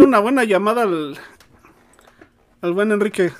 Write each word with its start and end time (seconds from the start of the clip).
darle 0.00 0.06
una 0.06 0.18
buena 0.18 0.44
llamada 0.44 0.82
al, 0.82 1.18
al 2.62 2.72
buen 2.72 2.90
Enrique. 2.90 3.32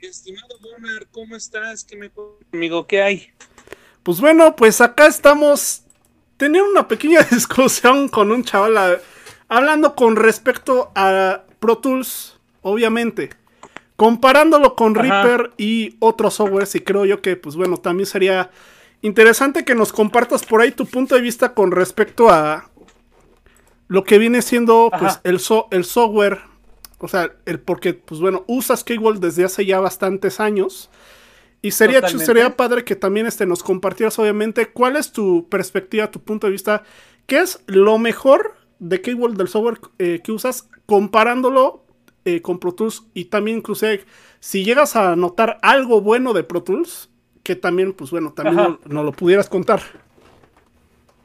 Estimado 0.00 0.58
Gunnar, 0.60 1.06
¿cómo 1.10 1.36
estás? 1.36 1.84
¿Qué 1.84 1.96
me 1.96 2.10
amigo? 2.52 2.86
¿Qué 2.86 3.02
hay? 3.02 3.28
Pues 4.02 4.20
bueno, 4.20 4.54
pues 4.56 4.80
acá 4.80 5.06
estamos 5.06 5.82
teniendo 6.36 6.70
una 6.70 6.86
pequeña 6.86 7.22
discusión 7.30 8.08
con 8.08 8.30
un 8.30 8.44
chaval 8.44 9.00
hablando 9.48 9.94
con 9.94 10.16
respecto 10.16 10.92
a 10.94 11.42
Pro 11.58 11.78
Tools, 11.78 12.38
obviamente. 12.62 13.30
Comparándolo 13.96 14.74
con 14.74 14.94
Reaper 14.94 15.52
y 15.56 15.96
otros 16.00 16.34
softwares, 16.34 16.74
y 16.74 16.80
creo 16.80 17.04
yo 17.04 17.22
que, 17.22 17.36
pues 17.36 17.54
bueno, 17.54 17.76
también 17.76 18.06
sería 18.06 18.50
interesante 19.00 19.64
que 19.64 19.74
nos 19.74 19.92
compartas 19.92 20.44
por 20.44 20.60
ahí 20.60 20.72
tu 20.72 20.86
punto 20.86 21.14
de 21.14 21.20
vista 21.20 21.54
con 21.54 21.70
respecto 21.70 22.30
a 22.30 22.71
lo 23.92 24.04
que 24.04 24.16
viene 24.16 24.40
siendo 24.40 24.90
pues, 24.98 25.20
el, 25.22 25.38
el 25.70 25.84
software. 25.84 26.40
O 26.96 27.08
sea, 27.08 27.30
el 27.44 27.60
porque, 27.60 27.92
pues 27.92 28.22
bueno, 28.22 28.42
usas 28.46 28.84
Keywall 28.84 29.20
desde 29.20 29.44
hace 29.44 29.66
ya 29.66 29.80
bastantes 29.80 30.40
años. 30.40 30.88
Y 31.60 31.72
sería, 31.72 32.00
sería 32.08 32.56
padre 32.56 32.84
que 32.84 32.96
también 32.96 33.26
este, 33.26 33.44
nos 33.44 33.62
compartieras, 33.62 34.18
obviamente, 34.18 34.70
cuál 34.72 34.96
es 34.96 35.12
tu 35.12 35.46
perspectiva, 35.50 36.10
tu 36.10 36.20
punto 36.20 36.46
de 36.46 36.52
vista. 36.52 36.84
¿Qué 37.26 37.40
es 37.40 37.62
lo 37.66 37.98
mejor 37.98 38.54
de 38.78 39.02
Keywall 39.02 39.36
del 39.36 39.48
software 39.48 39.78
eh, 39.98 40.22
que 40.24 40.32
usas 40.32 40.70
comparándolo 40.86 41.84
eh, 42.24 42.40
con 42.40 42.58
Pro 42.60 42.72
Tools? 42.72 43.04
Y 43.12 43.26
también, 43.26 43.58
incluso, 43.58 43.86
si 44.40 44.64
llegas 44.64 44.96
a 44.96 45.16
notar 45.16 45.58
algo 45.60 46.00
bueno 46.00 46.32
de 46.32 46.44
Pro 46.44 46.62
Tools, 46.62 47.10
que 47.42 47.56
también, 47.56 47.92
pues 47.92 48.10
bueno, 48.10 48.32
también 48.32 48.78
nos 48.86 49.04
lo 49.04 49.12
pudieras 49.12 49.50
contar. 49.50 49.82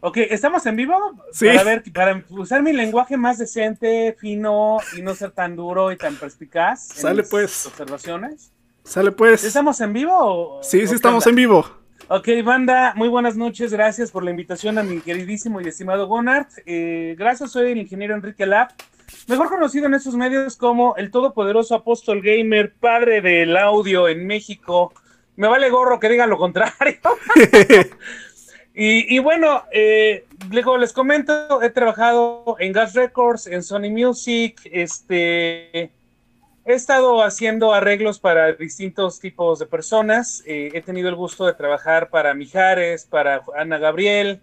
Ok, 0.08 0.20
¿estamos 0.30 0.66
en 0.66 0.78
vivo? 0.78 0.96
Sí. 1.34 1.48
Para, 1.48 1.64
ver, 1.64 1.84
para 1.92 2.24
usar 2.30 2.64
mi 2.64 2.72
lenguaje 2.72 3.18
más 3.18 3.40
decente, 3.40 4.16
fino 4.18 4.78
y 4.98 5.02
no 5.02 5.14
ser 5.14 5.32
tan 5.32 5.58
duro 5.58 5.92
y 5.92 5.98
tan 5.98 6.16
perspicaz. 6.16 6.88
Sale 6.88 7.24
pues. 7.24 7.66
Observaciones. 7.66 8.54
Sale 8.86 9.12
pues. 9.12 9.44
¿Estamos 9.44 9.82
en 9.82 9.92
vivo? 9.92 10.62
sí, 10.64 10.88
sí, 10.88 10.96
estamos 10.96 11.28
en 11.28 11.36
vivo. 11.36 11.70
Ok, 12.08 12.30
banda, 12.46 12.94
muy 12.96 13.10
buenas 13.10 13.36
noches. 13.36 13.74
Gracias 13.74 14.10
por 14.10 14.24
la 14.24 14.32
invitación 14.32 14.78
a 14.78 14.84
mi 14.84 15.02
queridísimo 15.02 15.60
y 15.60 15.68
estimado 15.68 16.08
Gonart. 16.08 16.52
Eh, 16.66 17.14
gracias, 17.20 17.52
soy 17.52 17.72
el 17.74 17.78
ingeniero 17.78 18.16
Enrique 18.16 18.46
Lab, 18.46 18.70
mejor 19.28 19.50
conocido 19.50 19.88
en 19.88 19.94
estos 19.94 20.16
medios 20.16 20.56
como 20.56 20.96
el 20.96 21.12
todopoderoso 21.12 21.76
apóstol 21.76 22.22
gamer, 22.22 22.74
padre 22.80 23.20
del 23.20 23.58
audio 23.58 24.08
en 24.08 24.26
México. 24.26 24.94
Me 25.36 25.50
vale 25.50 25.70
gorro 25.70 26.00
que 26.00 26.08
digan 26.08 26.30
lo 26.30 26.38
contrario. 26.38 26.96
Y, 28.80 29.18
bueno, 29.18 29.64
eh, 29.72 30.28
les 30.52 30.94
comento, 30.94 31.64
he 31.64 31.72
trabajado 31.72 32.56
en 32.60 32.72
Gas 32.74 32.94
Records, 32.94 33.48
en 33.48 33.64
Sony 33.64 33.90
Music, 33.90 34.62
este, 34.72 35.82
he 35.82 35.92
estado 36.64 37.24
haciendo 37.24 37.74
arreglos 37.74 38.20
para 38.20 38.54
distintos 38.54 39.20
tipos 39.20 39.58
de 39.58 39.66
personas, 39.66 40.44
eh, 40.46 40.70
he 40.76 40.82
tenido 40.84 41.10
el 41.10 41.16
gusto 41.16 41.48
de 41.48 41.56
trabajar 41.56 42.12
para 42.12 42.36
Mijares, 42.36 43.08
para 43.08 43.42
Ana 43.58 43.80
Gabriel. 43.80 44.42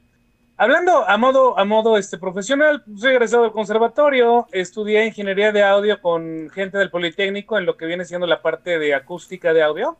Hablando 0.57 1.09
a 1.09 1.17
modo, 1.17 1.57
a 1.57 1.65
modo 1.65 1.97
este, 1.97 2.19
profesional, 2.19 2.83
soy 2.97 3.12
egresado 3.12 3.45
del 3.45 3.53
conservatorio, 3.53 4.49
estudié 4.51 5.07
ingeniería 5.07 5.53
de 5.53 5.62
audio 5.62 6.01
con 6.01 6.51
gente 6.51 6.77
del 6.77 6.91
Politécnico 6.91 7.57
en 7.57 7.67
lo 7.67 7.77
que 7.77 7.87
viene 7.87 8.05
siendo 8.05 8.27
la 8.27 8.43
parte 8.43 8.81
de 8.81 8.97
acústica 8.97 9.53
de 9.53 9.62
audio. 9.62 9.97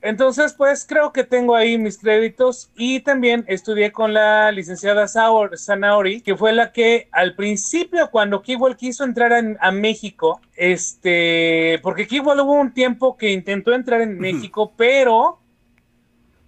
Entonces, 0.00 0.52
pues 0.52 0.86
creo 0.88 1.12
que 1.12 1.24
tengo 1.24 1.56
ahí 1.56 1.76
mis 1.76 1.98
créditos 1.98 2.70
y 2.76 3.00
también 3.00 3.44
estudié 3.48 3.90
con 3.90 4.14
la 4.14 4.52
licenciada 4.52 5.08
Sanaori, 5.08 6.20
que 6.20 6.36
fue 6.36 6.52
la 6.52 6.70
que 6.70 7.08
al 7.10 7.34
principio 7.34 8.08
cuando 8.10 8.42
Kiwal 8.42 8.76
quiso 8.76 9.02
entrar 9.02 9.32
a 9.58 9.72
México, 9.72 10.40
este, 10.54 11.80
porque 11.82 12.06
Kiwal 12.06 12.38
hubo 12.40 12.52
un 12.52 12.72
tiempo 12.72 13.16
que 13.16 13.32
intentó 13.32 13.72
entrar 13.72 14.00
en 14.00 14.18
México, 14.18 14.72
pero 14.76 15.40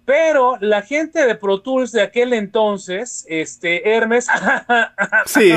pero 0.05 0.57
la 0.59 0.81
gente 0.81 1.25
de 1.25 1.35
Pro 1.35 1.61
Tools 1.61 1.91
de 1.91 2.01
aquel 2.01 2.33
entonces, 2.33 3.25
este 3.29 3.95
Hermes, 3.95 4.27
sí. 5.25 5.53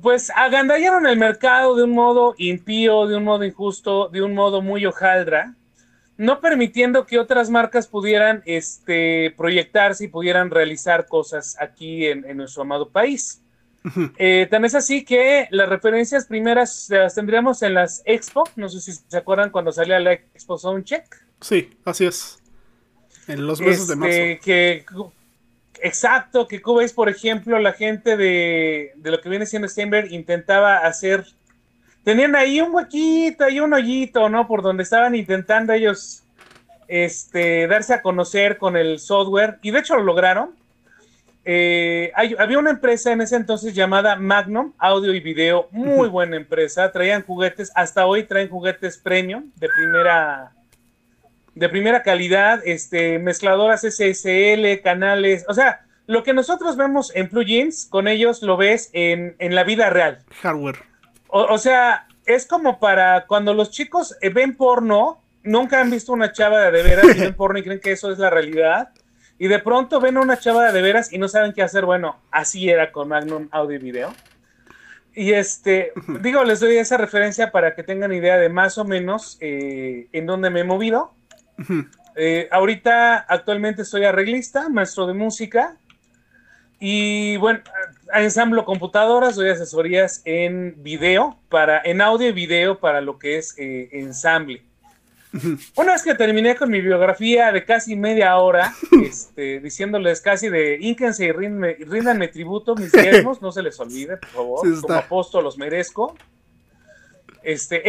pues 0.00 0.32
agandallaron 0.34 1.06
el 1.06 1.18
mercado 1.18 1.76
de 1.76 1.84
un 1.84 1.90
modo 1.90 2.34
impío, 2.38 3.06
de 3.06 3.16
un 3.16 3.24
modo 3.24 3.44
injusto, 3.44 4.08
de 4.08 4.22
un 4.22 4.34
modo 4.34 4.62
muy 4.62 4.86
hojaldra 4.86 5.54
no 6.18 6.40
permitiendo 6.40 7.06
que 7.06 7.18
otras 7.18 7.50
marcas 7.50 7.86
pudieran 7.86 8.42
este, 8.46 9.34
proyectarse 9.36 10.04
y 10.04 10.08
pudieran 10.08 10.50
realizar 10.50 11.06
cosas 11.06 11.56
aquí 11.60 12.06
en, 12.06 12.36
nuestro 12.36 12.62
amado 12.62 12.88
país. 12.88 13.42
Eh, 14.18 14.48
tan 14.50 14.64
es 14.64 14.74
así 14.74 15.04
que 15.04 15.46
las 15.50 15.68
referencias 15.68 16.26
primeras 16.26 16.88
las 16.90 17.14
tendríamos 17.14 17.62
en 17.62 17.74
las 17.74 18.02
Expo. 18.04 18.42
No 18.56 18.68
sé 18.68 18.80
si 18.80 18.92
se 18.92 19.16
acuerdan 19.16 19.50
cuando 19.50 19.70
salía 19.70 20.00
la 20.00 20.14
Expo 20.14 20.58
Soundcheck. 20.58 21.04
Sí, 21.40 21.70
así 21.84 22.06
es. 22.06 22.42
En 23.28 23.46
los 23.46 23.60
meses 23.60 23.86
de 23.86 23.94
este, 23.94 23.96
marzo. 23.96 24.44
Que, 24.44 24.84
exacto, 25.82 26.48
que 26.48 26.60
como 26.60 26.78
veis, 26.78 26.92
por 26.92 27.08
ejemplo, 27.08 27.60
la 27.60 27.74
gente 27.74 28.16
de, 28.16 28.92
de 28.96 29.10
lo 29.10 29.20
que 29.20 29.28
viene 29.28 29.46
siendo 29.46 29.68
Steinberg 29.68 30.12
intentaba 30.12 30.78
hacer 30.78 31.24
tenían 32.06 32.36
ahí 32.36 32.60
un 32.60 32.72
huequito 32.72 33.48
y 33.48 33.58
un 33.58 33.74
hoyito, 33.74 34.28
¿no? 34.28 34.46
Por 34.46 34.62
donde 34.62 34.84
estaban 34.84 35.16
intentando 35.16 35.72
ellos 35.72 36.22
este, 36.86 37.66
darse 37.66 37.94
a 37.94 38.00
conocer 38.00 38.58
con 38.58 38.76
el 38.76 39.00
software, 39.00 39.58
y 39.60 39.72
de 39.72 39.80
hecho 39.80 39.96
lo 39.96 40.04
lograron. 40.04 40.54
Eh, 41.44 42.12
había 42.14 42.60
una 42.60 42.70
empresa 42.70 43.10
en 43.10 43.22
ese 43.22 43.34
entonces 43.34 43.74
llamada 43.74 44.14
Magnum, 44.14 44.72
audio 44.78 45.12
y 45.14 45.18
video, 45.18 45.66
muy 45.72 46.08
buena 46.08 46.36
empresa, 46.36 46.92
traían 46.92 47.24
juguetes, 47.24 47.72
hasta 47.74 48.06
hoy 48.06 48.22
traen 48.22 48.50
juguetes 48.50 48.98
premium 48.98 49.50
de 49.56 49.68
primera, 49.68 50.52
de 51.56 51.68
primera 51.68 52.04
calidad, 52.04 52.60
este, 52.64 53.18
mezcladoras 53.18 53.80
SSL, 53.80 54.80
canales, 54.80 55.44
o 55.48 55.54
sea, 55.54 55.80
lo 56.06 56.22
que 56.22 56.34
nosotros 56.34 56.76
vemos 56.76 57.10
en 57.16 57.28
plugins, 57.28 57.84
con 57.84 58.06
ellos 58.06 58.42
lo 58.42 58.56
ves 58.56 58.90
en, 58.92 59.34
en 59.40 59.56
la 59.56 59.64
vida 59.64 59.90
real. 59.90 60.20
Hardware. 60.40 60.95
O, 61.28 61.58
sea, 61.58 62.06
es 62.24 62.46
como 62.46 62.78
para 62.78 63.26
cuando 63.26 63.54
los 63.54 63.70
chicos 63.70 64.16
eh, 64.20 64.30
ven 64.30 64.56
porno, 64.56 65.22
nunca 65.42 65.80
han 65.80 65.90
visto 65.90 66.12
una 66.12 66.32
chava 66.32 66.70
de, 66.70 66.82
veras 66.82 67.16
y 67.16 67.20
ven 67.20 67.34
porno 67.36 67.58
y 67.58 67.62
creen 67.62 67.80
que 67.80 67.92
eso 67.92 68.10
es 68.10 68.18
la 68.18 68.30
realidad. 68.30 68.90
Y 69.38 69.48
de 69.48 69.58
pronto 69.58 70.00
ven 70.00 70.16
a 70.16 70.20
una 70.20 70.38
chava 70.38 70.72
de 70.72 70.82
veras 70.82 71.12
y 71.12 71.18
no 71.18 71.28
saben 71.28 71.52
qué 71.52 71.62
hacer. 71.62 71.84
Bueno, 71.84 72.20
así 72.30 72.68
era 72.68 72.92
con 72.92 73.08
Magnum 73.08 73.48
Audio 73.50 73.76
y 73.76 73.80
Video. 73.80 74.12
Y 75.14 75.32
este, 75.32 75.92
digo, 76.20 76.44
les 76.44 76.60
doy 76.60 76.76
esa 76.76 76.96
referencia 76.96 77.50
para 77.50 77.74
que 77.74 77.82
tengan 77.82 78.12
idea 78.12 78.38
de 78.38 78.48
más 78.48 78.78
o 78.78 78.84
menos 78.84 79.38
eh, 79.40 80.08
en 80.12 80.26
dónde 80.26 80.50
me 80.50 80.60
he 80.60 80.64
movido. 80.64 81.12
Eh, 82.14 82.48
ahorita, 82.50 83.18
actualmente 83.28 83.84
soy 83.84 84.04
arreglista, 84.04 84.68
maestro 84.68 85.06
de 85.06 85.14
música. 85.14 85.76
Y 86.78 87.36
bueno, 87.38 87.60
ensamblo 88.14 88.64
computadoras, 88.64 89.36
doy 89.36 89.50
asesorías 89.50 90.22
en 90.24 90.82
video, 90.82 91.38
para, 91.48 91.80
en 91.84 92.00
audio 92.00 92.28
y 92.28 92.32
video 92.32 92.78
para 92.78 93.00
lo 93.00 93.18
que 93.18 93.38
es 93.38 93.54
eh, 93.58 93.88
ensamble. 93.92 94.62
Una 95.74 95.92
vez 95.92 96.02
que 96.02 96.14
terminé 96.14 96.56
con 96.56 96.70
mi 96.70 96.80
biografía 96.80 97.52
de 97.52 97.64
casi 97.64 97.94
media 97.94 98.36
hora, 98.38 98.72
este, 99.04 99.60
diciéndoles 99.60 100.20
casi 100.20 100.48
de 100.48 100.78
ínquense 100.80 101.26
y 101.26 101.32
ríndanme, 101.32 102.28
tributo, 102.28 102.74
mis 102.74 102.92
diezmos, 102.92 103.42
no 103.42 103.52
se 103.52 103.62
les 103.62 103.78
olvide, 103.78 104.16
por 104.16 104.30
favor, 104.30 104.80
como 104.80 104.94
apóstol 104.94 105.44
los 105.44 105.58
merezco. 105.58 106.16
Este, 107.42 107.80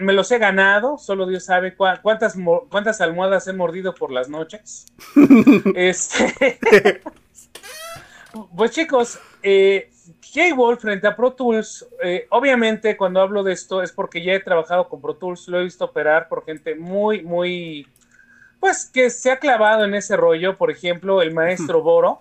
me 0.00 0.14
los 0.14 0.30
he 0.30 0.38
ganado, 0.38 0.96
solo 0.96 1.26
Dios 1.26 1.44
sabe 1.44 1.76
cuántas, 1.76 2.36
cuántas 2.70 3.00
almohadas 3.02 3.46
he 3.46 3.52
mordido 3.52 3.94
por 3.94 4.10
las 4.10 4.30
noches. 4.30 4.86
este, 5.74 6.58
pues 8.56 8.70
chicos, 8.70 9.18
eh, 9.50 9.90
K-Wolf 10.34 10.82
frente 10.82 11.06
a 11.06 11.16
Pro 11.16 11.32
Tools, 11.32 11.88
eh, 12.02 12.26
obviamente 12.28 12.98
cuando 12.98 13.22
hablo 13.22 13.42
de 13.42 13.54
esto 13.54 13.82
es 13.82 13.92
porque 13.92 14.22
ya 14.22 14.34
he 14.34 14.40
trabajado 14.40 14.90
con 14.90 15.00
Pro 15.00 15.16
Tools, 15.16 15.48
lo 15.48 15.58
he 15.58 15.64
visto 15.64 15.86
operar 15.86 16.28
por 16.28 16.44
gente 16.44 16.74
muy, 16.74 17.22
muy, 17.22 17.86
pues 18.60 18.90
que 18.92 19.08
se 19.08 19.30
ha 19.30 19.38
clavado 19.38 19.84
en 19.86 19.94
ese 19.94 20.18
rollo, 20.18 20.58
por 20.58 20.70
ejemplo, 20.70 21.22
el 21.22 21.32
maestro 21.32 21.80
Boro, 21.80 22.20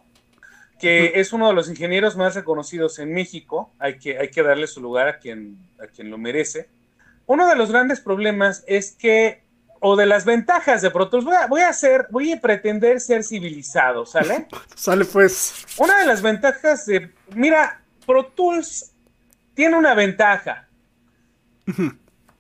que 0.80 1.14
es 1.16 1.34
uno 1.34 1.50
de 1.50 1.54
los 1.54 1.70
ingenieros 1.70 2.16
más 2.16 2.34
reconocidos 2.34 2.98
en 3.00 3.14
México, 3.14 3.72
hay 3.78 3.98
que, 3.98 4.18
hay 4.18 4.30
que 4.30 4.44
darle 4.44 4.68
su 4.68 4.80
lugar 4.80 5.10
a 5.10 5.20
quien, 5.20 5.58
a 5.84 5.88
quien 5.88 6.10
lo 6.10 6.18
merece. 6.18 6.70
Uno 7.26 7.50
de 7.50 7.58
los 7.58 7.72
grandes 7.72 8.00
problemas 8.00 8.64
es 8.68 8.94
que 8.94 9.42
o 9.80 9.96
de 9.96 10.06
las 10.06 10.26
ventajas 10.26 10.82
de 10.82 10.92
Pro 10.92 11.10
Tools. 11.10 11.26
Voy 11.26 11.36
a, 11.36 11.48
voy 11.48 11.62
a 11.62 11.72
voy 12.10 12.32
a 12.32 12.42
pretender 12.42 13.00
ser 13.00 13.24
civilizado, 13.24 14.06
¿sale? 14.06 14.48
Sale 14.76 15.06
pues. 15.06 15.66
Una 15.78 16.00
de 16.00 16.06
las 16.06 16.22
ventajas 16.22 16.86
de, 16.86 17.12
mira, 17.34 17.82
Pro 18.06 18.26
Tools 18.26 18.94
tiene 19.54 19.76
una 19.76 19.94
ventaja, 19.96 20.68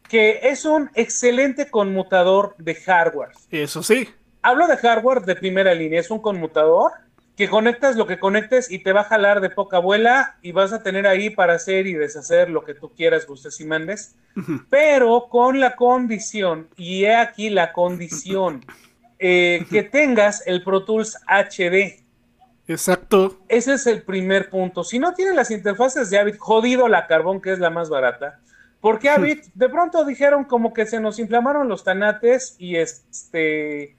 que 0.08 0.40
es 0.44 0.66
un 0.66 0.90
excelente 0.94 1.70
conmutador 1.70 2.56
de 2.58 2.76
hardware. 2.76 3.32
Eso 3.52 3.82
sí. 3.82 4.10
Hablo 4.42 4.68
de 4.68 4.78
hardware 4.78 5.22
de 5.22 5.36
primera 5.36 5.74
línea, 5.74 6.00
es 6.00 6.12
un 6.12 6.22
conmutador 6.22 6.92
que 7.38 7.48
conectas 7.48 7.96
lo 7.96 8.08
que 8.08 8.20
conectes 8.20 8.72
y 8.72 8.80
te 8.80 8.92
va 8.94 9.02
a 9.02 9.06
jalar 9.06 9.42
de 9.42 9.52
poca 9.52 9.78
abuela 9.78 10.38
y 10.42 10.54
vas 10.54 10.74
a 10.74 10.82
tener 10.82 11.06
ahí 11.06 11.30
para 11.30 11.54
hacer 11.54 11.86
y 11.86 11.94
deshacer 11.94 12.50
lo 12.50 12.64
que 12.64 12.74
tú 12.74 12.92
quieras, 12.96 13.28
gustes 13.28 13.60
y 13.62 13.66
mandes, 13.66 14.16
pero 14.72 15.28
con 15.30 15.60
la 15.60 15.76
condición, 15.76 16.68
y 16.76 17.06
he 17.06 17.16
aquí 17.16 17.52
la 17.52 17.74
condición, 17.74 18.66
eh, 19.20 19.68
que 19.70 19.84
tengas 19.84 20.46
el 20.48 20.64
Pro 20.64 20.84
Tools 20.84 21.20
HD. 21.28 22.04
Exacto. 22.68 23.40
Ese 23.48 23.76
es 23.76 23.86
el 23.86 24.02
primer 24.02 24.50
punto. 24.50 24.84
Si 24.84 24.98
no 24.98 25.14
tienes 25.14 25.36
las 25.36 25.52
interfaces 25.52 26.10
de 26.10 26.18
Avid, 26.18 26.38
jodido 26.40 26.88
la 26.88 27.06
Carbón, 27.06 27.40
que 27.40 27.52
es 27.52 27.60
la 27.60 27.70
más 27.70 27.90
barata, 27.90 28.40
porque 28.82 29.10
Avid 29.10 29.42
de 29.54 29.70
pronto 29.70 30.04
dijeron 30.06 30.44
como 30.44 30.74
que 30.74 30.88
se 30.88 31.00
nos 31.00 31.20
inflamaron 31.20 31.68
los 31.68 31.84
tanates 31.84 32.56
y 32.58 32.78
este 32.78 33.96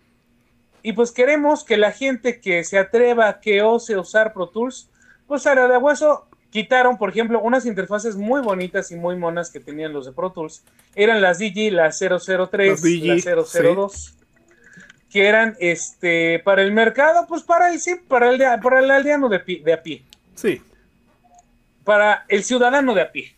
y 0.82 0.92
pues 0.92 1.12
queremos 1.12 1.64
que 1.64 1.76
la 1.76 1.92
gente 1.92 2.40
que 2.40 2.64
se 2.64 2.78
atreva, 2.78 3.40
que 3.40 3.62
ose 3.62 3.96
usar 3.96 4.32
Pro 4.32 4.48
Tools, 4.48 4.88
pues 5.26 5.46
a 5.46 5.54
la 5.54 5.69
de 5.69 5.76
hueso 5.76 6.28
quitaron, 6.50 6.96
por 6.96 7.10
ejemplo, 7.10 7.40
unas 7.40 7.66
interfaces 7.66 8.16
muy 8.16 8.40
bonitas 8.40 8.90
y 8.90 8.96
muy 8.96 9.16
monas 9.16 9.50
que 9.50 9.60
tenían 9.60 9.92
los 9.92 10.06
de 10.06 10.12
Pro 10.12 10.30
Tools. 10.32 10.62
Eran 10.94 11.20
las 11.20 11.38
Digi, 11.38 11.70
la 11.70 11.90
003, 11.90 12.82
la 13.02 13.44
002. 13.44 14.14
Que 15.10 15.26
eran 15.26 15.56
este 15.58 16.38
para 16.40 16.62
el 16.62 16.72
mercado, 16.72 17.26
pues 17.26 17.42
para 17.42 17.72
el 17.72 17.80
sí, 17.80 17.96
para 18.08 18.30
el, 18.30 18.38
para 18.60 18.80
el 18.80 18.90
aldeano 18.90 19.28
de, 19.28 19.38
de 19.64 19.72
a 19.72 19.82
pie. 19.82 20.02
Sí. 20.34 20.62
Para 21.84 22.26
el 22.28 22.44
ciudadano 22.44 22.94
de 22.94 23.02
a 23.02 23.10
pie. 23.10 23.34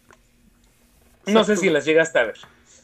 No 1.26 1.44
sé 1.44 1.56
si 1.56 1.70
las 1.70 1.84
llegaste 1.84 2.18
a 2.18 2.24
ver. 2.24 2.38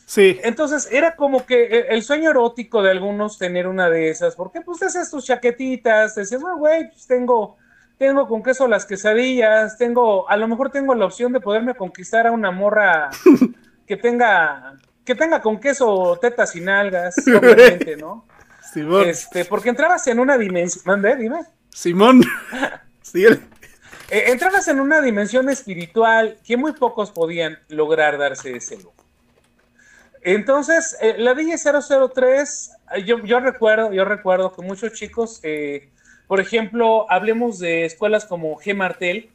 Sí. 0.06 0.38
Entonces 0.44 0.88
era 0.90 1.16
como 1.16 1.44
que 1.44 1.64
e, 1.64 1.86
el 1.88 2.02
sueño 2.02 2.30
erótico 2.30 2.80
de 2.80 2.92
algunos 2.92 3.38
tener 3.38 3.66
una 3.66 3.90
de 3.90 4.08
esas, 4.08 4.36
porque 4.36 4.60
pues 4.60 4.78
te 4.78 4.86
haces 4.86 5.10
tus 5.10 5.26
chaquetitas, 5.26 6.14
te 6.14 6.20
decías, 6.20 6.40
güey, 6.40 6.88
pues 6.90 7.08
tengo, 7.08 7.56
tengo 7.98 8.28
con 8.28 8.42
queso 8.42 8.68
las 8.68 8.86
quesadillas, 8.86 9.76
tengo, 9.76 10.28
a 10.30 10.36
lo 10.36 10.46
mejor 10.46 10.70
tengo 10.70 10.94
la 10.94 11.06
opción 11.06 11.32
de 11.32 11.40
poderme 11.40 11.74
conquistar 11.74 12.28
a 12.28 12.32
una 12.32 12.52
morra 12.52 13.10
que 13.86 13.96
tenga, 13.96 14.76
que 15.04 15.16
tenga 15.16 15.42
con 15.42 15.58
queso 15.58 16.16
tetas 16.22 16.54
y 16.54 16.60
nalgas, 16.60 17.16
obviamente, 17.26 17.96
¿no? 17.96 18.26
Simón. 18.72 19.08
Este, 19.08 19.44
porque 19.44 19.70
entrabas 19.70 20.06
en 20.06 20.20
una 20.20 20.38
dimensión, 20.38 20.82
mande, 20.86 21.16
dime. 21.16 21.40
Simón. 21.70 22.22
sí. 23.02 23.24
Eh, 23.24 24.24
entrabas 24.28 24.68
en 24.68 24.78
una 24.78 25.00
dimensión 25.00 25.48
espiritual 25.48 26.38
que 26.44 26.56
muy 26.56 26.72
pocos 26.72 27.10
podían 27.10 27.58
lograr 27.68 28.18
darse 28.18 28.56
ese 28.56 28.76
lujo. 28.76 28.95
Entonces, 30.26 30.96
eh, 31.00 31.14
la 31.18 31.34
DJ 31.34 31.56
003, 31.56 32.72
eh, 32.96 33.04
yo, 33.04 33.22
yo, 33.22 33.38
recuerdo, 33.38 33.92
yo 33.92 34.04
recuerdo 34.04 34.52
que 34.52 34.60
muchos 34.60 34.92
chicos, 34.94 35.38
eh, 35.44 35.88
por 36.26 36.40
ejemplo, 36.40 37.08
hablemos 37.08 37.60
de 37.60 37.84
escuelas 37.84 38.24
como 38.24 38.58
G. 38.58 38.74
Martel. 38.74 39.30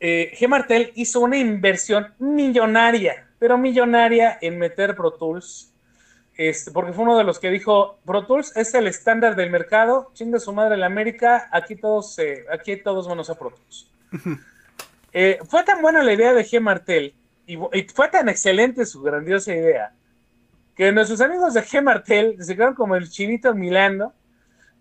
G. 0.00 0.48
Martel 0.48 0.90
hizo 0.96 1.20
una 1.20 1.38
inversión 1.38 2.14
millonaria, 2.18 3.28
pero 3.38 3.56
millonaria 3.56 4.38
en 4.40 4.58
meter 4.58 4.96
Pro 4.96 5.12
Tools. 5.12 5.70
Este, 6.36 6.72
porque 6.72 6.92
fue 6.92 7.04
uno 7.04 7.16
de 7.16 7.22
los 7.22 7.38
que 7.38 7.50
dijo, 7.50 8.00
Pro 8.04 8.26
Tools 8.26 8.56
es 8.56 8.74
el 8.74 8.88
estándar 8.88 9.36
del 9.36 9.50
mercado, 9.50 10.10
chinga 10.14 10.40
su 10.40 10.52
madre 10.52 10.76
la 10.76 10.86
América, 10.86 11.48
aquí 11.52 11.76
todos, 11.76 12.16
aquí 12.52 12.76
todos 12.76 13.06
van 13.06 13.20
a 13.20 13.22
Pro 13.22 13.52
Tools. 13.52 13.88
fue 15.48 15.62
tan 15.62 15.80
buena 15.80 16.02
la 16.02 16.12
idea 16.12 16.34
de 16.34 16.44
G. 16.44 16.58
Martel 16.58 17.14
y, 17.46 17.56
fue 17.94 18.08
tan 18.08 18.28
excelente 18.28 18.84
su 18.84 19.02
grandiosa 19.02 19.54
idea 19.54 19.92
que 20.74 20.92
nuestros 20.92 21.20
amigos 21.20 21.54
de 21.54 21.62
G. 21.62 21.82
Martel 21.82 22.36
se 22.42 22.54
quedaron 22.54 22.74
como 22.74 22.96
el 22.96 23.08
chinito 23.08 23.54
milando 23.54 24.12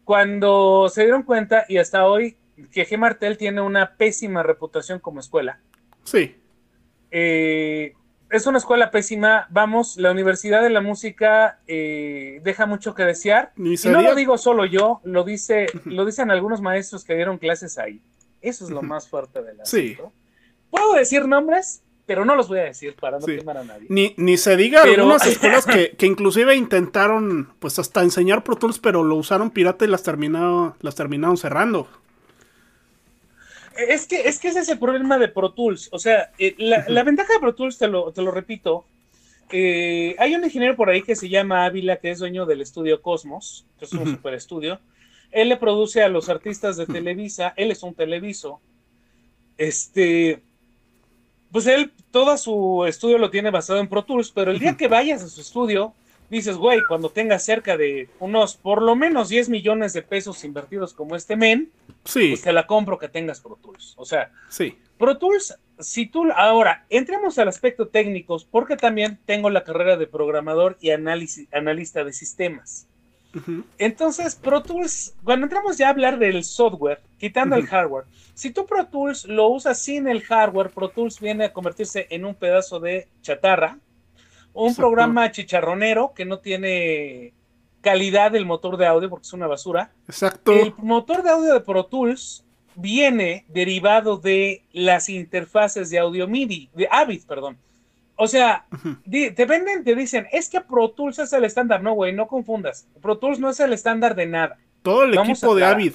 cuando 0.04 0.90
se 0.90 1.04
dieron 1.04 1.24
cuenta 1.24 1.66
y 1.70 1.78
hasta 1.78 2.06
hoy 2.06 2.38
que 2.72 2.86
G. 2.86 2.98
Martel 2.98 3.38
tiene 3.38 3.62
una 3.62 3.96
pésima 3.96 4.44
reputación 4.44 5.00
como 5.00 5.20
escuela. 5.20 5.60
Sí. 6.04 6.36
Eh, 7.12 7.94
es 8.30 8.48
una 8.48 8.58
escuela 8.58 8.92
pésima. 8.92 9.48
Vamos, 9.50 9.98
la 9.98 10.12
Universidad 10.12 10.62
de 10.62 10.70
la 10.70 10.82
Música 10.82 11.60
eh, 11.68 12.42
deja 12.44 12.66
mucho 12.66 12.94
que 12.94 13.04
desear. 13.04 13.54
y 13.58 13.76
no 13.88 14.02
lo 14.02 14.16
digo 14.16 14.38
solo 14.38 14.66
yo, 14.66 15.02
lo, 15.04 15.24
dice, 15.24 15.68
lo 15.86 16.06
dicen 16.06 16.32
algunos 16.32 16.62
maestros 16.62 17.04
que 17.04 17.16
dieron 17.16 17.38
clases 17.38 17.78
ahí. 17.78 18.02
Eso 18.42 18.66
es 18.66 18.72
lo 18.72 18.82
más 18.82 19.08
fuerte 19.08 19.42
de 19.42 19.54
la 19.56 19.66
Sí. 19.66 19.98
¿Puedo 20.70 20.94
decir 20.94 21.28
nombres? 21.28 21.82
Pero 22.06 22.26
no 22.26 22.36
los 22.36 22.48
voy 22.48 22.60
a 22.60 22.64
decir 22.64 22.96
para 22.96 23.20
no 23.20 23.26
quemar 23.26 23.58
a 23.58 23.64
nadie. 23.64 23.88
Ni, 23.90 24.38
se 24.38 24.56
diga 24.56 24.84
algunas 24.84 25.26
escuelas 25.28 25.66
que, 25.66 25.96
inclusive 26.06 26.56
intentaron 26.56 27.54
pues 27.60 27.80
hasta 27.80 28.04
enseñar 28.04 28.44
Pro 28.44 28.56
Tools, 28.56 28.80
pero 28.80 29.04
lo 29.04 29.16
usaron 29.16 29.50
pirata 29.52 29.86
y 29.86 29.88
las 29.88 30.04
terminaron, 30.04 30.76
las 30.82 30.96
terminaron 30.96 31.38
cerrando. 31.38 31.88
Es 33.76 34.08
que, 34.08 34.28
es 34.28 34.40
que 34.40 34.50
ese 34.50 34.60
es 34.60 34.70
el 34.70 34.80
problema 34.80 35.18
de 35.18 35.28
Pro 35.28 35.52
Tools. 35.52 35.90
O 35.92 36.00
sea, 36.00 36.32
eh, 36.38 36.56
la, 36.58 37.04
ventaja 37.04 37.34
de 37.34 37.40
Pro 37.40 37.56
Tools, 37.56 37.78
te 37.78 37.88
lo, 37.88 38.12
te 38.14 38.22
lo 38.22 38.32
repito, 38.32 38.86
eh, 39.52 40.16
hay 40.18 40.36
un 40.36 40.44
ingeniero 40.44 40.76
por 40.76 40.90
ahí 40.90 41.02
que 41.02 41.16
se 41.16 41.28
llama 41.28 41.66
Ávila, 41.66 41.98
que 41.98 42.12
es 42.12 42.20
dueño 42.20 42.46
del 42.46 42.62
estudio 42.62 43.02
Cosmos, 43.02 43.66
que 43.78 43.86
es 43.86 43.94
un 43.94 44.06
super 44.06 44.34
estudio. 44.34 44.80
Él 45.32 45.50
le 45.50 45.58
produce 45.58 46.02
a 46.02 46.08
los 46.08 46.30
artistas 46.30 46.78
de 46.78 46.86
Televisa, 46.86 47.54
él 47.58 47.72
es 47.72 47.84
un 47.84 47.94
televiso. 47.94 48.62
Este, 49.58 50.44
pues 51.56 51.68
él 51.68 51.94
todo 52.12 52.38
su 52.38 52.84
estudio 52.86 53.18
lo 53.18 53.30
tiene 53.30 53.50
basado 53.50 53.80
en 53.80 53.88
Pro 53.88 54.04
Tools, 54.04 54.30
pero 54.30 54.52
el 54.52 54.60
día 54.60 54.76
que 54.76 54.90
vayas 54.90 55.24
a 55.24 55.30
su 55.30 55.40
estudio, 55.40 55.94
dices, 56.30 56.58
güey, 56.58 56.82
cuando 56.86 57.08
tengas 57.08 57.46
cerca 57.46 57.78
de 57.78 58.10
unos 58.20 58.58
por 58.58 58.82
lo 58.82 58.94
menos 58.98 59.30
10 59.30 59.48
millones 59.48 59.94
de 59.94 60.02
pesos 60.02 60.44
invertidos 60.44 60.94
como 60.94 61.16
este 61.16 61.38
men, 61.38 61.72
sí. 62.04 62.32
pues 62.32 62.42
te 62.42 62.52
la 62.52 62.68
compro 62.68 63.00
que 63.00 63.08
tengas 63.08 63.40
Pro 63.40 63.58
Tools. 63.62 63.94
O 63.96 64.04
sea, 64.04 64.34
sí. 64.50 64.78
Pro 64.98 65.18
Tools, 65.18 65.58
si 65.80 66.08
tú, 66.08 66.30
ahora, 66.36 66.86
entremos 66.90 67.40
al 67.40 67.48
aspecto 67.48 67.88
técnico, 67.88 68.36
porque 68.52 68.76
también 68.76 69.18
tengo 69.26 69.50
la 69.50 69.64
carrera 69.64 69.96
de 69.96 70.08
programador 70.08 70.76
y 70.82 70.90
análisis, 70.90 71.48
analista 71.54 72.04
de 72.04 72.12
sistemas. 72.12 72.86
Entonces, 73.78 74.36
Pro 74.36 74.64
Tools, 74.64 75.16
cuando 75.24 75.46
entramos 75.46 75.78
ya 75.78 75.88
a 75.88 75.90
hablar 75.92 76.20
del 76.20 76.44
software, 76.44 77.02
quitando 77.18 77.56
el 77.56 77.68
hardware, 77.68 78.06
si 78.34 78.52
tú 78.52 78.66
Pro 78.66 78.88
Tools 78.88 79.26
lo 79.26 79.48
usas 79.48 79.82
sin 79.82 80.08
el 80.08 80.22
hardware, 80.22 80.70
Pro 80.70 80.90
Tools 80.90 81.20
viene 81.20 81.46
a 81.46 81.54
convertirse 81.54 82.08
en 82.10 82.26
un 82.26 82.36
pedazo 82.36 82.80
de 82.80 83.08
chatarra, 83.22 83.80
un 84.54 84.74
programa 84.74 85.32
chicharronero 85.32 86.14
que 86.14 86.26
no 86.26 86.40
tiene 86.40 87.34
calidad 87.82 88.32
del 88.32 88.46
motor 88.46 88.78
de 88.78 88.88
audio 88.88 89.10
porque 89.10 89.26
es 89.28 89.34
una 89.34 89.48
basura. 89.48 89.92
Exacto. 90.08 90.52
El 90.52 90.74
motor 90.78 91.22
de 91.22 91.30
audio 91.30 91.54
de 91.54 91.60
Pro 91.60 91.86
Tools 91.86 92.46
viene 92.76 93.46
derivado 93.50 94.18
de 94.18 94.64
las 94.72 95.10
interfaces 95.10 95.90
de 95.90 96.00
audio 96.00 96.28
MIDI, 96.28 96.70
de 96.74 96.88
Avid, 96.90 97.24
perdón. 97.28 97.58
O 98.18 98.28
sea, 98.28 98.66
te 99.10 99.46
venden, 99.46 99.84
te 99.84 99.96
dicen, 99.96 100.28
es 100.32 100.50
que 100.50 100.62
Pro 100.62 100.92
Tools 100.92 101.20
es 101.20 101.34
el 101.34 101.44
estándar. 101.44 101.84
No, 101.84 101.94
güey, 101.94 102.14
no 102.14 102.28
confundas. 102.28 102.88
Pro 103.02 103.18
Tools 103.18 103.40
no 103.40 103.50
es 103.50 103.60
el 103.60 103.74
estándar 103.74 104.16
de 104.16 104.26
nada. 104.26 104.58
Todo 104.82 105.04
el 105.04 105.18
equipo 105.18 105.56
de 105.56 105.66
Avid. 105.66 105.94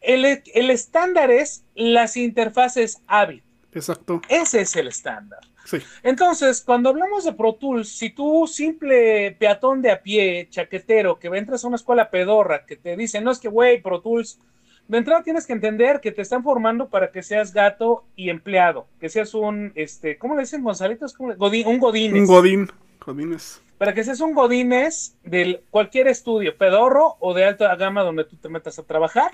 El, 0.00 0.24
el, 0.24 0.70
estándar 0.70 1.30
es 1.30 1.64
las 1.74 2.16
interfaces 2.16 3.02
Avid. 3.06 3.42
Exacto. 3.72 4.22
Ese 4.28 4.60
es 4.60 4.76
el 4.76 4.88
estándar. 4.88 5.40
Sí. 5.64 5.78
Entonces, 6.02 6.62
cuando 6.62 6.90
hablamos 6.90 7.24
de 7.24 7.32
Pro 7.32 7.54
Tools, 7.56 7.88
si 7.88 8.10
tú, 8.10 8.46
simple 8.46 9.32
peatón 9.32 9.82
de 9.82 9.90
a 9.90 10.00
pie, 10.00 10.46
chaquetero, 10.48 11.18
que 11.18 11.26
entras 11.26 11.64
a 11.64 11.66
una 11.66 11.76
escuela 11.76 12.08
pedorra, 12.08 12.64
que 12.64 12.76
te 12.76 12.96
dicen, 12.96 13.24
no 13.24 13.32
es 13.32 13.40
que, 13.40 13.48
güey, 13.48 13.82
Pro 13.82 14.00
Tools 14.00 14.38
de 14.88 14.98
entrada 14.98 15.22
tienes 15.22 15.46
que 15.46 15.52
entender 15.52 16.00
que 16.00 16.12
te 16.12 16.22
están 16.22 16.42
formando 16.42 16.88
para 16.88 17.10
que 17.10 17.22
seas 17.22 17.52
gato 17.52 18.04
y 18.14 18.30
empleado, 18.30 18.86
que 19.00 19.08
seas 19.08 19.34
un, 19.34 19.72
este, 19.74 20.16
¿cómo 20.16 20.36
le 20.36 20.42
dicen 20.42 20.62
Gonzalitos? 20.62 21.16
Godín, 21.16 21.66
un 21.66 21.78
godines. 21.78 22.20
Un 22.20 22.26
godín, 22.26 22.70
godines. 23.04 23.60
Para 23.78 23.94
que 23.94 24.04
seas 24.04 24.20
un 24.20 24.32
godines 24.32 25.16
de 25.24 25.60
cualquier 25.70 26.06
estudio, 26.08 26.56
pedorro 26.56 27.16
o 27.20 27.34
de 27.34 27.44
alta 27.44 27.74
gama 27.74 28.02
donde 28.02 28.24
tú 28.24 28.36
te 28.36 28.48
metas 28.48 28.78
a 28.78 28.84
trabajar. 28.84 29.30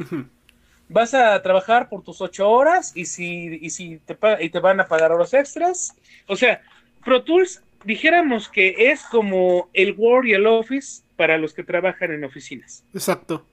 Vas 0.88 1.14
a 1.14 1.40
trabajar 1.42 1.88
por 1.88 2.02
tus 2.02 2.20
ocho 2.20 2.50
horas 2.50 2.92
y 2.94 3.04
si, 3.04 3.58
y 3.62 3.70
si 3.70 3.98
te, 3.98 4.16
y 4.40 4.50
te 4.50 4.58
van 4.58 4.80
a 4.80 4.88
pagar 4.88 5.12
horas 5.12 5.32
extras. 5.32 5.94
O 6.26 6.36
sea, 6.36 6.60
Pro 7.04 7.22
Tools, 7.22 7.62
dijéramos 7.84 8.48
que 8.48 8.90
es 8.90 9.02
como 9.04 9.68
el 9.74 9.94
Word 9.96 10.26
y 10.26 10.32
el 10.32 10.46
Office 10.46 11.02
para 11.16 11.38
los 11.38 11.54
que 11.54 11.62
trabajan 11.62 12.12
en 12.12 12.24
oficinas. 12.24 12.84
Exacto. 12.92 13.46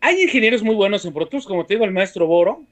Hay 0.00 0.22
ingenieros 0.22 0.62
muy 0.62 0.74
buenos 0.74 1.04
en 1.04 1.12
Pro 1.12 1.26
Tools, 1.26 1.46
como 1.46 1.66
te 1.66 1.74
digo, 1.74 1.84
el 1.84 1.92
maestro 1.92 2.26
Boro, 2.26 2.62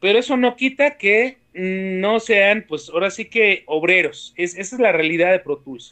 pero 0.00 0.18
eso 0.18 0.36
no 0.36 0.56
quita 0.56 0.96
que 0.96 1.38
no 1.54 2.20
sean, 2.20 2.64
pues 2.68 2.90
ahora 2.90 3.10
sí 3.10 3.26
que 3.26 3.62
obreros. 3.66 4.34
esa 4.36 4.60
es 4.60 4.78
la 4.78 4.92
realidad 4.92 5.32
de 5.32 5.38
Pro 5.38 5.58
Tools. 5.58 5.90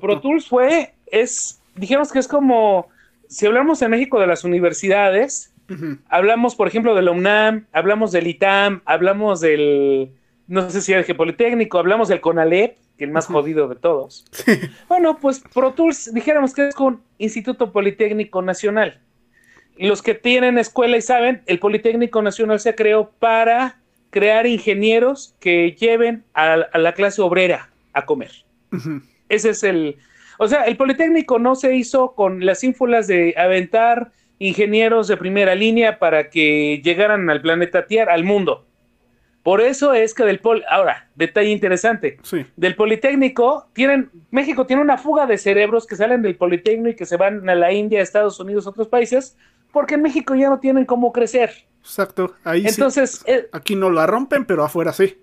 Pro 0.00 0.20
Tools 0.20 0.46
fue, 0.46 0.92
es, 1.06 1.60
dijimos 1.74 2.12
que 2.12 2.20
es 2.20 2.28
como, 2.28 2.88
si 3.28 3.46
hablamos 3.46 3.82
en 3.82 3.90
México 3.90 4.20
de 4.20 4.26
las 4.26 4.44
universidades, 4.44 5.52
hablamos, 6.08 6.54
por 6.54 6.68
ejemplo, 6.68 6.94
de 6.94 7.02
la 7.02 7.10
UNAM, 7.10 7.66
hablamos 7.72 8.12
del 8.12 8.26
ITAM, 8.26 8.82
hablamos 8.84 9.40
del, 9.40 10.10
no 10.46 10.68
sé 10.70 10.80
si 10.80 10.92
el 10.92 11.04
Politécnico, 11.16 11.78
hablamos 11.78 12.08
del 12.08 12.20
CONALEP, 12.20 12.76
que 12.98 13.04
el 13.04 13.10
más 13.10 13.26
jodido 13.26 13.68
de 13.68 13.76
todos. 13.76 14.26
Bueno, 14.88 15.18
pues 15.18 15.42
Pro 15.54 15.72
Tools, 15.72 16.12
dijéramos 16.12 16.52
que 16.52 16.68
es 16.68 16.76
un 16.76 17.00
Instituto 17.18 17.72
Politécnico 17.72 18.42
Nacional. 18.42 19.00
Los 19.78 20.02
que 20.02 20.14
tienen 20.14 20.58
escuela 20.58 20.96
y 20.96 21.02
saben, 21.02 21.42
el 21.46 21.58
Politécnico 21.58 22.22
Nacional 22.22 22.60
se 22.60 22.74
creó 22.74 23.10
para 23.18 23.78
crear 24.10 24.46
ingenieros 24.46 25.34
que 25.40 25.72
lleven 25.72 26.24
a, 26.34 26.56
la 26.78 26.92
clase 26.94 27.22
obrera 27.22 27.70
a 27.92 28.04
comer. 28.04 28.30
Ese 29.28 29.50
es 29.50 29.62
el... 29.62 29.96
O 30.38 30.48
sea, 30.48 30.64
el 30.64 30.76
Politécnico 30.76 31.38
no 31.38 31.54
se 31.54 31.74
hizo 31.74 32.14
con 32.14 32.44
las 32.44 32.64
ínfulas 32.64 33.06
de 33.06 33.34
aventar 33.36 34.12
ingenieros 34.38 35.06
de 35.06 35.18
primera 35.18 35.54
línea 35.54 35.98
para 35.98 36.30
que 36.30 36.80
llegaran 36.82 37.28
al 37.28 37.42
planeta 37.42 37.86
Tierra, 37.86 38.14
al 38.14 38.24
mundo. 38.24 38.64
Por 39.42 39.60
eso 39.62 39.94
es 39.94 40.12
que 40.12 40.24
del 40.24 40.40
pol 40.40 40.64
ahora, 40.68 41.08
detalle 41.14 41.50
interesante, 41.50 42.18
del 42.56 42.76
Politécnico 42.76 43.68
tienen, 43.72 44.10
México 44.30 44.66
tiene 44.66 44.82
una 44.82 44.98
fuga 44.98 45.26
de 45.26 45.38
cerebros 45.38 45.86
que 45.86 45.96
salen 45.96 46.20
del 46.20 46.36
Politécnico 46.36 46.90
y 46.90 46.94
que 46.94 47.06
se 47.06 47.16
van 47.16 47.48
a 47.48 47.54
la 47.54 47.72
India, 47.72 48.02
Estados 48.02 48.38
Unidos, 48.38 48.66
otros 48.66 48.88
países, 48.88 49.36
porque 49.72 49.94
en 49.94 50.02
México 50.02 50.34
ya 50.34 50.48
no 50.48 50.58
tienen 50.58 50.84
cómo 50.84 51.12
crecer. 51.12 51.50
Exacto, 51.80 52.34
ahí 52.44 52.66
Entonces, 52.66 53.22
eh, 53.26 53.48
aquí 53.52 53.74
no 53.74 53.90
la 53.90 54.06
rompen, 54.06 54.44
pero 54.44 54.64
afuera 54.64 54.92
sí. 54.92 55.18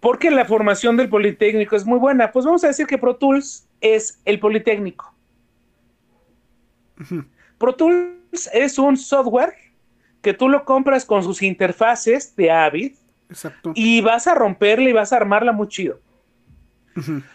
Porque 0.00 0.30
la 0.30 0.44
formación 0.44 0.96
del 0.96 1.08
Politécnico 1.08 1.76
es 1.76 1.84
muy 1.84 1.98
buena. 1.98 2.32
Pues 2.32 2.44
vamos 2.44 2.64
a 2.64 2.68
decir 2.68 2.86
que 2.86 2.98
Pro 2.98 3.14
Tools 3.16 3.68
es 3.80 4.20
el 4.24 4.40
Politécnico. 4.40 5.14
Pro 7.58 7.74
Tools 7.74 8.50
es 8.52 8.78
un 8.78 8.96
software 8.96 9.54
que 10.20 10.34
tú 10.34 10.48
lo 10.48 10.64
compras 10.64 11.04
con 11.04 11.22
sus 11.22 11.42
interfaces 11.42 12.34
de 12.34 12.50
Avid. 12.50 12.94
Exacto. 13.28 13.72
Y 13.76 14.00
vas 14.00 14.26
a 14.26 14.34
romperla 14.34 14.88
y 14.88 14.92
vas 14.92 15.12
a 15.12 15.16
armarla 15.16 15.52
muy 15.52 15.68
chido. 15.68 16.00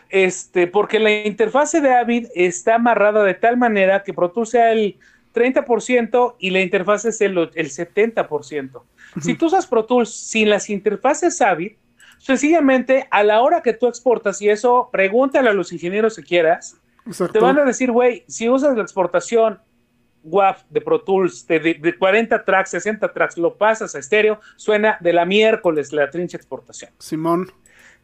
Este, 0.09 0.67
porque 0.67 1.00
la 1.00 1.25
interfase 1.25 1.81
de 1.81 1.93
Avid 1.93 2.27
está 2.36 2.75
amarrada 2.75 3.24
de 3.24 3.33
tal 3.33 3.57
manera 3.57 4.03
que 4.03 4.13
Pro 4.13 4.29
Tools 4.31 4.50
sea 4.50 4.71
el 4.71 4.97
30% 5.38 6.36
y 6.39 6.50
la 6.50 6.62
interfase 6.62 7.10
es 7.10 7.22
el, 7.22 7.38
el 7.38 7.70
70%. 7.70 8.82
Si 9.22 9.36
tú 9.36 9.48
usas 9.48 9.67
Pro 9.67 9.86
Tools 9.86 10.13
sin 10.13 10.50
las 10.50 10.70
interfaces 10.70 11.41
Avid, 11.41 11.74
sencillamente 12.20 13.08
a 13.12 13.24
la 13.24 13.41
hora 13.41 13.62
que 13.62 13.74
tú 13.74 13.88
exportas, 13.88 14.41
y 14.41 14.50
eso 14.50 14.89
pregúntale 14.91 15.50
a 15.50 15.53
los 15.53 15.72
ingenieros 15.72 16.15
si 16.15 16.24
quieras, 16.24 16.77
te 17.32 17.39
van 17.39 17.58
a 17.60 17.63
decir, 17.63 17.91
güey, 17.91 18.24
si 18.27 18.50
usas 18.50 18.75
la 18.75 18.84
exportación 18.84 19.60
WAV 20.24 20.58
de 20.70 20.82
Pro 20.82 21.01
Tools 21.01 21.48
de, 21.48 21.96
40 21.98 22.44
tracks, 22.44 22.72
60 22.72 23.13
tracks, 23.13 23.38
lo 23.38 23.56
pasas 23.56 23.96
a 23.96 24.00
estéreo, 24.00 24.39
suena 24.56 24.98
de 25.00 25.13
la 25.13 25.25
miércoles 25.25 25.94
la 25.94 26.10
trincha 26.10 26.38
exportación. 26.38 26.91
Simón. 27.00 27.51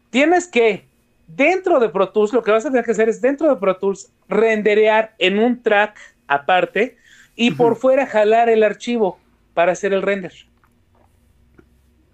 Tienes 0.09 0.47
que, 0.47 0.87
dentro 1.27 1.79
de 1.79 1.89
Pro 1.89 2.09
Tools, 2.09 2.33
lo 2.33 2.43
que 2.43 2.51
vas 2.51 2.65
a 2.65 2.69
tener 2.69 2.85
que 2.85 2.91
hacer 2.91 3.09
es 3.09 3.21
dentro 3.21 3.49
de 3.49 3.55
Pro 3.57 3.77
Tools 3.77 4.11
renderear 4.29 5.15
en 5.17 5.39
un 5.39 5.61
track 5.61 5.97
aparte 6.27 6.97
y 7.35 7.51
por 7.51 7.75
fuera 7.75 8.05
jalar 8.05 8.49
el 8.49 8.63
archivo 8.63 9.19
para 9.53 9.71
hacer 9.71 9.93
el 9.93 10.01
render. 10.01 10.33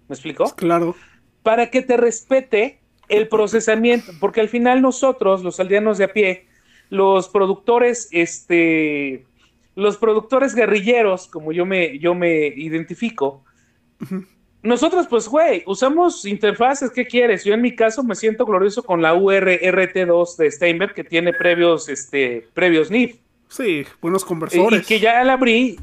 ¿Me 0.08 0.14
explico? 0.14 0.54
Claro. 0.56 0.94
Para 1.42 1.70
que 1.70 1.82
te 1.82 1.96
respete 1.96 2.80
el 3.08 3.28
procesamiento, 3.28 4.12
porque 4.20 4.40
al 4.40 4.48
final 4.48 4.82
nosotros, 4.82 5.42
los 5.42 5.60
aldeanos 5.60 5.98
de 5.98 6.04
a 6.04 6.12
pie, 6.12 6.46
los 6.90 7.28
productores, 7.28 8.08
este, 8.12 9.24
los 9.74 9.96
productores 9.96 10.54
guerrilleros, 10.54 11.26
como 11.26 11.52
yo 11.52 11.66
me, 11.66 11.98
yo 11.98 12.14
me 12.14 12.46
identifico, 12.46 13.44
nosotros, 14.62 15.06
pues, 15.08 15.26
güey, 15.26 15.62
usamos 15.66 16.24
interfaces, 16.26 16.90
¿qué 16.90 17.06
quieres? 17.06 17.44
Yo 17.44 17.54
en 17.54 17.62
mi 17.62 17.74
caso 17.74 18.02
me 18.02 18.14
siento 18.14 18.44
glorioso 18.44 18.82
con 18.82 19.00
la 19.00 19.14
URRT2 19.14 20.36
de 20.36 20.50
Steinberg, 20.50 20.94
que 20.94 21.04
tiene 21.04 21.32
previos, 21.32 21.88
este, 21.88 22.46
previos 22.52 22.90
NIF. 22.90 23.16
Sí, 23.50 23.84
buenos 24.00 24.24
conversores. 24.24 24.82
Y, 24.82 24.86
que 24.86 25.00
ya 25.00 25.22
la 25.24 25.32
abrí, 25.34 25.78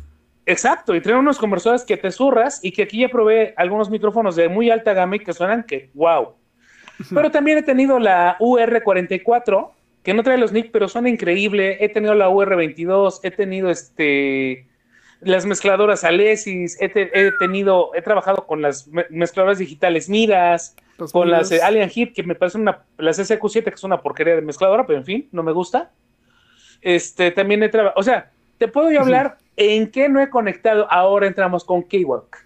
exacto, 0.46 0.96
y 0.96 1.02
trae 1.02 1.18
unos 1.18 1.38
conversores 1.38 1.84
que 1.84 1.98
te 1.98 2.12
zurras 2.12 2.64
y 2.64 2.72
que 2.72 2.84
aquí 2.84 3.02
ya 3.02 3.10
probé 3.10 3.54
algunos 3.58 3.90
micrófonos 3.90 4.38
de 4.38 4.48
muy 4.48 4.72
alta 4.72 4.94
gama 4.94 5.18
y 5.18 5.20
que 5.20 5.34
suenan 5.34 5.64
que, 5.64 5.90
wow. 5.94 6.34
Pero 7.14 7.30
también 7.30 7.58
he 7.58 7.64
tenido 7.64 8.00
la 8.00 8.38
UR44, 8.40 9.72
que 10.02 10.14
no 10.14 10.24
trae 10.24 10.38
los 10.38 10.54
nick, 10.54 10.72
pero 10.72 10.88
son 10.88 11.06
increíble. 11.06 11.84
He 11.84 11.90
tenido 11.90 12.16
la 12.16 12.30
UR22, 12.30 13.20
he 13.24 13.32
tenido 13.32 13.70
este 13.70 14.66
las 15.20 15.46
mezcladoras 15.46 16.04
Alesis, 16.04 16.78
he, 16.80 16.90
tenido, 17.40 17.92
he 17.96 18.02
trabajado 18.04 18.46
con 18.46 18.62
las 18.62 18.88
mezcladoras 19.10 19.58
digitales 19.58 20.10
Miras, 20.10 20.76
con 21.12 21.32
las 21.32 21.52
eh, 21.52 21.60
Alien 21.62 21.90
Hit, 21.90 22.14
que 22.14 22.22
me 22.22 22.36
parecen 22.36 22.62
una, 22.62 22.86
las 22.98 23.20
SQ7, 23.20 23.64
que 23.64 23.70
es 23.72 23.84
una 23.84 24.02
porquería 24.02 24.36
de 24.36 24.42
mezcladora, 24.42 24.86
pero 24.86 25.00
en 25.00 25.06
fin, 25.06 25.30
no 25.32 25.42
me 25.42 25.52
gusta. 25.52 25.92
Este, 26.88 27.32
también 27.32 27.62
he 27.64 27.68
trabajado, 27.68 28.00
o 28.00 28.04
sea, 28.04 28.32
te 28.58 28.70
puedo 28.70 28.90
yo 28.90 29.02
hablar 29.02 29.40
en 29.58 29.92
qué 29.92 30.08
no 30.08 30.22
he 30.22 30.30
conectado. 30.30 30.90
Ahora 30.90 31.28
entramos 31.28 31.66
con 31.66 31.82
K-Walk. 31.82 32.38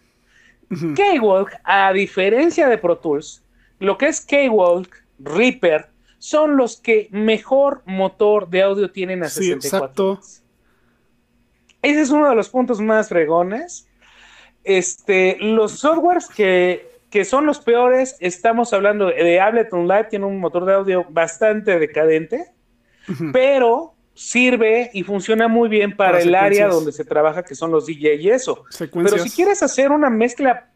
K-Walk, 0.95 1.51
a 1.63 1.93
diferencia 1.93 2.67
de 2.67 2.79
Pro 2.79 2.97
Tools, 2.97 3.43
lo 3.77 3.99
que 3.99 4.07
es 4.07 4.19
K-Walk, 4.19 4.89
Reaper, 5.19 5.89
son 6.17 6.57
los 6.57 6.81
que 6.81 7.07
mejor 7.11 7.83
motor 7.85 8.49
de 8.49 8.63
audio 8.63 8.89
tienen 8.89 9.21
a 9.21 9.29
sí, 9.29 9.43
64 9.43 10.13
exacto. 10.13 10.19
Ese 11.83 12.01
es 12.01 12.09
uno 12.09 12.27
de 12.27 12.35
los 12.35 12.49
puntos 12.49 12.81
más 12.81 13.09
fregones. 13.09 13.87
Este, 14.63 15.37
los 15.39 15.73
softwares 15.73 16.27
que, 16.29 16.89
son 17.25 17.45
los 17.45 17.59
peores, 17.59 18.17
estamos 18.19 18.73
hablando 18.73 19.05
de 19.05 19.39
Ableton 19.39 19.87
Live, 19.87 20.05
tiene 20.05 20.25
un 20.25 20.39
motor 20.39 20.65
de 20.65 20.73
audio 20.73 21.05
bastante 21.11 21.77
decadente, 21.77 22.45
pero 23.31 23.93
sirve 24.13 24.89
y 24.93 25.03
funciona 25.03 25.47
muy 25.47 25.69
bien 25.69 25.95
para, 25.95 26.19
el 26.19 26.35
área 26.35 26.67
donde 26.67 26.91
se 26.91 27.05
trabaja, 27.05 27.43
que 27.43 27.55
son 27.55 27.71
los 27.71 27.85
DJ 27.85 28.15
y 28.15 28.29
eso. 28.29 28.65
Pero 28.93 29.17
si 29.17 29.29
quieres 29.29 29.63
hacer 29.63 29.91
una 29.91 30.09
mezcla, 30.09 30.69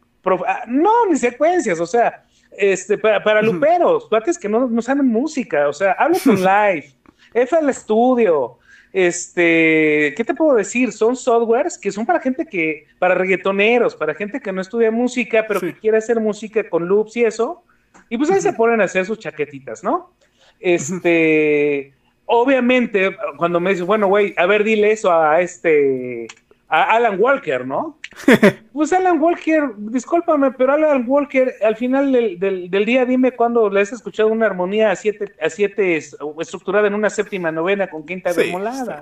ah, 0.47 0.63
no, 0.67 1.05
ni 1.07 1.17
secuencias, 1.17 1.79
o 1.79 1.85
sea, 1.85 2.23
este, 2.51 2.97
para, 2.97 3.23
para 3.23 3.41
luperos, 3.41 4.07
cuates 4.07 4.37
que 4.37 4.47
no, 4.47 4.67
no 4.67 4.81
saben 4.81 5.07
música, 5.07 5.67
o 5.67 5.73
sea, 5.73 5.91
hablo 5.93 6.17
con 6.23 6.35
Live, 6.41 6.93
FL 7.33 7.69
Studio, 7.73 8.59
este, 8.93 10.13
¿qué 10.15 10.23
te 10.25 10.33
puedo 10.33 10.55
decir? 10.55 10.93
Son 10.93 11.17
softwares 11.17 11.77
que 11.77 11.91
son 11.91 12.05
para 12.05 12.21
gente 12.21 12.45
que, 12.45 12.85
para 12.97 13.13
reggaetoneros, 13.13 13.93
para 13.93 14.15
gente 14.15 14.39
que 14.39 14.53
no 14.53 14.61
estudia 14.61 14.89
música, 14.89 15.45
pero 15.45 15.59
que 15.59 15.77
quiere 15.77 15.97
hacer 15.97 16.21
música 16.21 16.69
con 16.69 16.87
loops 16.87 17.17
y 17.17 17.25
eso, 17.25 17.65
y 18.07 18.17
pues 18.17 18.31
ahí 18.31 18.39
se 18.39 18.53
ponen 18.53 18.79
a 18.79 18.85
hacer 18.85 19.05
sus 19.05 19.19
chaquetitas, 19.19 19.83
¿no? 19.83 20.13
Este, 20.61 21.93
obviamente, 22.25 23.15
cuando 23.37 23.59
me 23.59 23.71
dices, 23.71 23.85
bueno, 23.85 24.07
güey, 24.07 24.33
a 24.37 24.45
ver, 24.45 24.63
dile 24.63 24.91
eso 24.91 25.11
a 25.11 25.41
este, 25.41 26.27
a 26.67 26.95
Alan 26.95 27.19
Walker, 27.19 27.65
¿no? 27.65 27.99
pues 28.73 28.91
Alan 28.93 29.19
Walker, 29.21 29.71
discúlpame, 29.77 30.51
pero 30.51 30.73
Alan 30.73 31.05
Walker, 31.07 31.53
al 31.63 31.75
final 31.75 32.11
del, 32.11 32.85
día, 32.85 33.05
dime 33.05 33.31
cuándo 33.31 33.69
le 33.69 33.81
has 33.81 33.91
escuchado 33.91 34.29
una 34.29 34.47
armonía 34.47 34.91
a 34.91 34.95
siete, 34.95 35.33
a 35.41 35.49
siete 35.49 35.97
estructurada 35.97 36.87
en 36.87 36.95
una 36.95 37.09
séptima 37.09 37.51
novena 37.51 37.87
con 37.87 38.05
quinta 38.05 38.33
sí, 38.33 38.53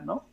¿no? 0.06 0.26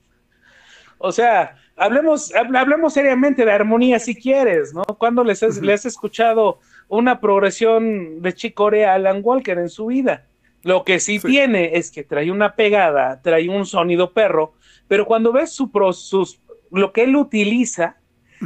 O 1.02 1.12
sea, 1.12 1.56
hablemos, 1.76 2.30
hablemos 2.34 2.92
seriamente 2.92 3.46
de 3.46 3.52
armonía 3.52 3.98
si 3.98 4.14
quieres, 4.14 4.74
¿no? 4.74 4.84
¿Cuándo 4.84 5.24
les 5.24 5.42
has, 5.42 5.58
has 5.62 5.86
escuchado 5.86 6.58
una 6.88 7.20
progresión 7.20 8.20
de 8.20 8.34
Chicorea 8.34 8.92
a 8.92 8.94
Alan 8.96 9.20
Walker 9.22 9.56
en 9.56 9.70
su 9.70 9.86
vida? 9.86 10.26
Lo 10.62 10.84
que 10.84 11.00
sí, 11.00 11.18
tiene 11.18 11.76
es 11.76 11.90
que 11.90 12.02
trae 12.04 12.30
una 12.30 12.54
pegada, 12.54 13.22
trae 13.22 13.48
un 13.48 13.64
sonido 13.64 14.12
perro, 14.12 14.54
pero 14.88 15.06
cuando 15.06 15.32
ves 15.32 15.52
su 15.52 15.70
sus 15.92 16.40
lo 16.70 16.92
que 16.92 17.04
él 17.04 17.16
utiliza 17.16 17.96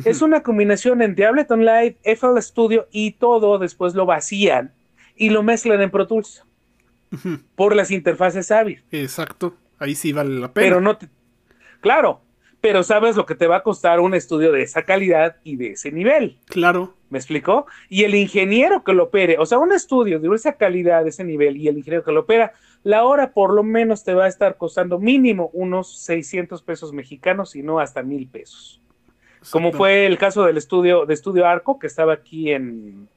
es 0.05 0.23
una 0.23 0.43
combinación 0.43 1.03
entre 1.03 1.27
Ableton 1.27 1.65
Live, 1.65 1.99
FL 2.03 2.41
Studio 2.41 2.89
y 2.91 3.13
todo 3.13 3.59
después 3.59 3.95
lo 3.95 4.07
vacían 4.07 4.73
y 5.17 5.31
lo 5.31 5.43
mezclan 5.43 5.81
en 5.83 5.91
Pro 5.91 6.07
Tools 6.07 6.45
por 7.55 7.77
las 7.77 7.91
interfaces 7.91 8.51
Avid. 8.51 8.81
Exacto, 8.91 9.57
ahí 9.79 9.95
sí 9.95 10.13
vale 10.13 10.39
la 10.41 10.53
pena. 10.53 10.67
Pero 10.67 10.81
no 10.81 10.97
te... 10.97 11.09
Claro, 11.81 12.23
pero 12.65 12.83
sabes 12.83 13.15
lo 13.15 13.27
que 13.27 13.35
te 13.35 13.47
va 13.47 13.57
a 13.57 13.63
costar 13.63 14.01
un 14.01 14.15
estudio 14.15 14.51
de 14.51 14.63
esa 14.63 14.85
calidad 14.85 15.37
y 15.45 15.57
de 15.57 15.73
ese 15.73 15.93
nivel. 15.93 16.39
Claro. 16.47 16.95
¿Me 17.11 17.19
explicó? 17.19 17.67
Y 17.91 18.05
el 18.05 18.15
ingeniero 18.15 18.83
que 18.85 18.95
lo 18.95 19.05
opere, 19.05 19.37
o 19.39 19.45
sea, 19.45 19.59
un 19.59 19.71
estudio 19.71 20.19
de 20.19 20.35
esa 20.35 20.55
calidad, 20.55 21.03
de 21.03 21.11
ese 21.11 21.25
nivel, 21.25 21.59
y 21.59 21.69
el 21.69 21.77
ingeniero 21.77 22.03
que 22.03 22.13
lo 22.13 22.21
opera, 22.21 22.55
la 22.83 23.05
hora 23.05 23.35
por 23.35 23.53
lo 23.53 23.63
menos 23.63 24.03
te 24.03 24.15
va 24.15 24.25
a 24.25 24.29
estar 24.29 24.57
costando 24.57 24.99
mínimo 24.99 25.51
unos 25.53 25.99
600 26.05 26.63
pesos 26.63 26.95
mexicanos 26.95 27.55
y 27.55 27.63
no 27.63 27.81
hasta 27.81 28.03
mil 28.03 28.27
pesos. 28.29 28.81
Como 29.51 29.71
fue 29.71 30.07
el 30.07 30.17
caso 30.17 30.45
del 30.45 30.57
estudio, 30.57 31.05
de 31.05 31.13
Estudio 31.13 31.47
Arco, 31.47 31.79
que 31.79 31.87
estaba 31.87 32.15
aquí 32.15 32.51
en, 32.51 33.11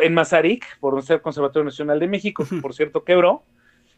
en 0.00 0.14
Mazarik, 0.14 0.78
por 0.78 1.02
ser 1.02 1.22
Conservatorio 1.22 1.64
Nacional 1.64 1.98
de 1.98 2.06
México, 2.06 2.46
que 2.48 2.54
por 2.58 2.72
cierto 2.72 3.02
quebró. 3.02 3.42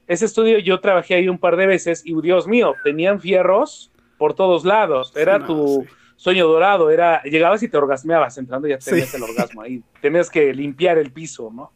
Ese 0.06 0.24
estudio 0.24 0.60
yo 0.60 0.80
trabajé 0.80 1.14
ahí 1.16 1.28
un 1.28 1.36
par 1.36 1.56
de 1.56 1.66
veces 1.66 2.00
y 2.06 2.18
Dios 2.22 2.48
mío, 2.48 2.74
tenían 2.84 3.20
fierros 3.20 3.90
por 4.24 4.32
todos 4.32 4.64
lados. 4.64 5.12
Era 5.14 5.44
tu, 5.44 5.84
sueño 6.16 6.46
dorado, 6.46 6.88
era, 6.88 7.22
llegabas 7.24 7.62
y 7.62 7.68
te 7.68 7.76
orgasmeabas, 7.76 8.38
entrando 8.38 8.66
ya 8.66 8.78
tenías 8.78 9.12
el 9.12 9.22
orgasmo 9.22 9.60
ahí, 9.60 9.82
tenías 10.00 10.30
que 10.30 10.54
limpiar 10.54 10.96
el 10.96 11.12
piso, 11.12 11.52
¿no? 11.54 11.72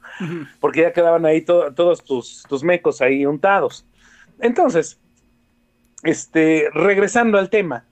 Porque 0.59 0.81
ya 0.81 0.95
quedaban 0.95 1.27
ahí 1.27 1.43
todos 1.43 2.03
tus, 2.03 2.45
tus 2.49 2.65
mecos 2.65 3.03
ahí 3.03 3.27
untados. 3.27 3.85
Entonces, 4.41 4.99
este, 6.05 6.71
regresando 6.73 7.37
al 7.37 7.51
tema, 7.51 7.85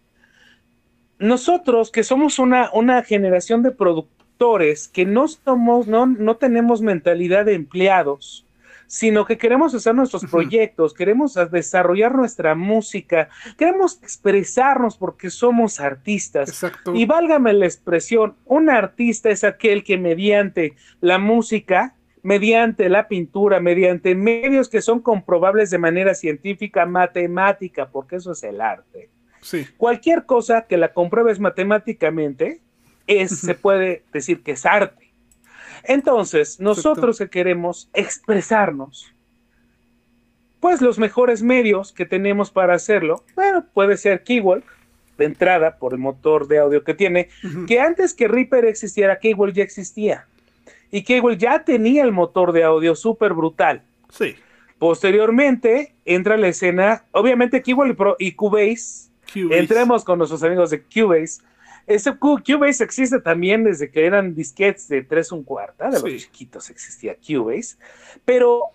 nosotros 1.18 1.90
que 1.90 2.02
somos 2.02 2.38
una, 2.38 2.70
una 2.72 3.02
generación 3.02 3.62
de 3.62 3.72
productores 3.72 4.88
que 4.88 5.04
no 5.04 5.28
somos, 5.28 5.86
no, 5.86 6.06
no 6.06 6.36
tenemos 6.36 6.80
mentalidad 6.80 7.44
de 7.44 7.52
empleados, 7.52 8.45
sino 8.86 9.24
que 9.24 9.38
queremos 9.38 9.74
hacer 9.74 9.94
nuestros 9.94 10.24
proyectos, 10.24 10.94
queremos 10.94 11.34
desarrollar 11.50 12.14
nuestra 12.14 12.54
música, 12.54 13.28
queremos 13.56 13.98
expresarnos 14.02 14.96
porque 14.96 15.30
somos 15.30 15.80
artistas. 15.80 16.64
Y 16.94 17.06
válgame 17.06 17.52
la 17.52 17.66
expresión, 17.66 18.36
un 18.44 18.70
artista 18.70 19.30
es 19.30 19.44
aquel 19.44 19.84
que 19.84 19.98
mediante 19.98 20.74
la 21.00 21.18
música, 21.18 21.94
mediante 22.22 22.88
la 22.88 23.08
pintura, 23.08 23.60
mediante 23.60 24.14
medios 24.14 24.68
que 24.68 24.80
son 24.80 25.00
comprobables 25.00 25.70
de 25.70 25.78
manera 25.78 26.14
científica, 26.14 26.86
matemática, 26.86 27.88
porque 27.90 28.16
eso 28.16 28.32
es 28.32 28.42
el 28.42 28.60
arte. 28.60 29.10
Cualquier 29.76 30.26
cosa 30.26 30.66
que 30.68 30.76
la 30.76 30.92
compruebes 30.92 31.38
matemáticamente, 31.38 32.60
es, 33.06 33.38
se 33.38 33.54
puede 33.54 34.02
decir 34.12 34.42
que 34.42 34.52
es 34.52 34.66
arte. 34.66 35.05
Entonces, 35.88 36.60
nosotros 36.60 37.18
que 37.18 37.28
queremos 37.28 37.88
expresarnos, 37.94 39.12
pues 40.60 40.80
los 40.80 40.98
mejores 40.98 41.42
medios 41.42 41.92
que 41.92 42.06
tenemos 42.06 42.50
para 42.50 42.74
hacerlo, 42.74 43.24
bueno, 43.34 43.64
puede 43.72 43.96
ser 43.96 44.24
Keywalk, 44.24 44.64
de 45.18 45.24
entrada, 45.24 45.78
por 45.78 45.92
el 45.92 45.98
motor 45.98 46.46
de 46.46 46.58
audio 46.58 46.84
que 46.84 46.92
tiene, 46.92 47.28
que 47.66 47.80
antes 47.80 48.12
que 48.12 48.28
Reaper 48.28 48.64
existiera, 48.66 49.18
Keywalk 49.18 49.54
ya 49.54 49.62
existía. 49.62 50.26
Y 50.90 51.04
Keywalk 51.04 51.38
ya 51.38 51.64
tenía 51.64 52.02
el 52.02 52.12
motor 52.12 52.52
de 52.52 52.64
audio 52.64 52.94
súper 52.94 53.32
brutal. 53.32 53.82
Sí. 54.10 54.36
Posteriormente, 54.78 55.94
entra 56.04 56.36
la 56.36 56.48
escena, 56.48 57.04
obviamente 57.12 57.62
Keywalk 57.62 58.16
y 58.18 58.32
Cubase, 58.32 59.08
entremos 59.34 60.04
con 60.04 60.18
nuestros 60.18 60.42
amigos 60.42 60.70
de 60.70 60.82
Cubase, 60.82 61.42
ese 61.86 62.16
Cubase 62.16 62.82
existe 62.82 63.20
también 63.20 63.64
desde 63.64 63.90
que 63.90 64.06
eran 64.06 64.34
disquetes 64.34 64.88
de 64.88 65.02
3 65.02 65.32
un 65.32 65.44
cuarta, 65.44 65.88
de 65.88 66.00
los 66.00 66.22
chiquitos 66.22 66.68
existía 66.70 67.16
Cubase, 67.16 67.76
pero 68.24 68.70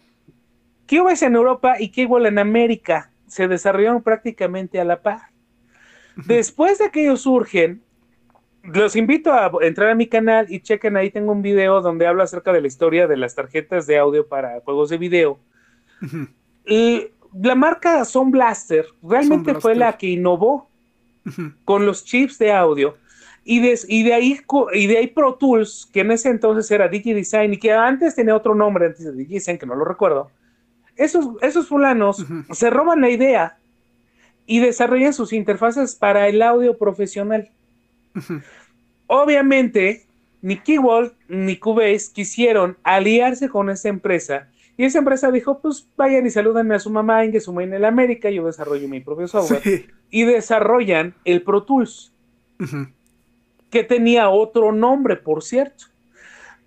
Cubase 0.87 1.25
en 1.25 1.35
Europa 1.35 1.75
y 1.79 1.89
Keywell 1.89 2.25
en 2.27 2.39
América 2.39 3.11
se 3.27 3.47
desarrollaron 3.47 4.01
prácticamente 4.01 4.79
a 4.79 4.85
la 4.85 5.01
par. 5.01 5.21
Después 6.25 6.77
de 6.79 6.91
que 6.91 7.03
ellos 7.03 7.21
surgen, 7.21 7.81
los 8.63 8.95
invito 8.95 9.33
a 9.33 9.49
entrar 9.61 9.89
a 9.89 9.95
mi 9.95 10.07
canal 10.07 10.45
y 10.49 10.59
chequen 10.59 10.97
ahí, 10.97 11.09
tengo 11.09 11.31
un 11.31 11.41
video 11.41 11.81
donde 11.81 12.07
hablo 12.07 12.23
acerca 12.23 12.51
de 12.53 12.61
la 12.61 12.67
historia 12.67 13.07
de 13.07 13.17
las 13.17 13.35
tarjetas 13.35 13.87
de 13.87 13.97
audio 13.97 14.27
para 14.27 14.59
juegos 14.61 14.89
de 14.89 14.97
video. 14.97 15.39
Y 16.65 17.07
la 17.41 17.55
marca 17.55 18.03
Sound 18.05 18.31
Blaster 18.31 18.85
realmente 19.01 19.55
fue 19.55 19.75
la 19.75 19.97
que 19.97 20.07
innovó 20.07 20.69
con 21.65 21.85
los 21.85 22.03
chips 22.03 22.37
de 22.37 22.51
audio 22.51 22.97
y 23.43 23.59
de, 23.59 23.79
y, 23.87 24.03
de 24.03 24.13
ahí, 24.13 24.39
y 24.73 24.87
de 24.87 24.97
ahí 24.97 25.07
Pro 25.07 25.35
Tools, 25.35 25.89
que 25.91 26.01
en 26.01 26.11
ese 26.11 26.29
entonces 26.29 26.69
era 26.69 26.87
DigiDesign 26.87 27.53
y 27.53 27.57
que 27.57 27.71
antes 27.71 28.15
tenía 28.15 28.35
otro 28.35 28.53
nombre 28.53 28.87
antes 28.87 29.03
de 29.03 29.13
DigiDesign, 29.13 29.57
que 29.57 29.65
no 29.65 29.75
lo 29.75 29.85
recuerdo, 29.85 30.29
esos, 30.95 31.27
esos 31.41 31.67
fulanos 31.67 32.25
se 32.51 32.69
roban 32.69 33.01
la 33.01 33.09
idea 33.09 33.57
y 34.45 34.59
desarrollan 34.59 35.13
sus 35.13 35.33
interfaces 35.33 35.95
para 35.95 36.27
el 36.27 36.41
audio 36.41 36.77
profesional. 36.77 37.49
Obviamente, 39.07 40.05
ni 40.41 40.57
Keywall 40.57 41.13
ni 41.27 41.57
Cubase 41.57 42.11
quisieron 42.13 42.77
aliarse 42.83 43.49
con 43.49 43.69
esa 43.69 43.89
empresa 43.89 44.47
y 44.77 44.85
esa 44.85 44.99
empresa 44.99 45.31
dijo, 45.31 45.59
pues 45.59 45.87
vayan 45.95 46.25
y 46.25 46.31
salúdenme 46.31 46.75
a 46.75 46.79
su 46.79 46.89
mamá 46.89 47.23
en 47.23 47.31
que 47.31 47.39
su 47.39 47.59
en 47.59 47.73
el 47.73 47.85
América, 47.85 48.29
yo 48.29 48.45
desarrollo 48.45 48.87
mi 48.87 48.99
propio 48.99 49.27
software. 49.27 49.85
Y 50.09 50.23
desarrollan 50.23 51.13
el 51.23 51.43
Pro 51.43 51.63
Tools 51.63 52.11
que 53.71 53.83
tenía 53.83 54.29
otro 54.29 54.71
nombre, 54.71 55.15
por 55.15 55.43
cierto. 55.43 55.85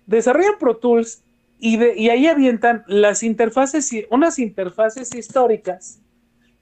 Desarrollan 0.05 0.57
Pro 0.59 0.75
Tools 0.77 1.23
y, 1.59 1.81
y 1.81 2.09
ahí 2.09 2.27
avientan 2.27 2.83
las 2.87 3.23
interfaces, 3.23 3.89
unas 4.09 4.39
interfaces 4.39 5.15
históricas, 5.15 6.01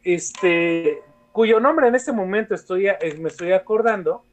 este, 0.04 1.00
cuyo 1.32 1.60
nombre 1.60 1.88
en 1.88 1.96
este 1.96 2.12
momento 2.12 2.54
estoy, 2.54 2.88
me 3.20 3.30
estoy 3.30 3.54
acordando, 3.54 4.24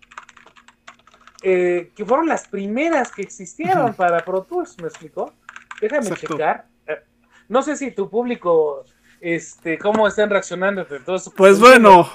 eh, 1.42 1.90
que 1.96 2.04
fueron 2.04 2.28
las 2.28 2.46
primeras 2.46 3.10
que 3.10 3.22
existieron 3.22 3.94
para 3.94 4.24
Pro 4.24 4.42
Tools, 4.42 4.76
¿me 4.82 4.88
explicó? 4.88 5.32
Déjame 5.80 6.10
checar. 6.10 6.66
Eh, 6.86 6.98
no 7.48 7.62
sé 7.62 7.76
si 7.76 7.92
tu 7.92 8.10
público, 8.10 8.84
este, 9.20 9.78
cómo 9.78 10.06
están 10.06 10.28
reaccionando 10.28 10.86
Pues 11.36 11.58
bueno, 11.58 12.10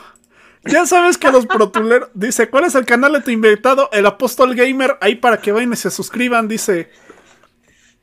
ya 0.66 0.86
sabes 0.86 1.18
que 1.18 1.32
los 1.32 1.46
protuleros. 1.46 2.10
Dice: 2.14 2.50
¿Cuál 2.50 2.66
es 2.66 2.76
el 2.76 2.86
canal 2.86 3.14
de 3.14 3.22
tu 3.22 3.32
invitado? 3.32 3.90
El 3.92 4.06
Apóstol 4.06 4.56
Gamer. 4.56 4.98
Ahí 5.02 5.16
para 5.16 5.38
que 5.38 5.52
vayan 5.52 5.74
y 5.74 5.76
se 5.76 5.92
suscriban. 5.92 6.48
Dice. 6.48 6.90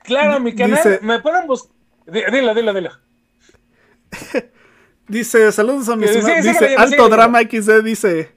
Claro, 0.05 0.41
mi 0.41 0.55
canal. 0.55 1.01
me 1.03 1.21
pueden 1.21 1.47
buscar. 1.47 1.73
Dilo, 2.07 2.55
dilo, 2.55 2.73
dilo. 2.73 2.91
dice: 5.09 5.51
Saludos 5.51 5.89
a 5.89 5.97
mi 5.97 6.07
Dice: 6.07 6.77
Alto 6.77 7.09
Drama 7.09 7.41
XD. 7.41 7.83
Dice. 7.83 8.33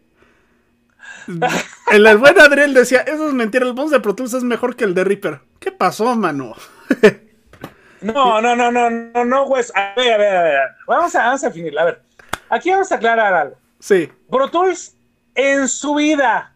el, 1.91 2.17
buen 2.17 2.39
Adriel 2.39 2.73
decía: 2.73 3.01
Eso 3.01 3.27
es 3.27 3.33
mentira. 3.33 3.65
El 3.65 3.73
boss 3.73 3.91
de 3.91 3.99
Pro 3.99 4.15
Tools 4.15 4.33
es 4.33 4.43
mejor 4.43 4.75
que 4.75 4.85
el 4.85 4.95
de 4.95 5.03
Reaper. 5.03 5.41
¿Qué 5.59 5.71
pasó, 5.71 6.15
mano? 6.15 6.55
no, 8.01 8.41
no, 8.41 8.55
no, 8.55 8.71
no, 8.71 8.89
no, 8.89 9.25
no, 9.25 9.45
güey. 9.45 9.63
A 9.75 9.93
ver, 9.95 10.13
a 10.13 10.17
ver, 10.17 10.35
a 10.35 10.43
ver. 10.43 10.59
Vamos 10.87 11.15
a, 11.15 11.25
vamos 11.25 11.43
a 11.43 11.51
finir. 11.51 11.77
A 11.77 11.85
ver. 11.85 12.01
Aquí 12.49 12.71
vamos 12.71 12.91
a 12.91 12.95
aclarar 12.95 13.33
algo. 13.33 13.64
Sí. 13.85 14.11
Pro 14.31 14.49
Tools 14.49 14.95
en 15.35 15.67
su 15.67 15.93
vida, 15.93 16.55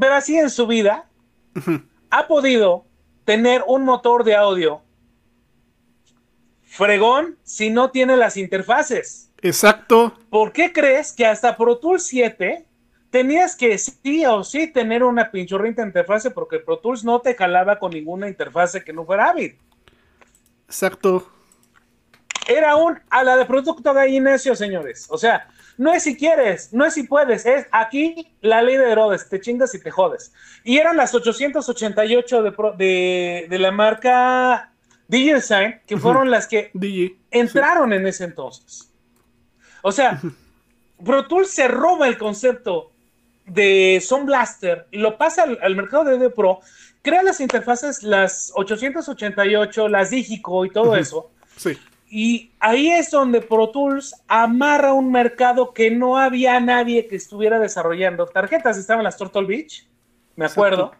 pero 0.00 0.14
así 0.14 0.36
en 0.36 0.50
su 0.50 0.66
vida, 0.66 1.08
ha 2.10 2.26
podido 2.26 2.84
tener 3.24 3.62
un 3.68 3.84
motor 3.84 4.24
de 4.24 4.34
audio 4.34 4.82
fregón 6.64 7.38
si 7.44 7.70
no 7.70 7.92
tiene 7.92 8.16
las 8.16 8.36
interfaces. 8.36 9.30
Exacto. 9.40 10.18
¿Por 10.30 10.50
qué 10.50 10.72
crees 10.72 11.12
que 11.12 11.24
hasta 11.24 11.56
Pro 11.56 11.78
Tools 11.78 12.06
7 12.06 12.66
tenías 13.08 13.54
que 13.54 13.78
sí 13.78 14.26
o 14.26 14.42
sí 14.42 14.66
tener 14.66 15.04
una 15.04 15.30
pinchurrita 15.30 15.86
interfase 15.86 16.32
porque 16.32 16.58
Pro 16.58 16.80
Tools 16.80 17.04
no 17.04 17.20
te 17.20 17.36
jalaba 17.36 17.78
con 17.78 17.92
ninguna 17.92 18.26
interfase 18.26 18.82
que 18.82 18.92
no 18.92 19.06
fuera 19.06 19.30
Avid? 19.30 19.52
Exacto. 20.66 21.30
Era 22.48 22.74
un 22.74 22.98
a 23.10 23.22
la 23.22 23.36
de 23.36 23.44
producto 23.44 23.94
gallinacio, 23.94 24.56
señores. 24.56 25.06
O 25.08 25.16
sea, 25.16 25.48
no 25.76 25.92
es 25.92 26.04
si 26.04 26.16
quieres, 26.16 26.72
no 26.72 26.84
es 26.84 26.94
si 26.94 27.04
puedes, 27.04 27.46
es 27.46 27.66
aquí 27.72 28.28
la 28.40 28.62
ley 28.62 28.76
de 28.76 28.90
Herodes, 28.90 29.28
te 29.28 29.40
chingas 29.40 29.74
y 29.74 29.80
te 29.80 29.90
jodes. 29.90 30.32
Y 30.62 30.78
eran 30.78 30.96
las 30.96 31.14
888 31.14 32.42
de, 32.42 33.46
de, 33.48 33.58
la 33.58 33.70
marca 33.72 34.72
DigiDesign, 35.08 35.80
que 35.86 35.96
fueron 35.96 36.30
las 36.30 36.46
que 36.46 36.70
entraron 37.30 37.92
en 37.92 38.06
ese 38.06 38.24
entonces. 38.24 38.90
O 39.82 39.92
sea, 39.92 40.20
Pro 41.04 41.26
Tools 41.26 41.50
se 41.50 41.68
roba 41.68 42.08
el 42.08 42.18
concepto 42.18 42.92
de 43.46 44.02
Sound 44.04 44.26
Blaster 44.26 44.86
y 44.90 44.98
lo 44.98 45.18
pasa 45.18 45.42
al, 45.42 45.76
mercado 45.76 46.04
de 46.04 46.12
audio 46.12 46.32
Pro, 46.32 46.60
crea 47.02 47.22
las 47.22 47.40
interfaces, 47.40 48.02
las 48.02 48.52
888, 48.54 49.88
las 49.88 50.10
Digico 50.10 50.64
y 50.64 50.70
todo 50.70 50.96
eso. 50.96 51.30
Sí. 51.56 51.78
Y 52.16 52.52
ahí 52.60 52.92
es 52.92 53.10
donde 53.10 53.40
Pro 53.40 53.70
Tools 53.70 54.14
amarra 54.28 54.92
un 54.92 55.10
mercado 55.10 55.74
que 55.74 55.90
no 55.90 56.16
había 56.16 56.60
nadie 56.60 57.08
que 57.08 57.16
estuviera 57.16 57.58
desarrollando. 57.58 58.26
Tarjetas 58.26 58.78
estaban 58.78 59.02
las 59.02 59.16
Turtle 59.16 59.46
Beach, 59.46 59.88
me 60.36 60.44
acuerdo. 60.44 60.92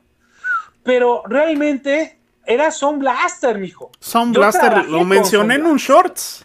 Pero 0.83 1.23
realmente 1.27 2.19
era 2.45 2.73
Sound 2.73 2.99
Blaster, 2.99 3.61
mijo. 3.61 3.93
Sound 4.01 4.37
Blaster, 4.37 4.89
lo 4.89 5.05
mencioné 5.05 5.55
en 5.55 5.67
un 5.67 5.77
shorts. 5.77 6.45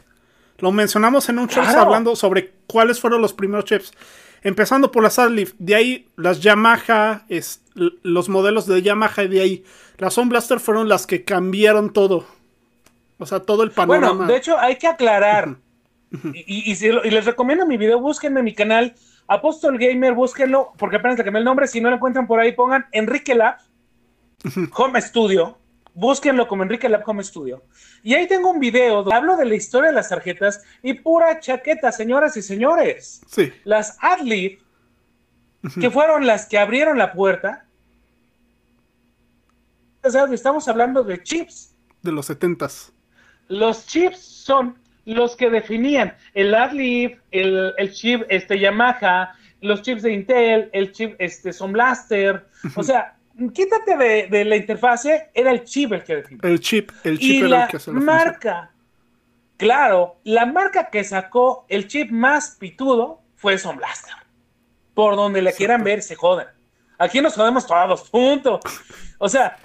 Lo 0.60 0.72
mencionamos 0.72 1.28
en 1.30 1.40
un 1.40 1.48
shorts 1.48 1.74
hablando 1.74 2.16
sobre 2.16 2.54
cuáles 2.68 3.00
fueron 3.00 3.24
los 3.24 3.34
primeros 3.34 3.66
chips. 3.66 3.92
Empezando 4.44 4.92
por 4.92 5.02
las 5.02 5.18
Adlib, 5.18 5.56
de 5.58 5.74
ahí 5.74 6.08
las 6.16 6.42
Yamaha, 6.42 7.26
es, 7.28 7.64
los 7.74 8.30
modelos 8.30 8.68
de 8.68 8.84
Yamaha 8.84 9.24
y 9.24 9.30
de 9.30 9.42
ahí. 9.42 9.64
Las 9.98 10.14
Sound 10.14 10.30
Blaster 10.30 10.60
fueron 10.60 10.88
las 10.88 11.08
que 11.08 11.24
cambiaron 11.24 11.92
todo 11.92 12.38
o 13.20 13.26
sea, 13.26 13.40
todo 13.42 13.64
el 13.64 13.72
panorama. 13.72 14.14
Bueno, 14.14 14.28
de 14.32 14.38
hecho, 14.38 14.58
hay 14.58 14.78
que 14.78 14.88
aclarar. 14.88 15.58
y, 16.34 16.76
les 16.76 17.26
recomiendo 17.26 17.68
mi 17.68 17.78
video, 17.78 18.00
búsquenme 18.00 18.42
mi 18.42 18.56
canal, 18.56 18.96
Apostol 19.28 19.78
Gamer, 19.78 20.14
búsquenlo, 20.14 20.74
porque 20.78 20.96
apenas 20.96 21.18
le 21.20 21.24
cambié 21.24 21.40
el 21.40 21.46
nombre. 21.46 21.68
Si 21.68 21.80
no 21.80 21.90
lo 21.90 21.98
encuentran 21.98 22.26
por 22.26 22.40
ahí, 22.40 22.54
pongan 22.54 22.88
Enrique 22.92 23.36
Lab 23.36 23.58
Home 24.74 25.00
Studio. 25.02 25.58
Búsquenlo 25.94 26.48
como 26.48 26.64
Enrique 26.64 26.90
Lab 26.90 27.04
Home 27.06 27.24
Studio. 27.24 27.62
Y 28.02 28.16
ahí 28.16 28.28
tengo 28.28 28.50
un 28.50 28.60
video 28.60 29.04
donde 29.04 29.16
hablo 29.16 29.36
de 29.38 29.46
la 29.46 29.56
historia 29.56 29.90
de 29.90 29.96
las 29.96 30.10
tarjetas 30.10 30.64
y 30.82 30.94
pura 30.94 31.40
chaqueta, 31.40 31.92
señoras 31.92 32.38
y 32.38 32.42
señores. 32.42 33.22
Sí. 33.28 33.52
Las 33.66 33.98
Adlib 34.02 34.60
que 35.80 35.92
fueron 35.92 36.26
las 36.26 36.46
que 36.46 36.58
abrieron 36.58 36.98
la 36.98 37.12
puerta. 37.12 37.66
Estamos 40.04 40.68
hablando 40.68 41.04
de 41.04 41.22
chips. 41.22 41.76
De 42.02 42.12
los 42.12 42.28
setentas. 42.28 42.94
Los 43.50 43.86
chips 43.86 44.20
son 44.20 44.78
los 45.06 45.36
que 45.36 45.50
definían 45.50 46.16
el 46.34 46.54
AdLib, 46.56 47.20
el, 47.32 47.74
el 47.78 47.92
chip 47.92 48.24
este, 48.30 48.60
Yamaha, 48.60 49.34
los 49.62 49.82
chips 49.82 50.04
de 50.04 50.14
Intel, 50.14 50.70
el 50.74 50.92
chip 50.92 51.16
este, 51.20 51.52
Son 51.52 51.72
Blaster. 51.72 52.46
O 52.76 52.84
sea, 52.84 53.16
quítate 53.54 54.28
de, 54.30 54.46
la 54.46 54.56
interfase, 54.56 55.30
era 55.34 55.52
el 55.52 55.64
chip 55.64 55.94
el 55.94 56.04
que 56.04 56.16
definía. 56.18 56.42
El 56.44 56.60
chip, 56.60 56.92
el 57.04 57.20
chip 57.20 57.46
era 57.46 57.66
el 57.66 57.72
que 57.72 57.80
se 57.80 57.92
marca. 57.92 58.72
Claro, 59.58 60.20
la 60.24 60.46
marca 60.46 60.90
que 60.90 61.04
sacó 61.04 61.66
el 61.68 61.88
chip 61.88 62.12
más 62.12 62.56
pitudo 62.60 63.22
fue 63.36 63.58
Son 63.58 63.78
Blaster. 63.78 64.14
Por 64.94 65.16
donde 65.16 65.42
le 65.42 65.54
quieran 65.54 65.84
ver, 65.84 66.02
se 66.02 66.16
joden. 66.16 66.48
Aquí 66.98 67.22
nos 67.22 67.36
jodemos 67.36 67.66
todos, 67.66 68.10
punto. 68.10 68.60
O 69.18 69.28
sea, 69.28 69.58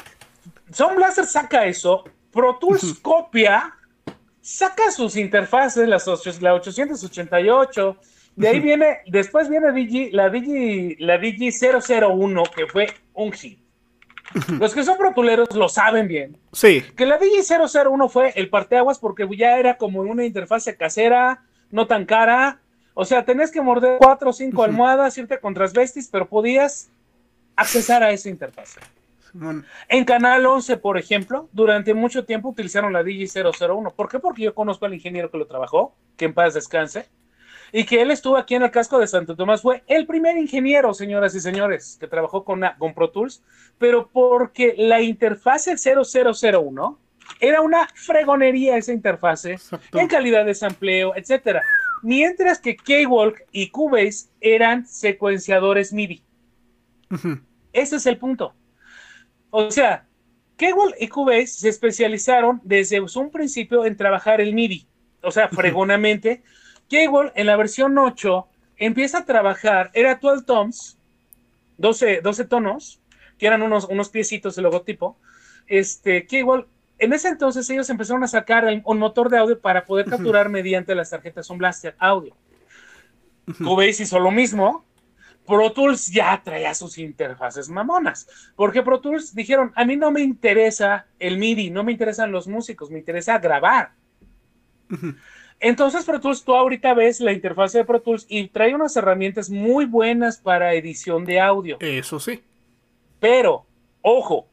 Son 0.73 0.97
Blaster 0.97 1.27
saca 1.27 1.67
eso, 1.67 2.05
Pro 2.35 2.57
Tools 2.57 2.99
copia 3.01 3.73
saca 4.41 4.91
sus 4.91 5.17
interfaces, 5.17 5.89
las, 5.89 6.07
la 6.43 6.55
888, 6.55 7.97
de 8.37 8.49
ahí 8.49 8.61
viene, 8.61 8.99
después 9.07 9.49
viene 9.49 9.73
Digi, 9.73 10.11
la 10.11 10.29
Digi, 10.29 10.97
la 10.97 11.17
Digi 11.17 11.51
001, 11.51 12.43
que 12.55 12.67
fue 12.67 12.89
un 13.15 13.33
hit. 13.33 13.59
Los 14.59 14.75
que 14.75 14.83
son 14.83 14.99
protuleros 14.99 15.55
lo 15.55 15.69
saben 15.69 16.09
bien. 16.09 16.37
Sí. 16.53 16.83
Que 16.97 17.07
la 17.07 17.17
Digi 17.19 17.41
001 17.43 18.09
fue 18.09 18.33
el 18.35 18.51
parteaguas 18.51 18.99
porque 18.99 19.27
ya 19.37 19.59
era 19.59 19.79
como 19.79 20.01
una 20.01 20.25
interfase 20.25 20.77
casera, 20.77 21.45
no 21.71 21.87
tan 21.87 22.05
cara. 22.05 22.61
O 22.95 23.05
sea, 23.05 23.25
tenés 23.25 23.51
que 23.51 23.63
morder 23.63 23.99
cuatro 23.99 24.31
o 24.31 24.33
cinco 24.33 24.63
almohadas, 24.63 25.17
irte 25.17 25.39
con 25.39 25.55
transvestis, 25.55 26.09
pero 26.09 26.29
podías 26.29 26.91
accesar 27.57 28.03
a 28.03 28.11
esa 28.11 28.29
interfase. 28.29 28.81
En 29.89 30.05
Canal 30.05 30.47
11, 30.47 30.77
por 30.77 30.97
ejemplo, 30.97 31.49
durante 31.53 31.93
mucho 31.93 32.25
tiempo 32.25 32.51
utilizaron 32.51 32.93
la 32.93 33.03
Digi001. 33.03 33.93
¿Por 33.95 34.09
qué? 34.09 34.19
Porque 34.19 34.43
yo 34.43 34.55
conozco 34.55 34.87
al 34.87 34.95
ingeniero 34.95 35.31
que 35.31 35.39
lo 35.39 35.47
trabajó, 35.47 35.97
que 36.17 36.27
en 36.27 36.35
paz 36.35 36.55
descanse, 36.55 37.09
y 37.73 37.85
que 37.85 38.01
él 38.01 38.13
estuvo 38.13 38.37
aquí 38.37 38.55
en 38.55 38.63
el 38.63 38.71
casco 38.71 38.99
de 39.01 39.09
Santo 39.09 39.35
Tomás. 39.35 39.63
Fue 39.63 39.83
el 39.89 40.07
primer 40.07 40.37
ingeniero, 40.37 40.95
señoras 40.95 41.35
y 41.35 41.41
señores, 41.41 41.97
que 41.99 42.07
trabajó 42.07 42.45
con, 42.45 42.63
con 42.79 42.95
Pro 42.95 43.11
Tools, 43.11 43.43
pero 43.79 44.09
porque 44.13 44.75
la 44.79 45.01
interfase 45.01 45.77
0001 45.77 46.99
era 47.41 47.61
una 47.61 47.89
fregonería 47.95 48.77
esa 48.77 48.93
interfase 48.93 49.57
en 49.93 50.09
calidad 50.09 50.45
de 50.45 50.55
sampleo, 50.55 51.15
etcétera. 51.17 51.63
Mientras 52.03 52.61
que 52.61 52.77
K-Walk 52.77 53.47
y 53.51 53.71
Cubase 53.71 54.29
eran 54.41 54.87
secuenciadores 54.87 55.93
MIDI. 55.93 56.23
Ese 57.73 57.97
es 57.97 58.07
el 58.07 58.19
punto. 58.19 58.55
O 59.57 59.71
sea, 59.71 60.05
Kegel 60.57 60.97
y 60.99 61.07
Cubase 61.07 61.47
se 61.47 61.69
especializaron 61.69 62.61
desde 62.65 63.01
un 63.01 63.31
principio 63.31 63.85
en 63.85 63.97
trabajar 63.97 64.41
el 64.41 64.53
MIDI, 64.53 64.85
o 65.23 65.31
sea, 65.31 65.49
fregonamente. 65.49 66.43
Kegel 66.89 67.31
en 67.37 67.47
la 67.47 67.55
versión 67.55 67.97
8 67.97 68.49
empieza 68.79 69.19
a 69.19 69.25
trabajar, 69.25 69.93
era 69.95 70.17
12 70.17 70.45
toms, 70.45 70.99
12, 71.79 72.21
12 72.21 72.45
tonos, 72.47 73.01
que 73.39 73.47
eran 73.47 73.63
unos, 73.63 73.85
unos 73.85 74.09
piecitos 74.09 74.57
de 74.57 74.63
logotipo. 74.63 75.17
Este, 75.69 76.27
Kegel, 76.27 76.67
en 76.99 77.13
ese 77.13 77.29
entonces 77.29 77.71
ellos 77.71 77.89
empezaron 77.91 78.25
a 78.25 78.27
sacar 78.27 78.67
un 78.85 78.99
motor 78.99 79.31
de 79.31 79.39
audio 79.39 79.61
para 79.61 79.85
poder 79.85 80.07
capturar 80.07 80.49
mediante 80.49 80.97
las 80.97 81.11
tarjetas 81.11 81.49
un 81.49 81.59
Blaster 81.59 81.95
audio. 82.01 82.37
Cubase 83.59 84.03
hizo 84.03 84.19
lo 84.19 84.33
mismo, 84.33 84.85
Pro 85.47 85.73
Tools 85.73 86.11
ya 86.11 86.41
traía 86.43 86.75
sus 86.75 86.99
interfaces 86.99 87.69
mamonas. 87.69 88.27
Porque 88.57 88.83
Pro 88.83 89.01
Tools 89.01 89.35
dijeron, 89.35 89.73
a 89.75 89.85
mí 89.85 89.97
no 89.97 90.11
me 90.11 90.23
interesa 90.23 91.07
el 91.19 91.39
MIDI, 91.39 91.71
no 91.71 91.85
me 91.85 91.93
interesan 91.93 92.33
los 92.33 92.47
músicos, 92.49 92.91
me 92.91 92.99
interesa 92.99 93.39
grabar. 93.39 93.93
Entonces 95.61 96.05
Pro 96.05 96.21
Tools, 96.21 96.45
tú 96.45 96.55
ahorita 96.55 96.95
ves 96.95 97.21
la 97.21 97.33
interfase 97.33 97.79
de 97.79 97.85
Pro 97.85 98.01
Tools 98.01 98.27
y 98.29 98.49
trae 98.49 98.75
unas 98.75 98.97
herramientas 98.97 99.51
muy 99.51 99.87
buenas 99.87 100.39
para 100.39 100.75
edición 100.75 101.25
de 101.25 101.41
audio. 101.41 101.79
Eso 101.81 102.19
sí. 102.19 102.43
Pero, 103.21 103.67
ojo, 104.03 104.49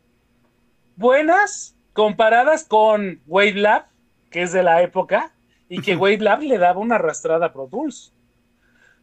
buenas 0.95 1.75
comparadas 1.93 2.63
con 2.63 3.21
Wavelab, 3.27 3.85
que 4.29 4.43
es 4.43 4.53
de 4.53 4.63
la 4.63 4.81
época, 4.81 5.33
y 5.67 5.81
que 5.81 5.95
Wavelab 5.95 6.41
le 6.41 6.57
daba 6.57 6.79
una 6.79 6.95
arrastrada 6.95 7.47
a 7.47 7.53
Pro 7.53 7.67
Tools. 7.67 8.13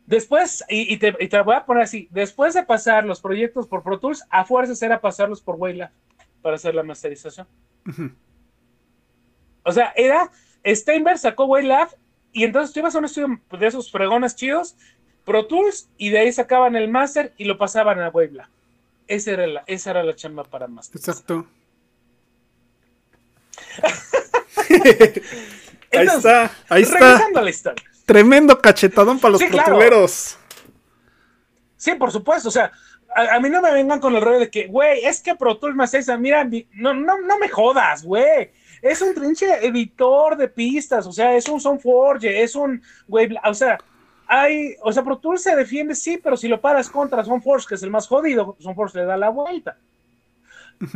Después, 0.08 0.64
y, 0.70 0.96
te, 0.96 1.12
voy 1.42 1.54
a 1.54 1.66
poner 1.66 1.82
así, 1.82 2.08
después 2.10 2.54
de 2.54 2.62
pasar 2.62 3.04
los 3.04 3.20
proyectos 3.20 3.66
por 3.66 3.82
Pro 3.82 4.00
Tools, 4.00 4.24
a 4.30 4.42
fuerzas 4.46 4.80
era 4.80 5.02
pasarlos 5.02 5.42
por 5.42 5.56
Wavelab 5.56 5.90
para 6.40 6.56
hacer 6.56 6.74
la 6.74 6.82
masterización. 6.82 7.46
O 9.64 9.70
sea, 9.70 9.92
era, 9.94 10.30
Steinberg 10.64 11.18
sacó 11.18 11.44
Wavelab 11.44 11.90
y 12.32 12.44
entonces 12.44 12.72
tú 12.72 12.80
ibas 12.80 12.94
a 12.94 13.00
un 13.00 13.04
estudio 13.04 13.38
de 13.50 13.66
esos 13.66 13.92
fregones 13.92 14.34
chidos, 14.34 14.78
Pro 15.26 15.46
Tools, 15.46 15.90
y 15.98 16.08
de 16.08 16.20
ahí 16.20 16.32
sacaban 16.32 16.74
el 16.74 16.88
master 16.88 17.34
y 17.36 17.44
lo 17.44 17.58
pasaban 17.58 18.00
a 18.00 18.08
Wavelab. 18.08 18.48
Esa 19.08 19.32
era 19.32 19.46
la, 19.46 19.64
esa 19.66 19.90
era 19.90 20.02
la 20.02 20.16
chamba 20.16 20.42
para 20.44 20.68
master. 20.68 20.98
Exacto. 20.98 21.46
ahí 25.92 26.06
está, 26.06 26.50
ahí 26.70 26.82
está. 26.82 26.98
Regresando 26.98 27.40
a 27.40 27.42
la 27.42 27.50
historia. 27.50 27.87
Tremendo 28.08 28.58
cachetadón 28.58 29.18
para 29.18 29.32
los 29.32 29.40
sí, 29.42 29.48
Sí, 31.76 31.94
por 31.94 32.10
supuesto. 32.10 32.48
O 32.48 32.50
sea, 32.50 32.72
a, 33.14 33.38
mí 33.38 33.50
no 33.50 33.60
me 33.60 33.70
vengan 33.70 34.00
con 34.00 34.16
el 34.16 34.22
rollo 34.22 34.38
de 34.38 34.50
que, 34.50 34.66
güey, 34.66 35.04
es 35.04 35.20
que 35.20 35.34
Pro 35.34 35.58
Tools 35.58 35.76
más 35.76 35.92
esa, 35.92 36.16
mira, 36.16 36.42
no, 36.72 36.94
no, 36.94 37.20
no 37.20 37.38
me 37.38 37.50
jodas, 37.50 38.02
güey. 38.02 38.50
Es 38.80 39.02
un 39.02 39.14
trinche 39.14 39.66
editor 39.66 40.38
de 40.38 40.48
pistas, 40.48 41.06
o 41.06 41.12
sea, 41.12 41.36
es 41.36 41.50
un 41.50 41.60
Soundforge, 41.60 42.42
es 42.42 42.56
un, 42.56 42.80
güey, 43.06 43.28
o 43.44 43.52
sea, 43.52 43.76
hay, 44.26 44.74
o 44.80 44.90
sea, 44.90 45.02
Pro 45.02 45.18
Tools 45.18 45.42
se 45.42 45.54
defiende, 45.54 45.94
sí, 45.94 46.16
pero 46.16 46.38
si 46.38 46.48
lo 46.48 46.62
paras 46.62 46.88
contra 46.88 47.22
Soundforge, 47.22 47.66
que 47.68 47.74
es 47.74 47.82
el 47.82 47.90
más 47.90 48.08
jodido, 48.08 48.56
Soundforge 48.58 49.00
le 49.00 49.04
da 49.04 49.18
la 49.18 49.28
vuelta. 49.28 49.76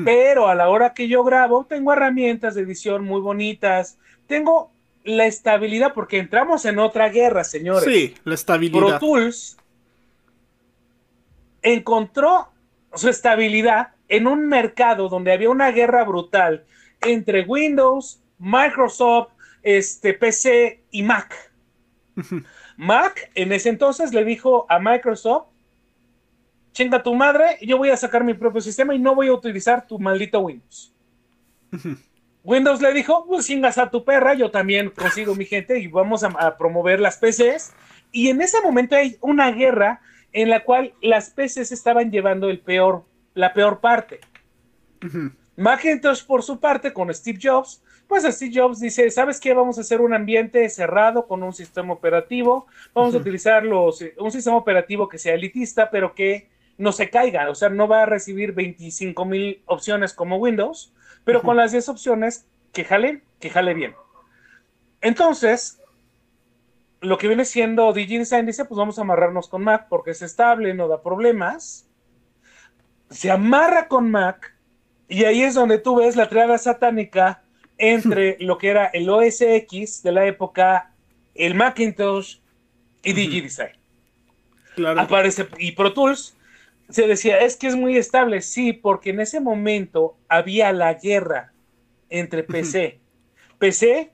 Pero 0.03 0.49
a 0.49 0.55
la 0.55 0.71
hora 0.71 0.95
que 0.95 1.09
yo 1.09 1.25
grabo, 1.25 1.67
tengo 1.67 1.93
herramientas 1.93 2.55
de 2.55 2.63
edición 2.63 3.05
muy 3.05 3.21
bonitas, 3.21 3.99
tengo 4.27 4.73
la 5.05 5.27
estabilidad, 5.27 5.95
porque 5.95 6.19
entramos 6.19 6.65
en 6.65 6.79
otra 6.79 7.09
guerra, 7.09 7.45
señores. 7.45 7.85
Sí, 7.85 8.15
la 8.25 8.35
estabilidad. 8.35 8.79
Pro 8.79 8.99
Tools 8.99 9.57
encontró 11.63 12.49
su 12.95 13.09
estabilidad 13.09 13.95
en 14.09 14.27
un 14.27 14.47
mercado 14.47 15.09
donde 15.09 15.33
había 15.33 15.51
una 15.51 15.71
guerra 15.71 16.05
brutal 16.05 16.65
entre 17.01 17.43
Windows, 17.43 18.23
Microsoft, 18.39 19.31
este, 19.63 20.15
PC 20.15 20.85
y 20.91 21.03
Mac. 21.03 21.53
Mac 22.77 23.31
en 23.35 23.53
ese 23.53 23.69
entonces 23.69 24.13
le 24.13 24.25
dijo 24.25 24.67
a 24.69 24.79
Microsoft, 24.79 25.47
chinga 26.73 27.03
tu 27.03 27.15
madre, 27.15 27.59
yo 27.63 27.79
voy 27.79 27.91
a 27.91 27.97
sacar 27.97 28.25
mi 28.25 28.35
propio 28.35 28.61
sistema 28.61 28.95
y 28.95 28.99
no 28.99 29.15
voy 29.15 29.29
a 29.29 29.33
utilizar 29.33 29.87
tu 29.87 29.99
maldito 29.99 30.41
Windows. 30.41 30.93
Windows 32.45 32.81
le 32.83 32.93
dijo, 32.93 33.25
pues 33.27 33.47
chingas 33.47 33.79
a 33.79 33.91
tu 33.91 34.05
perra, 34.05 34.35
yo 34.35 34.51
también 34.51 34.91
consigo 34.91 35.35
mi 35.35 35.45
gente 35.45 35.79
y 35.79 35.87
vamos 35.87 36.25
a, 36.25 36.57
promover 36.57 37.01
las 37.01 37.19
PCs. 37.19 37.73
Y 38.11 38.29
en 38.29 38.43
ese 38.43 38.61
momento 38.61 38.97
hay 38.97 39.17
una 39.21 39.53
guerra 39.53 40.01
en 40.33 40.51
la 40.51 40.65
cual 40.65 40.93
las 41.01 41.31
PCs 41.31 41.73
estaban 41.73 42.11
llevando 42.11 42.51
el 42.51 42.61
peor, 42.61 43.05
la 43.35 43.53
peor 43.55 43.81
parte. 43.81 44.21
Macintosh, 45.57 46.25
por 46.25 46.43
su 46.43 46.59
parte, 46.59 46.93
con 46.93 47.13
Steve 47.15 47.39
Jobs, 47.41 47.83
pues 48.09 48.25
Steve 48.25 48.53
Jobs 48.55 48.81
dice, 48.81 49.11
¿sabes 49.11 49.41
qué? 49.41 49.55
Vamos 49.55 49.79
a 49.79 49.83
hacer 49.83 50.01
un 50.01 50.13
ambiente 50.13 50.69
cerrado 50.69 51.27
con 51.27 51.43
un 51.43 51.53
sistema 51.53 51.93
operativo, 51.93 52.67
vamos 52.93 53.15
a 53.15 53.19
utilizar 53.19 53.65
los, 53.65 54.05
un 54.19 54.31
sistema 54.31 54.57
operativo 54.57 55.09
que 55.09 55.19
sea 55.19 55.35
elitista, 55.35 55.91
pero 55.91 56.15
que 56.15 56.49
no 56.77 56.93
se 56.93 57.11
caiga, 57.11 57.49
o 57.49 57.55
sea, 57.55 57.69
no 57.69 57.87
va 57.89 58.03
a 58.03 58.07
recibir 58.07 58.53
25 58.53 59.25
mil 59.25 59.63
opciones 59.67 60.13
como 60.13 60.37
Windows, 60.37 60.93
pero 61.25 61.43
con 61.43 61.57
las 61.57 61.73
10 61.73 61.89
opciones 61.89 62.47
que 62.73 62.85
jale, 62.85 63.23
que 63.39 63.51
jale 63.51 63.75
bien. 63.75 63.95
Entonces, 65.01 65.81
lo 67.01 67.19
que 67.19 67.27
viene 67.27 67.45
siendo 67.45 67.93
DigiDesign 67.93 68.47
dice, 68.47 68.65
pues 68.65 68.79
vamos 68.79 68.99
a 68.99 69.03
amarrarnos 69.03 69.49
con 69.49 69.65
Mac 69.65 69.87
porque 69.89 70.13
es 70.13 70.23
estable, 70.23 70.75
no 70.75 70.89
da 70.89 71.03
problemas. 71.03 71.89
Se 73.11 73.31
amarra 73.31 73.89
con 73.89 74.11
Mac 74.11 74.57
y 75.09 75.25
ahí 75.25 75.43
es 75.43 75.55
donde 75.55 75.79
tú 75.79 75.97
ves 75.97 76.17
la 76.17 76.29
triada 76.29 76.57
satánica 76.59 77.43
entre 77.77 78.37
lo 78.41 78.57
que 78.59 78.69
era 78.69 78.87
el 78.87 79.11
OS 79.11 79.41
X 79.43 80.03
de 80.03 80.13
la 80.13 80.27
época, 80.27 80.93
el 81.35 81.55
Macintosh 81.55 82.39
y 83.03 83.13
DigiDesign. 83.13 83.73
Claro. 84.77 85.01
Aparece 85.01 85.49
y 85.59 85.73
Pro 85.73 85.93
Tools 85.93 86.37
se 86.93 87.07
decía, 87.07 87.39
es 87.39 87.57
que 87.57 87.67
es 87.67 87.77
muy 87.77 87.97
estable, 87.97 88.41
sí, 88.43 88.73
porque 88.73 89.11
en 89.11 89.21
ese 89.21 89.41
momento 89.41 90.17
había 90.29 90.73
la 90.73 90.95
guerra 90.95 91.53
entre 92.09 92.43
PC, 92.45 93.01
PC, 93.59 94.13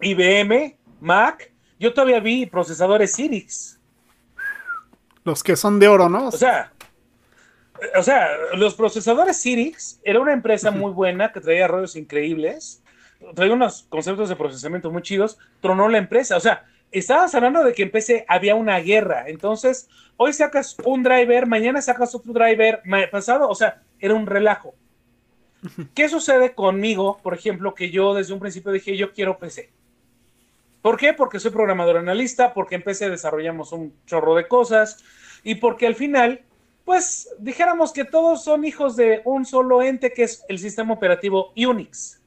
IBM, 0.00 0.76
Mac, 1.00 1.52
yo 1.78 1.92
todavía 1.92 2.20
vi 2.20 2.46
procesadores 2.46 3.14
Cyrix. 3.14 3.78
Los 5.24 5.42
que 5.42 5.56
son 5.56 5.78
de 5.78 5.88
oro, 5.88 6.08
¿no? 6.08 6.28
O 6.28 6.32
sea, 6.32 6.72
o 7.96 8.02
sea, 8.02 8.28
los 8.54 8.74
procesadores 8.74 9.42
Cyrix 9.42 10.00
era 10.04 10.20
una 10.20 10.32
empresa 10.32 10.70
muy 10.70 10.92
buena 10.92 11.32
que 11.32 11.40
traía 11.40 11.68
rollos 11.68 11.96
increíbles, 11.96 12.82
traía 13.34 13.52
unos 13.52 13.84
conceptos 13.88 14.28
de 14.28 14.36
procesamiento 14.36 14.90
muy 14.90 15.02
chidos, 15.02 15.38
tronó 15.60 15.88
la 15.88 15.98
empresa. 15.98 16.36
O 16.36 16.40
sea, 16.40 16.64
estabas 16.92 17.34
hablando 17.34 17.64
de 17.64 17.72
que 17.72 17.82
en 17.82 17.90
PC 17.90 18.24
había 18.28 18.54
una 18.54 18.78
guerra. 18.78 19.24
Entonces, 19.28 19.88
hoy 20.16 20.32
sacas 20.32 20.76
un 20.84 21.02
driver, 21.02 21.46
mañana 21.46 21.80
sacas 21.82 22.14
otro 22.14 22.32
driver, 22.32 22.82
pasado, 23.10 23.48
o 23.48 23.54
sea, 23.54 23.82
era 23.98 24.14
un 24.14 24.26
relajo. 24.26 24.74
¿Qué 25.94 26.08
sucede 26.08 26.54
conmigo, 26.54 27.20
por 27.22 27.34
ejemplo, 27.34 27.74
que 27.74 27.90
yo 27.90 28.14
desde 28.14 28.32
un 28.32 28.40
principio 28.40 28.72
dije, 28.72 28.96
yo 28.96 29.12
quiero 29.12 29.38
PC? 29.38 29.70
¿Por 30.82 30.96
qué? 30.96 31.12
Porque 31.12 31.38
soy 31.38 31.52
programador 31.52 31.96
analista, 31.96 32.52
porque 32.52 32.74
en 32.74 32.82
PC 32.82 33.08
desarrollamos 33.08 33.72
un 33.72 33.94
chorro 34.04 34.34
de 34.34 34.48
cosas 34.48 35.02
y 35.44 35.54
porque 35.54 35.86
al 35.86 35.94
final, 35.94 36.42
pues 36.84 37.28
dijéramos 37.38 37.92
que 37.92 38.04
todos 38.04 38.42
son 38.42 38.64
hijos 38.64 38.96
de 38.96 39.22
un 39.24 39.46
solo 39.46 39.82
ente 39.82 40.12
que 40.12 40.24
es 40.24 40.44
el 40.48 40.58
sistema 40.58 40.92
operativo 40.92 41.52
Unix. 41.56 42.20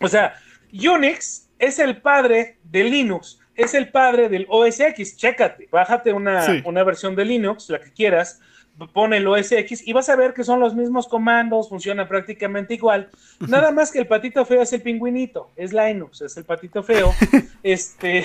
O 0.00 0.08
sea, 0.08 0.34
Unix 0.70 1.47
es 1.58 1.78
el 1.78 2.00
padre 2.00 2.58
de 2.64 2.84
Linux, 2.84 3.40
es 3.54 3.74
el 3.74 3.90
padre 3.90 4.28
del 4.28 4.46
OS 4.48 4.80
X. 4.80 5.16
Chécate, 5.16 5.68
bájate 5.70 6.12
una, 6.12 6.62
una 6.64 6.84
versión 6.84 7.16
de 7.16 7.24
Linux, 7.24 7.68
la 7.70 7.80
que 7.80 7.92
quieras, 7.92 8.40
pone 8.86 9.16
el 9.16 9.26
OS 9.26 9.50
X 9.52 9.82
y 9.86 9.92
vas 9.92 10.08
a 10.08 10.16
ver 10.16 10.32
que 10.32 10.44
son 10.44 10.60
los 10.60 10.74
mismos 10.74 11.08
comandos, 11.08 11.68
funciona 11.68 12.06
prácticamente 12.06 12.74
igual. 12.74 13.10
Nada 13.40 13.72
más 13.72 13.90
que 13.90 13.98
el 13.98 14.06
patito 14.06 14.44
feo 14.44 14.62
es 14.62 14.72
el 14.72 14.82
pingüinito, 14.82 15.50
es 15.56 15.72
Linux, 15.72 16.20
es 16.22 16.36
el 16.36 16.44
patito 16.44 16.82
feo. 16.82 17.12
este, 17.62 18.24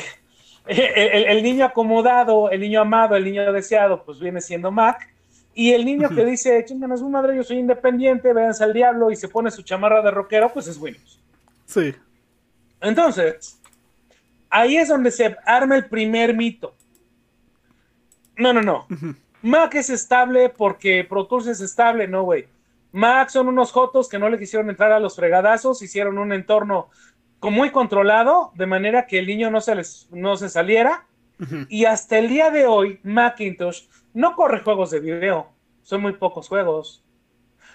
el, 0.68 1.44
niño 1.44 1.66
acomodado, 1.66 2.52
el 2.52 2.62
niño 2.62 2.82
amado, 2.82 3.16
el 3.16 3.26
niño 3.26 3.52
deseado, 3.52 4.04
pues 4.04 4.20
viene 4.20 4.42
siendo 4.42 4.72
Mac. 4.72 5.10
Y 5.56 5.72
el 5.74 5.86
niño 5.86 6.10
que 6.10 6.26
dice, 6.26 6.66
chinganos, 6.66 7.04
madre, 7.04 7.36
yo 7.36 7.44
soy 7.44 7.60
independiente, 7.60 8.34
véanse 8.34 8.64
al 8.64 8.74
diablo 8.74 9.12
y 9.12 9.16
se 9.16 9.28
pone 9.28 9.52
su 9.52 9.62
chamarra 9.62 10.02
de 10.02 10.10
rockero, 10.10 10.52
pues 10.52 10.68
es 10.68 10.78
Windows. 10.78 11.20
Sí. 11.66 11.94
Entonces, 12.84 13.60
ahí 14.50 14.78
es 14.78 14.90
donde 14.90 15.10
se 15.10 15.36
arma 15.46 15.76
el 15.76 15.86
primer 15.90 16.36
mito. 16.36 16.76
No, 18.38 18.54
no, 18.54 18.62
no. 18.62 18.88
Mac 19.42 19.74
es 19.76 19.90
estable 19.90 20.50
porque 20.50 21.04
Pro 21.04 21.26
Tools 21.26 21.48
es 21.48 21.62
estable, 21.62 22.08
no, 22.08 22.24
güey. 22.24 22.48
Mac 22.92 23.30
son 23.30 23.48
unos 23.48 23.72
jotos 23.72 24.08
que 24.08 24.20
no 24.20 24.30
le 24.30 24.38
quisieron 24.38 24.70
entrar 24.70 24.92
a 24.92 25.00
los 25.00 25.16
fregadazos, 25.16 25.82
hicieron 25.82 26.18
un 26.18 26.32
entorno 26.34 26.90
muy 27.42 27.72
controlado, 27.72 28.52
de 28.56 28.66
manera 28.66 29.08
que 29.08 29.20
el 29.20 29.28
niño 29.28 29.50
no 29.50 29.62
se, 29.62 29.76
les, 29.76 30.08
no 30.12 30.38
se 30.38 30.50
saliera. 30.50 31.06
Y 31.68 31.84
hasta 31.86 32.20
el 32.20 32.30
día 32.30 32.52
de 32.52 32.66
hoy, 32.66 33.00
Macintosh 33.04 33.88
no 34.14 34.36
corre 34.36 34.62
juegos 34.62 34.92
de 34.92 35.02
video, 35.02 35.50
son 35.82 36.02
muy 36.02 36.14
pocos 36.14 36.48
juegos. 36.48 37.04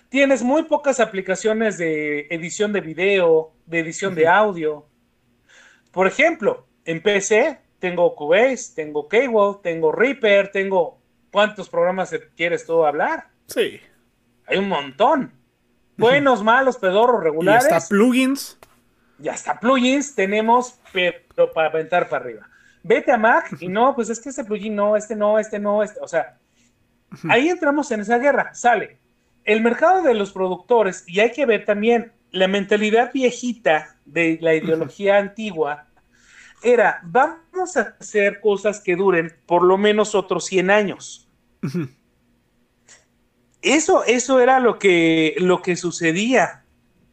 Tienes 0.08 0.42
muy 0.42 0.62
pocas 0.62 1.00
aplicaciones 1.00 1.76
de 1.76 2.28
edición 2.30 2.72
de 2.72 2.80
video, 2.80 3.52
de 3.66 3.80
edición 3.80 4.14
de 4.14 4.26
audio. 4.26 4.86
Por 5.90 6.06
ejemplo, 6.06 6.66
en 6.84 7.02
PC 7.02 7.58
tengo 7.78 8.14
Cubase, 8.14 8.74
tengo 8.74 9.08
Cable, 9.08 9.58
tengo 9.62 9.92
Reaper, 9.92 10.50
tengo 10.50 10.98
¿Cuántos 11.30 11.68
programas 11.68 12.14
quieres 12.36 12.66
tú 12.66 12.84
hablar? 12.84 13.28
Sí. 13.46 13.80
Hay 14.46 14.58
un 14.58 14.68
montón. 14.68 15.32
Buenos, 15.96 16.42
malos, 16.44 16.78
pedorros, 16.78 17.22
regulares. 17.22 17.68
Y 17.70 17.74
hasta 17.74 17.88
plugins. 17.88 18.58
Y 19.22 19.28
hasta 19.28 19.58
plugins 19.58 20.14
tenemos, 20.14 20.78
pero 20.92 21.52
para 21.52 21.68
aventar 21.68 22.08
para 22.08 22.24
arriba. 22.24 22.48
Vete 22.82 23.12
a 23.12 23.18
Mac 23.18 23.56
y 23.60 23.68
no, 23.68 23.94
pues 23.94 24.08
es 24.10 24.20
que 24.20 24.30
este 24.30 24.44
plugin 24.44 24.74
no, 24.74 24.96
este 24.96 25.14
no, 25.16 25.38
este 25.38 25.58
no, 25.58 25.82
este. 25.82 26.00
O 26.00 26.08
sea, 26.08 26.38
ahí 27.28 27.48
entramos 27.48 27.90
en 27.90 28.00
esa 28.00 28.18
guerra. 28.18 28.54
Sale. 28.54 28.98
El 29.44 29.62
mercado 29.62 30.02
de 30.02 30.14
los 30.14 30.32
productores, 30.32 31.04
y 31.06 31.20
hay 31.20 31.32
que 31.32 31.46
ver 31.46 31.64
también 31.64 32.12
la 32.30 32.48
mentalidad 32.48 33.12
viejita 33.12 33.96
de 34.04 34.38
la 34.40 34.54
ideología 34.54 35.18
antigua, 35.18 35.86
era, 36.62 37.00
vamos 37.04 37.76
a 37.76 37.96
hacer 38.00 38.40
cosas 38.40 38.80
que 38.80 38.96
duren 38.96 39.32
por 39.46 39.62
lo 39.62 39.78
menos 39.78 40.14
otros 40.14 40.46
100 40.46 40.70
años. 40.70 41.28
Eso, 43.62 44.04
eso 44.04 44.40
era 44.40 44.60
lo 44.60 44.78
que, 44.78 45.34
lo 45.38 45.62
que 45.62 45.76
sucedía. 45.76 46.64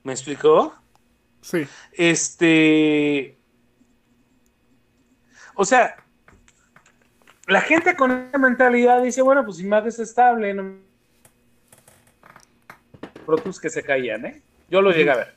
¿Me 0.04 0.14
explicó? 0.14 0.76
Sí. 1.42 1.68
Este. 1.94 3.38
O 5.56 5.66
sea, 5.66 5.96
la 7.48 7.62
gente 7.62 7.96
con 7.96 8.12
esa 8.12 8.38
mentalidad 8.38 9.02
dice, 9.02 9.22
bueno, 9.22 9.44
pues 9.44 9.58
si 9.58 9.64
Mac 9.64 9.86
es 9.86 10.00
estable, 10.00 10.54
no... 10.54 10.76
que 13.62 13.70
se 13.70 13.84
caían, 13.84 14.26
¿eh? 14.26 14.42
Yo 14.70 14.82
lo 14.82 14.92
llegué 14.92 15.12
a 15.12 15.16
ver 15.16 15.36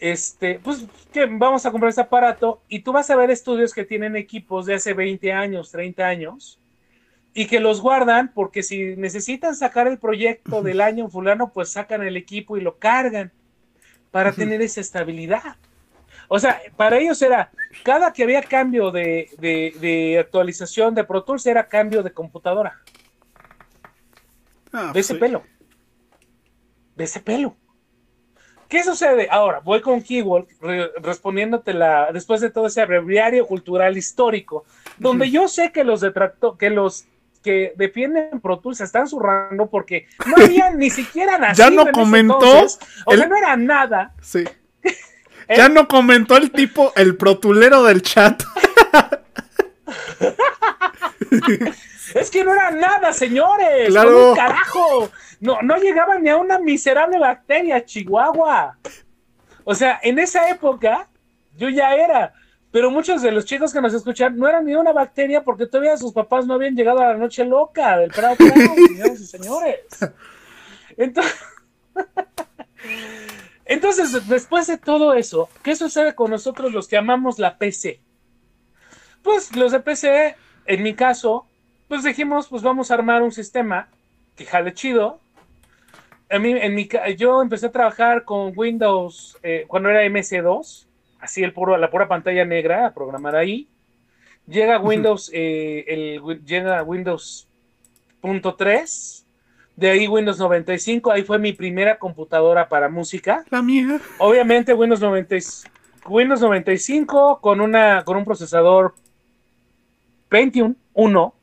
este, 0.00 0.58
pues 0.64 0.86
que 1.12 1.26
vamos 1.26 1.66
a 1.66 1.70
comprar 1.70 1.90
este 1.90 2.00
aparato 2.00 2.62
y 2.68 2.80
tú 2.80 2.92
vas 2.92 3.10
a 3.10 3.16
ver 3.16 3.30
estudios 3.30 3.74
que 3.74 3.84
tienen 3.84 4.16
equipos 4.16 4.66
de 4.66 4.74
hace 4.74 4.94
20 4.94 5.32
años, 5.32 5.70
30 5.70 6.06
años 6.06 6.58
y 7.34 7.46
que 7.46 7.60
los 7.60 7.80
guardan 7.80 8.32
porque 8.32 8.62
si 8.62 8.96
necesitan 8.96 9.54
sacar 9.54 9.86
el 9.86 9.98
proyecto 9.98 10.62
del 10.62 10.80
año 10.80 11.08
fulano, 11.08 11.52
pues 11.52 11.70
sacan 11.70 12.02
el 12.02 12.16
equipo 12.16 12.56
y 12.56 12.62
lo 12.62 12.78
cargan 12.78 13.30
para 14.10 14.32
tener 14.32 14.62
esa 14.62 14.80
estabilidad. 14.80 15.56
O 16.28 16.38
sea, 16.38 16.60
para 16.76 16.98
ellos 16.98 17.20
era, 17.22 17.50
cada 17.84 18.12
que 18.12 18.22
había 18.22 18.42
cambio 18.42 18.90
de, 18.90 19.28
de, 19.38 20.18
actualización 20.18 20.94
de 20.94 21.04
Pro 21.04 21.22
Tools 21.24 21.44
era 21.46 21.68
cambio 21.68 22.02
de 22.02 22.12
computadora. 22.12 22.80
Ah, 24.72 24.92
de 24.94 25.00
ese 25.00 25.16
pelo. 25.16 25.42
De 26.96 27.04
ese 27.04 27.20
pelo. 27.20 27.56
¿Qué 28.70 28.84
sucede? 28.84 29.26
Ahora, 29.28 29.58
voy 29.58 29.80
con 29.80 30.00
Keyword 30.00 30.46
respondiéndote 31.02 31.74
la, 31.74 32.12
después 32.12 32.40
de 32.40 32.50
todo 32.50 32.68
ese 32.68 32.86
breviario 32.86 33.44
cultural 33.44 33.98
histórico, 33.98 34.64
donde 34.96 35.28
yo 35.28 35.48
sé 35.48 35.72
que 35.72 35.82
los 35.82 36.00
detracto, 36.00 36.56
que 36.56 36.70
los 36.70 37.04
que 37.42 37.72
defienden 37.76 38.40
Pro 38.40 38.60
Tools 38.60 38.80
están 38.80 39.08
zurrando 39.08 39.66
porque 39.66 40.06
no 40.24 40.44
había 40.44 40.70
ni 40.70 40.88
siquiera 40.88 41.36
nacido. 41.38 41.68
Ya 41.68 41.74
no 41.74 41.90
comentó. 41.90 42.38
o 43.06 43.16
sea, 43.16 43.26
no 43.26 43.36
era 43.36 43.56
nada. 43.56 44.14
Sí. 44.22 44.44
ya 45.48 45.68
no 45.68 45.88
comentó 45.88 46.36
el 46.36 46.52
tipo, 46.52 46.92
el 46.94 47.16
protulero 47.16 47.82
del 47.82 48.02
chat. 48.02 48.40
es 52.14 52.30
que 52.30 52.44
no 52.44 52.52
era 52.52 52.70
nada, 52.70 53.12
señores. 53.12 53.88
Claro. 53.88 54.34
carajo. 54.34 55.10
No, 55.40 55.62
no 55.62 55.76
llegaba 55.76 56.18
ni 56.18 56.28
a 56.28 56.36
una 56.36 56.58
miserable 56.58 57.18
bacteria, 57.18 57.84
Chihuahua. 57.84 58.78
O 59.64 59.74
sea, 59.74 60.00
en 60.02 60.18
esa 60.18 60.48
época 60.50 61.08
yo 61.56 61.68
ya 61.68 61.94
era, 61.94 62.32
pero 62.70 62.90
muchos 62.90 63.22
de 63.22 63.32
los 63.32 63.44
chicos 63.44 63.72
que 63.72 63.80
nos 63.80 63.94
escuchan 63.94 64.36
no 64.36 64.48
eran 64.48 64.64
ni 64.64 64.74
una 64.74 64.92
bacteria 64.92 65.42
porque 65.42 65.66
todavía 65.66 65.96
sus 65.96 66.12
papás 66.12 66.46
no 66.46 66.54
habían 66.54 66.74
llegado 66.74 67.00
a 67.00 67.12
la 67.12 67.16
noche 67.16 67.44
loca 67.44 67.98
del 67.98 68.10
Prado, 68.10 68.36
señores 68.86 69.20
y 69.20 69.26
señores. 69.26 69.80
Entonces, 70.96 71.36
entonces, 73.64 74.28
después 74.28 74.66
de 74.66 74.78
todo 74.78 75.14
eso, 75.14 75.48
¿qué 75.62 75.74
sucede 75.74 76.14
con 76.14 76.30
nosotros 76.30 76.72
los 76.72 76.88
que 76.88 76.96
amamos 76.96 77.38
la 77.38 77.58
PC? 77.58 78.00
Pues 79.22 79.54
los 79.56 79.72
de 79.72 79.80
PC, 79.80 80.36
en 80.66 80.82
mi 80.82 80.94
caso, 80.94 81.46
pues 81.90 82.04
dijimos, 82.04 82.46
pues 82.46 82.62
vamos 82.62 82.92
a 82.92 82.94
armar 82.94 83.20
un 83.20 83.32
sistema 83.32 83.88
que 84.36 84.44
jale 84.46 84.72
chido, 84.72 85.18
a 86.30 86.38
mí, 86.38 86.52
en 86.52 86.72
mi, 86.72 86.88
yo 87.18 87.42
empecé 87.42 87.66
a 87.66 87.72
trabajar 87.72 88.24
con 88.24 88.52
Windows 88.54 89.36
eh, 89.42 89.64
cuando 89.66 89.88
era 89.90 90.04
MS2, 90.04 90.86
así 91.18 91.42
el 91.42 91.52
puro, 91.52 91.76
la 91.76 91.90
pura 91.90 92.06
pantalla 92.06 92.44
negra, 92.44 92.86
a 92.86 92.94
programar 92.94 93.34
ahí. 93.34 93.66
Llega 94.46 94.78
Windows, 94.78 95.32
eh, 95.34 95.84
el, 95.88 96.44
llega 96.44 96.80
Windows 96.84 97.48
.3, 98.22 99.24
de 99.74 99.90
ahí 99.90 100.06
Windows 100.06 100.38
95, 100.38 101.10
ahí 101.10 101.24
fue 101.24 101.40
mi 101.40 101.52
primera 101.52 101.98
computadora 101.98 102.68
para 102.68 102.88
música. 102.88 103.44
La 103.50 103.62
mía. 103.62 104.00
Obviamente 104.18 104.74
Windows 104.74 105.00
90, 105.00 105.34
Windows 106.08 106.40
95 106.40 107.40
con 107.40 107.60
una 107.60 108.04
con 108.04 108.16
un 108.16 108.24
procesador 108.24 108.94
Pentium 110.28 110.76
1 110.94 111.34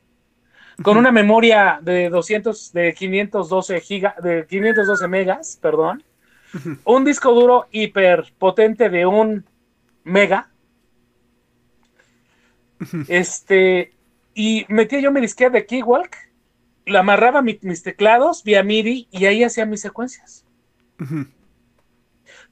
con 0.82 0.96
una 0.96 1.10
memoria 1.10 1.80
de 1.82 2.08
200, 2.08 2.72
de 2.72 2.94
512 2.94 3.80
giga, 3.80 4.14
de 4.22 4.46
512 4.46 5.08
megas, 5.08 5.58
perdón, 5.60 6.02
un 6.84 7.04
disco 7.04 7.32
duro 7.32 7.66
hiper 7.70 8.32
potente 8.38 8.88
de 8.88 9.06
un 9.06 9.44
mega, 10.04 10.50
este, 13.08 13.92
y 14.34 14.64
metía 14.68 15.00
yo 15.00 15.10
mi 15.10 15.20
disquete 15.20 15.58
de 15.58 15.66
Keywalk, 15.66 16.16
la 16.86 17.00
amarraba 17.00 17.42
mis 17.42 17.82
teclados 17.82 18.42
vía 18.44 18.62
MIDI 18.62 19.08
y 19.10 19.26
ahí 19.26 19.44
hacía 19.44 19.66
mis 19.66 19.80
secuencias. 19.80 20.46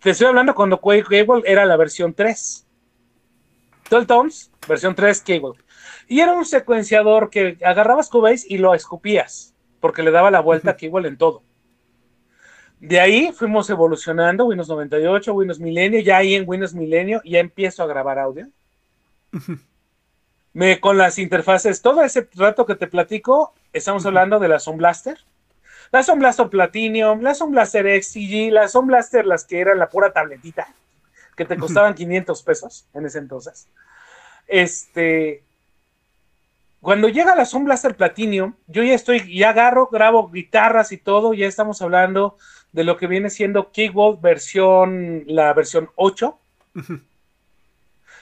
Te 0.01 0.11
estoy 0.11 0.27
hablando 0.27 0.55
cuando 0.55 0.81
Keywalk 0.81 1.45
era 1.47 1.65
la 1.65 1.77
versión 1.77 2.13
3. 2.13 2.67
Tones, 3.89 4.51
versión 4.69 4.95
3 4.95 5.21
Cable. 5.21 5.55
Y 6.09 6.21
era 6.21 6.33
un 6.33 6.45
secuenciador 6.45 7.31
que 7.31 7.59
agarrabas 7.65 8.09
Cubase 8.09 8.47
y 8.49 8.59
lo 8.59 8.75
escupías, 8.75 9.55
porque 9.81 10.03
le 10.03 10.11
daba 10.11 10.31
la 10.31 10.41
vuelta 10.41 10.73
a 10.73 10.77
Cable 10.77 11.09
en 11.09 11.17
todo. 11.17 11.43
De 12.79 13.01
ahí 13.01 13.33
fuimos 13.33 13.69
evolucionando, 13.71 14.45
Windows 14.45 14.69
98, 14.69 15.33
Windows 15.33 15.59
Milenio, 15.59 16.01
ya 16.01 16.19
ahí 16.19 16.35
en 16.35 16.49
Windows 16.49 16.75
Milenio 16.75 17.23
ya 17.25 17.39
empiezo 17.39 17.83
a 17.83 17.87
grabar 17.87 18.19
audio. 18.19 18.49
Me, 20.53 20.81
con 20.81 20.97
las 20.97 21.19
interfaces, 21.19 21.83
todo 21.83 22.03
ese 22.03 22.29
rato 22.35 22.65
que 22.65 22.77
te 22.77 22.87
platico, 22.87 23.55
estamos 23.73 24.07
hablando 24.07 24.39
de 24.39 24.49
la 24.49 24.59
Sound 24.59 24.79
Blaster. 24.79 25.19
La 25.93 26.03
Sound 26.03 26.21
Blaster 26.21 26.49
Platinum, 26.49 27.21
la 27.21 27.35
Sound 27.35 27.53
Blaster 27.53 28.03
XCG, 28.03 28.53
la 28.53 28.69
Sound 28.69 28.89
Blaster, 28.89 29.27
las 29.27 29.45
que 29.45 29.61
eran 29.61 29.79
la 29.79 29.89
pura 29.89 30.13
tabletita, 30.13 30.67
que 31.37 31.45
te 31.45 31.57
costaban 31.57 31.95
500 31.95 32.43
pesos 32.43 32.87
en 32.95 33.07
ese 33.07 33.19
entonces. 33.19 33.69
Este, 34.47 35.46
cuando 36.87 37.09
llega 37.09 37.35
la 37.35 37.45
Sound 37.45 37.67
Blaster 37.67 37.97
Platinum, 37.97 38.55
yo 38.69 38.85
ya 38.85 38.95
estoy, 38.95 39.37
ya 39.37 39.49
agarro, 39.51 39.89
grabo 39.89 40.31
guitarras 40.31 40.93
y 40.93 40.99
todo, 40.99 41.35
ya 41.35 41.49
estamos 41.49 41.83
hablando 41.83 42.39
de 42.71 42.85
lo 42.85 42.97
que 42.97 43.09
viene 43.09 43.29
siendo 43.29 43.73
Kickball 43.73 44.19
versión, 44.21 45.25
la 45.27 45.53
versión 45.53 45.91
8. 45.97 46.39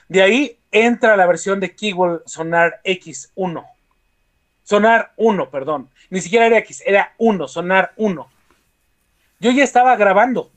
De 0.09 0.23
ahí 0.23 0.57
entra 0.71 1.15
la 1.15 1.27
versión 1.27 1.59
de 1.59 1.75
Kickball 1.75 2.23
Sonar 2.25 2.81
X1. 2.83 3.63
Sonar 4.63 5.13
1, 5.15 5.51
perdón. 5.51 5.87
Ni 6.09 6.19
siquiera 6.19 6.47
era 6.47 6.57
X, 6.57 6.81
era 6.87 7.13
1, 7.19 7.47
Sonar 7.47 7.93
1. 7.97 8.27
Yo 9.41 9.51
ya 9.51 9.63
estaba 9.63 9.95
grabando. 9.95 10.49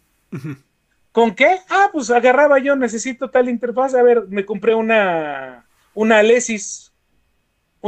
¿Con 1.13 1.35
qué? 1.35 1.61
Ah, 1.69 1.91
pues 1.93 2.11
agarraba 2.11 2.59
yo, 2.59 2.75
necesito 2.75 3.29
tal 3.29 3.51
interfaz. 3.51 3.95
A 3.95 4.03
ver, 4.03 4.25
me 4.29 4.47
compré 4.47 4.75
una, 4.75 5.67
una 5.93 6.21
Alesis, 6.21 6.89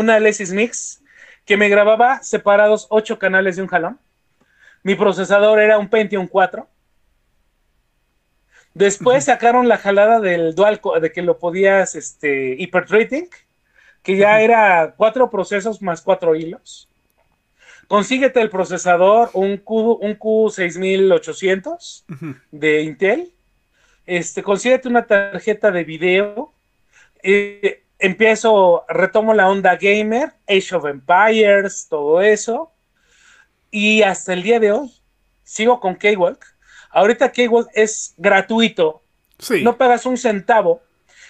una 0.01 0.17
Alesis 0.17 0.53
Mix, 0.53 1.03
que 1.45 1.57
me 1.57 1.69
grababa 1.69 2.23
separados 2.23 2.87
ocho 2.91 3.19
canales 3.19 3.57
de 3.57 3.63
un 3.63 3.69
jalón. 3.69 4.01
Mi 4.83 4.95
procesador 4.95 5.61
era 5.61 5.79
un 5.79 5.89
Pentium 5.89 6.27
4. 6.27 6.67
Después 8.73 9.25
sacaron 9.25 9.69
la 9.69 9.77
jalada 9.77 10.21
del 10.21 10.55
dual, 10.55 10.81
de 11.01 11.13
que 11.13 11.23
lo 11.23 11.39
podías, 11.39 11.95
este, 11.95 12.57
hyperthreading, 12.59 13.29
que 14.03 14.17
ya 14.17 14.41
era 14.41 14.95
cuatro 14.97 15.29
procesos 15.29 15.83
más 15.83 16.01
cuatro 16.01 16.35
hilos. 16.35 16.89
Consíguete 17.89 18.41
el 18.41 18.49
procesador, 18.49 19.31
un, 19.35 19.59
Q, 19.59 19.99
un 20.01 20.19
Q6800 20.19 22.05
de 22.53 22.83
Intel. 22.83 23.33
Este, 24.07 24.43
consíguete 24.43 24.89
una 24.89 25.07
tarjeta 25.07 25.71
de 25.71 25.85
video. 25.85 26.55
Eh, 27.23 27.83
empiezo, 28.01 28.85
retomo 28.89 29.35
la 29.35 29.49
onda 29.49 29.77
gamer, 29.77 30.33
Age 30.49 30.75
of 30.75 30.87
Empires, 30.87 31.87
todo 31.89 32.21
eso. 32.21 32.73
Y 33.71 34.03
hasta 34.03 34.33
el 34.33 34.43
día 34.43 34.59
de 34.59 34.73
hoy 34.73 34.93
sigo 35.45 35.81
con 35.81 35.95
K-Walk. 35.95 36.45
Ahorita 36.91 37.31
K-Walk 37.31 37.69
es 37.75 38.15
gratuito. 38.17 39.03
No 39.63 39.77
pagas 39.79 40.05
un 40.07 40.17
centavo 40.19 40.83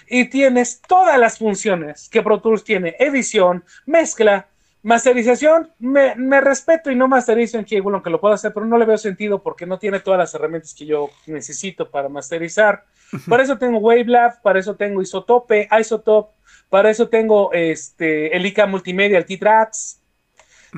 y 0.09 0.25
tienes 0.25 0.81
todas 0.81 1.19
las 1.19 1.39
funciones 1.39 2.09
que 2.09 2.23
Pro 2.23 2.41
Tools 2.41 2.65
tiene: 2.65 2.97
edición, 2.99 3.65
mezcla, 3.87 4.49
masterización. 4.83 5.71
Me, 5.79 6.41
respeto 6.41 6.91
y 6.91 6.97
no 6.97 7.09
masterizo 7.09 7.59
en 7.59 7.65
K-Walk, 7.65 7.95
aunque 7.95 8.11
lo 8.11 8.21
puedo 8.21 8.35
hacer, 8.35 8.53
pero 8.53 8.67
no 8.67 8.79
le 8.79 8.87
veo 8.87 8.99
sentido 8.99 9.43
porque 9.43 9.67
no 9.67 9.79
tiene 9.79 10.01
todas 10.01 10.19
las 10.19 10.35
herramientas 10.35 10.75
que 10.75 10.87
yo 10.87 11.11
necesito 11.27 11.91
para 11.91 12.09
masterizar. 12.09 12.85
Para 13.29 13.43
eso 13.43 13.59
tengo 13.59 13.79
Wavelab, 13.79 14.41
para 14.43 14.61
eso 14.61 14.77
tengo 14.77 15.03
Isotope, 15.03 15.69
Isotope, 15.79 16.33
para 16.71 16.91
eso 16.91 17.09
tengo 17.09 17.53
este, 17.53 18.35
el 18.35 18.47
ICA 18.47 18.67
Multimedia, 18.67 19.19
el 19.19 19.27
T-Tracks 19.27 20.01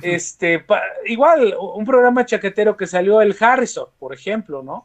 este, 0.00 0.64
igual, 1.06 1.54
un 1.58 1.84
programa 1.84 2.24
chaquetero 2.24 2.76
que 2.76 2.86
salió 2.86 3.20
el 3.20 3.36
Harrison, 3.38 3.86
por 3.98 4.14
ejemplo, 4.14 4.62
¿no? 4.62 4.82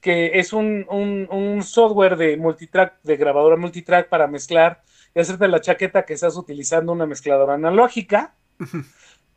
Que 0.00 0.38
es 0.38 0.52
un, 0.52 1.60
software 1.62 2.16
de 2.16 2.36
multitrack, 2.36 3.02
de 3.02 3.16
grabadora 3.16 3.56
multitrack 3.56 4.08
para 4.08 4.26
mezclar 4.26 4.82
y 5.14 5.20
hacerte 5.20 5.48
la 5.48 5.60
chaqueta 5.60 6.04
que 6.04 6.14
estás 6.14 6.36
utilizando 6.36 6.92
una 6.92 7.06
mezcladora 7.06 7.54
analógica. 7.54 8.34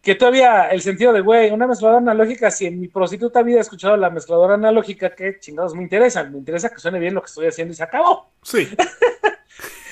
Que 0.02 0.16
todavía 0.16 0.70
el 0.70 0.82
sentido 0.82 1.12
de, 1.12 1.20
güey, 1.20 1.52
una 1.52 1.68
mezcladora 1.68 1.98
analógica, 1.98 2.50
si 2.52 2.68
en 2.68 2.80
mi 2.80 2.88
prostituta 2.88 3.40
había 3.40 3.60
escuchado 3.60 3.98
la 3.98 4.10
mezcladora 4.10 4.54
analógica, 4.54 5.14
que 5.14 5.38
chingados 5.40 5.76
me 5.76 5.84
interesa, 5.84 6.24
me 6.24 6.38
interesa 6.38 6.70
que 6.70 6.80
suene 6.80 7.00
bien 7.00 7.14
lo 7.14 7.22
que 7.22 7.28
estoy 7.28 7.48
haciendo 7.48 7.74
y 7.74 7.76
se 7.76 7.84
acabó. 7.84 8.32
Sí. 8.42 8.70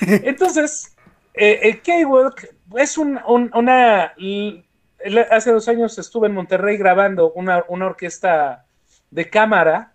Entonces, 0.00 0.96
eh, 1.34 1.60
el 1.62 1.82
K-Work 1.82 2.54
es 2.76 2.98
un, 2.98 3.20
una 3.24 4.14
hace 5.30 5.52
dos 5.52 5.68
años 5.68 5.98
estuve 5.98 6.26
en 6.26 6.34
Monterrey 6.34 6.76
grabando 6.76 7.32
una, 7.32 7.64
orquesta 7.68 8.66
de 9.10 9.30
cámara 9.30 9.92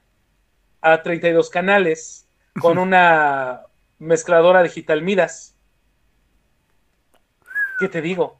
a 0.82 1.02
32 1.02 1.50
canales 1.50 2.28
con 2.60 2.78
una 2.80 3.62
mezcladora 4.00 4.64
digital 4.64 5.02
Midas. 5.02 5.56
¿Qué 7.80 7.90
te 7.90 8.02
digo? 8.02 8.40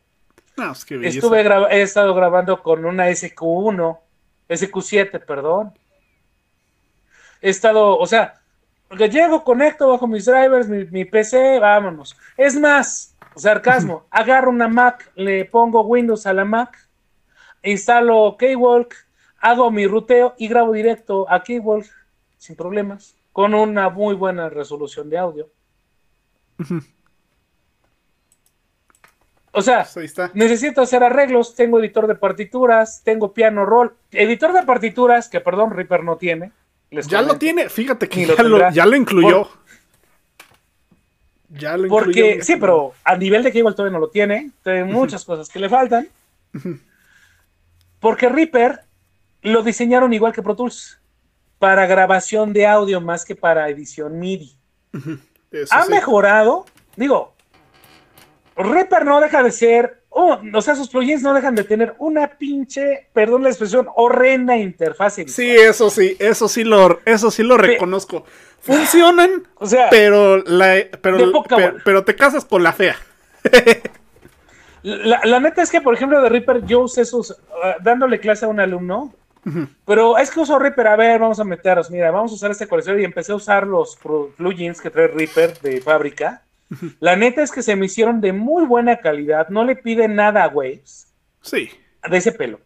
Estuve 1.04 1.42
he 1.72 1.82
estado 1.82 2.14
grabando 2.14 2.62
con 2.62 2.86
una 2.86 3.10
SQ1, 3.10 4.00
SQ7, 4.48 5.26
perdón. 5.26 5.74
He 7.42 7.50
estado, 7.50 7.98
o 7.98 8.06
sea, 8.06 8.43
llego, 8.98 9.44
conecto 9.44 9.90
bajo 9.90 10.08
mis 10.08 10.26
drivers, 10.26 10.68
mi, 10.68 10.86
mi 10.86 11.06
PC, 11.06 11.60
vámonos. 11.60 12.18
Es 12.38 12.60
más, 12.60 13.14
Sarcasmo. 13.36 14.06
Agarro 14.12 14.50
una 14.50 14.68
Mac, 14.68 15.12
le 15.16 15.46
pongo 15.46 15.82
Windows 15.82 16.26
a 16.26 16.34
la 16.34 16.46
Mac, 16.46 16.78
instalo 17.64 18.36
K-Walk, 18.38 18.96
hago 19.40 19.72
mi 19.72 19.88
ruteo 19.88 20.36
y 20.38 20.48
grabo 20.48 20.74
directo 20.74 21.30
a 21.30 21.44
K-Walk 21.44 21.86
sin 22.38 22.56
problemas, 22.56 23.16
con 23.32 23.54
una 23.54 23.90
muy 23.90 24.16
buena 24.16 24.50
resolución 24.50 25.10
de 25.10 25.18
audio. 25.18 25.50
O 29.56 29.62
sea, 29.62 29.88
pues 29.94 30.16
necesito 30.34 30.82
hacer 30.82 31.04
arreglos, 31.04 31.56
tengo 31.56 31.80
editor 31.80 32.08
de 32.08 32.16
partituras, 32.16 33.02
tengo 33.04 33.34
piano 33.34 33.66
roll, 33.66 33.96
editor 34.12 34.52
de 34.52 34.64
partituras 34.64 35.30
que, 35.30 35.42
perdón, 35.42 35.72
Reaper 35.72 36.04
no 36.04 36.18
tiene. 36.18 36.52
Ya 37.02 37.22
lo 37.22 37.38
tiene, 37.38 37.70
fíjate 37.70 38.08
que 38.08 38.26
ya 38.26 38.86
lo, 38.86 38.96
incluyó. 38.96 39.50
Porque, 41.90 42.42
sí, 42.42 42.56
pero 42.56 42.94
a 43.04 43.16
nivel 43.16 43.44
de 43.44 43.52
Cable 43.52 43.74
todavía 43.74 43.94
no 43.94 44.00
lo 44.00 44.10
tiene. 44.10 44.52
Tiene 44.64 44.86
muchas 44.86 45.24
cosas 45.24 45.50
que 45.50 45.60
le 45.60 45.70
faltan. 45.70 46.08
Porque 48.00 48.28
Reaper 48.30 48.82
lo 49.44 49.62
diseñaron 49.62 50.14
igual 50.14 50.34
que 50.34 50.42
Pro 50.42 50.56
Tools. 50.56 51.00
Para 51.60 51.86
grabación 51.86 52.52
de 52.52 52.68
audio 52.68 53.00
más 53.00 53.24
que 53.24 53.36
para 53.36 53.70
edición 53.70 54.20
MIDI. 54.20 54.58
ha 55.70 55.86
mejorado. 55.86 56.66
Digo, 56.96 57.34
Reaper 58.56 59.06
no 59.06 59.22
deja 59.22 59.44
de 59.44 59.52
ser. 59.52 60.03
Oh, 60.16 60.40
o 60.54 60.62
sea, 60.62 60.76
sus 60.76 60.90
plugins 60.90 61.24
no 61.24 61.34
dejan 61.34 61.56
de 61.56 61.64
tener 61.64 61.96
una 61.98 62.28
pinche, 62.28 63.08
perdón 63.14 63.44
la 63.44 63.50
expresión, 63.50 63.88
horrenda 63.96 64.56
interfaz. 64.56 65.16
Sí, 65.26 65.50
eso 65.50 65.90
sí, 65.90 66.16
eso 66.20 66.48
sí 66.48 66.64
lo, 66.64 67.00
eso 67.06 67.32
sí 67.32 67.42
lo 67.42 67.58
reconozco 67.58 68.24
funcionan, 68.64 69.44
o 69.56 69.68
sea, 69.68 69.90
pero, 69.90 70.38
la, 70.38 70.78
pero, 71.02 71.44
pero, 71.84 72.04
te 72.04 72.16
casas 72.16 72.46
con 72.46 72.64
la 72.64 72.74
fea. 72.74 72.96
la, 74.84 75.40
neta 75.40 75.62
es 75.62 75.70
que, 75.70 75.82
por 75.82 75.94
ejemplo, 75.94 76.22
de 76.22 76.30
Reaper 76.30 76.66
yo 76.66 76.80
usé 76.80 77.06
sus, 77.06 77.32
uh, 77.32 77.36
dándole 77.82 78.20
clase 78.20 78.46
a 78.46 78.48
un 78.48 78.60
alumno, 78.60 79.14
pero 79.86 80.18
es 80.18 80.32
que 80.32 80.40
uso 80.40 80.58
Reaper, 80.58 80.88
a 80.88 80.96
ver, 80.96 81.20
vamos 81.20 81.38
a 81.42 81.44
meteros, 81.44 81.92
mira, 81.92 82.10
vamos 82.12 82.32
a 82.32 82.36
usar 82.36 82.52
este 82.52 82.66
colección 82.66 83.00
y 83.02 83.04
empecé 83.04 83.34
a 83.34 83.36
usar 83.36 83.68
los 83.68 83.98
plugins 84.38 84.80
que 84.80 84.90
trae 84.90 85.08
Reaper 85.08 85.60
de 85.60 85.82
fábrica. 85.82 86.42
La 87.00 87.16
neta 87.16 87.44
es 87.44 87.52
que 87.52 87.62
se 87.62 87.76
me 87.76 87.86
hicieron 87.86 88.22
de 88.22 88.34
muy 88.34 88.66
buena 88.66 88.98
calidad, 88.98 89.50
no 89.50 89.64
le 89.64 89.76
piden 89.76 90.16
nada 90.16 90.44
a 90.44 90.48
Waves. 90.48 91.08
Sí. 91.42 91.70
De 92.10 92.18
ese 92.18 92.32
pelo. 92.32 92.60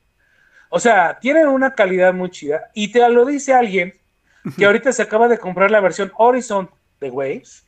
O 0.70 0.80
sea, 0.80 1.18
tienen 1.20 1.48
una 1.48 1.74
calidad 1.74 2.14
muy 2.14 2.30
chida 2.30 2.70
y 2.74 2.92
te 2.92 3.08
lo 3.10 3.26
dice 3.26 3.54
alguien 3.54 3.94
que 4.58 4.66
ahorita 4.66 4.92
se 4.92 5.02
acaba 5.02 5.28
de 5.28 5.38
comprar 5.38 5.72
la 5.72 5.80
versión 5.80 6.12
Horizon 6.18 6.70
de 7.00 7.10
Waves. 7.10 7.66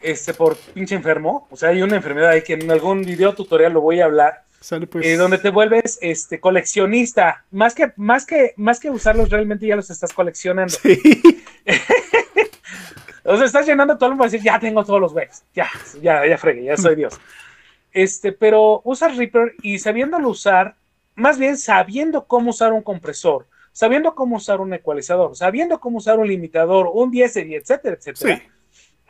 Este, 0.00 0.32
por 0.32 0.56
pinche 0.56 0.94
enfermo. 0.94 1.46
O 1.50 1.56
sea, 1.56 1.70
hay 1.70 1.82
una 1.82 1.96
enfermedad 1.96 2.30
ahí 2.30 2.42
que 2.42 2.54
en 2.54 2.70
algún 2.70 3.02
video 3.02 3.34
tutorial 3.34 3.74
lo 3.74 3.82
voy 3.82 4.00
a 4.00 4.06
hablar. 4.06 4.44
Pues. 4.90 5.06
Eh, 5.06 5.16
donde 5.16 5.38
te 5.38 5.50
vuelves 5.50 5.98
este 6.02 6.38
coleccionista. 6.38 7.44
Más 7.50 7.74
que, 7.74 7.92
más 7.96 8.26
que, 8.26 8.52
más 8.56 8.78
que 8.78 8.90
usarlos, 8.90 9.30
realmente 9.30 9.66
ya 9.66 9.76
los 9.76 9.90
estás 9.90 10.12
coleccionando. 10.12 10.74
o 13.24 13.36
sea, 13.36 13.46
estás 13.46 13.66
llenando 13.66 13.96
todo 13.96 14.10
el 14.10 14.12
mundo 14.12 14.24
decir, 14.24 14.42
ya 14.42 14.58
tengo 14.58 14.84
todos 14.84 15.00
los 15.00 15.12
waves. 15.12 15.44
Ya, 15.54 15.68
ya, 16.00 16.26
ya 16.26 16.38
fregué, 16.38 16.64
ya 16.64 16.76
soy 16.76 16.94
Dios. 16.96 17.20
Este, 17.92 18.32
pero 18.32 18.80
usas 18.84 19.16
Reaper 19.16 19.54
y 19.62 19.78
sabiéndolo 19.78 20.28
usar, 20.28 20.76
más 21.14 21.38
bien 21.38 21.56
sabiendo 21.56 22.26
cómo 22.26 22.50
usar 22.50 22.72
un 22.72 22.82
compresor, 22.82 23.46
sabiendo 23.72 24.14
cómo 24.14 24.36
usar 24.36 24.60
un 24.60 24.72
ecualizador, 24.72 25.36
sabiendo 25.36 25.80
cómo 25.80 25.98
usar 25.98 26.18
un 26.18 26.28
limitador, 26.28 26.90
un 26.92 27.10
diésel, 27.10 27.52
etcétera, 27.52 27.96
etcétera, 27.96 28.42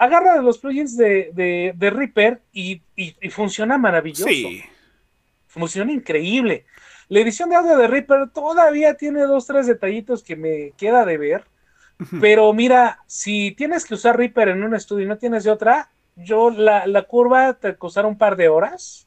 agarra 0.01 0.41
los 0.41 0.59
plugins 0.59 0.97
de, 0.97 1.31
de, 1.77 1.91
Reaper 1.91 2.41
y, 2.53 2.81
funciona 3.31 3.77
maravilloso. 3.77 4.29
Sí. 4.29 4.63
Funciona 5.47 5.93
increíble. 5.93 6.65
La 7.09 7.21
edición 7.21 7.51
de 7.51 7.57
audio 7.57 7.77
de 7.77 7.87
Reaper 7.87 8.31
todavía 8.31 8.95
tiene 8.95 9.23
dos, 9.23 9.47
tres 9.47 9.67
detallitos 9.67 10.23
que 10.23 10.37
me 10.37 10.73
queda 10.79 11.05
de 11.05 11.19
ver. 11.19 11.45
Pero 12.21 12.53
mira, 12.53 13.01
si 13.07 13.53
tienes 13.53 13.85
que 13.85 13.95
usar 13.95 14.17
Reaper 14.17 14.49
en 14.49 14.63
un 14.63 14.75
estudio 14.75 15.05
y 15.05 15.09
no 15.09 15.19
tienes 15.19 15.45
de 15.45 15.51
otra, 15.51 15.91
yo 16.17 16.51
la, 16.51 17.03
curva 17.03 17.55
te 17.55 17.77
costará 17.77 18.09
un 18.09 18.19
par 18.19 18.37
de 18.37 18.49
horas. 18.49 19.07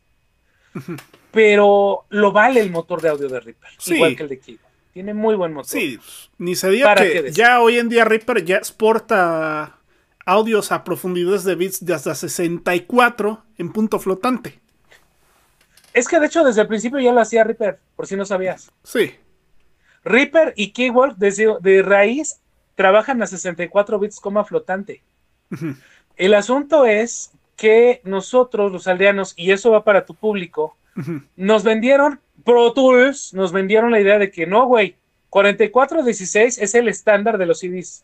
pero 1.31 2.05
lo 2.09 2.31
vale 2.31 2.59
el 2.59 2.71
motor 2.71 3.01
de 3.01 3.09
audio 3.09 3.27
de 3.27 3.39
Reaper, 3.39 3.69
igual 3.87 4.15
que 4.15 4.23
el 4.23 4.29
de 4.29 4.39
Kigo. 4.39 4.63
Tiene 4.93 5.13
muy 5.15 5.35
buen 5.35 5.53
motor. 5.53 5.71
Sí, 5.71 5.99
ni 6.37 6.55
se 6.55 6.69
diga 6.69 6.93
que 6.93 7.31
ya 7.31 7.61
hoy 7.61 7.79
en 7.79 7.89
día 7.89 8.05
Reaper 8.05 8.45
ya 8.45 8.57
exporta 8.57 9.79
audios 10.25 10.71
a 10.71 10.83
profundidades 10.83 11.43
de 11.43 11.55
bits 11.55 11.83
de 11.83 11.95
hasta 11.95 12.13
64 12.13 13.43
en 13.57 13.71
punto 13.71 13.99
flotante. 13.99 14.59
Es 15.93 16.07
que 16.07 16.19
de 16.19 16.27
hecho 16.27 16.43
desde 16.43 16.61
el 16.61 16.67
principio 16.67 16.99
ya 16.99 17.11
lo 17.11 17.21
hacía 17.21 17.43
Reaper, 17.43 17.79
por 17.95 18.05
si 18.05 18.15
no 18.15 18.25
sabías. 18.25 18.71
Sí. 18.83 19.15
Reaper 20.03 20.53
y 20.55 20.71
Keyword 20.71 21.15
desde 21.17 21.47
de 21.61 21.81
raíz 21.81 22.42
trabajan 22.75 23.21
a 23.21 23.27
64 23.27 23.99
bits 23.99 24.19
coma 24.19 24.43
flotante. 24.43 25.01
El 26.15 26.33
asunto 26.33 26.85
es 26.85 27.31
que 27.55 28.01
nosotros, 28.03 28.71
los 28.71 28.87
aldeanos, 28.87 29.33
y 29.35 29.51
eso 29.51 29.71
va 29.71 29.83
para 29.83 30.05
tu 30.05 30.15
público, 30.15 30.75
nos 31.35 31.63
vendieron 31.63 32.19
Pro 32.43 32.73
Tools, 32.73 33.33
nos 33.33 33.51
vendieron 33.51 33.91
la 33.91 33.99
idea 33.99 34.19
de 34.19 34.31
que 34.31 34.45
no, 34.45 34.65
güey, 34.65 34.95
4416 35.29 36.59
es 36.59 36.75
el 36.75 36.87
estándar 36.87 37.37
de 37.37 37.45
los 37.45 37.59
CDs. 37.59 38.03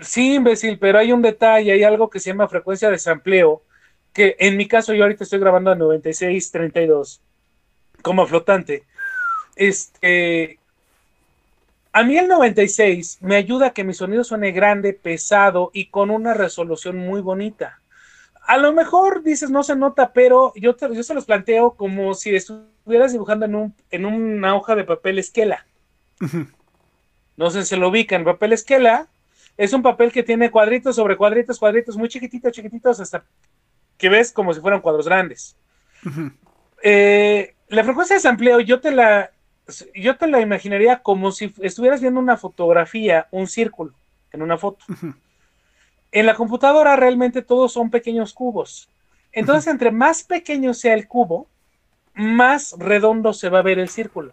Sí, 0.00 0.34
imbécil, 0.34 0.78
pero 0.78 0.98
hay 0.98 1.12
un 1.12 1.22
detalle, 1.22 1.72
hay 1.72 1.82
algo 1.82 2.08
que 2.08 2.20
se 2.20 2.30
llama 2.30 2.48
frecuencia 2.48 2.90
de 2.90 2.98
sampleo, 2.98 3.62
que 4.12 4.36
en 4.38 4.56
mi 4.56 4.68
caso 4.68 4.94
yo 4.94 5.02
ahorita 5.02 5.24
estoy 5.24 5.40
grabando 5.40 5.72
a 5.72 5.74
9632 5.74 7.20
como 8.02 8.26
flotante. 8.26 8.84
Este, 9.56 10.58
a 11.92 12.04
mí 12.04 12.16
el 12.16 12.28
96 12.28 13.18
me 13.20 13.36
ayuda 13.36 13.68
a 13.68 13.72
que 13.72 13.84
mi 13.84 13.94
sonido 13.94 14.24
suene 14.24 14.52
grande, 14.52 14.92
pesado 14.92 15.70
y 15.72 15.86
con 15.86 16.10
una 16.10 16.34
resolución 16.34 16.96
muy 16.96 17.20
bonita. 17.20 17.80
A 18.46 18.56
lo 18.56 18.72
mejor 18.72 19.22
dices 19.22 19.50
no 19.50 19.62
se 19.62 19.76
nota, 19.76 20.12
pero 20.12 20.52
yo, 20.56 20.76
yo 20.76 21.02
se 21.02 21.14
los 21.14 21.26
planteo 21.26 21.72
como 21.72 22.14
si 22.14 22.34
estuvieras 22.34 23.12
dibujando 23.12 23.46
en, 23.46 23.54
un, 23.54 23.74
en 23.90 24.06
una 24.06 24.54
hoja 24.54 24.74
de 24.74 24.84
papel 24.84 25.18
esquela. 25.18 25.66
No 27.36 27.50
sé 27.50 27.62
si 27.62 27.68
se 27.68 27.76
lo 27.76 27.88
ubican. 27.88 28.24
Papel 28.24 28.52
esquela 28.52 29.06
es 29.56 29.72
un 29.72 29.82
papel 29.82 30.12
que 30.12 30.22
tiene 30.22 30.50
cuadritos 30.50 30.96
sobre 30.96 31.16
cuadritos, 31.16 31.58
cuadritos 31.58 31.96
muy 31.96 32.08
chiquititos, 32.08 32.52
chiquititos, 32.52 33.00
hasta 33.00 33.24
que 33.96 34.08
ves 34.08 34.32
como 34.32 34.54
si 34.54 34.60
fueran 34.60 34.80
cuadros 34.80 35.06
grandes. 35.06 35.56
Eh, 36.82 37.54
la 37.68 37.84
frecuencia 37.84 38.14
de 38.14 38.20
sampleo 38.20 38.60
yo 38.60 38.80
te 38.80 38.92
la 38.92 39.30
yo 39.94 40.16
te 40.16 40.26
la 40.26 40.40
imaginaría 40.40 41.02
como 41.02 41.32
si 41.32 41.52
estuvieras 41.60 42.00
viendo 42.00 42.20
una 42.20 42.36
fotografía, 42.36 43.28
un 43.30 43.46
círculo 43.46 43.92
en 44.32 44.42
una 44.42 44.58
foto. 44.58 44.84
En 46.10 46.24
la 46.24 46.34
computadora 46.34 46.96
realmente 46.96 47.42
todos 47.42 47.72
son 47.72 47.90
pequeños 47.90 48.32
cubos. 48.32 48.88
Entonces, 49.30 49.70
entre 49.70 49.90
más 49.90 50.22
pequeño 50.22 50.72
sea 50.72 50.94
el 50.94 51.06
cubo, 51.06 51.46
más 52.14 52.74
redondo 52.78 53.32
se 53.32 53.50
va 53.50 53.58
a 53.58 53.62
ver 53.62 53.78
el 53.78 53.90
círculo. 53.90 54.32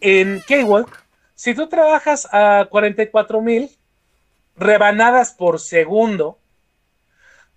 En 0.00 0.40
K-Walk, 0.46 1.04
si 1.34 1.54
tú 1.54 1.68
trabajas 1.68 2.28
a 2.32 2.68
44.000 2.70 3.76
rebanadas 4.56 5.32
por 5.32 5.58
segundo, 5.60 6.38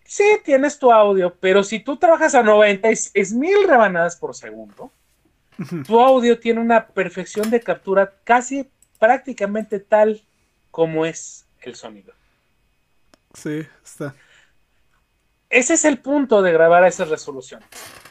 sí 0.04 0.26
tienes 0.44 0.80
tu 0.80 0.92
audio, 0.92 1.36
pero 1.40 1.64
si 1.64 1.80
tú 1.80 1.98
trabajas 1.98 2.36
a 2.36 2.44
96.000 2.44 3.68
rebanadas 3.68 4.18
por 4.18 4.36
segundo, 4.36 4.92
tu 5.88 6.00
audio 6.00 6.40
tiene 6.40 6.60
una 6.60 6.88
perfección 6.88 7.50
de 7.50 7.60
captura 7.60 8.14
casi 8.24 8.70
prácticamente 9.00 9.80
tal 9.80 10.22
como 10.70 11.06
es 11.06 11.46
el 11.62 11.76
sonido. 11.76 12.14
Sí, 13.34 13.66
está. 13.84 14.14
Ese 15.50 15.74
es 15.74 15.86
el 15.86 16.00
punto 16.00 16.42
de 16.42 16.54
grabar 16.54 16.84
a 16.84 16.88
esa 16.88 17.06
resolución. 17.06 17.62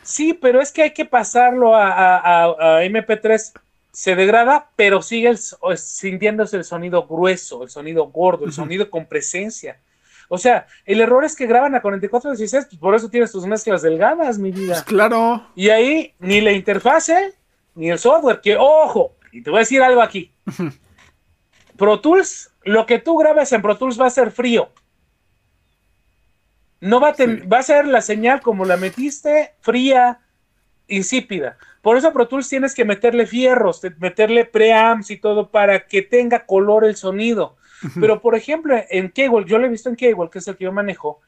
Sí, 0.02 0.34
pero 0.34 0.60
es 0.60 0.72
que 0.72 0.82
hay 0.82 0.92
que 0.92 1.06
pasarlo 1.06 1.74
a, 1.74 2.82
MP3. 2.82 3.52
Se 3.92 4.14
degrada, 4.14 4.70
pero 4.76 5.02
sigue 5.02 5.34
sintiéndose 5.76 6.56
el 6.56 6.64
sonido 6.64 7.06
grueso, 7.06 7.62
el 7.62 7.70
sonido 7.70 8.08
gordo, 8.08 8.44
el 8.44 8.52
sonido 8.52 8.90
con 8.90 9.06
presencia. 9.06 9.80
O 10.28 10.38
sea, 10.38 10.66
el 10.84 11.00
error 11.00 11.24
es 11.24 11.34
que 11.34 11.46
graban 11.46 11.74
a 11.74 11.82
4416, 11.82 12.66
pues 12.66 12.78
por 12.78 12.94
eso 12.94 13.08
tienes 13.08 13.32
tus 13.32 13.46
mezclas 13.46 13.82
delgadas, 13.82 14.38
mi 14.38 14.52
vida. 14.52 14.74
Pues 14.74 14.84
claro. 14.84 15.44
Y 15.56 15.70
ahí 15.70 16.14
ni 16.20 16.40
la 16.40 16.52
interfase, 16.52 17.34
ni 17.74 17.90
el 17.90 17.98
software, 17.98 18.40
que 18.40 18.56
ojo, 18.56 19.16
y 19.32 19.42
te 19.42 19.50
voy 19.50 19.58
a 19.58 19.60
decir 19.60 19.82
algo 19.82 20.02
aquí. 20.02 20.32
Pro 21.76 22.00
Tools, 22.00 22.52
lo 22.64 22.86
que 22.86 22.98
tú 22.98 23.16
grabes 23.16 23.52
en 23.52 23.62
Pro 23.62 23.76
Tools 23.76 24.00
va 24.00 24.06
a 24.06 24.10
ser 24.10 24.30
frío. 24.30 24.70
No 26.80 27.00
va 27.00 27.08
a, 27.10 27.14
va 27.50 27.58
a 27.58 27.62
ser 27.62 27.86
la 27.86 28.00
señal 28.00 28.40
como 28.40 28.64
la 28.64 28.76
metiste, 28.76 29.54
fría, 29.60 30.20
insípida. 30.88 31.56
Por 31.82 31.96
eso 31.96 32.12
Pro 32.12 32.28
Tools 32.28 32.48
tienes 32.48 32.74
que 32.74 32.84
meterle 32.84 33.26
fierros, 33.26 33.80
meterle 33.98 34.44
preamps 34.44 35.10
y 35.10 35.16
todo 35.16 35.50
para 35.50 35.86
que 35.86 36.02
tenga 36.02 36.44
color 36.44 36.84
el 36.84 36.96
sonido. 36.96 37.56
Pero 37.98 38.20
por 38.20 38.34
ejemplo, 38.34 38.78
en 38.90 39.08
Cable, 39.08 39.46
yo 39.46 39.58
lo 39.58 39.66
he 39.66 39.70
visto 39.70 39.88
en 39.88 39.96
Cable, 39.96 40.28
que 40.30 40.40
es 40.40 40.48
el 40.48 40.56
que 40.56 40.64
yo 40.64 40.72
manejo, 40.72 41.20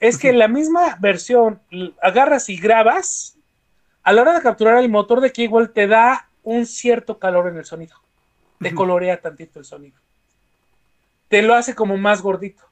es 0.00 0.18
que 0.18 0.32
la 0.32 0.48
misma 0.48 0.96
versión 0.98 1.60
agarras 2.02 2.48
y 2.48 2.56
grabas, 2.56 3.38
a 4.02 4.12
la 4.12 4.22
hora 4.22 4.34
de 4.34 4.42
capturar 4.42 4.78
el 4.78 4.88
motor 4.88 5.20
de 5.20 5.32
Cable 5.32 5.68
te 5.68 5.86
da 5.86 6.28
un 6.42 6.66
cierto 6.66 7.18
calor 7.18 7.48
en 7.48 7.58
el 7.58 7.64
sonido. 7.64 7.96
Te 8.58 8.74
colorea 8.74 9.20
tantito 9.20 9.58
el 9.58 9.64
sonido. 9.64 9.98
Te 11.28 11.42
lo 11.42 11.54
hace 11.54 11.74
como 11.74 11.96
más 11.96 12.22
gordito. 12.22 12.62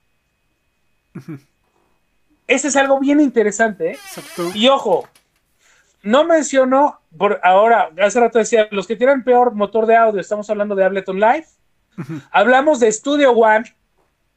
Ese 2.46 2.68
es 2.68 2.76
algo 2.76 2.98
bien 2.98 3.20
interesante. 3.20 3.92
¿eh? 3.92 3.98
Y 4.54 4.68
ojo, 4.68 5.08
no 6.02 6.24
menciono, 6.24 7.00
por 7.16 7.40
ahora, 7.42 7.90
hace 8.02 8.20
rato 8.20 8.38
decía, 8.38 8.68
los 8.70 8.86
que 8.86 8.96
tienen 8.96 9.24
peor 9.24 9.54
motor 9.54 9.86
de 9.86 9.96
audio, 9.96 10.20
estamos 10.20 10.48
hablando 10.48 10.74
de 10.74 10.84
Ableton 10.84 11.20
Live. 11.20 11.46
Hablamos 12.30 12.80
de 12.80 12.90
Studio 12.92 13.32
One, 13.32 13.74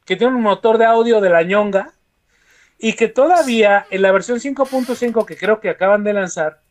que 0.05 0.15
tiene 0.15 0.35
un 0.35 0.41
motor 0.41 0.77
de 0.77 0.85
audio 0.85 1.21
de 1.21 1.29
la 1.29 1.43
ñonga, 1.43 1.93
y 2.77 2.93
que 2.93 3.07
todavía 3.07 3.85
en 3.91 4.01
la 4.01 4.11
versión 4.11 4.39
5.5 4.39 5.25
que 5.25 5.37
creo 5.37 5.59
que 5.59 5.69
acaban 5.69 6.03
de 6.03 6.13
lanzar, 6.13 6.61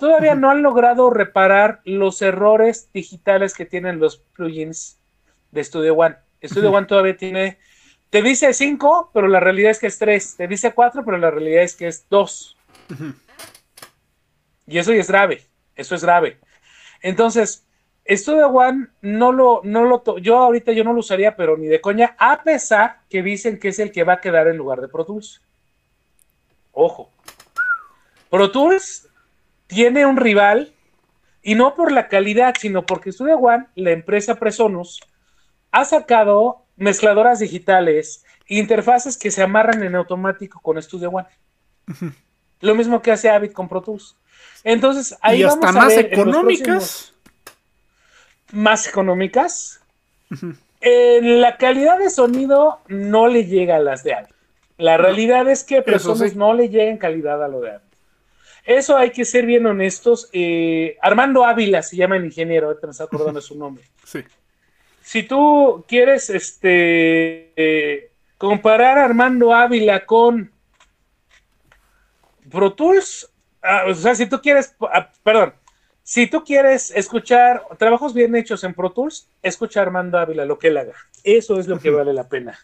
todavía 0.00 0.34
no 0.34 0.50
han 0.50 0.62
logrado 0.62 1.10
reparar 1.10 1.80
los 1.84 2.20
errores 2.22 2.90
digitales 2.92 3.54
que 3.54 3.66
tienen 3.66 4.00
los 4.00 4.16
plugins 4.16 4.98
de 5.52 5.62
Studio 5.62 5.94
One. 5.94 6.16
Studio 6.42 6.72
One 6.72 6.86
todavía 6.86 7.16
tiene 7.16 7.58
te 8.10 8.22
dice 8.22 8.52
5, 8.52 9.12
pero 9.14 9.28
la 9.28 9.38
realidad 9.38 9.70
es 9.70 9.78
que 9.78 9.86
es 9.86 9.98
3. 9.98 10.36
Te 10.36 10.48
dice 10.48 10.72
4, 10.74 11.04
pero 11.04 11.16
la 11.16 11.30
realidad 11.30 11.62
es 11.62 11.76
que 11.76 11.86
es 11.86 12.06
2. 12.10 12.56
Y 14.66 14.78
eso 14.78 14.92
ya 14.92 15.00
es 15.00 15.08
grave. 15.08 15.42
Eso 15.76 15.94
es 15.94 16.02
grave. 16.02 16.38
Entonces, 17.02 17.64
Studio 18.08 18.48
One 18.48 18.88
no 19.00 19.30
lo, 19.30 19.60
no 19.62 19.84
lo, 19.84 20.18
yo 20.18 20.38
ahorita 20.38 20.72
yo 20.72 20.82
no 20.82 20.92
lo 20.92 21.00
usaría, 21.00 21.36
pero 21.36 21.56
ni 21.56 21.68
de 21.68 21.80
coña, 21.80 22.16
a 22.18 22.42
pesar 22.42 23.00
que 23.08 23.22
dicen 23.22 23.58
que 23.58 23.68
es 23.68 23.78
el 23.78 23.92
que 23.92 24.02
va 24.02 24.14
a 24.14 24.20
quedar 24.20 24.48
en 24.48 24.56
lugar 24.56 24.80
de 24.80 24.88
Pro 24.88 25.04
Tools. 25.04 25.40
Ojo. 26.72 27.10
Pro 28.28 28.50
Tools 28.50 29.08
tiene 29.70 30.04
un 30.04 30.16
rival, 30.16 30.74
y 31.42 31.54
no 31.54 31.74
por 31.74 31.92
la 31.92 32.08
calidad, 32.08 32.54
sino 32.58 32.84
porque 32.84 33.12
Studio 33.12 33.38
One, 33.38 33.66
la 33.76 33.92
empresa 33.92 34.34
Presonus, 34.34 35.00
ha 35.70 35.84
sacado 35.84 36.66
mezcladoras 36.76 37.38
digitales, 37.38 38.24
interfaces 38.46 39.16
que 39.16 39.30
se 39.30 39.42
amarran 39.42 39.82
en 39.82 39.94
automático 39.94 40.60
con 40.60 40.80
Studio 40.82 41.10
One. 41.10 41.28
Lo 42.60 42.74
mismo 42.74 43.00
que 43.00 43.12
hace 43.12 43.30
Avid 43.30 43.52
con 43.52 43.68
Pro 43.68 43.80
Tools. 43.80 44.16
Entonces, 44.64 45.16
ahí 45.22 45.42
vamos 45.44 45.64
a 45.64 45.72
más 45.72 45.96
económicas. 45.96 47.14
Más 48.52 48.86
económicas. 48.86 49.80
la 50.80 51.56
calidad 51.56 51.98
de 51.98 52.10
sonido 52.10 52.80
no 52.88 53.28
le 53.28 53.46
llega 53.46 53.76
a 53.76 53.80
las 53.80 54.02
de 54.02 54.14
Avid. 54.14 54.34
La 54.76 54.96
realidad 54.96 55.48
es 55.48 55.62
que 55.62 55.80
personas 55.80 56.34
no 56.34 56.52
le 56.54 56.68
llega 56.68 56.90
en 56.90 56.98
calidad 56.98 57.42
a 57.42 57.48
lo 57.48 57.60
de 57.60 57.70
Avid. 57.70 57.89
Eso 58.70 58.96
hay 58.96 59.10
que 59.10 59.24
ser 59.24 59.46
bien 59.46 59.66
honestos. 59.66 60.28
Eh, 60.32 60.96
Armando 61.02 61.44
Ávila 61.44 61.82
se 61.82 61.96
llama 61.96 62.16
el 62.16 62.24
ingeniero, 62.24 62.68
ahorita 62.68 62.86
me 62.86 62.92
está 62.92 63.04
acordando 63.04 63.40
su 63.40 63.56
nombre. 63.56 63.84
Sí 64.04 64.24
si 65.10 65.24
tú 65.24 65.84
quieres 65.88 66.30
este 66.30 68.12
comparar 68.38 68.96
Armando 68.96 69.52
Ávila 69.52 70.06
con 70.06 70.52
Pro 72.48 72.72
Tools, 72.74 73.28
ah, 73.60 73.86
o 73.88 73.94
sea, 73.94 74.14
si 74.14 74.26
tú 74.26 74.40
quieres, 74.40 74.76
ah, 74.80 75.10
perdón, 75.24 75.54
si 76.04 76.28
tú 76.28 76.44
quieres 76.44 76.92
escuchar 76.92 77.64
trabajos 77.76 78.14
bien 78.14 78.36
hechos 78.36 78.62
en 78.62 78.72
Pro 78.72 78.92
Tools, 78.92 79.28
escucha 79.42 79.80
a 79.80 79.82
Armando 79.82 80.16
Ávila, 80.16 80.44
lo 80.44 80.60
que 80.60 80.68
él 80.68 80.76
haga. 80.76 80.94
Eso 81.24 81.58
es 81.58 81.66
lo 81.66 81.80
que 81.80 81.90
vale 81.90 82.12
la 82.12 82.28
pena. 82.28 82.56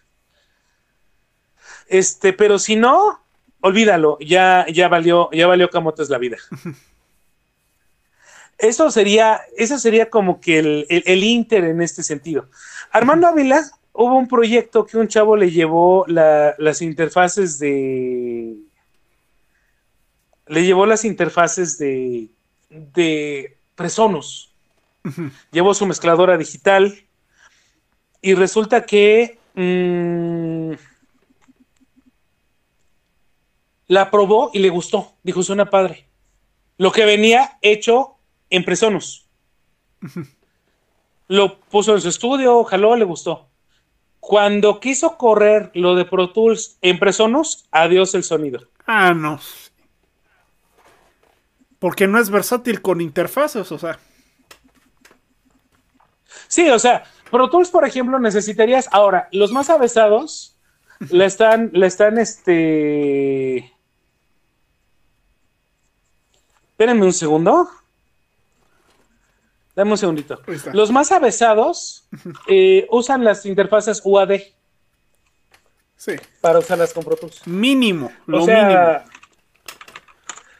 Este, 1.88 2.32
pero 2.32 2.60
si 2.60 2.76
no, 2.76 3.25
olvídalo, 3.60 4.18
ya, 4.20 4.66
ya 4.72 4.88
valió, 4.88 5.30
ya 5.32 5.46
valió 5.46 5.70
camotes 5.70 6.10
la 6.10 6.18
vida. 6.18 6.36
Eso 8.58 8.90
sería, 8.90 9.42
eso 9.58 9.78
sería 9.78 10.08
como 10.08 10.40
que 10.40 10.58
el, 10.58 10.86
el, 10.88 11.24
Inter 11.24 11.64
en 11.64 11.82
este 11.82 12.02
sentido. 12.02 12.48
Armando 12.90 13.26
Ávila, 13.26 13.62
hubo 13.92 14.16
un 14.16 14.28
proyecto 14.28 14.86
que 14.86 14.96
un 14.96 15.08
chavo 15.08 15.36
le 15.36 15.50
llevó 15.50 16.06
las 16.06 16.80
interfaces 16.80 17.58
de. 17.58 18.56
Le 20.46 20.64
llevó 20.64 20.86
las 20.86 21.04
interfaces 21.04 21.76
de, 21.76 22.30
de 22.70 23.58
Presonus. 23.74 24.54
Llevó 25.50 25.74
su 25.74 25.86
mezcladora 25.86 26.38
digital. 26.38 26.94
Y 28.22 28.34
resulta 28.34 28.86
que 28.86 29.38
mm, 29.54 30.72
la 33.88 34.10
probó 34.10 34.50
y 34.52 34.58
le 34.58 34.70
gustó. 34.70 35.14
Dijo, 35.22 35.42
suena 35.42 35.70
padre. 35.70 36.08
Lo 36.78 36.92
que 36.92 37.04
venía 37.04 37.58
hecho 37.62 38.16
en 38.50 38.64
Presonus. 38.64 39.26
Lo 41.28 41.58
puso 41.58 41.94
en 41.94 42.00
su 42.00 42.08
estudio, 42.08 42.62
jaló, 42.64 42.94
le 42.94 43.04
gustó. 43.04 43.48
Cuando 44.20 44.80
quiso 44.80 45.16
correr 45.16 45.70
lo 45.74 45.94
de 45.94 46.04
Pro 46.04 46.30
Tools 46.30 46.78
en 46.82 46.98
Presonus, 46.98 47.66
adiós 47.70 48.14
el 48.14 48.24
sonido. 48.24 48.68
Ah, 48.86 49.12
no. 49.14 49.40
Porque 51.78 52.06
no 52.06 52.18
es 52.18 52.30
versátil 52.30 52.80
con 52.80 53.00
interfaces, 53.00 53.70
o 53.70 53.78
sea. 53.78 53.98
Sí, 56.48 56.68
o 56.70 56.78
sea, 56.78 57.04
Pro 57.30 57.50
Tools, 57.50 57.70
por 57.70 57.84
ejemplo, 57.84 58.18
necesitarías. 58.18 58.88
Ahora, 58.92 59.28
los 59.32 59.52
más 59.52 59.70
avesados 59.70 60.56
le 61.10 61.24
están, 61.24 61.70
le 61.72 61.86
están, 61.86 62.18
este. 62.18 63.72
Espérenme 66.76 67.06
un 67.06 67.12
segundo. 67.14 67.70
Dame 69.74 69.92
un 69.92 69.96
segundito. 69.96 70.42
Los 70.74 70.90
más 70.90 71.10
avesados 71.10 72.06
eh, 72.48 72.86
usan 72.90 73.24
las 73.24 73.46
interfaces 73.46 74.02
UAD. 74.04 74.42
Sí. 75.96 76.16
Para 76.42 76.58
usarlas 76.58 76.92
con 76.92 77.02
Pro 77.02 77.16
Tools. 77.16 77.46
Mínimo, 77.46 78.12
lo 78.26 78.40
mínimo. 78.40 79.00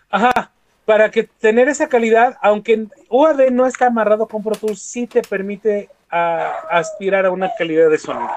Ajá. 0.09 0.53
Para 0.87 1.11
que 1.11 1.25
tener 1.25 1.69
esa 1.69 1.87
calidad, 1.87 2.39
aunque 2.41 2.87
UAD 3.11 3.51
no 3.51 3.67
está 3.67 3.89
amarrado 3.89 4.27
con 4.27 4.43
Pro 4.43 4.55
Tools, 4.55 4.81
sí 4.81 5.07
te 5.07 5.21
permite 5.21 5.91
aspirar 6.09 7.27
a 7.27 7.31
una 7.31 7.51
calidad 7.59 7.91
de 7.91 7.99
sonido. 7.99 8.31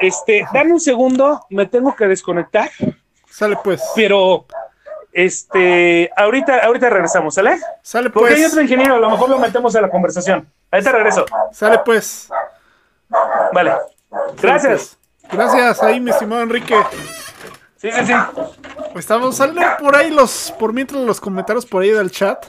Este, 0.00 0.46
dame 0.54 0.72
un 0.72 0.80
segundo, 0.80 1.44
me 1.50 1.66
tengo 1.66 1.94
que 1.94 2.06
desconectar. 2.06 2.70
Sale 3.28 3.58
pues. 3.62 3.82
Pero 3.94 4.46
este, 5.14 6.10
ahorita, 6.16 6.64
ahorita 6.64 6.90
regresamos, 6.90 7.34
¿sale? 7.34 7.58
Sale 7.82 8.10
pues. 8.10 8.22
Porque 8.22 8.34
hay 8.34 8.44
otro 8.44 8.60
ingeniero, 8.60 8.96
a 8.96 8.98
lo 8.98 9.10
mejor 9.10 9.30
lo 9.30 9.38
metemos 9.38 9.74
a 9.76 9.80
la 9.80 9.88
conversación. 9.88 10.46
Ahorita 10.70 10.92
regreso. 10.92 11.24
Sale 11.52 11.78
pues. 11.84 12.28
Vale. 13.52 13.74
Gracias. 14.42 14.98
Pues. 15.22 15.32
Gracias 15.32 15.82
ahí, 15.82 16.00
mi 16.00 16.10
estimado 16.10 16.42
Enrique. 16.42 16.76
Sí, 17.76 17.90
sí, 17.92 18.06
sí. 18.06 18.12
Estamos 18.96 19.36
saliendo 19.36 19.76
por 19.78 19.94
ahí 19.94 20.10
los, 20.10 20.52
por 20.58 20.72
mientras 20.72 21.00
los 21.02 21.20
comentarios 21.20 21.64
por 21.64 21.82
ahí 21.82 21.90
del 21.90 22.10
chat. 22.10 22.46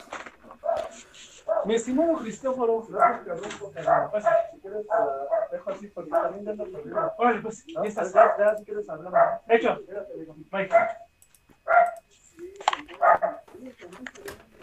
Mi 1.66 1.76
estimado 1.76 2.14
Cristóforo, 2.18 2.86
gracias 2.90 3.24
que 3.24 3.30
rompo 3.32 3.72
Si 3.72 4.60
quieres, 4.62 4.86
dejo 5.52 5.72
así 5.72 5.88
porque 5.88 6.12
también 6.12 6.46
dando 6.46 6.66
problema. 6.66 7.12
Órale, 7.18 7.42
pues, 7.42 7.64
ya 7.66 7.82
estás. 7.84 8.14
Ya, 8.14 8.56
si 8.58 8.66
quieres 8.66 8.88
hablar. 8.90 9.42
Hecho. 9.48 9.80
Bye. 10.52 10.70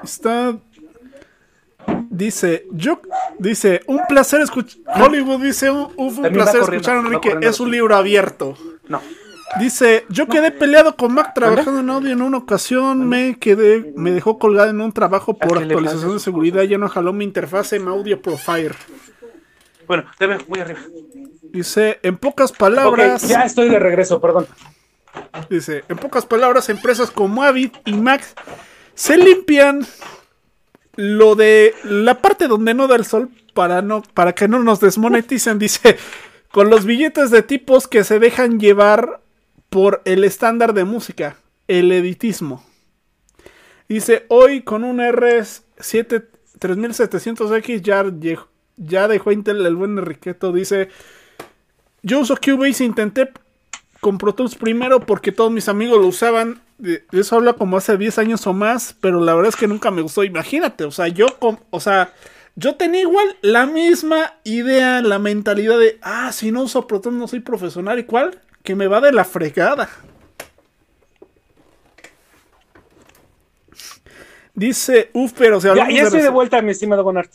Está. 0.02 0.56
Dice, 2.10 2.66
yo, 2.70 3.00
dice, 3.38 3.80
un 3.86 4.00
placer 4.08 4.40
escuchar. 4.40 4.80
Hollywood 5.02 5.40
dice, 5.40 5.70
un, 5.70 5.92
un 5.96 6.22
placer 6.32 6.62
escuchar 6.62 6.96
a 6.96 7.00
Enrique. 7.00 7.38
Es 7.40 7.58
un 7.60 7.70
libro 7.70 7.96
abierto. 7.96 8.56
No. 8.88 9.00
Dice, 9.58 10.06
yo 10.08 10.28
quedé 10.28 10.50
peleado 10.50 10.96
con 10.96 11.12
Mac 11.12 11.34
trabajando 11.34 11.80
en 11.80 11.90
audio 11.90 12.12
en 12.12 12.22
una 12.22 12.38
ocasión, 12.38 13.06
me 13.06 13.38
quedé, 13.38 13.92
me 13.96 14.10
dejó 14.10 14.38
colgado 14.38 14.70
en 14.70 14.80
un 14.80 14.92
trabajo 14.92 15.34
por 15.34 15.58
actualización 15.58 16.14
de 16.14 16.20
seguridad, 16.20 16.62
ya 16.62 16.78
no 16.78 16.88
jaló 16.88 17.12
mi 17.12 17.24
interfaz 17.24 17.74
en 17.74 17.86
Audio 17.86 18.20
Profile. 18.22 18.72
Bueno, 19.86 20.04
te 20.18 20.26
veo, 20.26 20.38
muy 20.48 20.60
arriba. 20.60 20.80
Dice, 21.42 22.00
en 22.02 22.16
pocas 22.16 22.50
palabras. 22.50 23.28
ya 23.28 23.44
estoy 23.44 23.68
de 23.68 23.78
regreso, 23.78 24.20
perdón. 24.20 24.46
Dice, 25.48 25.84
en 25.88 25.96
pocas 25.96 26.26
palabras, 26.26 26.68
empresas 26.68 27.10
como 27.10 27.42
Avid 27.42 27.72
y 27.84 27.94
Max 27.94 28.34
se 28.94 29.16
limpian 29.16 29.86
lo 30.96 31.34
de 31.34 31.74
la 31.84 32.20
parte 32.20 32.48
donde 32.48 32.74
no 32.74 32.86
da 32.86 32.96
el 32.96 33.04
sol 33.04 33.30
para, 33.54 33.82
no, 33.82 34.02
para 34.14 34.34
que 34.34 34.48
no 34.48 34.62
nos 34.62 34.80
desmoneticen. 34.80 35.58
Dice, 35.58 35.96
con 36.50 36.70
los 36.70 36.84
billetes 36.84 37.30
de 37.30 37.42
tipos 37.42 37.88
que 37.88 38.04
se 38.04 38.18
dejan 38.18 38.60
llevar 38.60 39.20
por 39.68 40.02
el 40.04 40.24
estándar 40.24 40.74
de 40.74 40.84
música, 40.84 41.36
el 41.68 41.92
editismo. 41.92 42.64
Dice, 43.88 44.26
hoy 44.28 44.62
con 44.62 44.84
un 44.84 44.98
R7 44.98 46.26
3700X 46.62 47.82
ya, 47.82 48.04
ya 48.76 49.08
dejó 49.08 49.32
Intel 49.32 49.66
el 49.66 49.76
buen 49.76 49.98
Enriqueto. 49.98 50.52
Dice, 50.52 50.88
yo 52.02 52.20
uso 52.20 52.36
Cubase, 52.36 52.84
intenté 52.84 53.32
con 54.02 54.18
Pro 54.18 54.34
Tools 54.34 54.56
primero 54.56 54.98
porque 55.06 55.30
todos 55.30 55.52
mis 55.52 55.68
amigos 55.68 56.00
lo 56.00 56.08
usaban. 56.08 56.60
De 56.76 57.04
eso 57.12 57.36
habla 57.36 57.52
como 57.52 57.76
hace 57.76 57.96
10 57.96 58.18
años 58.18 58.44
o 58.48 58.52
más, 58.52 58.96
pero 59.00 59.20
la 59.20 59.32
verdad 59.32 59.50
es 59.50 59.56
que 59.56 59.68
nunca 59.68 59.92
me 59.92 60.02
gustó. 60.02 60.24
Imagínate, 60.24 60.82
o 60.82 60.90
sea, 60.90 61.06
yo, 61.06 61.26
o 61.70 61.78
sea, 61.78 62.12
yo 62.56 62.74
tenía 62.74 63.02
igual 63.02 63.36
la 63.42 63.64
misma 63.66 64.34
idea, 64.42 65.00
la 65.02 65.20
mentalidad 65.20 65.78
de, 65.78 66.00
ah, 66.02 66.32
si 66.32 66.50
no 66.50 66.62
uso 66.62 66.88
Pro 66.88 67.00
Tools 67.00 67.16
no 67.16 67.28
soy 67.28 67.38
profesional. 67.38 68.00
¿Y 68.00 68.02
cuál? 68.02 68.40
Que 68.64 68.74
me 68.74 68.88
va 68.88 69.00
de 69.00 69.12
la 69.12 69.24
fregada. 69.24 69.88
Dice, 74.52 75.10
uff, 75.12 75.32
pero 75.38 75.60
se 75.60 75.68
Ya, 75.76 75.88
ya 75.88 76.02
estoy 76.02 76.22
de 76.22 76.28
vuelta, 76.28 76.60
mi 76.60 76.72
estimado 76.72 77.04
Bonart. 77.04 77.30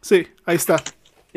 Sí, 0.00 0.28
ahí 0.44 0.54
está. 0.54 0.76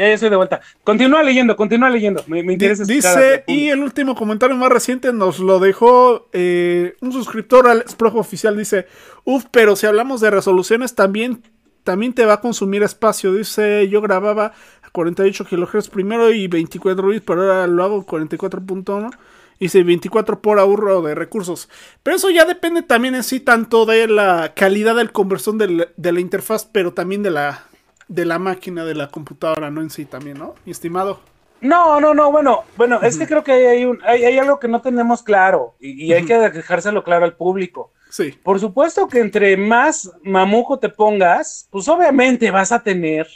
Ya, 0.01 0.07
ya 0.07 0.13
estoy 0.15 0.31
de 0.31 0.35
vuelta. 0.35 0.61
Continúa 0.83 1.21
leyendo, 1.21 1.55
continúa 1.55 1.87
leyendo. 1.91 2.23
Me, 2.25 2.39
interesa 2.39 2.85
Dice, 2.85 3.43
y 3.45 3.67
el 3.67 3.81
último 3.83 4.15
comentario 4.15 4.55
más 4.55 4.71
reciente 4.71 5.13
nos 5.13 5.37
lo 5.37 5.59
dejó 5.59 6.27
eh, 6.33 6.95
un 7.01 7.11
suscriptor 7.11 7.67
al 7.67 7.85
Projo 7.97 8.17
Oficial. 8.17 8.57
Dice, 8.57 8.87
uff, 9.25 9.45
pero 9.51 9.75
si 9.75 9.85
hablamos 9.85 10.19
de 10.19 10.31
resoluciones, 10.31 10.95
también, 10.95 11.43
también 11.83 12.13
te 12.13 12.25
va 12.25 12.33
a 12.33 12.41
consumir 12.41 12.81
espacio. 12.81 13.31
Dice, 13.31 13.87
yo 13.89 14.01
grababa 14.01 14.53
a 14.81 14.89
48 14.89 15.45
kHz 15.45 15.89
primero 15.89 16.31
y 16.31 16.47
24 16.47 17.07
bits, 17.07 17.23
pero 17.23 17.41
ahora 17.43 17.67
lo 17.67 17.83
hago 17.83 18.03
44.1. 18.03 19.11
Dice 19.59 19.83
24 19.83 20.41
por 20.41 20.57
ahorro 20.57 21.03
de 21.03 21.13
recursos. 21.13 21.69
Pero 22.01 22.15
eso 22.15 22.31
ya 22.31 22.45
depende 22.45 22.81
también 22.81 23.13
en 23.13 23.21
sí 23.21 23.39
tanto 23.39 23.85
de 23.85 24.07
la 24.07 24.55
calidad 24.55 24.95
del 24.95 25.11
conversión 25.11 25.59
de 25.59 26.11
la 26.11 26.19
interfaz, 26.19 26.65
pero 26.65 26.95
también 26.95 27.21
de 27.21 27.29
la, 27.29 27.67
de 28.11 28.25
la 28.25 28.39
máquina, 28.39 28.83
de 28.83 28.93
la 28.93 29.07
computadora, 29.07 29.71
no 29.71 29.81
en 29.81 29.89
sí 29.89 30.03
también, 30.03 30.37
¿no? 30.37 30.55
Mi 30.65 30.73
estimado. 30.73 31.21
No, 31.61 32.01
no, 32.01 32.13
no, 32.13 32.29
bueno, 32.31 32.65
bueno, 32.75 32.99
es 33.01 33.17
que 33.17 33.25
creo 33.25 33.43
que 33.43 33.51
hay, 33.53 33.85
un, 33.85 33.99
hay, 34.03 34.37
algo 34.37 34.59
que 34.59 34.67
no 34.67 34.81
tenemos 34.81 35.23
claro 35.23 35.75
y, 35.79 36.11
hay 36.11 36.25
que 36.25 36.37
dejárselo 36.37 37.03
claro 37.03 37.23
al 37.23 37.35
público. 37.35 37.93
Sí. 38.09 38.31
Por 38.43 38.59
supuesto 38.59 39.07
que 39.07 39.19
entre 39.19 39.55
más 39.55 40.11
mamujo 40.23 40.77
te 40.77 40.89
pongas, 40.89 41.67
pues 41.69 41.87
obviamente 41.87 42.51
vas 42.51 42.73
a 42.73 42.83
tener, 42.83 43.27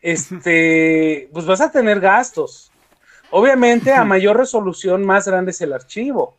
este, 0.00 1.28
pues 1.32 1.46
vas 1.46 1.60
a 1.60 1.70
tener 1.70 2.00
gastos. 2.00 2.72
Obviamente 3.30 3.92
a 3.92 4.04
mayor 4.04 4.38
resolución 4.38 5.04
más 5.04 5.28
grande 5.28 5.52
es 5.52 5.60
el 5.60 5.72
archivo. 5.72 6.36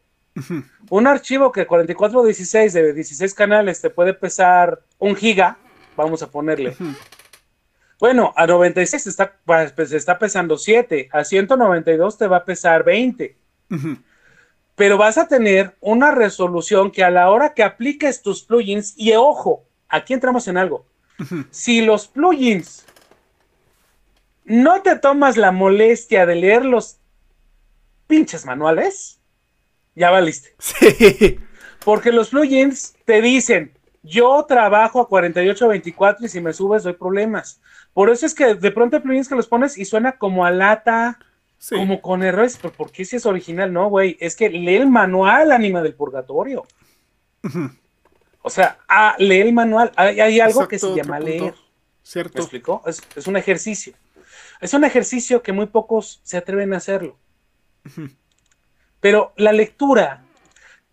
Un 0.89 1.07
archivo 1.07 1.51
que 1.51 1.67
4416 1.67 2.73
de 2.73 2.93
16 2.93 3.33
canales 3.33 3.79
te 3.79 3.91
puede 3.91 4.13
pesar 4.13 4.81
un 4.97 5.15
giga, 5.15 5.57
vamos 5.95 6.21
a 6.23 6.27
ponerle. 6.27 6.75
Bueno, 7.99 8.33
a 8.37 8.47
96 8.47 9.07
está, 9.07 9.37
pues, 9.45 9.91
está 9.91 10.17
pesando 10.17 10.57
7, 10.57 11.09
a 11.11 11.23
192 11.23 12.17
te 12.17 12.27
va 12.27 12.37
a 12.37 12.45
pesar 12.45 12.83
20. 12.83 13.37
Pero 14.75 14.97
vas 14.97 15.17
a 15.17 15.27
tener 15.27 15.75
una 15.81 16.11
resolución 16.11 16.91
que 16.91 17.03
a 17.03 17.09
la 17.09 17.29
hora 17.29 17.53
que 17.53 17.63
apliques 17.63 18.21
tus 18.21 18.43
plugins, 18.43 18.93
y 18.95 19.11
ojo, 19.11 19.65
aquí 19.89 20.13
entramos 20.13 20.47
en 20.47 20.57
algo. 20.57 20.85
Si 21.51 21.81
los 21.81 22.07
plugins 22.07 22.85
no 24.45 24.81
te 24.81 24.95
tomas 24.97 25.35
la 25.35 25.51
molestia 25.51 26.25
de 26.25 26.35
leer 26.35 26.63
los 26.63 26.99
pinches 28.07 28.45
manuales, 28.45 29.19
ya 29.95 30.09
valiste. 30.09 30.55
Sí. 30.57 31.39
Porque 31.83 32.13
los 32.13 32.29
plugins 32.29 32.95
te 33.03 33.21
dicen, 33.21 33.73
yo 34.01 34.45
trabajo 34.47 35.01
a 35.01 35.09
48-24 35.09 36.17
y 36.21 36.29
si 36.29 36.39
me 36.39 36.53
subes 36.53 36.83
doy 36.83 36.93
problemas. 36.93 37.61
Por 37.99 38.09
eso 38.09 38.25
es 38.25 38.33
que 38.33 38.55
de 38.55 38.71
pronto 38.71 38.95
hay 38.95 39.01
plugins 39.01 39.27
que 39.27 39.35
los 39.35 39.47
pones 39.47 39.77
y 39.77 39.83
suena 39.83 40.13
como 40.13 40.45
a 40.45 40.51
lata, 40.51 41.19
como 41.67 42.01
con 42.01 42.23
errores, 42.23 42.57
pero 42.61 42.73
¿por 42.73 42.93
qué 42.93 43.03
si 43.03 43.17
es 43.17 43.25
original? 43.25 43.73
No, 43.73 43.89
güey, 43.89 44.15
es 44.21 44.37
que 44.37 44.49
lee 44.49 44.77
el 44.77 44.87
manual 44.87 45.51
Ánima 45.51 45.81
del 45.81 45.95
Purgatorio. 45.95 46.65
O 48.41 48.49
sea, 48.49 48.79
ah, 48.87 49.17
lee 49.19 49.41
el 49.41 49.51
manual. 49.51 49.91
Hay, 49.97 50.39
algo 50.39 50.65
que 50.65 50.79
se 50.79 50.95
llama 50.95 51.19
leer. 51.19 51.53
¿Cierto? 52.01 52.35
¿Me 52.35 52.39
explicó? 52.39 52.81
Es, 52.85 53.27
un 53.27 53.35
ejercicio. 53.35 53.91
Es 54.61 54.73
un 54.73 54.85
ejercicio 54.85 55.43
que 55.43 55.51
muy 55.51 55.65
pocos 55.65 56.21
se 56.23 56.37
atreven 56.37 56.73
a 56.73 56.77
hacerlo. 56.77 57.17
Pero 59.01 59.33
la 59.35 59.51
lectura, 59.51 60.23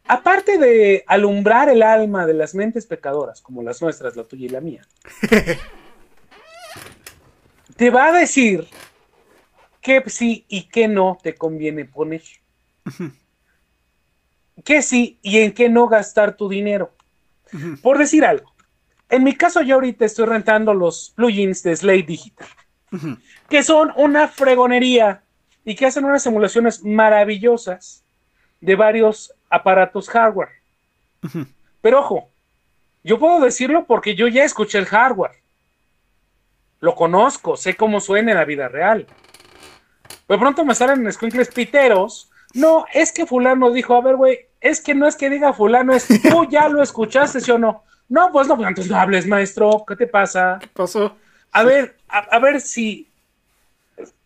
aparte 0.08 0.58
de 0.58 1.04
alumbrar 1.06 1.68
el 1.68 1.84
alma 1.84 2.26
de 2.26 2.34
las 2.34 2.56
mentes 2.56 2.84
pecadoras, 2.84 3.40
como 3.42 3.62
las 3.62 3.80
nuestras, 3.80 4.16
la 4.16 4.24
tuya 4.24 4.46
y 4.46 4.48
la 4.48 4.60
mía, 4.60 4.82
te 7.76 7.90
va 7.90 8.06
a 8.06 8.12
decir 8.12 8.66
qué 9.80 10.02
sí 10.06 10.44
y 10.48 10.62
qué 10.64 10.88
no 10.88 11.18
te 11.22 11.34
conviene 11.34 11.84
poner. 11.84 12.22
qué 14.64 14.82
sí 14.82 15.18
y 15.22 15.38
en 15.38 15.52
qué 15.52 15.68
no 15.68 15.86
gastar 15.86 16.36
tu 16.36 16.48
dinero. 16.48 16.92
Por 17.82 17.98
decir 17.98 18.24
algo, 18.24 18.52
en 19.08 19.22
mi 19.22 19.34
caso 19.34 19.62
yo 19.62 19.76
ahorita 19.76 20.04
estoy 20.04 20.26
rentando 20.26 20.74
los 20.74 21.12
plugins 21.14 21.62
de 21.62 21.76
Slate 21.76 22.02
Digital, 22.02 22.48
que 23.48 23.62
son 23.62 23.92
una 23.96 24.28
fregonería 24.28 25.22
y 25.64 25.74
que 25.74 25.86
hacen 25.86 26.04
unas 26.04 26.22
simulaciones 26.22 26.82
maravillosas 26.84 28.02
de 28.60 28.74
varios 28.74 29.32
aparatos 29.48 30.08
hardware. 30.08 30.48
Pero 31.80 32.00
ojo, 32.00 32.30
yo 33.04 33.18
puedo 33.18 33.40
decirlo 33.40 33.86
porque 33.86 34.16
yo 34.16 34.26
ya 34.26 34.44
escuché 34.44 34.78
el 34.78 34.86
hardware. 34.86 35.45
Lo 36.80 36.94
conozco, 36.94 37.56
sé 37.56 37.74
cómo 37.74 38.00
suena 38.00 38.32
en 38.32 38.38
la 38.38 38.44
vida 38.44 38.68
real. 38.68 39.06
De 40.28 40.38
pronto 40.38 40.64
me 40.64 40.74
salen 40.74 41.10
squinkles 41.12 41.48
piteros. 41.48 42.30
No, 42.54 42.86
es 42.92 43.12
que 43.12 43.26
fulano 43.26 43.70
dijo, 43.70 43.94
a 43.94 44.00
ver, 44.00 44.16
güey, 44.16 44.48
es 44.60 44.80
que 44.80 44.94
no 44.94 45.06
es 45.06 45.16
que 45.16 45.30
diga 45.30 45.52
fulano, 45.52 45.94
es 45.94 46.06
tú 46.30 46.46
ya 46.50 46.68
lo 46.68 46.82
escuchaste, 46.82 47.40
¿sí 47.40 47.50
o 47.50 47.58
no? 47.58 47.84
No, 48.08 48.30
pues 48.32 48.46
no, 48.48 48.56
pues 48.56 48.68
entonces 48.68 48.90
no 48.90 48.98
hables, 48.98 49.26
maestro, 49.26 49.84
¿qué 49.86 49.96
te 49.96 50.06
pasa? 50.06 50.58
¿Qué 50.60 50.68
pasó? 50.68 51.16
A 51.52 51.62
ver, 51.64 51.96
a, 52.08 52.38
ver 52.38 52.60
si, 52.60 53.10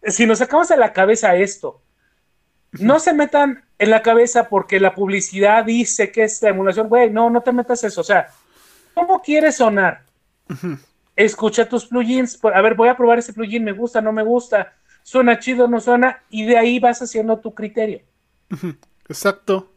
si 0.03 0.27
nos 0.27 0.39
sacamos 0.39 0.69
de 0.69 0.77
la 0.77 0.93
cabeza 0.93 1.37
esto, 1.37 1.81
no 2.73 2.99
se 2.99 3.15
metan 3.15 3.65
en 3.79 3.91
la 3.91 4.03
cabeza 4.03 4.49
porque 4.49 4.81
la 4.81 4.95
publicidad 4.95 5.65
dice 5.65 6.11
que 6.13 6.25
es 6.25 6.43
la 6.43 6.51
emulación, 6.51 6.89
güey, 6.89 7.11
no, 7.11 7.31
no 7.31 7.41
te 7.43 7.53
metas 7.53 7.85
eso, 7.85 8.01
o 8.01 8.05
sea, 8.05 8.29
¿cómo 8.95 9.23
quieres 9.23 9.57
sonar? 9.57 10.03
Escucha 11.21 11.69
tus 11.69 11.85
plugins, 11.85 12.39
a 12.43 12.63
ver, 12.63 12.75
voy 12.75 12.89
a 12.89 12.97
probar 12.97 13.19
ese 13.19 13.35
plugin, 13.35 13.63
me 13.63 13.73
gusta, 13.73 14.01
no 14.01 14.11
me 14.11 14.23
gusta, 14.23 14.73
suena 15.03 15.39
chido, 15.39 15.69
no 15.69 15.79
suena, 15.79 16.23
y 16.31 16.47
de 16.47 16.57
ahí 16.57 16.79
vas 16.79 17.03
haciendo 17.03 17.39
tu 17.41 17.55
criterio. 17.55 18.01
Exacto. 19.07 19.71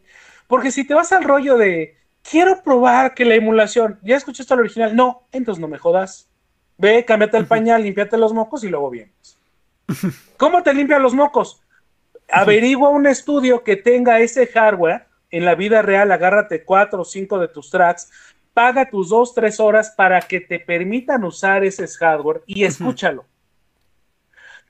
Porque 0.48 0.72
si 0.72 0.88
te 0.88 0.94
vas 0.94 1.12
al 1.12 1.26
rollo 1.26 1.58
de, 1.58 1.98
quiero 2.22 2.64
probar 2.64 3.14
que 3.14 3.26
la 3.26 3.36
emulación, 3.36 4.00
ya 4.04 4.16
escuchaste 4.16 4.54
el 4.54 4.62
original, 4.62 4.96
no, 4.96 5.24
entonces 5.34 5.60
no 5.60 5.68
me 5.68 5.78
jodas. 5.78 6.30
Ve, 6.78 7.04
cámbiate 7.04 7.38
el 7.38 7.46
pañal, 7.46 7.84
límpiate 7.84 8.18
los 8.18 8.32
mocos 8.32 8.64
y 8.64 8.70
luego 8.70 8.90
vienes. 8.90 9.38
¿Cómo 10.38 10.64
te 10.64 10.74
limpian 10.74 11.04
los 11.04 11.14
mocos? 11.14 11.62
Averigua 12.32 12.88
un 12.88 13.06
estudio 13.06 13.66
que 13.66 13.76
tenga 13.76 14.22
ese 14.22 14.48
hardware 14.48 15.08
en 15.30 15.44
la 15.44 15.56
vida 15.56 15.82
real, 15.82 16.10
agárrate 16.14 16.64
cuatro 16.64 17.02
o 17.02 17.06
cinco 17.06 17.38
de 17.38 17.50
tus 17.50 17.70
tracks, 17.70 18.10
paga 18.54 18.90
tus 18.90 19.10
dos, 19.10 19.34
tres 19.34 19.60
horas 19.60 19.94
para 19.96 20.22
que 20.22 20.40
te 20.40 20.60
permitan 20.60 21.24
usar 21.24 21.64
ese 21.64 21.88
hardware 21.88 22.44
y 22.46 22.64
escúchalo 22.64 23.26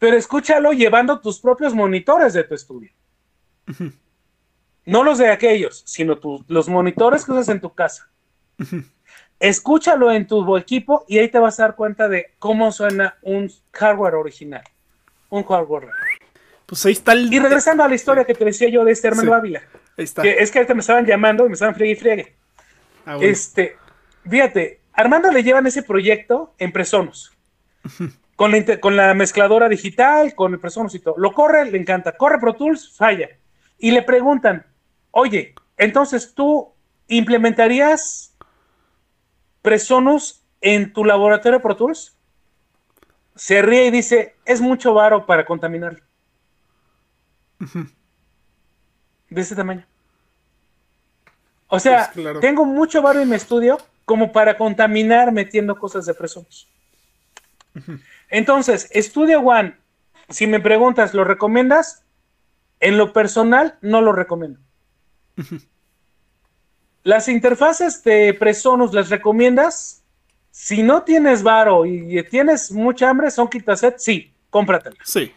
pero 0.04 0.18
escúchalo 0.18 0.74
llevando 0.74 1.22
tus 1.22 1.40
propios 1.40 1.74
monitores 1.74 2.34
de 2.34 2.44
tu 2.44 2.56
estudio. 2.56 2.92
No 4.86 5.02
los 5.02 5.18
de 5.18 5.30
aquellos, 5.30 5.82
sino 5.86 6.20
los 6.50 6.68
monitores 6.68 7.24
que 7.24 7.32
usas 7.32 7.48
en 7.48 7.62
tu 7.62 7.74
casa. 7.74 8.10
Escúchalo 9.40 10.12
en 10.12 10.28
tu 10.28 10.58
equipo 10.58 11.06
y 11.08 11.20
ahí 11.20 11.30
te 11.30 11.40
vas 11.40 11.58
a 11.58 11.64
dar 11.64 11.76
cuenta 11.78 12.10
de 12.10 12.34
cómo 12.38 12.70
suena 12.74 13.16
un 13.22 13.50
hardware 13.72 14.16
original. 14.16 14.64
Un 15.30 15.46
hardware. 15.46 15.88
Pues 16.66 16.86
ahí 16.86 16.92
está 16.92 17.14
el... 17.14 17.34
Y 17.34 17.40
regresando 17.40 17.82
a 17.82 17.88
la 17.88 17.96
historia 17.96 18.26
que 18.26 18.34
te 18.34 18.44
decía 18.44 18.68
yo 18.68 18.84
de 18.84 18.92
este 18.92 19.08
hermano 19.08 19.34
Ávila. 19.34 19.62
Ahí 19.98 20.04
está. 20.04 20.22
Que 20.22 20.32
es 20.32 20.52
que 20.52 20.60
ahorita 20.60 20.74
me 20.74 20.82
estaban 20.82 21.06
llamando 21.06 21.46
y 21.46 21.48
me 21.48 21.54
estaban 21.54 21.76
friegue 21.76 21.94
y 21.94 21.96
friegue. 21.96 22.36
Ah, 23.06 23.18
este, 23.20 23.78
fíjate, 24.30 24.82
Armando 24.94 25.32
le 25.32 25.44
llevan 25.44 25.68
ese 25.68 25.84
proyecto 25.84 26.54
en 26.58 26.72
Presonos 26.72 27.36
con 28.36 28.96
la, 28.96 29.14
mezcladora 29.14 29.70
digital, 29.70 30.36
con 30.36 30.54
el 30.54 30.60
Presonus 30.60 30.96
y 30.96 31.00
todo. 31.00 31.16
Lo 31.18 31.34
corre, 31.34 31.70
le 31.70 31.78
encanta. 31.78 32.18
Corre 32.18 32.40
Pro 32.40 32.54
Tools, 32.54 32.96
falla. 32.96 33.30
Y 33.78 33.92
le 33.92 34.02
preguntan, 34.02 34.66
oye, 35.12 35.54
entonces 35.78 36.34
tú 36.34 36.74
implementarías 37.08 38.36
Presonus 39.62 40.44
en 40.62 40.94
tu 40.94 41.06
laboratorio 41.06 41.62
Pro 41.62 41.76
Tools? 41.76 42.18
Se 43.36 43.62
ríe 43.62 43.88
y 43.88 43.92
dice, 43.92 44.36
es 44.46 44.62
mucho 44.62 44.94
varo 44.94 45.26
para 45.26 45.46
contaminarlo. 45.46 46.04
De 49.30 49.42
ese 49.42 49.56
tamaño. 49.56 49.86
O 51.74 51.80
sea, 51.80 52.12
pues, 52.14 52.40
tengo 52.40 52.66
mucho 52.66 53.02
varo 53.02 53.20
en 53.20 53.30
mi 53.30 53.36
estudio 53.36 53.80
como 54.06 54.32
para 54.32 54.60
contaminar 54.60 55.32
metiendo 55.32 55.76
cosas 55.76 56.06
de 56.06 56.14
Presonus. 56.14 56.70
Entonces, 58.30 58.88
Studio 58.94 59.40
One, 59.40 59.76
si 60.30 60.46
me 60.46 60.60
preguntas, 60.60 61.16
¿lo 61.16 61.24
recomiendas? 61.24 62.04
En 62.80 63.00
lo 63.00 63.12
personal, 63.12 63.80
no 63.82 64.02
lo 64.02 64.12
recomiendo. 64.12 64.60
Las 67.04 67.28
interfaces 67.28 68.04
de 68.04 68.36
Presonus, 68.36 68.94
¿las 68.94 69.10
recomiendas? 69.10 70.04
Si 70.52 70.84
no 70.84 71.02
tienes 71.02 71.42
varo 71.42 71.88
y 71.88 72.22
tienes 72.30 72.72
mucha 72.72 73.10
hambre, 73.10 73.32
son 73.32 73.48
quitaset, 73.50 73.98
sí, 73.98 74.32
cómpratelas. 74.52 75.00
Sí. 75.04 75.34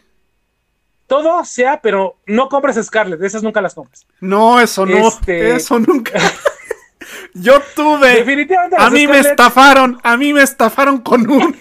Todo 1.06 1.44
sea, 1.44 1.80
pero 1.80 2.16
no 2.26 2.48
compres 2.48 2.84
Scarlett, 2.84 3.22
esas 3.22 3.42
nunca 3.42 3.60
las 3.60 3.74
compras. 3.74 4.06
No, 4.20 4.60
eso 4.60 4.84
no, 4.86 5.08
este, 5.08 5.54
eso 5.54 5.78
nunca. 5.78 6.12
Yo 7.34 7.60
tuve. 7.74 8.16
Definitivamente. 8.16 8.76
A 8.78 8.90
mí 8.90 9.06
me 9.06 9.20
estafaron, 9.20 10.00
a 10.02 10.16
mí 10.16 10.32
me 10.32 10.42
estafaron 10.42 10.98
con 10.98 11.30
un. 11.30 11.56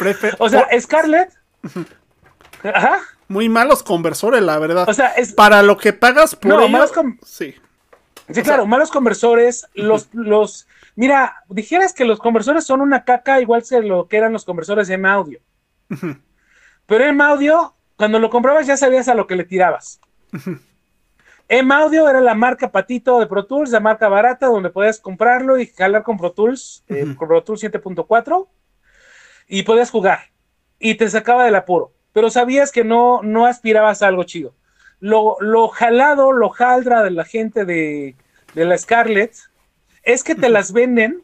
o 0.38 0.48
sea, 0.48 0.68
Scarlett. 0.80 1.30
Ajá. 2.62 3.00
Muy 3.28 3.48
malos 3.48 3.82
conversores, 3.82 4.42
la 4.42 4.58
verdad. 4.58 4.88
O 4.88 4.94
sea, 4.94 5.08
es. 5.08 5.32
Para 5.32 5.62
lo 5.62 5.76
que 5.76 5.92
pagas 5.92 6.34
por. 6.34 6.50
No, 6.50 6.68
malos 6.68 6.92
Sí. 7.24 7.54
Sí, 8.30 8.42
claro, 8.42 8.66
malos 8.66 8.90
conversores. 8.90 9.66
Los, 9.74 10.08
los. 10.12 10.66
Mira, 10.94 11.44
dijeras 11.48 11.92
que 11.92 12.04
los 12.04 12.18
conversores 12.18 12.64
son 12.64 12.80
una 12.80 13.04
caca 13.04 13.40
igual 13.40 13.62
que 13.68 13.80
lo 13.80 14.06
que 14.06 14.16
eran 14.16 14.32
los 14.32 14.44
conversores 14.44 14.88
de 14.88 14.94
M-Audio. 14.94 15.40
Pero 16.86 17.04
M-Audio, 17.04 17.74
cuando 17.96 18.18
lo 18.18 18.30
comprabas 18.30 18.66
ya 18.66 18.76
sabías 18.76 19.08
a 19.08 19.14
lo 19.14 19.26
que 19.26 19.36
le 19.36 19.44
tirabas. 19.44 20.00
M-Audio 21.48 22.08
era 22.08 22.20
la 22.20 22.34
marca 22.34 22.72
patito 22.72 23.20
de 23.20 23.26
Pro 23.26 23.44
Tools, 23.44 23.70
la 23.70 23.80
marca 23.80 24.08
barata, 24.08 24.46
donde 24.46 24.70
podías 24.70 24.98
comprarlo 24.98 25.58
y 25.58 25.66
jalar 25.66 26.02
con 26.02 26.16
Pro 26.16 26.32
Tools, 26.32 26.84
eh, 26.88 27.14
con 27.16 27.28
Pro 27.28 27.42
Tools 27.42 27.62
7.4 27.62 28.48
y 29.48 29.62
podías 29.64 29.90
jugar 29.90 30.30
y 30.78 30.96
te 30.96 31.08
sacaba 31.08 31.44
del 31.44 31.54
apuro, 31.54 31.92
pero 32.12 32.30
sabías 32.30 32.72
que 32.72 32.84
no, 32.84 33.22
no 33.22 33.46
aspirabas 33.46 34.02
a 34.02 34.08
algo 34.08 34.24
chido. 34.24 34.54
Lo, 34.98 35.36
lo 35.40 35.68
jalado, 35.68 36.32
lo 36.32 36.50
jaldra 36.50 37.02
de 37.02 37.10
la 37.10 37.24
gente 37.24 37.64
de, 37.64 38.16
la 38.54 38.76
Scarlett 38.76 39.34
es 40.02 40.24
que 40.24 40.34
te 40.34 40.48
las 40.48 40.72
venden. 40.72 41.22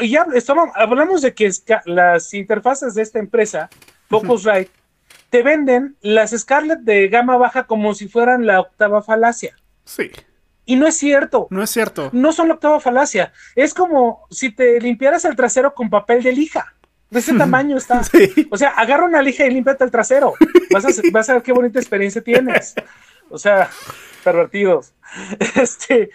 Ya 0.00 0.26
estamos, 0.34 0.70
hablamos 0.74 1.22
de 1.22 1.34
que 1.34 1.50
las 1.84 2.32
interfaces 2.34 2.94
de 2.94 3.02
esta 3.02 3.18
empresa, 3.18 3.70
Focusrite, 4.08 4.70
te 5.30 5.42
venden 5.42 5.96
las 6.00 6.30
Scarlett 6.30 6.80
de 6.80 7.08
gama 7.08 7.36
baja 7.36 7.64
como 7.64 7.94
si 7.94 8.08
fueran 8.08 8.46
la 8.46 8.60
octava 8.60 9.02
falacia. 9.02 9.56
Sí. 9.84 10.10
Y 10.64 10.76
no 10.76 10.86
es 10.86 10.96
cierto. 10.96 11.46
No 11.50 11.62
es 11.62 11.70
cierto. 11.70 12.10
No 12.12 12.32
son 12.32 12.48
la 12.48 12.54
octava 12.54 12.80
falacia. 12.80 13.32
Es 13.56 13.72
como 13.72 14.26
si 14.30 14.50
te 14.50 14.80
limpiaras 14.80 15.24
el 15.24 15.36
trasero 15.36 15.74
con 15.74 15.88
papel 15.88 16.22
de 16.22 16.32
lija. 16.32 16.74
De 17.10 17.20
ese 17.20 17.34
tamaño 17.34 17.76
está. 17.76 18.02
O 18.50 18.56
sea, 18.56 18.70
agarra 18.70 19.06
una 19.06 19.22
lija 19.22 19.46
y 19.46 19.50
límpiate 19.50 19.84
el 19.84 19.90
trasero. 19.90 20.34
Vas 20.70 20.84
a, 20.84 20.88
vas 21.10 21.28
a 21.30 21.34
ver 21.34 21.42
qué 21.42 21.52
bonita 21.52 21.78
experiencia 21.78 22.22
tienes. 22.22 22.74
O 23.30 23.38
sea, 23.38 23.70
pervertidos. 24.24 24.92
Este, 25.56 26.10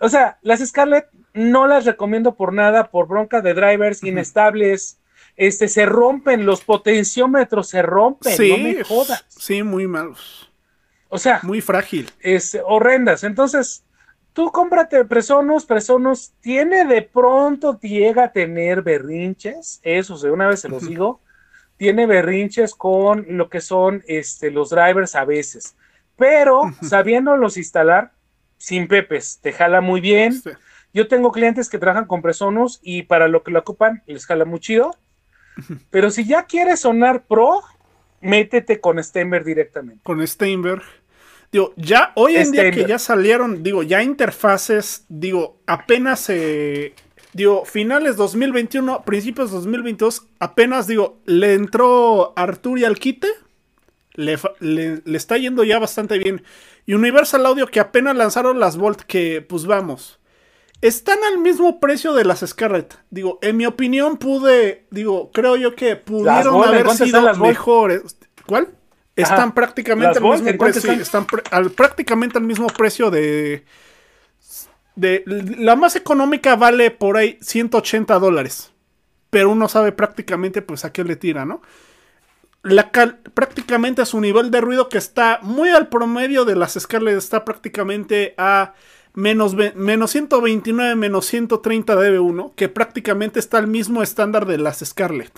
O 0.00 0.08
sea, 0.08 0.38
las 0.42 0.66
Scarlett 0.66 1.08
no 1.34 1.66
las 1.66 1.84
recomiendo 1.84 2.34
por 2.34 2.54
nada, 2.54 2.90
por 2.90 3.06
bronca 3.06 3.42
de 3.42 3.52
drivers 3.54 4.02
inestables. 4.02 4.99
Este, 5.40 5.68
se 5.68 5.86
rompen, 5.86 6.44
los 6.44 6.60
potenciómetros 6.60 7.70
se 7.70 7.80
rompen, 7.80 8.36
no 8.46 8.58
me 8.58 8.84
jodas. 8.84 9.24
Sí, 9.26 9.62
muy 9.62 9.86
malos. 9.86 10.52
O 11.08 11.16
sea, 11.16 11.40
muy 11.42 11.62
frágil. 11.62 12.10
Es 12.20 12.58
horrendas. 12.62 13.24
Entonces, 13.24 13.82
tú 14.34 14.52
cómprate 14.52 15.02
Presonus, 15.06 15.64
Presonus 15.64 16.32
tiene 16.42 16.84
de 16.84 17.00
pronto, 17.00 17.80
llega 17.80 18.24
a 18.24 18.32
tener 18.32 18.82
berrinches, 18.82 19.80
eso 19.82 20.18
de 20.18 20.30
una 20.30 20.46
vez 20.46 20.60
se 20.60 20.68
los 20.68 20.86
digo, 20.86 21.22
tiene 21.78 22.04
berrinches 22.04 22.74
con 22.74 23.24
lo 23.26 23.48
que 23.48 23.62
son 23.62 24.04
este, 24.08 24.50
los 24.50 24.68
drivers 24.68 25.16
a 25.16 25.24
veces, 25.24 25.74
pero 26.16 26.64
sabiéndolos 26.82 27.56
instalar 27.56 28.12
sin 28.58 28.88
pepes, 28.88 29.38
te 29.40 29.54
jala 29.54 29.80
muy 29.80 30.02
bien. 30.02 30.42
Yo 30.92 31.08
tengo 31.08 31.32
clientes 31.32 31.70
que 31.70 31.78
trabajan 31.78 32.04
con 32.04 32.20
Presonus 32.20 32.78
y 32.82 33.04
para 33.04 33.26
lo 33.26 33.42
que 33.42 33.52
lo 33.52 33.60
ocupan 33.60 34.02
les 34.04 34.26
jala 34.26 34.44
muy 34.44 34.60
chido. 34.60 34.94
Pero 35.90 36.10
si 36.10 36.24
ya 36.24 36.44
quieres 36.44 36.80
sonar 36.80 37.24
pro, 37.26 37.62
métete 38.20 38.80
con 38.80 39.02
Steinberg 39.02 39.44
directamente. 39.44 40.02
Con 40.02 40.26
Steinberg. 40.26 40.82
Digo, 41.52 41.74
ya 41.76 42.12
hoy 42.14 42.36
en 42.36 42.52
día 42.52 42.70
que 42.70 42.84
ya 42.86 42.98
salieron, 42.98 43.64
digo, 43.64 43.82
ya 43.82 44.04
interfaces, 44.04 45.04
digo, 45.08 45.58
apenas, 45.66 46.30
eh, 46.30 46.94
digo, 47.32 47.64
finales 47.64 48.16
2021, 48.16 49.02
principios 49.04 49.50
2022, 49.50 50.28
apenas, 50.38 50.86
digo, 50.86 51.18
le 51.26 51.54
entró 51.54 52.32
Artur 52.36 52.78
y 52.78 52.84
al 52.84 53.00
quite, 53.00 53.26
le, 54.14 54.38
le, 54.60 55.02
está 55.16 55.38
yendo 55.38 55.64
ya 55.64 55.80
bastante 55.80 56.18
bien. 56.18 56.44
Y 56.86 56.94
Universal 56.94 57.44
Audio 57.44 57.66
que 57.66 57.80
apenas 57.80 58.16
lanzaron 58.16 58.60
las 58.60 58.76
Volt, 58.76 59.00
que 59.00 59.42
pues 59.42 59.66
vamos, 59.66 60.19
están 60.80 61.18
al 61.24 61.38
mismo 61.38 61.78
precio 61.78 62.14
de 62.14 62.24
las 62.24 62.40
Scarlett. 62.40 62.98
Digo, 63.10 63.38
en 63.42 63.56
mi 63.56 63.66
opinión 63.66 64.16
pude, 64.16 64.86
digo, 64.90 65.30
creo 65.32 65.56
yo 65.56 65.74
que 65.74 65.96
pudieron 65.96 66.64
haber 66.64 66.88
sido 66.90 67.34
mejores. 67.36 68.16
¿Cuál? 68.46 68.68
Están 69.14 69.52
prácticamente 69.52 70.18
al 70.18 70.24
mismo 70.24 70.58
precio. 70.58 70.92
Están, 70.92 71.26
prácticamente 71.76 72.38
al 72.38 72.44
mismo 72.44 72.68
precio 72.68 73.10
de, 73.10 73.64
de. 74.94 75.22
La 75.58 75.76
más 75.76 75.96
económica 75.96 76.56
vale 76.56 76.90
por 76.90 77.16
ahí 77.16 77.38
180 77.42 78.18
dólares. 78.18 78.72
Pero 79.28 79.50
uno 79.50 79.68
sabe 79.68 79.92
prácticamente 79.92 80.62
pues 80.62 80.84
a 80.84 80.92
qué 80.92 81.04
le 81.04 81.16
tira, 81.16 81.44
¿no? 81.44 81.60
La 82.62 82.90
prácticamente 82.90 84.02
a 84.02 84.06
su 84.06 84.20
nivel 84.20 84.50
de 84.50 84.60
ruido 84.60 84.88
que 84.88 84.98
está 84.98 85.38
muy 85.42 85.68
al 85.70 85.88
promedio 85.88 86.44
de 86.44 86.56
las 86.56 86.78
Scarlett. 86.78 87.18
Está 87.18 87.44
prácticamente 87.44 88.34
a 88.38 88.74
menos, 89.14 89.54
menos 89.74 90.10
129, 90.10 90.96
menos 90.96 91.26
130 91.26 91.94
dB1, 91.94 92.54
que 92.54 92.68
prácticamente 92.68 93.38
está 93.38 93.58
al 93.58 93.66
mismo 93.66 94.02
estándar 94.02 94.46
de 94.46 94.58
las 94.58 94.80
Scarlett. 94.80 95.32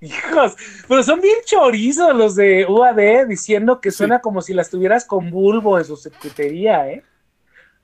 Hijos, 0.00 0.56
pero 0.88 1.02
son 1.04 1.20
bien 1.20 1.36
chorizos 1.44 2.14
los 2.16 2.34
de 2.34 2.66
UAD 2.66 3.28
diciendo 3.28 3.80
que 3.80 3.92
suena 3.92 4.18
como 4.18 4.42
si 4.42 4.52
las 4.52 4.68
tuvieras 4.68 5.04
con 5.04 5.30
bulbo 5.30 5.78
en 5.78 5.84
su 5.84 5.96
secretaría, 5.96 6.88
¿eh? 6.90 7.04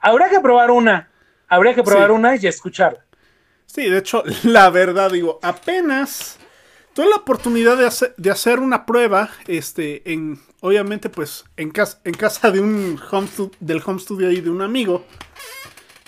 Habría 0.00 0.28
que 0.28 0.40
probar 0.40 0.72
una, 0.72 1.08
habría 1.46 1.74
que 1.74 1.84
probar 1.84 2.10
una 2.10 2.34
y 2.34 2.46
escucharla. 2.46 3.04
Sí, 3.66 3.88
de 3.88 3.98
hecho, 3.98 4.24
la 4.42 4.68
verdad, 4.70 5.12
digo, 5.12 5.38
apenas 5.42 6.38
tuve 6.98 7.10
la 7.10 7.16
oportunidad 7.16 7.76
de 7.76 7.86
hacer, 7.86 8.12
de 8.16 8.28
hacer 8.28 8.58
una 8.58 8.84
prueba, 8.84 9.30
este, 9.46 10.12
en, 10.12 10.40
obviamente, 10.58 11.08
pues, 11.08 11.44
en 11.56 11.70
casa, 11.70 12.00
en 12.02 12.12
casa 12.14 12.50
de 12.50 12.58
un 12.58 13.00
home 13.12 13.28
del 13.60 13.80
home 13.86 14.00
studio 14.00 14.26
ahí 14.26 14.40
de 14.40 14.50
un 14.50 14.62
amigo. 14.62 15.04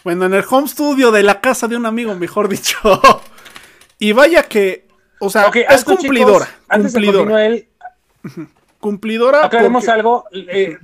Bueno, 0.03 0.25
en 0.25 0.35
el 0.35 0.43
home 0.51 0.67
studio 0.67 1.13
de 1.13 1.23
la 1.23 1.41
casa 1.41 1.69
de 1.69 1.77
un 1.77 1.87
amigo, 1.87 2.13
mejor 2.17 2.49
dicho. 2.49 2.77
y 4.01 4.11
vaya 4.11 4.43
que, 4.43 4.89
o 5.21 5.31
sea, 5.31 5.53
es 5.55 5.85
cumplidora. 5.85 6.49
antes 6.67 6.93
cumplidora. 6.93 7.47
él, 7.47 7.69
cumplidora. 8.81 9.47
Acá 9.47 9.63
vemos 9.63 9.87
algo. 9.87 10.25
Eh, 10.33 10.77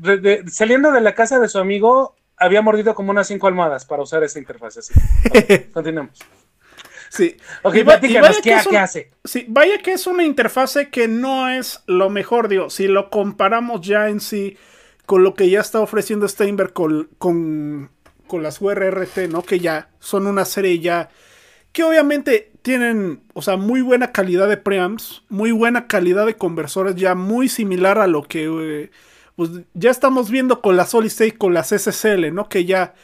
saliendo 0.47 0.93
de 0.93 1.01
la 1.01 1.17
casa 1.17 1.41
de 1.41 1.49
su 1.49 1.59
amigo, 1.59 2.15
había 2.37 2.63
mordido 2.63 2.95
como 2.95 3.11
unas 3.11 3.27
cinco 3.27 3.49
almohadas 3.49 3.85
para 3.85 4.05
usar 4.05 4.23
esa 4.23 4.39
interfaz. 4.39 4.77
Así. 4.77 4.95
continuemos. 5.75 6.17
Sí. 7.09 7.37
Ok, 7.63 7.75
¿qué, 8.43 8.55
hace? 8.79 9.11
Sí, 9.25 9.47
vaya 9.49 9.79
que 9.79 9.93
es 9.93 10.07
una 10.07 10.25
interfase 10.25 10.91
que 10.91 11.09
no 11.09 11.49
es 11.49 11.83
lo 11.87 12.11
mejor, 12.11 12.49
digo, 12.49 12.71
si 12.71 12.89
lo 12.89 13.11
comparamos 13.11 13.81
ya 13.81 14.09
en 14.09 14.21
sí 14.21 14.57
con 15.07 15.23
lo 15.23 15.35
que 15.35 15.49
ya 15.49 15.61
está 15.61 15.81
ofreciendo 15.81 16.27
Steinberg 16.29 16.73
con, 16.73 17.09
con, 17.19 17.91
con 18.27 18.43
las 18.43 18.61
URRT, 18.61 19.29
¿no? 19.31 19.43
Que 19.43 19.61
ya 19.61 19.89
son 20.01 20.27
una 20.27 20.45
serie 20.45 20.81
ya 20.81 21.11
que 21.73 21.85
obviamente 21.85 22.53
tienen, 22.63 23.21
o 23.35 23.43
sea, 23.43 23.57
muy 23.57 23.83
buena 23.83 24.11
calidad 24.11 24.49
de 24.49 24.57
preamps, 24.57 25.23
muy 25.29 25.53
buena 25.53 25.87
calidad 25.87 26.27
de 26.27 26.35
conversores, 26.35 26.97
ya 26.97 27.15
muy 27.15 27.49
similar 27.49 27.99
a 27.99 28.07
lo 28.07 28.23
que 28.23 28.47
eh, 28.47 28.91
pues 29.37 29.51
ya 29.75 29.91
estamos 29.91 30.31
viendo 30.31 30.63
con 30.63 30.77
las 30.77 30.91
Solid 30.91 31.09
State, 31.09 31.37
con 31.37 31.53
las 31.55 31.69
SSL, 31.69 32.33
¿no? 32.33 32.49
Que 32.49 32.65
ya 32.65 32.95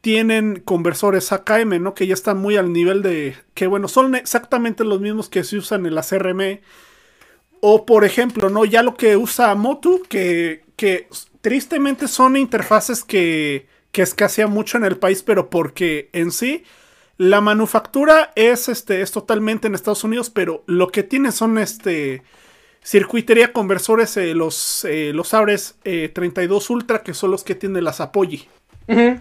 tienen 0.00 0.60
conversores 0.64 1.32
AKM, 1.32 1.82
¿no? 1.82 1.94
Que 1.94 2.06
ya 2.06 2.14
están 2.14 2.38
muy 2.38 2.56
al 2.56 2.72
nivel 2.72 3.02
de. 3.02 3.36
Que 3.54 3.66
bueno, 3.66 3.88
son 3.88 4.14
exactamente 4.14 4.84
los 4.84 5.00
mismos 5.00 5.28
que 5.28 5.44
se 5.44 5.56
usan 5.56 5.86
en 5.86 5.94
la 5.94 6.02
CRM. 6.02 6.60
O 7.60 7.86
por 7.86 8.04
ejemplo, 8.04 8.50
¿no? 8.50 8.64
Ya 8.64 8.82
lo 8.82 8.94
que 8.96 9.16
usa 9.16 9.54
Motu, 9.54 10.02
que, 10.08 10.64
que 10.76 11.08
tristemente 11.40 12.06
son 12.06 12.36
interfaces 12.36 13.02
que, 13.02 13.66
que 13.92 14.02
escasean 14.02 14.50
mucho 14.50 14.76
en 14.78 14.84
el 14.84 14.98
país, 14.98 15.22
pero 15.22 15.50
porque 15.50 16.10
en 16.12 16.30
sí 16.30 16.64
la 17.18 17.40
manufactura 17.40 18.32
es, 18.36 18.68
este, 18.68 19.00
es 19.00 19.10
totalmente 19.10 19.66
en 19.66 19.74
Estados 19.74 20.04
Unidos, 20.04 20.30
pero 20.30 20.64
lo 20.66 20.88
que 20.88 21.02
tiene 21.02 21.32
son 21.32 21.58
este 21.58 22.22
circuitería 22.84 23.52
conversores, 23.52 24.16
eh, 24.16 24.34
los, 24.34 24.84
eh, 24.84 25.12
los 25.12 25.34
Abres 25.34 25.76
32 25.82 26.70
eh, 26.70 26.72
Ultra, 26.72 27.02
que 27.02 27.14
son 27.14 27.30
los 27.30 27.42
que 27.42 27.54
tienen 27.54 27.84
las 27.84 28.00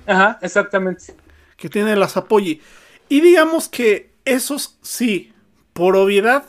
Ajá, 0.05 0.39
exactamente. 0.41 1.15
Que 1.57 1.69
tiene 1.69 1.95
las 1.95 2.17
apoyi. 2.17 2.61
Y 3.09 3.21
digamos 3.21 3.69
que 3.69 4.11
esos 4.25 4.77
sí, 4.81 5.33
por 5.73 5.95
obviedad, 5.95 6.45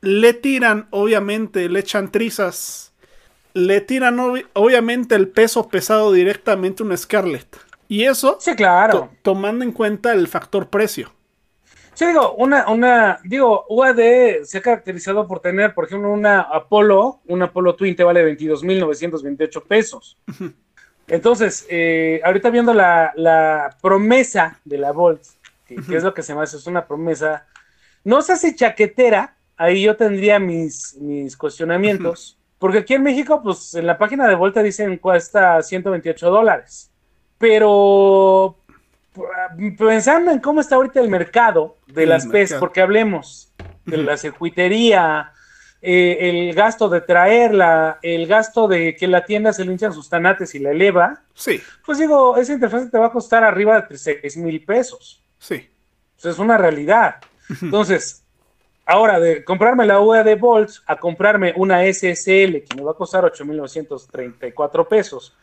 le 0.00 0.32
tiran, 0.32 0.88
obviamente, 0.90 1.68
le 1.68 1.80
echan 1.80 2.10
trizas. 2.10 2.92
Le 3.52 3.80
tiran, 3.80 4.18
obviamente, 4.52 5.14
el 5.14 5.28
peso 5.28 5.68
pesado 5.68 6.12
directamente 6.12 6.82
a 6.82 6.86
una 6.86 6.96
Scarlett. 6.96 7.56
Y 7.88 8.04
eso, 8.04 8.38
sí, 8.40 8.54
claro. 8.54 9.10
tomando 9.22 9.64
en 9.64 9.72
cuenta 9.72 10.12
el 10.12 10.28
factor 10.28 10.68
precio. 10.68 11.12
Sí, 11.94 12.06
digo, 12.06 12.34
una, 12.34 12.70
una, 12.70 13.18
digo, 13.24 13.66
UAD 13.68 14.44
se 14.44 14.58
ha 14.58 14.62
caracterizado 14.62 15.26
por 15.26 15.40
tener, 15.40 15.74
por 15.74 15.84
ejemplo, 15.86 16.10
una 16.10 16.40
Apollo, 16.40 17.20
una 17.26 17.46
Apollo 17.46 17.74
Twin 17.74 17.96
te 17.96 18.04
vale 18.04 18.24
22.928 18.24 19.62
pesos. 19.66 20.16
Entonces, 21.10 21.66
eh, 21.68 22.20
ahorita 22.24 22.50
viendo 22.50 22.72
la, 22.72 23.76
promesa 23.82 24.60
de 24.64 24.78
la 24.78 24.92
Volt, 24.92 25.22
que, 25.66 25.74
es 25.74 26.04
lo 26.04 26.14
que 26.14 26.22
se 26.22 26.34
me 26.34 26.42
hace, 26.42 26.56
es 26.56 26.66
una 26.66 26.86
promesa, 26.86 27.46
no 28.04 28.22
sé 28.22 28.36
si 28.36 28.54
chaquetera, 28.54 29.36
ahí 29.56 29.82
yo 29.82 29.96
tendría 29.96 30.38
mis, 30.38 30.96
mis 31.00 31.36
cuestionamientos, 31.36 32.38
porque 32.58 32.78
aquí 32.78 32.94
en 32.94 33.02
México, 33.02 33.42
pues 33.42 33.74
en 33.74 33.86
la 33.86 33.98
página 33.98 34.28
de 34.28 34.36
Volta 34.36 34.62
dicen 34.62 34.98
cuesta 34.98 35.60
128 35.62 36.30
dólares, 36.30 36.92
pero 37.38 38.56
pensando 39.78 40.30
en 40.30 40.38
cómo 40.38 40.60
está 40.60 40.76
ahorita 40.76 41.00
el 41.00 41.08
mercado 41.08 41.76
de 41.88 42.06
las 42.06 42.26
PES, 42.26 42.54
porque 42.54 42.80
hablemos 42.80 43.52
de 43.84 43.96
la 43.98 44.16
circuitería, 44.16 45.32
eh, 45.82 46.18
el 46.20 46.54
gasto 46.54 46.88
de 46.90 47.00
traerla, 47.00 47.98
el 48.02 48.26
gasto 48.26 48.68
de 48.68 48.94
que 48.96 49.06
la 49.06 49.24
tienda 49.24 49.52
se 49.52 49.64
le 49.64 49.72
hinchan 49.72 49.94
sus 49.94 50.10
tanates 50.10 50.54
y 50.54 50.58
la 50.58 50.72
eleva, 50.72 51.22
sí. 51.34 51.60
pues 51.86 51.98
digo, 51.98 52.36
esa 52.36 52.52
interfaz 52.52 52.90
te 52.90 52.98
va 52.98 53.06
a 53.06 53.12
costar 53.12 53.44
arriba 53.44 53.80
de 53.80 53.96
6 53.96 54.36
mil 54.36 54.62
pesos. 54.64 55.24
Sí. 55.38 55.68
Pues 56.20 56.34
es 56.34 56.38
una 56.38 56.58
realidad. 56.58 57.16
Entonces, 57.62 58.24
ahora 58.84 59.18
de 59.18 59.42
comprarme 59.42 59.86
la 59.86 60.00
UA 60.00 60.22
de 60.22 60.34
Volts 60.34 60.82
a 60.86 60.96
comprarme 60.96 61.54
una 61.56 61.82
SSL 61.90 62.62
que 62.62 62.76
me 62.76 62.82
va 62.82 62.92
a 62.92 62.94
costar 62.94 63.24
8.934 63.24 64.86
pesos, 64.86 65.34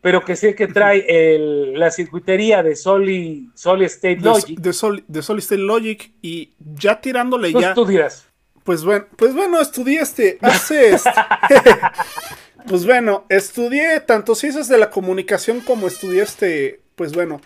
pero 0.00 0.24
que 0.24 0.34
sé 0.34 0.54
que 0.54 0.66
trae 0.66 1.04
el, 1.08 1.78
la 1.78 1.90
circuitería 1.90 2.62
de 2.62 2.74
Solid, 2.74 3.50
State 3.54 4.20
Logic. 4.20 4.58
De, 4.58 4.70
de, 5.06 5.22
Solid 5.22 5.42
State 5.42 5.62
Logic 5.62 6.12
y 6.20 6.54
ya 6.58 7.00
tirándole 7.00 7.52
ya. 7.52 7.74
Tú 7.74 7.84
dirás. 7.84 8.26
Pues 8.64 8.82
bueno, 8.82 9.06
pues 9.16 9.34
bueno, 9.34 9.60
estudié 9.60 10.00
este, 10.00 10.38
hace 10.42 10.94
este. 10.94 11.10
pues 12.66 12.84
bueno, 12.86 13.26
estudié 13.28 14.00
tanto 14.00 14.34
ciencias 14.34 14.68
de 14.68 14.78
la 14.78 14.90
comunicación 14.90 15.60
como 15.60 15.86
estudié 15.86 16.22
este, 16.22 16.80
pues 16.96 17.12
bueno, 17.12 17.40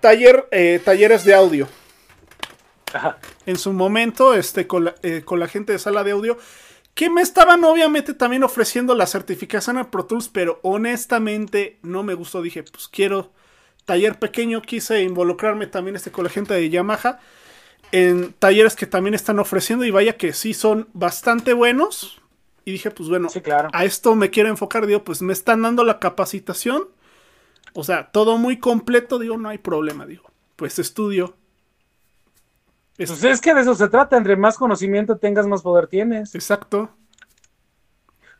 taller, 0.00 0.48
eh, 0.52 0.80
talleres 0.82 1.24
de 1.24 1.34
audio. 1.34 1.68
En 3.46 3.56
su 3.56 3.72
momento, 3.72 4.34
este, 4.34 4.66
con 4.66 4.84
la, 4.84 4.94
eh, 5.02 5.22
con 5.24 5.40
la 5.40 5.48
gente 5.48 5.72
de 5.72 5.78
sala 5.78 6.04
de 6.04 6.12
audio, 6.12 6.38
que 6.94 7.08
me 7.08 7.22
estaban 7.22 7.64
obviamente 7.64 8.12
también 8.12 8.44
ofreciendo 8.44 8.94
la 8.94 9.06
certificación 9.06 9.78
a 9.78 9.90
Pro 9.90 10.04
Tools, 10.04 10.28
pero 10.28 10.60
honestamente 10.62 11.78
no 11.82 12.02
me 12.02 12.14
gustó. 12.14 12.42
Dije, 12.42 12.62
pues 12.62 12.86
quiero 12.88 13.32
taller 13.86 14.18
pequeño, 14.18 14.62
quise 14.62 15.02
involucrarme 15.02 15.66
también 15.66 15.96
este, 15.96 16.12
con 16.12 16.24
la 16.24 16.30
gente 16.30 16.54
de 16.54 16.68
Yamaha 16.68 17.18
en 17.92 18.32
talleres 18.32 18.74
que 18.74 18.86
también 18.86 19.14
están 19.14 19.38
ofreciendo 19.38 19.84
y 19.84 19.90
vaya 19.90 20.16
que 20.16 20.32
sí 20.32 20.54
son 20.54 20.88
bastante 20.94 21.52
buenos. 21.52 22.20
Y 22.64 22.72
dije, 22.72 22.90
pues 22.90 23.08
bueno, 23.08 23.28
claro. 23.42 23.68
a 23.72 23.84
esto 23.84 24.14
me 24.14 24.30
quiero 24.30 24.48
enfocar, 24.48 24.86
digo, 24.86 25.04
pues 25.04 25.20
me 25.20 25.32
están 25.32 25.62
dando 25.62 25.84
la 25.84 25.98
capacitación. 25.98 26.88
O 27.74 27.84
sea, 27.84 28.10
todo 28.10 28.38
muy 28.38 28.58
completo, 28.58 29.18
digo, 29.18 29.36
no 29.36 29.48
hay 29.48 29.58
problema, 29.58 30.06
digo. 30.06 30.30
Pues 30.56 30.78
estudio. 30.78 31.34
Pues 32.96 33.24
es 33.24 33.40
que 33.40 33.54
de 33.54 33.62
eso 33.62 33.74
se 33.74 33.88
trata, 33.88 34.16
entre 34.16 34.36
más 34.36 34.56
conocimiento 34.56 35.16
tengas, 35.16 35.46
más 35.46 35.62
poder 35.62 35.86
tienes. 35.86 36.34
Exacto. 36.34 36.90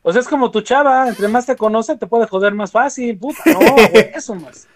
O 0.03 0.11
sea, 0.11 0.21
es 0.21 0.27
como 0.27 0.51
tu 0.51 0.61
chava, 0.61 1.07
entre 1.07 1.27
más 1.27 1.45
te 1.45 1.55
conoce, 1.55 1.97
te 1.97 2.07
puede 2.07 2.27
joder 2.27 2.53
más 2.53 2.71
fácil. 2.71 3.17
Puta, 3.17 3.41
no, 3.45 3.59
eso 4.15 4.35
más. 4.35 4.67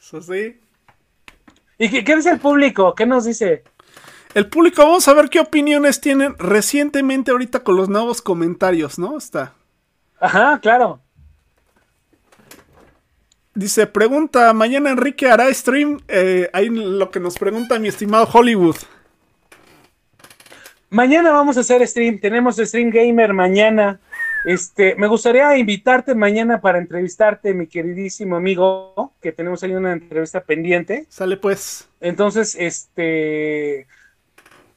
Eso 0.00 0.22
sí. 0.22 0.60
¿Y 1.80 1.88
qué, 1.88 2.04
qué, 2.04 2.14
dice 2.14 2.30
el 2.30 2.38
público? 2.38 2.94
¿Qué 2.94 3.06
nos 3.06 3.24
dice? 3.24 3.64
El 4.34 4.50
público, 4.50 4.82
vamos 4.82 5.08
a 5.08 5.14
ver 5.14 5.30
qué 5.30 5.40
opiniones 5.40 5.98
tienen 5.98 6.36
recientemente 6.38 7.30
ahorita 7.30 7.60
con 7.60 7.74
los 7.74 7.88
nuevos 7.88 8.20
comentarios, 8.20 8.98
¿no? 8.98 9.16
Está. 9.16 9.54
Ajá, 10.20 10.58
claro. 10.60 11.00
Dice, 13.54 13.86
pregunta, 13.86 14.52
mañana 14.52 14.90
Enrique 14.90 15.30
hará 15.30 15.52
stream. 15.54 16.00
Eh, 16.08 16.50
ahí 16.52 16.68
lo 16.68 17.10
que 17.10 17.18
nos 17.18 17.38
pregunta 17.38 17.78
mi 17.78 17.88
estimado 17.88 18.28
Hollywood. 18.30 18.76
Mañana 20.90 21.30
vamos 21.30 21.56
a 21.56 21.60
hacer 21.60 21.86
stream, 21.88 22.20
tenemos 22.20 22.56
stream 22.56 22.90
gamer 22.90 23.32
mañana. 23.32 24.00
Este, 24.44 24.94
me 24.96 25.06
gustaría 25.06 25.56
invitarte 25.56 26.14
mañana 26.14 26.60
para 26.60 26.78
entrevistarte, 26.78 27.52
mi 27.54 27.66
queridísimo 27.66 28.36
amigo, 28.36 29.12
que 29.20 29.32
tenemos 29.32 29.62
ahí 29.62 29.72
una 29.72 29.92
entrevista 29.92 30.40
pendiente. 30.40 31.06
Sale 31.08 31.36
pues. 31.36 31.88
Entonces, 32.00 32.56
este, 32.58 33.86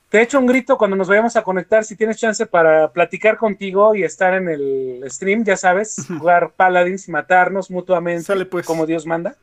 te 0.09 0.22
echo 0.22 0.38
un 0.39 0.45
grito 0.45 0.78
cuando 0.78 0.97
nos 0.97 1.07
vayamos 1.07 1.36
a 1.36 1.43
conectar, 1.43 1.86
si 1.86 1.95
tienes 1.95 2.18
chance 2.18 2.45
para 2.45 2.91
platicar 2.91 3.38
contigo 3.38 3.95
y 3.95 4.03
estar 4.03 4.34
en 4.34 4.49
el 4.49 5.03
stream, 5.07 5.43
ya 5.43 5.57
sabes, 5.57 6.05
jugar 6.07 6.51
Paladins, 6.55 7.07
matarnos 7.09 7.72
mutuamente, 7.72 8.24
Sale 8.24 8.45
pues. 8.45 8.66
como 8.66 8.86
Dios 8.86 9.05
manda. 9.05 9.36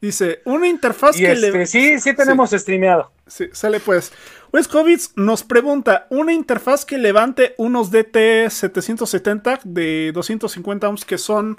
Dice, 0.00 0.40
una 0.44 0.68
interfaz 0.68 1.16
y 1.18 1.24
que 1.24 1.32
este, 1.32 1.50
le... 1.50 1.66
Sí, 1.66 1.98
sí 1.98 2.14
tenemos 2.14 2.50
streameado. 2.50 3.10
Sí, 3.26 3.48
sale 3.52 3.80
pues. 3.80 4.12
Wescovitz 4.54 5.14
nos 5.16 5.42
pregunta, 5.42 6.06
una 6.10 6.32
interfaz 6.32 6.84
que 6.84 6.96
levante 6.96 7.56
unos 7.58 7.90
DT 7.90 8.48
770 8.50 9.58
de 9.64 10.12
250 10.14 10.88
ohms 10.88 11.04
que 11.04 11.18
son... 11.18 11.58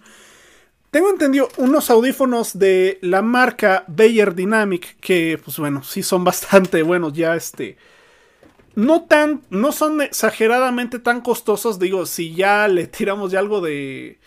Tengo 0.92 1.10
entendido 1.10 1.50
unos 1.58 1.90
audífonos 1.90 2.58
de 2.58 2.98
la 3.02 3.22
marca 3.22 3.84
Bayer 3.90 4.34
Dynamic 4.34 4.98
que, 5.02 5.38
pues 5.44 5.60
bueno, 5.60 5.84
sí 5.84 6.04
son 6.04 6.24
bastante 6.24 6.84
buenos 6.84 7.12
ya 7.12 7.36
este 7.36 7.76
no 8.76 9.04
tan, 9.04 9.42
no 9.50 9.74
son 9.74 10.02
exageradamente 10.02 10.98
tan 11.00 11.20
costosos, 11.20 11.80
digo, 11.80 12.06
si 12.06 12.34
ya 12.34 12.70
le 12.70 12.88
tiramos 12.88 13.30
ya 13.30 13.40
algo 13.40 13.60
de, 13.60 14.20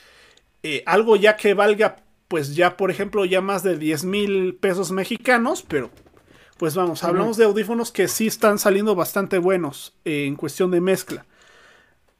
eh, 0.62 0.82
algo 0.84 1.16
ya 1.16 1.38
que 1.38 1.54
valga, 1.54 1.96
pues 2.28 2.54
ya, 2.54 2.76
por 2.76 2.90
ejemplo, 2.90 3.24
ya 3.24 3.40
más 3.40 3.62
de 3.62 3.78
10 3.78 4.04
mil 4.04 4.56
pesos 4.56 4.90
mexicanos, 4.90 5.62
pero, 5.66 5.90
pues 6.58 6.74
vamos, 6.74 7.04
hablamos 7.04 7.36
de 7.36 7.44
audífonos 7.44 7.92
que 7.92 8.08
sí 8.08 8.26
están 8.26 8.58
saliendo 8.58 8.94
bastante 8.94 9.38
buenos 9.38 9.94
eh, 10.04 10.26
en 10.26 10.36
cuestión 10.36 10.70
de 10.70 10.80
mezcla. 10.80 11.24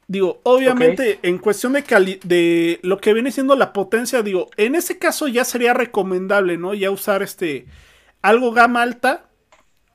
Digo, 0.07 0.39
obviamente, 0.43 1.17
okay. 1.17 1.29
en 1.29 1.37
cuestión 1.37 1.73
de, 1.73 1.83
de 2.23 2.79
lo 2.81 2.97
que 2.99 3.13
viene 3.13 3.31
siendo 3.31 3.55
la 3.55 3.73
potencia, 3.73 4.23
digo, 4.23 4.49
en 4.57 4.73
ese 4.73 4.97
caso 4.97 5.27
ya 5.27 5.45
sería 5.45 5.73
recomendable, 5.73 6.57
¿no? 6.57 6.73
Ya 6.73 6.89
usar 6.89 7.21
este, 7.21 7.67
algo 8.23 8.51
gama 8.51 8.81
alta, 8.81 9.29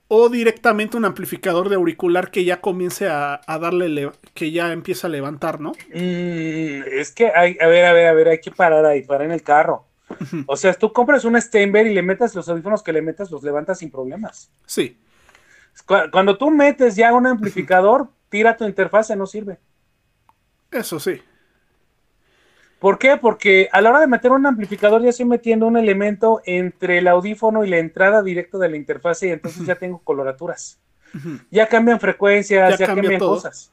o 0.09 0.29
directamente 0.29 0.97
un 0.97 1.05
amplificador 1.05 1.69
de 1.69 1.77
auricular 1.77 2.31
que 2.31 2.45
ya 2.45 2.61
comience 2.61 3.09
a, 3.09 3.41
a 3.47 3.59
darle, 3.59 4.11
que 4.35 4.53
ya 4.53 4.73
empieza 4.73 5.07
a 5.07 5.11
levantar, 5.11 5.61
¿no? 5.61 5.73
Mm, 5.93 6.83
es 6.93 7.11
que 7.13 7.33
hay, 7.35 7.57
a 7.61 7.67
ver, 7.67 7.87
a 7.87 7.93
ver, 7.93 8.07
a 8.07 8.13
ver, 8.13 8.29
hay 8.29 8.41
que 8.41 8.51
parar 8.51 8.85
ahí, 8.85 9.03
parar 9.03 9.27
en 9.27 9.33
el 9.33 9.43
carro. 9.43 9.87
o 10.47 10.57
sea, 10.57 10.75
tú 10.75 10.93
compras 10.93 11.25
un 11.25 11.41
Steinberg 11.41 11.89
y 11.89 11.95
le 11.95 12.03
metas 12.03 12.35
los 12.35 12.49
audífonos 12.49 12.83
que 12.83 12.93
le 12.93 13.03
metas, 13.03 13.31
los 13.31 13.43
levantas 13.43 13.79
sin 13.79 13.91
problemas. 13.91 14.51
Sí. 14.67 14.99
Cuando 15.87 16.39
tú 16.39 16.51
metes 16.51 16.97
ya 16.97 17.13
un 17.13 17.27
amplificador, 17.27 18.09
tira 18.29 18.57
tu 18.57 18.65
interfase, 18.65 19.17
no 19.17 19.27
sirve. 19.27 19.59
Eso 20.71 20.99
sí. 20.99 21.21
¿Por 22.79 22.99
qué? 22.99 23.17
Porque 23.17 23.69
a 23.73 23.81
la 23.81 23.91
hora 23.91 24.01
de 24.01 24.07
meter 24.07 24.31
un 24.31 24.45
amplificador 24.45 25.03
ya 25.03 25.09
estoy 25.09 25.25
metiendo 25.25 25.67
un 25.67 25.77
elemento 25.77 26.43
entre 26.45 26.99
el 26.99 27.09
audífono 27.09 27.65
y 27.65 27.69
la 27.71 27.79
entrada 27.79 28.23
directa 28.23 28.59
de 28.59 28.69
la 28.69 28.77
interfase 28.77 29.29
y 29.29 29.31
entonces 29.31 29.65
ya 29.65 29.77
tengo 29.77 30.01
coloraturas. 30.01 30.79
Ya 31.51 31.69
cambian 31.69 32.01
frecuencias, 32.01 32.73
ya, 32.73 32.77
ya 32.77 32.87
cambia 32.87 33.03
cambian 33.03 33.19
todo. 33.21 33.37
cosas. 33.37 33.73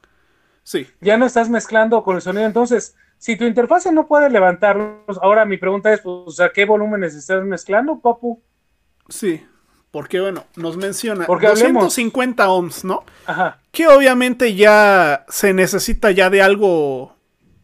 Sí. 0.62 0.86
Ya 1.00 1.16
no 1.16 1.26
estás 1.26 1.50
mezclando 1.50 2.02
con 2.04 2.16
el 2.16 2.22
sonido. 2.22 2.46
Entonces, 2.46 2.94
si 3.22 3.36
tu 3.36 3.44
interfase 3.44 3.92
no 3.92 4.08
puede 4.08 4.28
levantarlos, 4.30 5.16
ahora 5.22 5.44
mi 5.44 5.56
pregunta 5.56 5.92
es, 5.92 6.00
pues, 6.00 6.40
¿a 6.40 6.48
qué 6.48 6.64
volúmenes 6.64 7.14
estás 7.14 7.44
mezclando, 7.44 8.00
papu? 8.00 8.42
Sí, 9.08 9.46
porque 9.92 10.20
bueno, 10.20 10.42
nos 10.56 10.76
menciona 10.76 11.24
porque 11.26 11.46
250 11.46 12.42
hablemos. 12.42 12.58
ohms, 12.58 12.84
¿no? 12.84 13.04
Ajá. 13.26 13.60
Que 13.70 13.86
obviamente 13.86 14.56
ya 14.56 15.24
se 15.28 15.54
necesita 15.54 16.10
ya 16.10 16.30
de 16.30 16.42
algo 16.42 17.14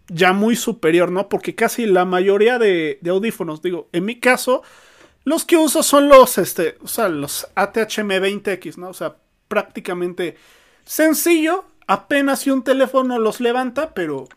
ya 0.07 0.33
muy 0.33 0.55
superior, 0.55 1.11
¿no? 1.11 1.29
Porque 1.29 1.57
casi 1.57 1.87
la 1.87 2.05
mayoría 2.05 2.61
de, 2.61 3.01
de, 3.01 3.11
audífonos, 3.11 3.61
digo, 3.61 3.89
en 3.91 4.05
mi 4.05 4.21
caso, 4.21 4.63
los 5.25 5.45
que 5.45 5.57
uso 5.57 5.83
son 5.83 6.09
los, 6.09 6.39
este, 6.39 6.79
o 6.85 6.87
sea, 6.87 7.09
los 7.09 7.49
ATHM20X, 7.57 8.77
¿no? 8.77 8.91
O 8.91 8.95
sea, 8.95 9.17
prácticamente 9.49 10.37
sencillo, 10.85 11.65
apenas 11.89 12.39
si 12.39 12.51
un 12.51 12.63
teléfono 12.63 13.19
los 13.19 13.41
levanta, 13.41 13.93
pero, 13.93 14.29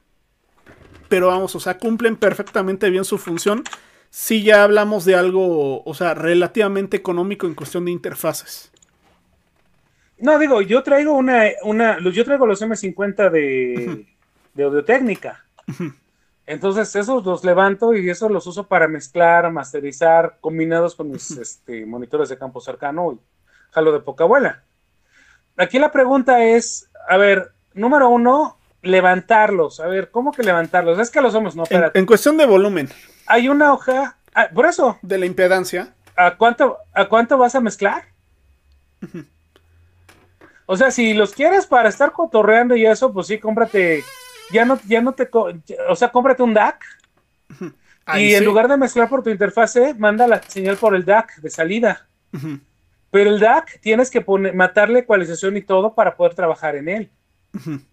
pero 1.12 1.28
vamos, 1.28 1.54
o 1.56 1.60
sea, 1.60 1.78
cumplen 1.78 2.16
perfectamente 2.16 2.90
bien 2.90 3.04
su 3.04 3.18
función. 3.18 3.66
Si 4.12 4.44
ya 4.44 4.64
hablamos 4.64 5.04
de 5.04 5.16
algo, 5.16 5.84
o 5.84 5.94
sea, 5.94 6.14
relativamente 6.14 6.96
económico 6.96 7.48
en 7.48 7.54
cuestión 7.54 7.84
de 7.84 7.92
interfaces. 7.92 8.72
No, 10.18 10.40
digo, 10.40 10.62
yo 10.62 10.84
traigo 10.84 11.12
una, 11.12 11.48
una 11.64 12.00
yo 12.00 12.24
traigo 12.24 12.46
los 12.46 12.62
M50 12.62 13.30
de, 13.30 14.08
de 14.54 14.64
Audio 14.64 14.86
Técnica. 14.86 15.44
Entonces, 16.46 16.96
esos 16.96 17.26
los 17.26 17.44
levanto 17.44 17.94
y 17.94 18.10
esos 18.10 18.32
los 18.32 18.48
uso 18.48 18.68
para 18.68 18.88
mezclar, 18.88 19.52
masterizar, 19.52 20.38
combinados 20.40 20.96
con 20.96 21.12
mis 21.12 21.30
este, 21.32 21.86
monitores 21.86 22.30
de 22.30 22.38
campo 22.38 22.62
cercano 22.62 23.12
y 23.12 23.20
jalo 23.72 23.92
de 23.92 24.00
poca 24.00 24.24
abuela. 24.24 24.64
Aquí 25.58 25.78
la 25.78 25.92
pregunta 25.92 26.42
es, 26.42 26.90
a 27.10 27.18
ver, 27.18 27.52
número 27.74 28.08
uno, 28.08 28.61
levantarlos. 28.82 29.80
A 29.80 29.88
ver, 29.88 30.12
¿cómo 30.12 30.32
que 30.32 30.44
levantarlos? 30.44 31.00
Es 31.00 31.10
que 31.10 31.22
los 31.22 31.34
somos, 31.34 31.56
no, 31.56 31.64
en, 31.70 31.84
en, 31.94 32.06
cuestión 32.06 32.38
de 32.38 32.46
volumen. 32.46 32.90
Hay 33.28 33.50
una 33.50 33.74
hoja, 33.74 34.18
ah, 34.34 34.50
por 34.54 34.66
eso. 34.66 34.98
De 35.02 35.18
la 35.18 35.26
impedancia. 35.26 35.94
¿A 36.16 36.36
cuánto, 36.38 36.78
¿A 36.94 37.06
cuánto 37.06 37.38
vas 37.38 37.56
a 37.56 37.62
mezclar? 37.62 38.04
O 40.66 40.78
sea, 40.78 40.92
si 40.92 41.14
los 41.14 41.34
quieres 41.34 41.66
para 41.66 41.90
estar 41.90 42.12
cotorreando 42.12 42.76
y 42.76 42.86
eso, 42.86 43.12
pues 43.12 43.28
sí, 43.28 43.40
cómprate 43.40 44.04
ya 44.52 44.66
no, 44.66 44.80
ya 44.88 45.02
no 45.02 45.14
te, 45.14 45.30
o 45.90 45.96
sea, 45.96 46.10
cómprate 46.10 46.44
un 46.44 46.54
DAC 46.54 46.84
Ahí 48.06 48.32
y 48.32 48.36
en 48.36 48.46
lugar 48.46 48.68
de 48.68 48.78
mezclar 48.78 49.10
por 49.10 49.24
tu 49.24 49.30
interfase, 49.30 49.94
manda 49.94 50.28
la 50.28 50.42
señal 50.44 50.78
por 50.78 50.96
el 50.96 51.06
DAC 51.06 51.38
de 51.38 51.50
salida. 51.50 52.08
Uh 52.34 52.38
-huh. 52.38 52.60
Pero 53.12 53.30
el 53.30 53.40
DAC 53.40 53.80
tienes 53.80 54.10
que 54.10 54.22
poner, 54.22 54.54
matarle 54.54 55.00
ecualización 55.00 55.56
y 55.58 55.62
todo 55.62 55.94
para 55.94 56.16
poder 56.16 56.34
trabajar 56.34 56.76
en 56.76 56.90
él. 56.90 57.12
Uh 57.54 57.60
-huh. 57.60 57.86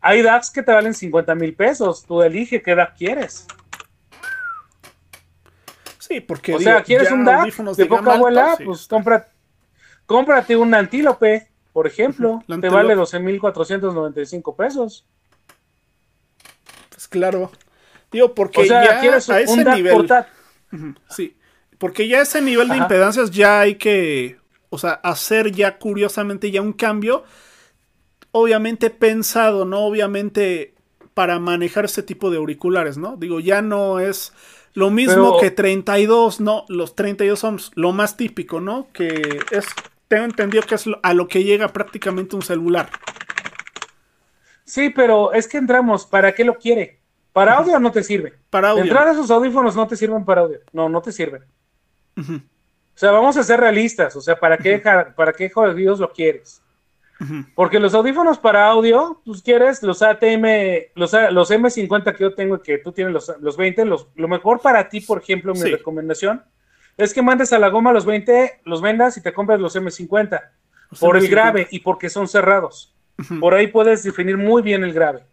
Hay 0.00 0.22
DACs 0.22 0.50
que 0.50 0.62
te 0.62 0.72
valen 0.72 0.94
50 0.94 1.34
mil 1.34 1.54
pesos, 1.54 2.04
tú 2.04 2.22
elige 2.22 2.62
qué 2.62 2.74
DAC 2.74 2.96
quieres. 2.96 3.46
Sí, 5.98 6.20
porque 6.20 6.54
o 6.54 6.60
sea, 6.60 6.82
¿quieres 6.82 7.10
un 7.10 7.24
DAC 7.24 7.54
de, 7.54 7.86
poca 7.86 8.14
abuela? 8.14 8.54
Sí. 8.56 8.64
Pues 8.64 8.86
compra, 8.86 9.28
cómprate 10.06 10.56
un 10.56 10.74
antílope, 10.74 11.48
por 11.72 11.86
ejemplo, 11.86 12.30
uh 12.30 12.42
-huh. 12.46 12.60
te 12.60 12.68
vale 12.68 12.96
12.495 12.96 14.56
pesos 14.56 15.04
pues 16.98 17.06
claro. 17.06 17.52
Digo, 18.10 18.34
porque 18.34 18.62
o 18.62 18.64
sea, 18.64 18.84
ya 18.84 18.98
¿quieres 18.98 19.30
a 19.30 19.38
ese 19.38 19.52
un 19.52 19.62
nivel. 19.72 19.94
Portátil? 19.94 20.32
Sí. 21.10 21.36
Porque 21.78 22.08
ya 22.08 22.20
ese 22.20 22.42
nivel 22.42 22.66
de 22.66 22.74
Ajá. 22.74 22.82
impedancias 22.82 23.30
ya 23.30 23.60
hay 23.60 23.76
que. 23.76 24.36
O 24.68 24.78
sea, 24.78 24.94
hacer 24.94 25.52
ya 25.52 25.78
curiosamente 25.78 26.50
ya 26.50 26.60
un 26.60 26.72
cambio. 26.72 27.22
Obviamente 28.32 28.90
pensado, 28.90 29.64
¿no? 29.64 29.80
Obviamente 29.80 30.74
para 31.14 31.38
manejar 31.38 31.84
este 31.84 32.02
tipo 32.02 32.30
de 32.30 32.36
auriculares, 32.38 32.96
¿no? 32.98 33.16
Digo, 33.16 33.40
ya 33.40 33.60
no 33.62 33.98
es 33.98 34.32
lo 34.74 34.90
mismo 34.90 35.14
Pero- 35.36 35.40
que 35.40 35.50
32, 35.50 36.40
¿no? 36.40 36.64
Los 36.68 36.94
32 36.94 37.38
son 37.38 37.58
lo 37.74 37.92
más 37.92 38.16
típico, 38.16 38.60
¿no? 38.60 38.86
Que 38.92 39.40
es, 39.50 39.66
tengo 40.06 40.24
entendido 40.24 40.62
que 40.62 40.76
es 40.76 40.84
a 41.02 41.14
lo 41.14 41.26
que 41.26 41.42
llega 41.42 41.68
prácticamente 41.68 42.36
un 42.36 42.42
celular. 42.42 42.88
Sí, 44.64 44.90
pero 44.90 45.32
es 45.32 45.48
que 45.48 45.56
entramos, 45.58 46.06
¿para 46.06 46.32
qué 46.34 46.44
lo 46.44 46.54
quiere? 46.54 47.00
¿Para 47.32 47.54
audio 47.54 47.78
no 47.80 47.90
te 47.90 48.02
sirve? 48.02 48.34
Para 48.50 48.70
audio. 48.70 48.84
Entrar 48.84 49.08
a 49.08 49.12
esos 49.12 49.30
audífonos 49.30 49.74
no 49.74 49.86
te 49.86 49.96
sirven 49.96 50.24
para 50.24 50.42
audio. 50.42 50.58
No, 50.72 50.88
no 50.88 51.00
te 51.00 51.12
sirven. 51.12 51.42
O 52.16 52.22
sea, 52.94 53.12
vamos 53.12 53.36
a 53.36 53.42
ser 53.44 53.60
realistas. 53.60 54.14
O 54.16 54.20
sea, 54.20 54.38
¿para 54.38 54.58
qué, 54.58 54.80
ja- 54.80 55.14
para 55.16 55.32
qué 55.32 55.48
jodidos 55.48 56.00
lo 56.00 56.12
quieres? 56.12 56.60
Porque 57.54 57.80
los 57.80 57.94
audífonos 57.94 58.38
para 58.38 58.68
audio, 58.68 59.20
pues 59.24 59.42
quieres 59.42 59.82
los 59.82 60.02
ATM, 60.02 60.44
los, 60.94 61.12
los 61.32 61.50
M50 61.50 62.14
que 62.16 62.22
yo 62.22 62.34
tengo 62.34 62.56
y 62.56 62.60
que 62.60 62.78
tú 62.78 62.92
tienes 62.92 63.12
los, 63.12 63.32
los 63.40 63.56
20, 63.56 63.84
los, 63.86 64.06
lo 64.14 64.28
mejor 64.28 64.60
para 64.60 64.88
ti, 64.88 65.00
por 65.00 65.18
ejemplo, 65.20 65.52
mi 65.52 65.60
Sí. 65.60 65.70
recomendación, 65.70 66.44
es 66.96 67.12
que 67.12 67.20
mandes 67.22 67.52
a 67.52 67.58
la 67.58 67.68
goma 67.70 67.92
los 67.92 68.04
20, 68.06 68.60
los 68.64 68.80
vendas 68.80 69.16
y 69.16 69.22
te 69.22 69.32
compras 69.32 69.58
los 69.60 69.74
M50. 69.76 70.40
por 71.00 71.16
el 71.16 71.28
grave 71.28 71.66
y 71.70 71.80
porque 71.80 72.08
son 72.08 72.28
cerrados. 72.28 72.94
Por 73.40 73.52
ahí 73.54 73.66
puedes 73.66 74.04
definir 74.04 74.38
muy 74.38 74.62
bien 74.62 74.84
el 74.84 74.92
grave. 74.92 75.24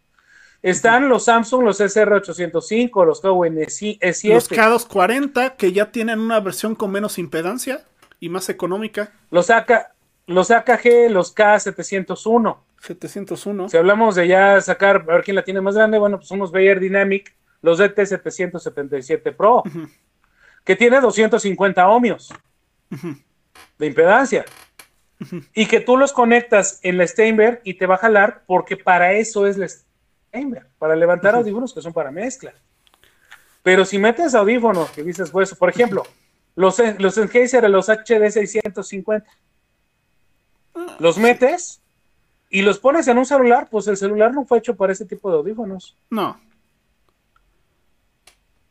Están 0.61 1.07
los 1.07 1.25
Samsung, 1.25 1.63
los 1.63 1.79
SR805, 1.79 3.05
los 3.05 3.23
Huawei 3.23 3.51
S7. 3.51 4.33
Los 4.33 4.49
K240 4.49 5.55
que 5.55 5.71
ya 5.71 5.91
tienen 5.91 6.19
una 6.19 6.39
versión 6.39 6.73
con 6.75 6.91
menos 6.91 7.19
impedancia 7.19 7.85
y 8.19 8.29
más 8.29 8.49
económica. 8.49 9.11
Los, 9.29 9.49
AK, 9.49 9.91
los 10.27 10.51
AKG, 10.51 11.09
los 11.09 11.35
K701. 11.35 12.57
701. 12.81 13.69
Si 13.69 13.77
hablamos 13.77 14.15
de 14.15 14.27
ya 14.27 14.61
sacar, 14.61 14.97
a 14.97 15.13
ver 15.13 15.23
quién 15.23 15.35
la 15.35 15.43
tiene 15.43 15.61
más 15.61 15.75
grande, 15.75 15.97
bueno, 15.97 16.17
pues 16.17 16.29
unos 16.31 16.51
Bayer 16.51 16.79
Dynamic, 16.79 17.35
los 17.61 17.79
DT777 17.79 19.35
Pro, 19.35 19.63
que 20.63 20.75
tiene 20.75 20.99
250 20.99 21.87
ohmios 21.89 22.33
de 23.77 23.85
impedancia. 23.85 24.45
Y 25.53 25.65
que 25.65 25.79
tú 25.79 25.97
los 25.97 26.11
conectas 26.11 26.79
en 26.83 26.97
la 26.97 27.07
Steinberg 27.07 27.61
y 27.63 27.75
te 27.75 27.85
va 27.85 27.95
a 27.95 27.99
jalar 27.99 28.43
porque 28.45 28.75
para 28.75 29.13
eso 29.13 29.47
es 29.47 29.57
la 29.57 29.67
Steinberg, 29.67 30.67
para 30.77 30.95
levantar 30.95 31.35
audífonos 31.35 31.73
que 31.73 31.81
son 31.81 31.93
para 31.93 32.11
mezcla. 32.11 32.53
Pero 33.63 33.85
si 33.85 33.97
metes 33.97 34.35
audífonos 34.35 34.91
que 34.91 35.03
dices, 35.03 35.31
pues, 35.31 35.55
por 35.55 35.69
ejemplo, 35.69 36.03
los, 36.55 36.77
los 36.99 37.15
Sennheiser, 37.15 37.67
los 37.69 37.87
HD 37.87 38.29
650, 38.29 39.25
los 40.99 41.17
metes 41.17 41.81
y 42.49 42.61
los 42.61 42.79
pones 42.79 43.07
en 43.07 43.17
un 43.17 43.25
celular, 43.25 43.67
pues 43.69 43.87
el 43.87 43.97
celular 43.97 44.33
no 44.33 44.45
fue 44.45 44.59
hecho 44.59 44.75
para 44.75 44.93
ese 44.93 45.05
tipo 45.05 45.29
de 45.29 45.37
audífonos. 45.37 45.97
No. 46.09 46.39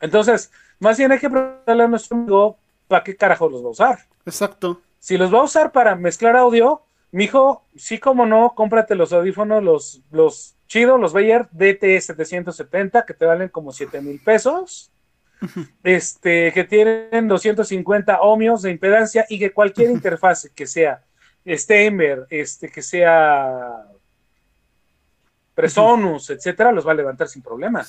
Entonces, 0.01 0.51
más 0.79 0.99
bien 0.99 1.13
hay 1.13 1.19
que 1.19 1.31
preguntarle 1.31 1.83
a 1.83 1.89
nuestro 1.89 2.17
amigo 2.17 2.59
para 2.89 3.03
qué 3.03 3.17
carajo 3.17 3.49
los 3.49 3.63
va 3.63 3.69
a 3.69 3.71
usar. 3.71 3.99
Exacto. 4.27 4.81
Si 4.99 5.17
los 5.17 5.33
va 5.33 5.41
a 5.41 5.45
usar 5.45 5.73
para 5.73 5.97
mezclar 5.97 6.37
audio, 6.37 6.83
mijo, 7.11 7.65
sí 7.77 7.99
como 7.99 8.27
no, 8.27 8.55
cómprate 8.55 8.95
los 8.95 9.13
audífonos, 9.13 9.63
los, 9.63 10.03
los 10.11 10.57
chidos, 10.67 11.01
los 11.01 11.13
Bayer 11.13 11.49
DT770, 11.51 13.05
que 13.05 13.15
te 13.15 13.27
valen 13.27 13.49
como 13.49 13.73
7 13.73 14.01
mil 14.01 14.21
pesos. 14.21 14.91
Este, 15.83 16.53
que 16.53 16.65
tienen 16.65 17.29
250 17.29 18.21
ohmios 18.23 18.63
de 18.63 18.71
impedancia 18.71 19.27
y 19.29 19.39
que 19.39 19.53
cualquier 19.53 19.91
interfaz 19.99 20.49
que 20.55 20.67
sea 20.67 21.05
Steinberg, 21.47 22.27
este, 22.31 22.71
que 22.71 22.83
sea 22.83 23.85
Presonus, 25.55 26.31
etcétera, 26.31 26.73
los 26.73 26.87
va 26.87 26.93
a 26.93 26.97
levantar 26.97 27.29
sin 27.29 27.43
problemas. 27.43 27.89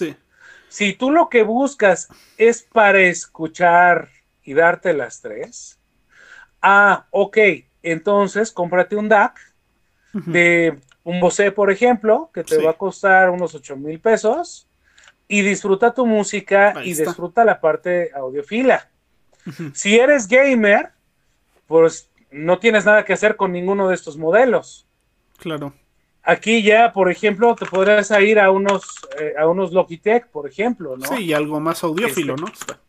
Si 0.67 0.93
tú 0.93 1.11
lo 1.11 1.29
que 1.29 1.43
buscas 1.43 2.09
es 2.37 2.63
para 2.63 2.99
escuchar 2.99 4.09
y 4.43 4.53
darte 4.53 4.93
las 4.93 5.21
tres, 5.21 5.79
ah, 6.61 7.07
ok, 7.11 7.37
entonces 7.81 8.51
cómprate 8.51 8.95
un 8.95 9.09
DAC 9.09 9.39
de 10.13 10.79
un 11.03 11.19
Bose, 11.19 11.51
por 11.51 11.71
ejemplo, 11.71 12.31
que 12.33 12.43
te 12.43 12.57
va 12.57 12.71
a 12.71 12.77
costar 12.77 13.29
unos 13.29 13.53
8 13.53 13.77
mil 13.77 13.99
pesos 13.99 14.67
y 15.27 15.41
disfruta 15.41 15.93
tu 15.93 16.05
música 16.05 16.73
y 16.83 16.93
disfruta 16.93 17.45
la 17.45 17.59
parte 17.59 18.11
audiofila. 18.13 18.89
Si 19.73 19.97
eres 19.99 20.27
gamer, 20.27 20.91
pues 21.67 22.09
no 22.35 22.59
tienes 22.59 22.85
nada 22.85 23.05
que 23.05 23.13
hacer 23.13 23.35
con 23.35 23.51
ninguno 23.51 23.87
de 23.87 23.95
estos 23.95 24.17
modelos. 24.17 24.85
Claro. 25.37 25.73
Aquí 26.21 26.63
ya, 26.63 26.91
por 26.91 27.09
ejemplo, 27.09 27.55
te 27.55 27.65
podrás 27.65 28.11
ir 28.19 28.39
a 28.39 28.51
unos, 28.51 28.83
eh, 29.19 29.35
a 29.37 29.47
unos 29.47 29.71
Logitech, 29.71 30.27
por 30.27 30.47
ejemplo, 30.47 30.97
¿no? 30.97 31.05
Sí, 31.05 31.25
y 31.25 31.33
algo 31.33 31.59
más 31.59 31.83
audiófilo, 31.83 32.35
este, 32.35 32.73
¿no? 32.73 32.79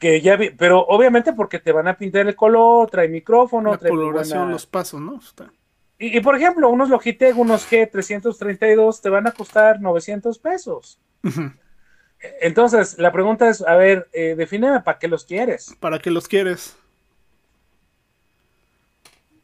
que 0.00 0.20
ya 0.20 0.36
vi, 0.36 0.50
pero 0.50 0.80
obviamente 0.80 1.32
porque 1.32 1.60
te 1.60 1.70
van 1.70 1.86
a 1.86 1.96
pintar 1.96 2.26
el 2.26 2.34
color, 2.34 2.90
trae 2.90 3.08
micrófono, 3.08 3.70
la 3.70 3.78
coloración, 3.78 4.50
los 4.50 4.66
pasos, 4.66 5.00
¿no? 5.00 5.20
Y, 5.98 6.20
por 6.20 6.36
ejemplo, 6.36 6.68
unos 6.68 6.90
Logitech, 6.90 7.38
unos 7.38 7.70
G332 7.70 9.00
te 9.00 9.08
van 9.08 9.26
a 9.26 9.30
costar 9.30 9.80
900 9.80 10.38
pesos. 10.38 10.98
Entonces, 12.40 12.98
la 12.98 13.12
pregunta 13.12 13.48
es, 13.48 13.62
a 13.62 13.76
ver, 13.76 14.08
eh, 14.12 14.34
defíneme 14.36 14.80
para 14.80 14.98
qué 14.98 15.08
los 15.08 15.24
quieres. 15.24 15.74
¿Para 15.80 15.98
qué 15.98 16.10
los 16.10 16.28
quieres? 16.28 16.76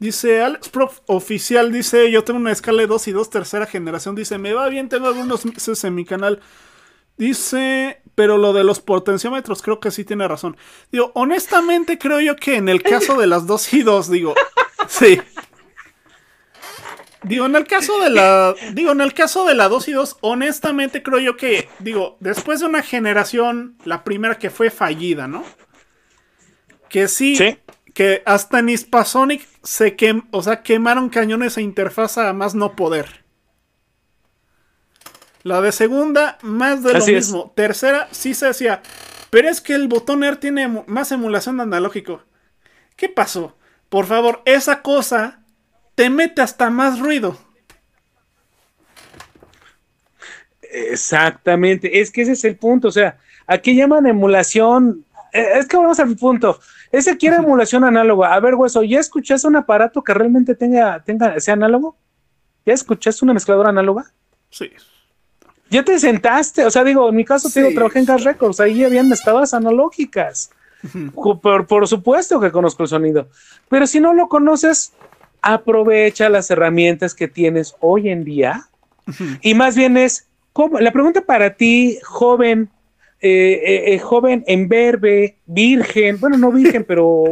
Dice 0.03 0.41
Alex 0.41 0.67
Prof 0.67 0.99
oficial, 1.05 1.71
dice, 1.71 2.11
yo 2.11 2.25
tengo 2.25 2.37
una 2.37 2.51
escala 2.51 2.81
de 2.81 2.87
2 2.87 3.07
y 3.07 3.11
2 3.13 3.29
tercera 3.29 3.65
generación, 3.65 4.15
dice, 4.15 4.37
me 4.37 4.51
va 4.51 4.67
bien, 4.67 4.89
tengo 4.89 5.07
algunos 5.07 5.45
meses 5.45 5.81
en 5.85 5.95
mi 5.95 6.03
canal. 6.03 6.41
Dice, 7.15 8.01
pero 8.13 8.37
lo 8.37 8.51
de 8.51 8.65
los 8.65 8.81
potenciómetros 8.81 9.61
creo 9.61 9.79
que 9.79 9.91
sí 9.91 10.03
tiene 10.03 10.27
razón. 10.27 10.57
Digo, 10.91 11.13
honestamente 11.15 11.97
creo 11.97 12.19
yo 12.19 12.35
que 12.35 12.57
en 12.57 12.67
el 12.67 12.83
caso 12.83 13.17
de 13.17 13.27
las 13.27 13.47
2 13.47 13.73
y 13.75 13.83
2, 13.83 14.11
digo, 14.11 14.35
sí. 14.89 15.21
Digo, 17.21 17.45
en 17.45 17.55
el 17.55 17.65
caso 17.65 17.97
de 18.01 18.09
la. 18.09 18.55
Digo, 18.73 18.91
en 18.91 18.99
el 18.99 19.13
caso 19.13 19.45
de 19.45 19.55
la 19.55 19.69
2 19.69 19.87
y 19.87 19.91
2, 19.93 20.17
honestamente 20.19 21.01
creo 21.01 21.19
yo 21.19 21.37
que. 21.37 21.69
Digo, 21.79 22.17
después 22.19 22.59
de 22.59 22.65
una 22.65 22.83
generación, 22.83 23.77
la 23.85 24.03
primera 24.03 24.37
que 24.37 24.49
fue 24.49 24.69
fallida, 24.69 25.29
¿no? 25.29 25.45
Que 26.89 27.07
sí. 27.07 27.37
Que 27.93 28.23
hasta 28.25 28.59
en 28.59 28.69
Hispasonic 28.69 29.47
se 29.61 29.95
quem, 29.95 30.23
o 30.31 30.41
sea, 30.41 30.63
quemaron 30.63 31.09
cañones 31.09 31.57
e 31.57 31.61
interfaz 31.61 32.17
a 32.17 32.33
más 32.33 32.55
no 32.55 32.75
poder. 32.75 33.23
La 35.43 35.61
de 35.61 35.71
segunda, 35.71 36.37
más 36.41 36.83
de 36.83 36.93
lo 36.93 37.05
mismo. 37.05 37.51
Tercera, 37.55 38.07
sí 38.11 38.33
se 38.33 38.47
hacía. 38.47 38.81
Pero 39.29 39.49
es 39.49 39.61
que 39.61 39.73
el 39.73 39.87
botón 39.87 40.23
Air 40.23 40.37
tiene 40.37 40.67
más 40.87 41.11
emulación 41.11 41.57
de 41.57 41.63
analógico. 41.63 42.23
¿Qué 42.95 43.09
pasó? 43.09 43.57
Por 43.89 44.05
favor, 44.05 44.41
esa 44.45 44.81
cosa 44.81 45.41
te 45.95 46.09
mete 46.09 46.41
hasta 46.41 46.69
más 46.69 46.99
ruido. 46.99 47.37
Exactamente, 50.61 51.99
es 51.99 52.09
que 52.09 52.23
ese 52.23 52.31
es 52.31 52.43
el 52.45 52.57
punto. 52.57 52.87
O 52.87 52.91
sea, 52.91 53.17
aquí 53.45 53.75
llaman 53.75 54.07
emulación. 54.07 55.05
Eh, 55.31 55.45
es 55.55 55.67
que 55.67 55.77
vamos 55.77 55.99
al 55.99 56.15
punto. 56.15 56.59
Ese 56.93 57.17
quiere 57.17 57.35
emulación 57.35 57.83
análoga. 57.83 58.33
A 58.33 58.39
ver, 58.39 58.55
hueso, 58.55 58.83
¿ya 58.83 59.01
escuchaste 59.01 59.47
un 59.49 59.57
aparato 59.57 60.01
que 60.01 60.13
realmente 60.13 60.55
tenga, 60.55 61.03
tenga, 61.03 61.37
sea 61.41 61.55
análogo? 61.55 61.97
¿Ya 62.65 62.73
escuchaste 62.73 63.25
una 63.25 63.33
mezcladora 63.33 63.69
análoga? 63.69 64.13
Sí 64.49 64.71
ya 65.73 65.83
te 65.83 65.97
sentaste, 65.97 66.65
o 66.65 66.69
sea, 66.69 66.83
digo, 66.83 67.09
en 67.09 67.15
mi 67.15 67.25
caso, 67.25 67.49
te 67.49 67.61
digo, 67.61 67.73
trabajé 67.73 67.97
en 67.97 68.05
Gas 68.05 68.23
Records, 68.23 68.59
ahí 68.59 68.83
habían 68.83 69.09
mezcladoras 69.09 69.55
analógicas. 69.55 70.51
por, 71.15 71.65
por, 71.65 71.87
supuesto 71.87 72.39
que 72.39 72.51
conozco 72.51 72.83
el 72.83 72.89
sonido, 72.89 73.27
pero 73.69 73.87
si 73.87 73.99
no 73.99 74.13
lo 74.13 74.27
conoces, 74.27 74.93
aprovecha 75.41 76.29
las 76.29 76.51
herramientas 76.51 77.15
que 77.15 77.27
tienes 77.27 77.75
hoy 77.79 78.09
en 78.09 78.23
día 78.23 78.67
y 79.41 79.55
más 79.55 79.75
bien 79.75 79.97
es, 79.97 80.27
¿cómo? 80.51 80.79
la 80.79 80.91
pregunta 80.91 81.21
para 81.21 81.55
ti, 81.55 81.97
joven, 82.03 82.69
eh, 83.25 83.61
eh, 83.63 83.93
eh, 83.93 83.99
joven 83.99 84.43
en 84.47 84.67
verbe, 84.67 85.37
virgen, 85.45 86.19
bueno, 86.19 86.35
no 86.37 86.51
virgen, 86.51 86.83
pero 86.83 87.23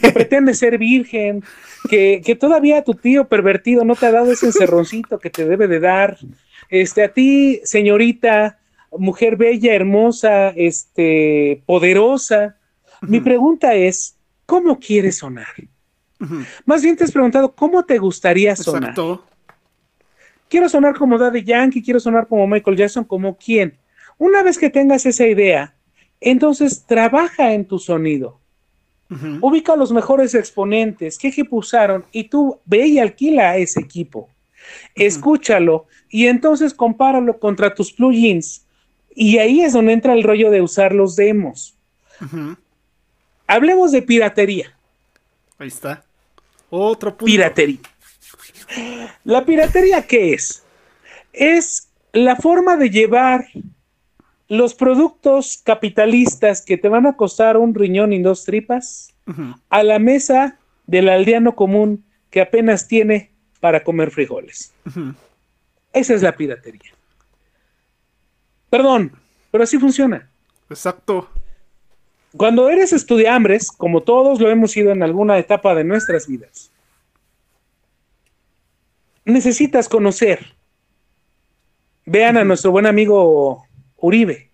que 0.00 0.10
pretende 0.10 0.52
ser 0.52 0.78
virgen, 0.78 1.44
que, 1.88 2.20
que, 2.24 2.34
todavía 2.34 2.82
tu 2.82 2.94
tío 2.94 3.28
pervertido 3.28 3.84
no 3.84 3.94
te 3.94 4.06
ha 4.06 4.10
dado 4.10 4.32
ese 4.32 4.46
encerroncito 4.46 5.20
que 5.20 5.30
te 5.30 5.46
debe 5.46 5.68
de 5.68 5.78
dar, 5.78 6.18
este, 6.70 7.04
a 7.04 7.12
ti, 7.12 7.60
señorita, 7.62 8.58
mujer 8.90 9.36
bella, 9.36 9.72
hermosa, 9.74 10.48
este, 10.56 11.62
poderosa, 11.66 12.56
mi 13.02 13.20
pregunta 13.20 13.76
es, 13.76 14.16
¿cómo 14.44 14.80
quieres 14.80 15.18
sonar? 15.18 15.54
Más 16.64 16.82
bien 16.82 16.96
te 16.96 17.04
has 17.04 17.12
preguntado, 17.12 17.54
¿cómo 17.54 17.84
te 17.84 17.98
gustaría 17.98 18.56
sonar? 18.56 18.90
Exacto. 18.90 19.24
Quiero 20.48 20.68
sonar 20.68 20.98
como 20.98 21.16
Daddy 21.16 21.44
Yankee, 21.44 21.80
quiero 21.80 22.00
sonar 22.00 22.26
como 22.26 22.44
Michael 22.48 22.76
Jackson, 22.76 23.04
¿como 23.04 23.36
quién? 23.36 23.78
Una 24.18 24.42
vez 24.42 24.58
que 24.58 24.70
tengas 24.70 25.06
esa 25.06 25.26
idea, 25.26 25.74
entonces 26.20 26.84
trabaja 26.84 27.54
en 27.54 27.64
tu 27.64 27.78
sonido. 27.78 28.38
Ubica 29.40 29.74
los 29.74 29.90
mejores 29.90 30.34
exponentes, 30.34 31.16
qué 31.16 31.28
equipo 31.28 31.56
usaron, 31.56 32.04
y 32.12 32.24
tú 32.24 32.58
ve 32.66 32.86
y 32.86 32.98
alquila 32.98 33.56
ese 33.56 33.80
equipo. 33.80 34.28
Escúchalo 34.94 35.86
y 36.10 36.26
entonces 36.26 36.74
compáralo 36.74 37.38
contra 37.38 37.74
tus 37.74 37.90
plugins. 37.92 38.66
Y 39.14 39.38
ahí 39.38 39.62
es 39.62 39.72
donde 39.72 39.94
entra 39.94 40.12
el 40.12 40.22
rollo 40.22 40.50
de 40.50 40.60
usar 40.60 40.94
los 40.94 41.16
demos. 41.16 41.74
Hablemos 43.46 43.92
de 43.92 44.02
piratería. 44.02 44.76
Ahí 45.58 45.68
está. 45.68 46.04
Otro 46.68 47.10
punto. 47.10 47.24
Piratería. 47.24 47.80
¿La 49.24 49.44
piratería 49.44 50.06
qué 50.06 50.34
es? 50.34 50.62
Es 51.32 51.88
la 52.12 52.36
forma 52.36 52.76
de 52.76 52.90
llevar 52.90 53.46
los 54.48 54.74
productos 54.74 55.60
capitalistas 55.62 56.62
que 56.62 56.78
te 56.78 56.88
van 56.88 57.06
a 57.06 57.16
costar 57.16 57.56
un 57.56 57.74
riñón 57.74 58.12
y 58.12 58.22
dos 58.22 58.44
tripas 58.44 59.14
a 59.68 59.82
la 59.82 59.98
mesa 59.98 60.58
del 60.86 61.10
aldeano 61.10 61.54
común 61.54 62.04
que 62.30 62.40
apenas 62.40 62.88
tiene 62.88 63.30
para 63.60 63.84
comer 63.84 64.10
frijoles. 64.10 64.72
Esa 65.92 66.14
es 66.14 66.22
la 66.22 66.34
piratería. 66.34 66.92
Perdón, 68.70 69.12
pero 69.50 69.64
así 69.64 69.78
funciona. 69.78 70.30
Exacto. 70.70 71.28
Cuando 72.36 72.70
eres 72.70 72.92
estudiambres, 72.92 73.70
como 73.70 74.02
todos 74.02 74.40
lo 74.40 74.50
hemos 74.50 74.72
sido 74.72 74.92
en 74.92 75.02
alguna 75.02 75.38
etapa 75.38 75.74
de 75.74 75.84
nuestras 75.84 76.26
vidas, 76.26 76.70
necesitas 79.24 79.88
conocer. 79.88 80.54
Vean 82.06 82.38
a 82.38 82.44
nuestro 82.44 82.70
buen 82.70 82.86
amigo 82.86 83.67
Uribe. 83.98 84.50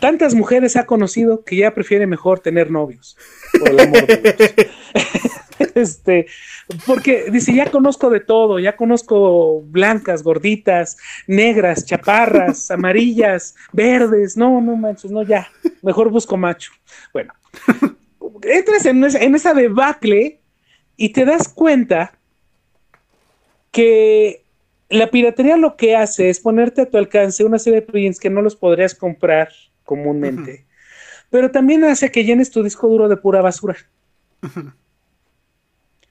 Tantas 0.00 0.34
mujeres 0.34 0.76
ha 0.76 0.86
conocido 0.86 1.44
que 1.44 1.56
ya 1.56 1.74
prefiere 1.74 2.06
mejor 2.06 2.40
tener 2.40 2.70
novios. 2.70 3.16
Por 3.58 3.70
el 3.70 3.80
amor 3.80 4.06
de 4.06 4.16
Dios. 4.16 5.72
este, 5.74 6.26
porque 6.86 7.30
dice, 7.30 7.54
ya 7.54 7.70
conozco 7.70 8.10
de 8.10 8.20
todo, 8.20 8.58
ya 8.58 8.76
conozco 8.76 9.62
blancas, 9.62 10.22
gorditas, 10.22 10.96
negras, 11.26 11.84
chaparras, 11.84 12.70
amarillas, 12.70 13.54
verdes. 13.72 14.36
No, 14.36 14.60
no 14.60 14.76
manches, 14.76 15.10
no, 15.10 15.22
ya. 15.22 15.50
Mejor 15.82 16.10
busco 16.10 16.36
macho. 16.36 16.72
Bueno, 17.12 17.34
entras 18.42 18.86
en, 18.86 19.04
en 19.04 19.34
esa 19.34 19.52
debacle 19.52 20.40
y 20.96 21.10
te 21.10 21.24
das 21.24 21.48
cuenta 21.48 22.12
que 23.70 24.44
la 24.92 25.10
piratería 25.10 25.56
lo 25.56 25.76
que 25.76 25.96
hace 25.96 26.28
es 26.28 26.40
ponerte 26.40 26.82
a 26.82 26.90
tu 26.90 26.98
alcance 26.98 27.44
una 27.44 27.58
serie 27.58 27.80
de 27.80 27.86
plugins 27.86 28.20
que 28.20 28.30
no 28.30 28.42
los 28.42 28.56
podrías 28.56 28.94
comprar 28.94 29.48
comúnmente, 29.84 30.64
pero 31.30 31.50
también 31.50 31.82
hace 31.84 32.10
que 32.10 32.24
llenes 32.24 32.50
tu 32.50 32.62
disco 32.62 32.88
duro 32.88 33.08
de 33.08 33.16
pura 33.16 33.40
basura. 33.40 33.76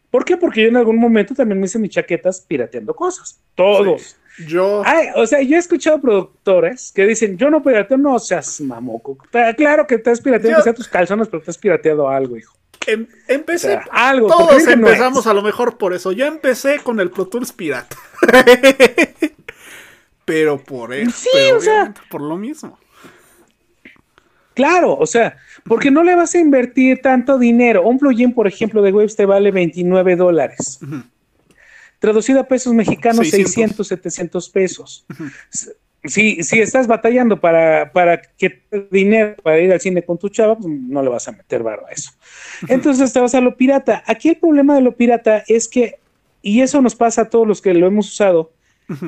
¿Por 0.09 0.25
qué? 0.25 0.35
Porque 0.35 0.63
yo 0.63 0.67
en 0.67 0.77
algún 0.77 0.97
momento 0.97 1.33
también 1.33 1.59
me 1.59 1.67
hice 1.67 1.79
mis 1.79 1.91
chaquetas 1.91 2.41
pirateando 2.41 2.93
cosas. 2.93 3.39
Todos. 3.55 4.17
yo. 4.45 4.83
o 5.15 5.25
sea, 5.25 5.41
yo 5.41 5.55
he 5.55 5.59
escuchado 5.59 6.01
productores 6.01 6.91
que 6.91 7.05
dicen, 7.05 7.37
yo 7.37 7.49
no 7.49 7.63
pirateo, 7.63 7.97
no 7.97 8.19
seas 8.19 8.59
mamoco. 8.59 9.17
Claro 9.55 9.87
que 9.87 9.95
estás 9.95 10.19
pirateando, 10.19 10.65
yo... 10.65 10.73
tus 10.73 10.89
calzones, 10.89 11.29
pero 11.29 11.41
te 11.41 11.51
has 11.51 11.57
pirateado 11.57 12.09
algo, 12.09 12.35
hijo. 12.35 12.53
Em, 12.87 13.07
empecé. 13.27 13.79
algo. 13.91 14.27
Todos 14.27 14.67
empezamos 14.67 15.27
a 15.27 15.33
lo 15.33 15.41
mejor 15.41 15.77
por 15.77 15.93
eso. 15.93 16.11
Yo 16.11 16.25
empecé 16.25 16.79
con 16.79 16.99
el 16.99 17.11
Pro 17.11 17.27
Tools 17.27 17.51
pirata. 17.51 17.95
pero 20.25 20.63
por 20.63 20.93
eso. 20.93 21.11
Sí, 21.11 21.51
o 21.51 21.61
sea. 21.61 21.93
Por 22.09 22.21
lo 22.21 22.37
mismo. 22.37 22.77
Claro, 24.53 24.97
o 24.97 25.05
sea, 25.05 25.37
porque 25.63 25.91
no 25.91 26.03
le 26.03 26.15
vas 26.15 26.35
a 26.35 26.39
invertir 26.39 27.01
tanto 27.01 27.39
dinero. 27.39 27.83
Un 27.83 27.97
plugin, 27.97 28.33
por 28.33 28.47
ejemplo, 28.47 28.81
de 28.81 28.91
Waves 28.91 29.15
te 29.15 29.25
vale 29.25 29.51
29 29.51 30.17
dólares. 30.17 30.79
Traducido 31.99 32.41
a 32.41 32.47
pesos 32.47 32.73
mexicanos, 32.73 33.29
600, 33.29 33.87
700 33.87 34.49
pesos. 34.49 35.05
Si, 36.03 36.39
estás 36.39 36.87
batallando 36.87 37.39
para, 37.39 37.91
para 37.91 38.21
que 38.21 38.63
dinero 38.89 39.35
para 39.43 39.59
ir 39.59 39.71
al 39.71 39.79
cine 39.79 40.03
con 40.03 40.17
tu 40.17 40.29
chava, 40.29 40.57
pues 40.57 40.67
no 40.67 41.01
le 41.03 41.09
vas 41.09 41.27
a 41.27 41.31
meter 41.31 41.61
barro 41.61 41.85
a 41.87 41.91
eso. 41.91 42.11
Entonces 42.67 43.13
te 43.13 43.19
vas 43.19 43.35
a 43.35 43.41
lo 43.41 43.55
pirata. 43.55 44.03
Aquí 44.07 44.29
el 44.29 44.37
problema 44.37 44.75
de 44.75 44.81
lo 44.81 44.95
pirata 44.95 45.43
es 45.47 45.67
que, 45.67 45.99
y 46.41 46.61
eso 46.61 46.81
nos 46.81 46.95
pasa 46.95 47.23
a 47.23 47.29
todos 47.29 47.47
los 47.47 47.61
que 47.61 47.73
lo 47.73 47.85
hemos 47.87 48.11
usado, 48.11 48.51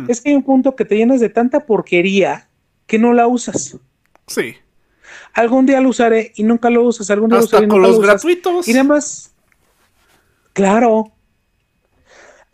es 0.08 0.22
que 0.22 0.30
hay 0.30 0.36
un 0.36 0.44
punto 0.44 0.76
que 0.76 0.86
te 0.86 0.96
llenas 0.96 1.20
de 1.20 1.30
tanta 1.30 1.66
porquería 1.66 2.48
que 2.88 3.00
no 3.00 3.12
la 3.12 3.28
usas. 3.28 3.78
Sí. 4.28 4.56
Algún 5.34 5.66
día 5.66 5.82
lo 5.82 5.90
usaré 5.90 6.32
y 6.36 6.44
nunca 6.44 6.70
lo 6.70 6.84
usas. 6.84 7.10
Algún 7.10 7.30
día 7.30 7.40
Hasta 7.40 7.58
lo 7.58 7.66
usaré 7.66 7.68
con 7.70 7.82
los 7.82 8.00
gratuitos. 8.00 8.68
Y 8.68 8.72
nada 8.72 8.84
más. 8.86 9.34
Claro. 10.54 11.12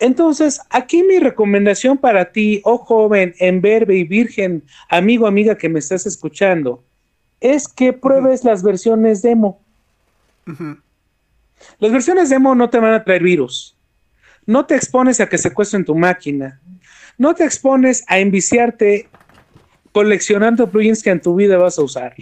Entonces, 0.00 0.60
aquí 0.70 1.02
mi 1.02 1.18
recomendación 1.18 1.98
para 1.98 2.32
ti, 2.32 2.62
oh 2.64 2.78
joven, 2.78 3.34
en 3.38 3.60
verbe 3.60 3.96
y 3.96 4.04
virgen, 4.04 4.64
amigo, 4.88 5.26
amiga 5.26 5.58
que 5.58 5.68
me 5.68 5.78
estás 5.78 6.06
escuchando, 6.06 6.82
es 7.38 7.68
que 7.68 7.92
pruebes 7.92 8.42
las 8.42 8.62
versiones 8.62 9.20
demo. 9.20 9.60
Las 11.78 11.92
versiones 11.92 12.30
demo 12.30 12.54
no 12.54 12.70
te 12.70 12.78
van 12.78 12.94
a 12.94 13.04
traer 13.04 13.22
virus. 13.22 13.76
No 14.46 14.64
te 14.64 14.74
expones 14.74 15.20
a 15.20 15.28
que 15.28 15.36
secuestren 15.36 15.84
tu 15.84 15.94
máquina. 15.94 16.60
No 17.18 17.34
te 17.34 17.44
expones 17.44 18.02
a 18.08 18.18
enviciarte 18.18 19.06
coleccionando 19.92 20.70
plugins 20.70 21.02
que 21.02 21.10
en 21.10 21.20
tu 21.20 21.34
vida 21.34 21.58
vas 21.58 21.78
a 21.78 21.82
usar. 21.82 22.14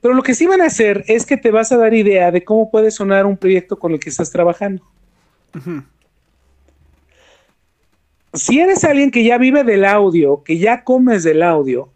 Pero 0.00 0.14
lo 0.14 0.22
que 0.22 0.34
sí 0.34 0.46
van 0.46 0.62
a 0.62 0.66
hacer 0.66 1.04
es 1.06 1.26
que 1.26 1.36
te 1.36 1.50
vas 1.50 1.70
a 1.70 1.76
dar 1.76 1.92
idea 1.92 2.30
de 2.30 2.44
cómo 2.44 2.70
puede 2.70 2.90
sonar 2.90 3.26
un 3.26 3.36
proyecto 3.36 3.78
con 3.78 3.92
el 3.92 4.00
que 4.00 4.08
estás 4.08 4.30
trabajando. 4.30 4.82
Si 8.32 8.60
eres 8.60 8.84
alguien 8.84 9.10
que 9.10 9.24
ya 9.24 9.38
vive 9.38 9.64
del 9.64 9.84
audio, 9.84 10.42
que 10.42 10.58
ya 10.58 10.84
comes 10.84 11.24
del 11.24 11.42
audio 11.42 11.90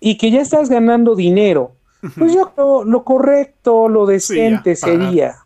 y 0.00 0.18
que 0.18 0.30
ya 0.30 0.40
estás 0.40 0.68
ganando 0.68 1.14
dinero, 1.14 1.76
pues 2.16 2.32
yo 2.32 2.52
creo 2.54 2.84
lo 2.84 3.04
correcto, 3.04 3.88
lo 3.88 4.06
decente 4.06 4.76
sería 4.76 5.44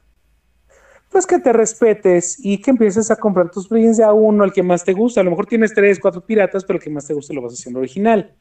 pues 1.12 1.26
que 1.26 1.38
te 1.38 1.52
respetes 1.52 2.38
y 2.42 2.58
que 2.58 2.70
empieces 2.70 3.10
a 3.10 3.16
comprar 3.16 3.50
tus 3.50 3.68
plugins 3.68 3.98
de 3.98 4.04
a 4.04 4.14
uno, 4.14 4.44
el 4.44 4.52
que 4.52 4.62
más 4.62 4.82
te 4.82 4.94
gusta. 4.94 5.20
A 5.20 5.24
lo 5.24 5.30
mejor 5.30 5.46
tienes 5.46 5.74
tres, 5.74 6.00
cuatro 6.00 6.24
piratas, 6.24 6.64
pero 6.64 6.78
el 6.78 6.82
que 6.82 6.90
más 6.90 7.06
te 7.06 7.12
guste 7.12 7.34
lo 7.34 7.42
vas 7.42 7.52
haciendo 7.52 7.80
original. 7.80 8.34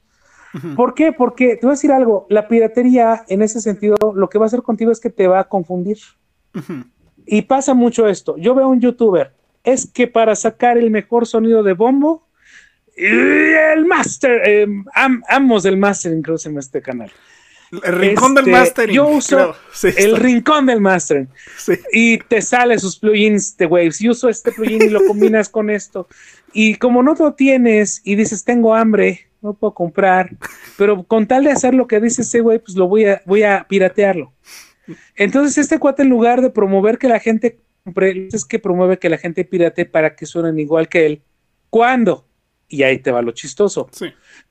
¿Por 0.75 0.93
qué? 0.93 1.11
Porque 1.11 1.55
te 1.55 1.65
voy 1.65 1.71
a 1.71 1.75
decir 1.75 1.91
algo, 1.91 2.25
la 2.29 2.47
piratería 2.47 3.23
en 3.27 3.41
ese 3.41 3.61
sentido 3.61 3.95
lo 4.15 4.29
que 4.29 4.37
va 4.37 4.45
a 4.45 4.47
hacer 4.47 4.63
contigo 4.63 4.91
es 4.91 4.99
que 4.99 5.09
te 5.09 5.27
va 5.27 5.41
a 5.41 5.43
confundir. 5.49 5.97
Y 7.25 7.43
pasa 7.43 7.73
mucho 7.73 8.07
esto. 8.07 8.35
Yo 8.37 8.55
veo 8.55 8.67
un 8.67 8.81
youtuber, 8.81 9.31
es 9.63 9.89
que 9.89 10.07
para 10.07 10.35
sacar 10.35 10.77
el 10.77 10.91
mejor 10.91 11.27
sonido 11.27 11.63
de 11.63 11.73
bombo, 11.73 12.27
el 12.95 13.85
master, 13.85 14.41
eh, 14.45 14.67
amos 14.93 15.63
del 15.63 15.77
mastering, 15.77 16.21
creo 16.21 16.37
en 16.45 16.57
este 16.57 16.81
canal. 16.81 17.11
El 17.83 17.95
rincón 17.95 18.35
del 18.35 18.45
este, 18.45 18.51
mastering. 18.51 18.95
Yo 18.95 19.07
uso 19.07 19.55
el 19.95 20.17
rincón 20.17 20.65
del 20.65 20.81
mastering. 20.81 21.29
Y 21.93 22.17
te 22.17 22.41
sale 22.41 22.77
sus 22.77 22.97
plugins 22.99 23.55
de 23.55 23.65
Waves. 23.65 24.01
Y 24.01 24.09
uso 24.09 24.27
este 24.27 24.51
plugin 24.51 24.81
y 24.81 24.89
lo 24.89 25.05
combinas 25.07 25.47
con 25.47 25.69
esto. 25.69 26.07
Y 26.53 26.75
como 26.75 27.01
no 27.01 27.15
lo 27.15 27.33
tienes 27.33 28.01
y 28.03 28.15
dices, 28.15 28.43
tengo 28.43 28.75
hambre, 28.75 29.29
no 29.41 29.53
puedo 29.53 29.73
comprar, 29.73 30.35
pero 30.77 31.03
con 31.03 31.25
tal 31.27 31.45
de 31.45 31.51
hacer 31.51 31.73
lo 31.73 31.87
que 31.87 31.99
dice 31.99 32.21
ese 32.21 32.41
güey, 32.41 32.59
pues 32.59 32.75
lo 32.75 32.87
voy 32.87 33.05
a, 33.05 33.21
voy 33.25 33.43
a 33.43 33.65
piratearlo. 33.67 34.33
Entonces, 35.15 35.57
este 35.57 35.79
cuate, 35.79 36.03
en 36.03 36.09
lugar 36.09 36.41
de 36.41 36.49
promover 36.49 36.97
que 36.97 37.07
la 37.07 37.19
gente 37.19 37.59
compre, 37.83 38.27
es 38.31 38.45
que 38.45 38.59
promueve 38.59 38.99
que 38.99 39.09
la 39.09 39.17
gente 39.17 39.43
pirate 39.45 39.85
para 39.85 40.15
que 40.15 40.25
suenen 40.25 40.59
igual 40.59 40.87
que 40.87 41.05
él. 41.05 41.21
¿Cuándo? 41.69 42.25
Y 42.67 42.83
ahí 42.83 42.99
te 42.99 43.11
va 43.11 43.21
lo 43.21 43.31
chistoso. 43.31 43.89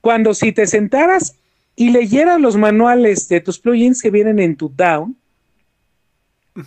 Cuando 0.01 0.35
si 0.35 0.53
te 0.53 0.67
sentaras 0.67 1.37
y 1.77 1.91
leyeras 1.91 2.41
los 2.41 2.57
manuales 2.57 3.29
de 3.29 3.41
tus 3.41 3.59
plugins 3.59 4.03
que 4.03 4.11
vienen 4.11 4.39
en 4.39 4.57
tu 4.57 4.69
down, 4.69 5.17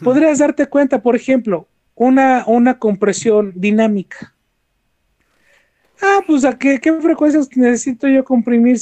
podrías 0.03 0.39
darte 0.39 0.65
cuenta, 0.67 1.01
por 1.01 1.15
ejemplo, 1.15 1.67
una, 1.95 2.43
una 2.47 2.79
compresión 2.79 3.53
dinámica. 3.55 4.33
Ah, 6.01 6.21
pues 6.25 6.43
a 6.43 6.57
qué, 6.57 6.79
qué 6.79 6.91
frecuencias 6.93 7.49
necesito 7.55 8.07
yo 8.07 8.23
comprimir 8.23 8.79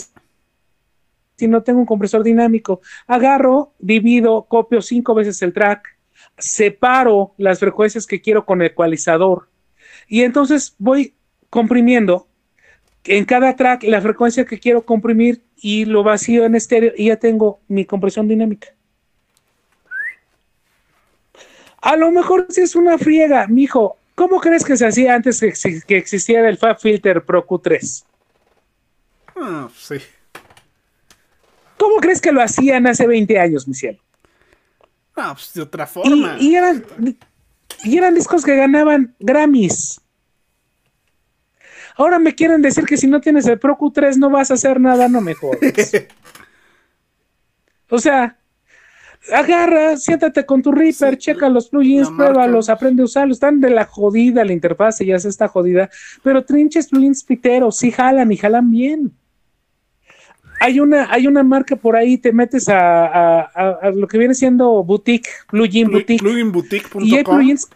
si 1.37 1.47
no 1.47 1.63
tengo 1.63 1.79
un 1.79 1.85
compresor 1.85 2.23
dinámico. 2.23 2.81
Agarro, 3.07 3.73
divido, 3.79 4.43
copio 4.43 4.81
cinco 4.81 5.13
veces 5.13 5.41
el 5.41 5.53
track, 5.53 5.97
separo 6.37 7.33
las 7.37 7.59
frecuencias 7.59 8.05
que 8.05 8.21
quiero 8.21 8.45
con 8.45 8.61
el 8.61 8.67
ecualizador 8.67 9.51
y 10.07 10.23
entonces 10.23 10.75
voy 10.77 11.13
comprimiendo 11.49 12.27
en 13.05 13.25
cada 13.25 13.55
track 13.55 13.83
la 13.83 14.01
frecuencia 14.01 14.45
que 14.45 14.59
quiero 14.59 14.85
comprimir 14.85 15.41
y 15.55 15.85
lo 15.85 16.03
vacío 16.03 16.45
en 16.45 16.55
estéreo 16.55 16.91
y 16.95 17.07
ya 17.07 17.17
tengo 17.17 17.61
mi 17.67 17.85
compresión 17.85 18.27
dinámica. 18.27 18.69
A 21.81 21.95
lo 21.95 22.11
mejor 22.11 22.47
si 22.49 22.61
es 22.61 22.75
una 22.75 22.97
friega, 22.97 23.47
mijo, 23.47 23.97
¿cómo 24.13 24.39
crees 24.39 24.63
que 24.63 24.77
se 24.77 24.85
hacía 24.85 25.15
antes 25.15 25.39
que, 25.39 25.97
existiera 25.97 26.47
el 26.47 26.57
Fab 26.57 26.79
Filter 26.79 27.23
Pro 27.23 27.47
Q3? 27.47 28.03
Ah, 29.35 29.69
sí. 29.75 29.95
¿Cómo 31.81 31.95
crees 31.95 32.21
que 32.21 32.31
lo 32.31 32.43
hacían 32.43 32.85
hace 32.85 33.07
20 33.07 33.39
años, 33.39 33.67
mi 33.67 33.73
cielo? 33.73 33.97
Ah, 35.15 35.33
pues 35.33 35.51
de 35.51 35.63
otra 35.63 35.87
forma. 35.87 36.37
Y, 36.39 36.53
eran, 36.53 36.85
y 37.83 37.97
eran 37.97 38.13
discos 38.13 38.45
que 38.45 38.55
ganaban 38.55 39.15
Grammys. 39.19 39.99
Ahora 41.95 42.19
me 42.19 42.35
quieren 42.35 42.61
decir 42.61 42.85
que 42.85 42.97
si 42.97 43.07
no 43.07 43.19
tienes 43.19 43.47
el 43.47 43.57
Pro 43.57 43.79
Q3 43.79 44.17
no 44.17 44.29
vas 44.29 44.51
a 44.51 44.53
hacer 44.53 44.79
nada, 44.79 45.07
no 45.07 45.21
me 45.21 45.33
jodas. 45.33 45.59
o 47.89 47.97
sea, 47.97 48.37
agarra, 49.33 49.97
siéntate 49.97 50.45
con 50.45 50.61
tu 50.61 50.71
Reaper, 50.71 51.17
checa 51.17 51.49
los 51.49 51.67
plugins, 51.69 52.11
pruébalos, 52.11 52.69
aprende 52.69 53.01
a 53.01 53.05
usarlos. 53.05 53.37
Están 53.37 53.59
de 53.59 53.71
la 53.71 53.85
jodida 53.85 54.45
la 54.45 54.53
interfaz, 54.53 54.99
ya 54.99 55.17
se 55.17 55.29
está 55.29 55.47
jodida, 55.47 55.89
pero 56.21 56.45
trinches 56.45 56.89
plugins 56.89 57.23
piteros, 57.23 57.79
sí 57.79 57.89
jalan 57.89 58.31
y 58.31 58.37
jalan 58.37 58.69
bien 58.69 59.13
hay 60.61 60.79
una, 60.79 61.11
hay 61.11 61.25
una 61.25 61.41
marca 61.41 61.75
por 61.75 61.95
ahí, 61.95 62.19
te 62.19 62.31
metes 62.31 62.69
a, 62.69 63.91
lo 63.95 64.07
que 64.07 64.19
viene 64.19 64.35
siendo 64.35 64.83
boutique, 64.83 65.27
plugin 65.47 65.89
boutique. 65.89 66.23
Y 66.99 67.15
hay 67.15 67.23
plugins, 67.23 67.67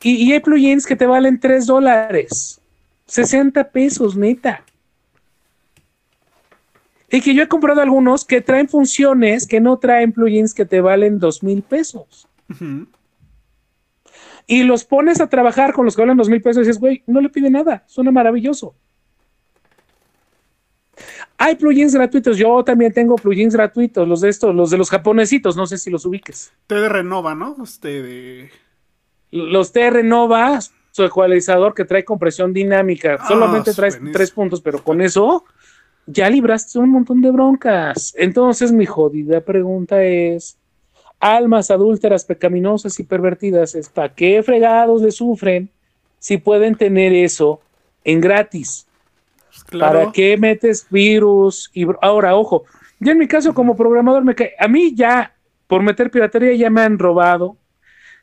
y, 0.00 0.32
hay 0.32 0.38
plugins 0.38 0.86
que 0.86 0.94
te 0.94 1.06
valen 1.06 1.40
3 1.40 1.66
dólares, 1.66 2.60
60 3.06 3.68
pesos, 3.70 4.16
neta. 4.16 4.62
Y 7.10 7.20
que 7.20 7.34
yo 7.34 7.42
he 7.42 7.48
comprado 7.48 7.80
algunos 7.80 8.24
que 8.24 8.40
traen 8.40 8.68
funciones 8.68 9.44
que 9.44 9.60
no 9.60 9.76
traen 9.78 10.12
plugins 10.12 10.54
que 10.54 10.66
te 10.66 10.80
valen 10.80 11.18
dos 11.18 11.42
mil 11.42 11.62
pesos. 11.62 12.28
y 14.46 14.62
los 14.62 14.84
pones 14.84 15.20
a 15.20 15.28
trabajar 15.28 15.72
con 15.72 15.84
los 15.84 15.96
que 15.96 16.02
hablan 16.02 16.16
dos 16.16 16.28
mil 16.28 16.42
pesos 16.42 16.58
y 16.58 16.66
dices, 16.66 16.78
güey, 16.78 17.02
no 17.08 17.20
le 17.20 17.28
pide 17.28 17.50
nada, 17.50 17.82
suena 17.88 18.12
maravilloso. 18.12 18.76
Hay 21.38 21.56
plugins 21.56 21.94
gratuitos, 21.94 22.38
yo 22.38 22.64
también 22.64 22.92
tengo 22.92 23.16
plugins 23.16 23.54
gratuitos, 23.54 24.08
los 24.08 24.22
de 24.22 24.30
estos, 24.30 24.54
los 24.54 24.70
de 24.70 24.78
los 24.78 24.88
japonesitos, 24.88 25.56
no 25.56 25.66
sé 25.66 25.76
si 25.76 25.90
los 25.90 26.06
ubiques. 26.06 26.52
Te 26.66 26.88
Renova, 26.88 27.34
¿no? 27.34 27.56
De... 27.82 28.50
Los 29.30 29.72
T 29.72 29.90
Renova, 29.90 30.58
su 30.90 31.04
ecualizador 31.04 31.74
que 31.74 31.84
trae 31.84 32.04
compresión 32.04 32.52
dinámica, 32.52 33.18
ah, 33.20 33.28
solamente 33.28 33.74
trae 33.74 33.90
tres 34.12 34.30
puntos, 34.30 34.62
pero 34.62 34.82
con 34.82 35.02
eso 35.02 35.44
ya 36.06 36.30
libraste 36.30 36.78
un 36.78 36.90
montón 36.90 37.20
de 37.20 37.30
broncas. 37.30 38.14
Entonces 38.16 38.72
mi 38.72 38.86
jodida 38.86 39.40
pregunta 39.42 40.02
es, 40.02 40.56
almas 41.20 41.70
adúlteras, 41.70 42.24
pecaminosas 42.24 42.98
y 42.98 43.04
pervertidas, 43.04 43.76
¿para 43.92 44.14
qué 44.14 44.42
fregados 44.42 45.02
le 45.02 45.10
sufren 45.10 45.68
si 46.18 46.38
pueden 46.38 46.76
tener 46.76 47.12
eso 47.12 47.60
en 48.04 48.20
gratis? 48.20 48.85
¿Para 49.70 50.12
qué 50.12 50.36
metes 50.36 50.86
virus? 50.90 51.70
Y 51.74 51.86
ahora, 52.00 52.36
ojo, 52.36 52.64
yo 53.00 53.12
en 53.12 53.18
mi 53.18 53.26
caso 53.26 53.54
como 53.54 53.76
programador 53.76 54.24
me 54.24 54.34
cae, 54.34 54.54
a 54.58 54.68
mí 54.68 54.94
ya 54.94 55.34
por 55.66 55.82
meter 55.82 56.10
piratería 56.10 56.54
ya 56.54 56.70
me 56.70 56.82
han 56.82 56.98
robado, 56.98 57.56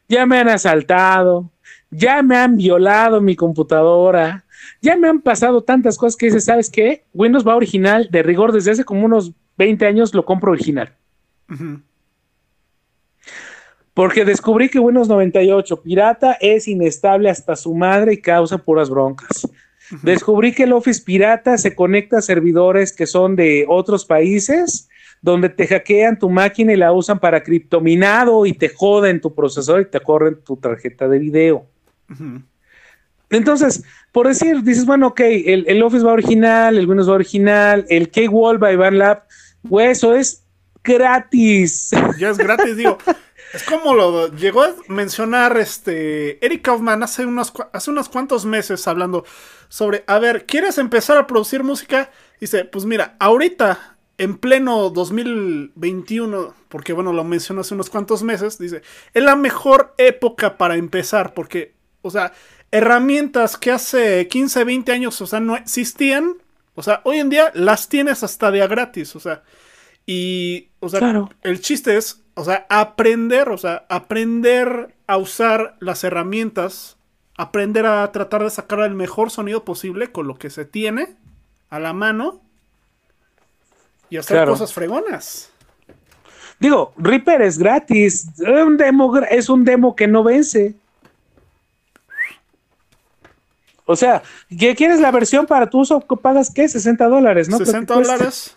ya 0.08 0.26
me 0.26 0.40
han 0.40 0.50
asaltado, 0.50 1.52
ya 1.92 2.22
me 2.24 2.38
han 2.38 2.58
violado 2.58 3.22
mi 3.22 3.36
computadora, 3.36 4.46
ya 4.82 4.96
me 4.96 5.08
han 5.08 5.22
pasado 5.22 5.64
tantas 5.64 5.98
cosas 5.98 6.16
que 6.16 6.28
dices, 6.28 6.46
¿sabes 6.46 6.70
qué? 6.70 7.04
Windows 7.14 7.48
va 7.48 7.56
original, 7.56 8.08
de 8.10 8.24
rigor, 8.24 8.52
desde 8.52 8.72
hace 8.72 8.86
como 8.86 9.06
unos 9.06 9.34
20 9.58 9.86
años 9.86 10.14
lo 10.14 10.26
compro 10.26 10.52
original. 10.52 10.94
Porque 13.94 14.26
descubrí 14.26 14.70
que 14.70 14.80
Windows 14.80 15.08
98 15.08 15.82
pirata 15.82 16.38
es 16.42 16.68
inestable 16.68 17.30
hasta 17.30 17.56
su 17.56 17.76
madre 17.76 18.14
y 18.14 18.22
causa 18.22 18.58
puras 18.58 18.90
broncas. 18.90 19.48
Descubrí 20.02 20.54
que 20.54 20.64
el 20.64 20.74
Office 20.74 21.02
pirata 21.04 21.58
se 21.58 21.76
conecta 21.76 22.20
a 22.20 22.22
servidores 22.22 22.94
que 22.94 23.06
son 23.06 23.36
de 23.36 23.66
otros 23.68 24.06
países, 24.06 24.90
donde 25.22 25.50
te 25.50 25.68
hackean 25.68 26.20
tu 26.20 26.30
máquina 26.30 26.74
y 26.74 26.78
la 26.78 26.92
usan 26.92 27.20
para 27.20 27.44
criptominado 27.44 28.46
y 28.46 28.54
te 28.54 28.70
joden 28.70 29.22
tu 29.22 29.34
procesador 29.34 29.82
y 29.82 29.86
te 29.86 30.00
corren 30.00 30.42
tu 30.44 30.58
tarjeta 30.58 31.08
de 31.08 31.20
video. 31.20 31.66
Entonces, 33.30 33.84
por 34.12 34.28
decir, 34.28 34.62
dices, 34.64 34.86
bueno, 34.86 35.08
ok, 35.08 35.22
el, 35.22 35.82
Office 35.84 36.06
va 36.06 36.14
original, 36.14 36.78
el 36.78 36.88
Windows 36.88 37.10
va 37.10 37.14
original, 37.14 37.86
el 37.90 38.10
K-Wall 38.10 38.58
by 38.58 38.76
Van 38.76 38.98
Lab, 38.98 39.24
güey, 39.64 39.92
eso 39.92 40.14
es 40.14 40.44
gratis. 40.84 41.92
Ya 42.20 42.30
es 42.30 42.38
gratis, 42.38 42.78
digo. 42.78 42.98
Es 43.54 43.62
como 43.62 43.94
lo 43.94 44.30
llegó 44.30 44.64
a 44.64 44.74
mencionar 44.88 45.58
este 45.58 46.44
Eric 46.44 46.64
Kaufman 46.64 47.04
hace 47.04 47.24
unos, 47.24 47.54
hace 47.72 47.92
unos 47.92 48.10
cuantos 48.10 48.46
meses 48.46 48.88
hablando 48.88 49.26
sobre, 49.70 50.04
a 50.08 50.18
ver, 50.18 50.48
¿quieres 50.48 50.80
empezar 50.80 51.20
a 51.20 51.28
producir 51.28 51.64
música? 51.64 52.10
Dice, 52.40 52.66
pues 52.66 52.86
mira, 52.86 53.16
ahorita, 53.20 53.98
en 54.18 54.40
pleno 54.40 54.90
2021, 54.90 56.56
porque 56.68 56.94
bueno, 56.94 57.14
lo 57.14 57.24
mencionó 57.24 57.62
hace 57.62 57.76
unos 57.76 57.92
cuantos 57.92 58.24
meses, 58.24 58.58
dice, 58.58 58.82
es 59.14 59.24
la 59.24 59.36
mejor 59.36 59.94
época 60.00 60.58
para 60.58 60.76
empezar, 60.76 61.36
porque, 61.36 61.76
o 62.02 62.10
sea, 62.10 62.34
herramientas 62.72 63.56
que 63.58 63.70
hace 63.70 64.28
15, 64.28 64.64
20 64.64 64.92
años, 64.92 65.22
o 65.22 65.28
sea, 65.28 65.40
no 65.40 65.56
existían, 65.56 66.38
o 66.74 66.82
sea, 66.82 67.02
hoy 67.04 67.20
en 67.20 67.30
día 67.30 67.52
las 67.54 67.88
tienes 67.88 68.24
hasta 68.24 68.50
de 68.50 68.64
a 68.64 68.68
gratis, 68.68 69.16
o 69.16 69.20
sea, 69.20 69.44
y, 70.08 70.70
o 70.80 70.90
sea, 70.90 71.30
el 71.44 71.62
chiste 71.62 71.98
es 71.98 72.23
o 72.36 72.44
sea, 72.44 72.66
aprender, 72.70 73.50
o 73.50 73.58
sea, 73.58 73.86
aprender 73.90 74.94
a 75.08 75.18
usar 75.18 75.76
las 75.80 76.04
herramientas, 76.04 76.98
aprender 77.38 77.86
a 77.86 78.12
tratar 78.12 78.44
de 78.44 78.50
sacar 78.50 78.80
el 78.80 78.96
mejor 78.96 79.30
sonido 79.32 79.64
posible 79.64 80.12
con 80.12 80.28
lo 80.28 80.36
que 80.36 80.50
se 80.50 80.66
tiene 80.66 81.16
a 81.70 81.80
la 81.80 81.94
mano 81.94 82.42
y 84.10 84.18
hacer 84.18 84.48
cosas 84.48 84.74
fregonas. 84.74 85.52
Digo, 86.60 86.94
Reaper 86.98 87.42
es 87.42 87.58
gratis, 87.58 88.28
un 88.40 88.78
demo, 88.78 89.18
es 89.30 89.50
un 89.50 89.66
demo 89.66 89.96
que 89.96 90.08
no 90.08 90.24
vence. 90.24 90.76
O 93.86 93.96
sea, 93.96 94.24
¿quieres 94.58 95.00
la 95.02 95.12
versión 95.12 95.46
para 95.46 95.70
tu 95.70 95.82
uso? 95.82 96.00
¿Pagas 96.00 96.52
qué? 96.54 96.70
60 96.70 97.06
dólares, 97.08 97.50
¿no? 97.50 97.58
60 97.58 97.94
dólares. 97.94 98.56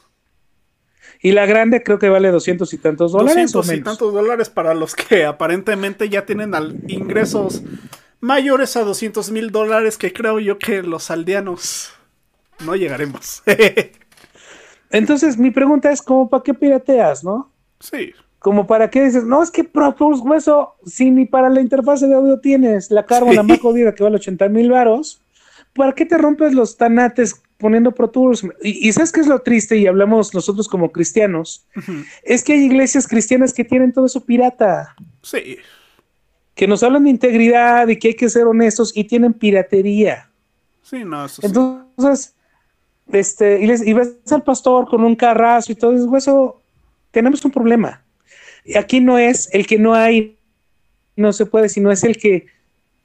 Y 1.26 1.32
la 1.32 1.44
grande 1.44 1.82
creo 1.82 1.98
que 1.98 2.08
vale 2.08 2.30
doscientos 2.30 2.72
y 2.72 2.78
tantos 2.78 3.10
dólares. 3.10 3.50
Doscientos 3.50 3.76
y 3.76 3.82
tantos 3.82 4.14
dólares 4.14 4.48
para 4.48 4.74
los 4.74 4.94
que 4.94 5.24
aparentemente 5.24 6.08
ya 6.08 6.24
tienen 6.24 6.52
ingresos 6.86 7.64
mayores 8.20 8.76
a 8.76 8.84
200 8.84 9.32
mil 9.32 9.50
dólares 9.50 9.98
que 9.98 10.12
creo 10.12 10.38
yo 10.38 10.56
que 10.60 10.84
los 10.84 11.10
aldeanos 11.10 11.92
no 12.64 12.76
llegaremos. 12.76 13.42
Entonces 14.90 15.36
mi 15.36 15.50
pregunta 15.50 15.90
es 15.90 16.00
como 16.00 16.30
para 16.30 16.44
qué 16.44 16.54
pirateas, 16.54 17.24
¿no? 17.24 17.50
Sí. 17.80 18.12
Como 18.38 18.68
para 18.68 18.88
qué 18.88 19.02
dices, 19.02 19.24
no, 19.24 19.42
es 19.42 19.50
que 19.50 19.64
Pro 19.64 19.94
Tools, 19.94 20.20
hueso, 20.20 20.76
si 20.86 21.10
ni 21.10 21.26
para 21.26 21.48
la 21.48 21.60
interfase 21.60 22.06
de 22.06 22.14
audio 22.14 22.38
tienes 22.38 22.92
la 22.92 23.04
carga 23.04 23.32
la 23.32 23.42
más 23.42 23.58
jodida 23.58 23.96
que 23.96 24.04
vale 24.04 24.14
80 24.14 24.48
mil 24.48 24.70
varos, 24.70 25.20
¿para 25.74 25.92
qué 25.92 26.06
te 26.06 26.18
rompes 26.18 26.54
los 26.54 26.76
tanates 26.76 27.42
poniendo 27.58 27.92
Pro 27.92 28.10
Tools. 28.10 28.46
Y, 28.62 28.92
sabes 28.92 29.12
qué 29.12 29.20
es 29.20 29.26
lo 29.26 29.40
triste, 29.40 29.76
y 29.76 29.86
hablamos 29.86 30.34
nosotros 30.34 30.68
como 30.68 30.92
cristianos, 30.92 31.66
es 32.22 32.44
que 32.44 32.54
hay 32.54 32.64
iglesias 32.64 33.06
cristianas 33.06 33.52
que 33.52 33.64
tienen 33.64 33.92
todo 33.92 34.06
eso 34.06 34.24
pirata. 34.24 34.94
Sí. 35.22 35.58
Que 36.54 36.66
nos 36.66 36.82
hablan 36.82 37.04
de 37.04 37.10
integridad 37.10 37.88
y 37.88 37.98
que 37.98 38.08
hay 38.08 38.14
que 38.14 38.28
ser 38.28 38.46
honestos 38.46 38.92
y 38.94 39.04
tienen 39.04 39.32
piratería. 39.32 40.30
Sí, 40.82 41.04
no, 41.04 41.24
eso 41.26 41.42
Entonces, 41.44 42.34
este, 43.12 43.60
y, 43.60 43.66
les, 43.66 43.86
y 43.86 43.92
ves 43.92 44.16
al 44.30 44.42
pastor 44.42 44.88
con 44.88 45.04
un 45.04 45.16
carrazo 45.16 45.72
y 45.72 45.74
todo 45.74 46.16
eso, 46.16 46.60
tenemos 47.10 47.44
un 47.44 47.50
problema. 47.50 48.02
Y 48.64 48.76
aquí 48.76 49.00
no 49.00 49.18
es 49.18 49.48
el 49.52 49.66
que 49.66 49.78
no 49.78 49.94
hay, 49.94 50.36
no 51.14 51.32
se 51.32 51.46
puede, 51.46 51.68
sino 51.68 51.90
es 51.90 52.04
el 52.04 52.16
que 52.16 52.46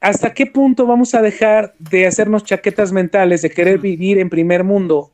¿hasta 0.02 0.34
qué 0.34 0.46
punto 0.46 0.84
vamos 0.84 1.14
a 1.14 1.22
dejar 1.22 1.74
de 1.78 2.06
hacernos 2.06 2.44
chaquetas 2.44 2.92
mentales, 2.92 3.40
de 3.40 3.50
querer 3.50 3.78
vivir 3.78 4.18
en 4.18 4.28
primer 4.28 4.64
mundo, 4.64 5.12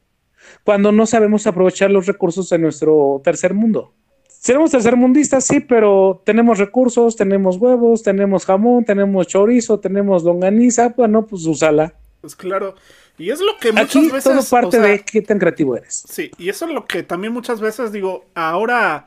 cuando 0.65 0.91
no 0.91 1.07
sabemos 1.07 1.47
aprovechar 1.47 1.91
los 1.91 2.07
recursos 2.07 2.49
de 2.49 2.59
nuestro 2.59 3.21
tercer 3.23 3.55
mundo? 3.55 3.93
Seremos 4.27 4.71
tercermundistas, 4.71 5.45
sí, 5.45 5.61
pero 5.61 6.23
tenemos 6.25 6.59
recursos, 6.59 7.17
tenemos 7.17 7.57
huevos, 7.57 8.03
tenemos 8.03 8.47
jamón, 8.47 8.85
tenemos 8.85 9.27
chorizo, 9.27 9.79
tenemos 9.79 10.23
longaniza, 10.23 10.95
bueno, 10.97 11.27
pues 11.27 11.45
úsala. 11.45 11.93
Pues 12.21 12.35
claro. 12.35 12.75
Y 13.19 13.31
es 13.31 13.41
lo 13.41 13.59
que 13.59 13.73
muchas 13.73 13.97
Aquí 13.97 14.11
veces. 14.11 14.25
Todo 14.25 14.43
parte 14.45 14.81
de 14.81 15.01
qué 15.01 15.23
tan 15.23 15.39
creativo 15.39 15.77
eres. 15.77 16.05
Sí, 16.09 16.31
y 16.39 16.49
eso 16.49 16.67
es 16.67 16.73
lo 16.73 16.87
que 16.87 17.03
también 17.03 17.33
muchas 17.33 17.61
veces 17.61 17.93
digo, 17.93 18.25
ahora, 18.35 19.07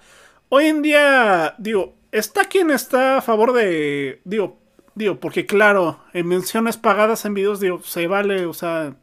hoy 0.49 0.65
en 0.65 0.81
día, 0.81 1.55
digo, 1.57 1.95
está 2.11 2.43
quien 2.43 2.69
está 2.69 3.17
a 3.17 3.21
favor 3.21 3.53
de, 3.53 4.19
digo, 4.25 4.59
Digo, 4.93 5.19
porque 5.19 5.45
claro, 5.45 5.99
en 6.13 6.27
menciones 6.27 6.77
pagadas 6.77 7.25
en 7.25 7.33
videos, 7.33 7.59
digo, 7.59 7.81
se 7.83 8.07
vale, 8.07 8.45
o 8.45 8.53
sea, 8.53 8.95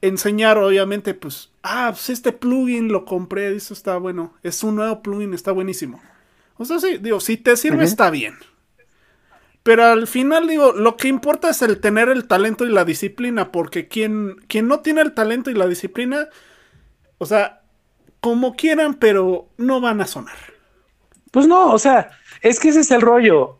enseñar 0.00 0.58
obviamente, 0.58 1.14
pues, 1.14 1.50
ah, 1.62 1.90
pues 1.92 2.10
este 2.10 2.32
plugin 2.32 2.92
lo 2.92 3.04
compré, 3.04 3.54
eso 3.54 3.74
está 3.74 3.96
bueno, 3.96 4.34
es 4.42 4.62
un 4.62 4.76
nuevo 4.76 5.02
plugin, 5.02 5.34
está 5.34 5.52
buenísimo. 5.52 6.00
O 6.56 6.64
sea, 6.64 6.78
sí, 6.78 6.98
digo, 6.98 7.20
si 7.20 7.36
te 7.36 7.56
sirve 7.56 7.84
está 7.84 8.10
bien. 8.10 8.36
Pero 9.62 9.84
al 9.84 10.06
final, 10.06 10.46
digo, 10.46 10.72
lo 10.72 10.96
que 10.96 11.08
importa 11.08 11.50
es 11.50 11.60
el 11.62 11.80
tener 11.80 12.08
el 12.08 12.26
talento 12.26 12.64
y 12.64 12.70
la 12.70 12.84
disciplina, 12.84 13.52
porque 13.52 13.88
quien, 13.88 14.36
quien 14.46 14.68
no 14.68 14.80
tiene 14.80 15.02
el 15.02 15.12
talento 15.12 15.50
y 15.50 15.54
la 15.54 15.66
disciplina, 15.66 16.28
o 17.18 17.26
sea, 17.26 17.60
como 18.20 18.56
quieran, 18.56 18.94
pero 18.94 19.48
no 19.58 19.80
van 19.80 20.00
a 20.00 20.06
sonar. 20.06 20.36
Pues 21.30 21.46
no, 21.46 21.72
o 21.72 21.78
sea, 21.78 22.10
es 22.42 22.58
que 22.58 22.70
ese 22.70 22.80
es 22.80 22.90
el 22.90 23.02
rollo 23.02 23.59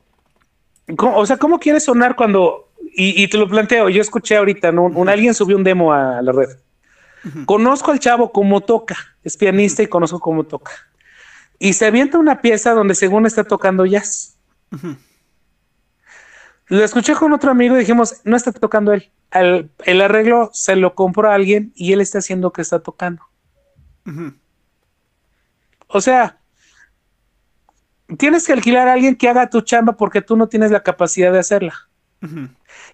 o 0.98 1.26
sea, 1.26 1.36
¿cómo 1.36 1.58
quieres 1.58 1.84
sonar 1.84 2.16
cuando... 2.16 2.68
Y, 2.92 3.28
te 3.28 3.38
lo 3.38 3.48
planteo, 3.48 3.88
yo 3.88 4.00
escuché 4.00 4.36
ahorita, 4.36 4.72
¿no? 4.72 4.84
Un, 4.84 5.08
alguien 5.08 5.32
subió 5.32 5.56
un 5.56 5.62
demo 5.62 5.92
a 5.92 6.20
la 6.20 6.32
red. 6.32 6.48
Conozco 7.46 7.92
al 7.92 8.00
chavo 8.00 8.32
como 8.32 8.60
toca, 8.62 8.96
es 9.22 9.36
pianista 9.36 9.82
y 9.82 9.86
conozco 9.86 10.18
cómo 10.18 10.44
toca. 10.44 10.72
Y 11.58 11.74
se 11.74 11.86
avienta 11.86 12.18
una 12.18 12.40
pieza 12.40 12.72
donde 12.74 12.94
según 12.94 13.26
está 13.26 13.44
tocando 13.44 13.86
jazz. 13.86 14.36
Lo 16.66 16.84
escuché 16.84 17.14
con 17.14 17.32
otro 17.32 17.50
amigo 17.50 17.76
y 17.76 17.80
dijimos, 17.80 18.20
no 18.24 18.36
está 18.36 18.50
tocando 18.52 18.92
él. 18.92 19.10
el 19.32 20.00
arreglo 20.00 20.50
se 20.52 20.74
lo 20.76 20.94
compró 20.94 21.30
a 21.30 21.34
alguien 21.34 21.72
y 21.76 21.92
él 21.92 22.00
está 22.00 22.18
haciendo 22.18 22.52
que 22.52 22.62
está 22.62 22.80
tocando. 22.80 23.22
O 25.86 26.00
sea, 26.00 26.39
tienes 28.18 28.46
que 28.46 28.52
alquilar 28.52 28.88
a 28.88 28.94
alguien 28.94 29.16
que 29.16 29.28
haga 29.28 29.50
tu 29.50 29.60
chamba 29.60 29.96
porque 29.96 30.22
tú 30.22 30.36
no 30.36 30.48
tienes 30.48 30.70
la 30.70 30.82
capacidad 30.82 31.32
de 31.32 31.38
hacerla. 31.38 31.74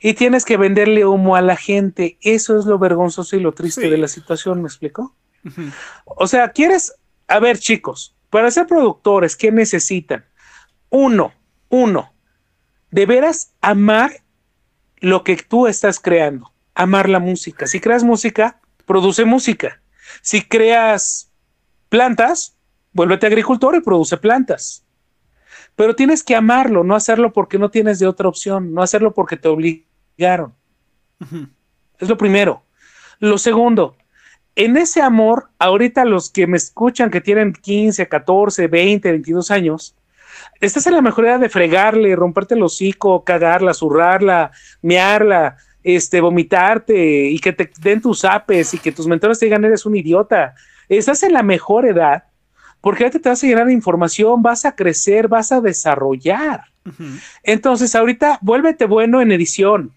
Y 0.01 0.14
tienes 0.14 0.44
que 0.44 0.56
venderle 0.56 1.05
humo 1.05 1.36
a 1.36 1.40
la 1.40 1.56
gente. 1.56 2.16
Eso 2.20 2.59
es 2.59 2.66
lo 2.66 2.78
vergonzoso 2.78 3.36
y 3.36 3.40
lo 3.40 3.52
triste 3.52 3.90
de 3.90 3.98
la 3.98 4.09
situación, 4.09 4.62
¿me 4.62 4.68
explico? 4.68 5.14
O 6.05 6.26
sea, 6.26 6.51
quieres, 6.51 6.94
a 7.28 7.38
ver 7.38 7.59
chicos, 7.59 8.14
para 8.30 8.51
ser 8.51 8.66
productores, 8.66 9.36
¿qué 9.36 9.51
necesitan? 9.52 10.24
Uno, 10.90 11.32
uno, 11.68 12.12
de 12.90 13.06
veras 13.06 13.52
amar 13.60 14.22
lo 14.98 15.24
que 15.24 15.36
tú 15.36 15.66
estás 15.66 16.01
creando, 16.01 16.52
amar 16.74 17.09
la 17.09 17.18
música. 17.18 17.66
Si 17.66 17.80
creas 17.80 18.05
música, 18.05 18.60
produce 18.86 19.24
música. 19.24 19.80
Si 20.22 20.43
creas 20.43 21.30
plantas, 21.88 22.56
vuélvete 22.93 23.26
agricultor 23.26 23.76
y 23.76 23.80
produce 23.80 24.16
plantas. 24.16 24.86
Pero 25.77 25.94
tienes 25.94 26.23
que 26.23 26.35
amarlo, 26.35 26.82
no 26.82 26.94
hacerlo 26.94 27.32
porque 27.32 27.59
no 27.59 27.70
tienes 27.70 27.98
de 27.98 28.07
otra 28.07 28.28
opción, 28.28 28.73
no 28.73 28.82
hacerlo 28.82 29.12
porque 29.12 29.36
te 29.36 29.48
obligaron. 29.48 30.55
Es 31.98 32.09
lo 32.09 32.16
primero. 32.16 32.62
Lo 33.20 33.39
segundo, 33.39 33.97
en 34.57 34.78
ese 34.78 35.03
amor, 35.03 35.51
ahorita 35.59 36.07
los 36.07 36.31
que 36.31 36.47
me 36.47 36.57
escuchan 36.57 37.11
que 37.11 37.20
tienen 37.20 37.53
15, 37.53 38.09
14, 38.09 38.69
20, 38.69 39.11
22 39.11 39.51
años, 39.51 39.94
estás 40.61 40.86
en 40.86 40.94
la 40.94 41.03
mejor 41.03 41.27
edad 41.27 41.40
de 41.40 41.51
fregarle, 41.51 42.16
romperte 42.16 42.55
el 42.55 42.62
hocico, 42.62 43.23
cagarla, 43.23 43.74
zurrarla, 43.74 44.53
mearla, 44.81 45.57
este, 45.82 46.23
vomitarte 46.23 47.27
y 47.27 47.39
que 47.39 47.53
te 47.53 47.70
den 47.81 48.01
tus 48.01 48.24
apes 48.24 48.73
y 48.73 48.78
que 48.78 48.93
tus 48.93 49.07
mentores 49.07 49.39
te 49.39 49.47
digan 49.47 49.65
eres 49.65 49.85
un 49.85 49.94
idiota. 49.94 50.55
Estás 50.89 51.23
en 51.23 51.35
la 51.35 51.43
mejor 51.43 51.86
edad 51.86 52.24
porque 52.87 53.03
ahorita 53.03 53.19
te 53.19 53.29
vas 53.29 53.43
a 53.43 53.47
llenar 53.49 53.67
de 53.67 53.73
información, 53.73 54.41
vas 54.41 54.65
a 54.65 54.77
crecer, 54.77 55.27
vas 55.27 55.51
a 55.51 55.61
desarrollar. 55.61 56.67
Entonces, 57.43 57.97
ahorita 57.97 58.39
vuélvete 58.43 58.85
bueno 58.85 59.21
en 59.21 59.33
edición. 59.33 59.93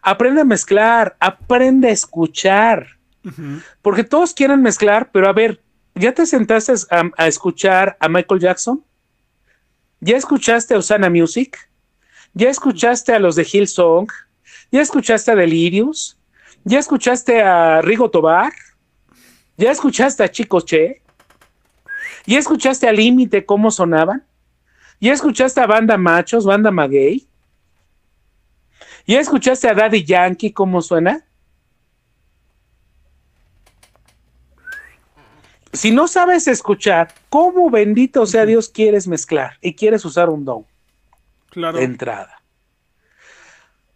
Aprende 0.00 0.40
a 0.40 0.44
mezclar, 0.44 1.14
aprende 1.20 1.88
a 1.88 1.90
escuchar. 1.90 2.86
Porque 3.82 4.02
todos 4.02 4.32
quieren 4.32 4.62
mezclar, 4.62 5.10
pero 5.12 5.28
a 5.28 5.34
ver, 5.34 5.60
¿ya 5.94 6.14
te 6.14 6.24
sentaste 6.24 6.72
a, 7.18 7.26
escuchar 7.26 7.98
a 8.00 8.08
Michael 8.08 8.40
Jackson? 8.40 8.82
¿Ya 10.00 10.16
escuchaste 10.16 10.72
a 10.72 10.78
Osana 10.78 11.10
Music? 11.10 11.58
¿Ya 12.32 12.48
escuchaste 12.48 13.12
a 13.12 13.18
los 13.18 13.36
de 13.36 13.44
Hillsong? 13.44 14.08
¿Ya 14.70 14.80
escuchaste 14.80 15.32
a 15.32 15.36
Delirious? 15.36 16.18
¿Ya 16.64 16.78
escuchaste 16.78 17.42
a 17.42 17.82
Rigo 17.82 18.10
Tobar? 18.10 18.54
¿Ya 19.58 19.70
escuchaste 19.70 20.24
a 20.24 20.30
Chico 20.30 20.62
Che? 20.62 21.01
¿Ya 22.26 22.38
escuchaste 22.38 22.88
a 22.88 22.92
Límite 22.92 23.44
cómo 23.44 23.70
sonaban? 23.70 24.24
¿Ya 25.00 25.12
escuchaste 25.12 25.60
a 25.60 25.66
Banda 25.66 25.96
Machos, 25.96 26.44
Banda 26.44 26.70
Maguey? 26.70 27.26
¿Ya 29.06 29.20
escuchaste 29.20 29.68
a 29.68 29.74
Daddy 29.74 30.04
Yankee 30.04 30.52
cómo 30.52 30.80
suena? 30.80 31.24
Si 35.72 35.90
no 35.90 36.06
sabes 36.06 36.46
escuchar, 36.46 37.12
¿cómo 37.30 37.70
bendito 37.70 38.26
sea 38.26 38.44
Dios 38.44 38.68
quieres 38.68 39.08
mezclar 39.08 39.56
y 39.60 39.74
quieres 39.74 40.04
usar 40.04 40.28
un 40.28 40.44
don? 40.44 40.66
Claro. 41.50 41.78
De 41.78 41.84
entrada. 41.84 42.42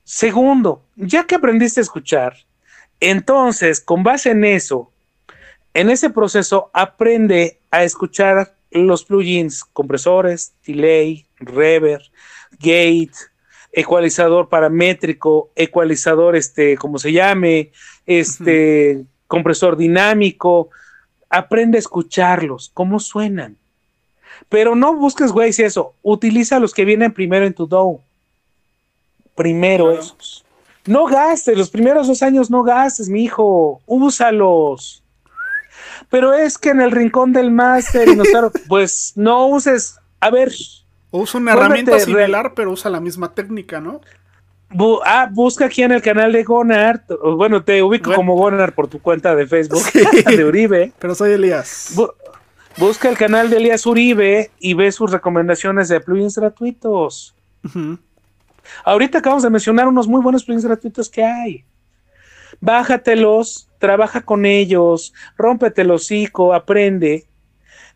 Segundo, 0.03 0.85
ya 0.97 1.25
que 1.25 1.35
aprendiste 1.35 1.81
a 1.81 1.83
escuchar, 1.83 2.37
entonces, 3.01 3.81
con 3.81 4.03
base 4.03 4.31
en 4.31 4.45
eso, 4.45 4.91
en 5.77 5.91
ese 5.91 6.11
proceso, 6.11 6.71
aprende 6.73 7.59
a 7.71 7.85
escuchar 7.85 8.55
los 8.71 9.05
plugins, 9.05 9.63
compresores, 9.65 10.53
delay, 10.67 11.27
reverb, 11.39 12.03
gate, 12.53 13.13
ecualizador 13.73 14.49
paramétrico, 14.49 15.51
ecualizador, 15.55 16.35
este, 16.35 16.77
como 16.79 16.99
se 16.99 17.13
llame, 17.13 17.73
este, 18.07 19.05
compresor 19.27 19.77
dinámico. 19.77 20.71
Aprende 21.29 21.77
a 21.77 21.81
escucharlos, 21.81 22.71
cómo 22.73 22.99
suenan. 22.99 23.57
Pero 24.49 24.75
no 24.75 24.95
busques, 24.95 25.31
güey, 25.31 25.53
si 25.53 25.63
eso. 25.63 25.95
Utiliza 26.03 26.59
los 26.59 26.73
que 26.73 26.85
vienen 26.85 27.13
primero 27.13 27.47
en 27.47 27.53
tu 27.53 27.67
DAW 27.67 28.01
primero 29.37 29.93
esos. 29.93 30.45
No 30.87 31.05
gastes, 31.05 31.57
los 31.57 31.69
primeros 31.69 32.07
dos 32.09 32.23
años 32.23 32.51
no 32.51 32.63
gastes, 32.63 33.09
mi 33.09 33.25
hijo, 33.25 33.81
úsalos. 33.87 35.03
Pero 36.11 36.35
es 36.35 36.59
que 36.59 36.71
en 36.71 36.81
el 36.81 36.91
rincón 36.91 37.33
del 37.33 37.51
máster, 37.51 38.09
pues 38.69 39.13
no 39.17 39.47
uses, 39.49 39.99
a 40.21 40.31
ver. 40.31 40.53
Usa 41.11 41.41
una 41.41 41.53
herramienta 41.53 41.99
similar, 41.99 42.53
pero 42.55 42.73
usa 42.73 42.91
la 42.91 43.01
misma 43.01 43.33
técnica, 43.33 43.81
¿no? 43.81 44.01
ah, 45.05 45.29
busca 45.31 45.67
aquí 45.67 45.83
en 45.83 45.93
el 45.93 46.03
canal 46.03 46.33
de 46.33 46.43
Gonar. 46.43 47.05
Bueno, 47.37 47.63
te 47.63 47.83
ubico 47.83 48.13
como 48.13 48.35
Gonar 48.35 48.75
por 48.75 48.89
tu 48.89 49.01
cuenta 49.01 49.35
de 49.35 49.47
Facebook 49.47 49.85
de 50.27 50.45
Uribe. 50.45 50.93
Pero 50.99 51.15
soy 51.15 51.33
Elías. 51.33 51.95
busca 52.77 53.09
el 53.09 53.17
canal 53.17 53.51
de 53.51 53.59
Elías 53.59 53.87
Uribe 53.87 54.51
y 54.59 54.75
ve 54.75 54.93
sus 54.93 55.11
recomendaciones 55.11 55.89
de 55.89 56.01
plugins 56.01 56.37
gratuitos. 56.37 57.35
Ahorita 58.85 59.19
acabamos 59.19 59.43
de 59.43 59.51
mencionar 59.51 59.89
unos 59.89 60.09
muy 60.09 60.21
buenos 60.21 60.45
plugins 60.45 60.65
gratuitos 60.65 61.09
que 61.09 61.25
hay. 61.25 61.65
Bájatelos, 62.61 63.66
trabaja 63.79 64.23
con 64.23 64.47
ellos, 64.47 65.13
rómpete 65.37 65.83
el 65.83 65.91
hocico, 65.91 66.55
aprende. 66.55 67.27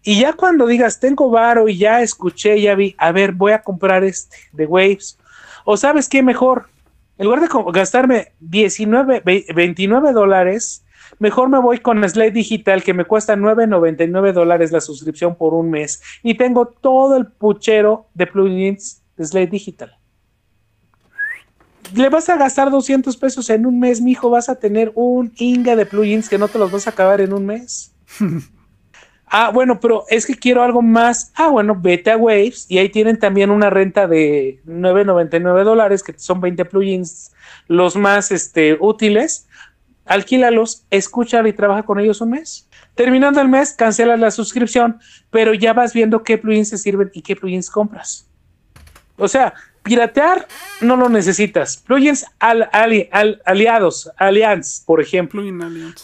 Y 0.03 0.21
ya 0.21 0.33
cuando 0.33 0.67
digas, 0.67 1.01
tengo 1.01 1.31
varo 1.31 1.69
y 1.69 1.77
ya 1.77 2.03
escuché, 2.03 2.61
ya 2.61 2.75
vi, 2.75 2.95
a 2.99 3.13
ver, 3.13 3.33
voy 3.33 3.53
a 3.53 3.63
comprar 3.63 4.05
este 4.05 4.37
de 4.53 4.67
Waves. 4.67 5.19
O 5.65 5.77
sabes 5.77 6.09
qué 6.09 6.23
mejor, 6.23 6.67
en 7.19 7.27
lugar 7.27 7.41
de 7.41 7.49
gastarme 7.73 8.33
19, 8.41 9.23
29 9.55 10.13
dólares, 10.13 10.85
mejor 11.19 11.51
me 11.51 11.59
voy 11.59 11.79
con 11.79 12.09
Slate 12.09 12.31
Digital 12.31 12.83
que 12.83 12.95
me 12.95 13.05
cuesta 13.05 13.37
9.99 13.37 14.33
dólares 14.33 14.73
la 14.73 14.81
suscripción 14.81 15.35
por 15.37 15.53
un 15.53 15.71
mes 15.71 16.03
y 16.23 16.35
tengo 16.35 16.67
todo 16.67 17.17
el 17.17 17.27
puchero 17.27 18.07
de 18.15 18.27
plugins 18.27 19.03
de 19.17 19.27
Slate 19.27 19.51
Digital 19.51 20.00
le 21.95 22.09
vas 22.09 22.29
a 22.29 22.37
gastar 22.37 22.71
200 22.71 23.17
pesos 23.17 23.51
en 23.51 23.67
un 23.67 23.79
mes, 23.79 24.01
mijo, 24.01 24.31
vas 24.31 24.49
a 24.49 24.57
tener 24.57 24.93
un 24.95 25.33
inga 25.37 25.77
de 25.77 25.87
plugins 25.87 26.29
que 26.29 26.39
no 26.39 26.49
te 26.49 26.59
los 26.59 26.71
vas 26.71 26.87
a 26.87 26.91
acabar 26.91 27.21
en 27.21 27.33
un 27.33 27.47
mes. 27.47 27.93
ah, 29.27 29.51
bueno, 29.53 29.81
pero 29.81 30.05
es 30.09 30.27
que 30.27 30.35
quiero 30.35 30.63
algo 30.63 30.83
más. 30.83 31.33
Ah, 31.35 31.49
bueno, 31.49 31.77
vete 31.81 32.11
a 32.11 32.17
Waves 32.17 32.67
y 32.69 32.79
ahí 32.79 32.89
tienen 32.89 33.19
también 33.19 33.51
una 33.51 33.71
renta 33.71 34.07
de 34.07 34.61
9.99 34.67 35.65
dólares, 35.65 36.03
que 36.03 36.19
son 36.19 36.41
20 36.41 36.65
plugins, 36.67 37.33
los 37.67 37.97
más 37.97 38.31
este, 38.31 38.77
útiles. 38.81 39.47
Alquílalos, 40.07 40.85
escúchalo 40.91 41.49
y 41.49 41.53
trabaja 41.53 41.85
con 41.85 42.01
ellos 42.01 42.21
un 42.21 42.31
mes. 42.31 42.69
Terminando 42.95 43.41
el 43.41 43.49
mes, 43.49 43.73
cancelas 43.73 44.19
la 44.19 44.31
suscripción, 44.31 44.99
pero 45.31 45.55
ya 45.55 45.73
vas 45.73 45.93
viendo 45.93 46.23
qué 46.25 46.37
plugins 46.37 46.71
te 46.71 46.79
sirven 46.79 47.11
y 47.15 47.23
qué 47.23 47.37
plugins 47.37 47.71
compras. 47.71 48.29
O 49.17 49.29
sea, 49.29 49.55
piratear 49.83 50.47
no 50.81 50.97
lo 50.97 51.09
necesitas. 51.09 51.77
Plugins 51.77 52.27
aliados, 52.39 54.11
Allianz, 54.17 54.83
por 54.85 55.01
ejemplo, 55.01 55.43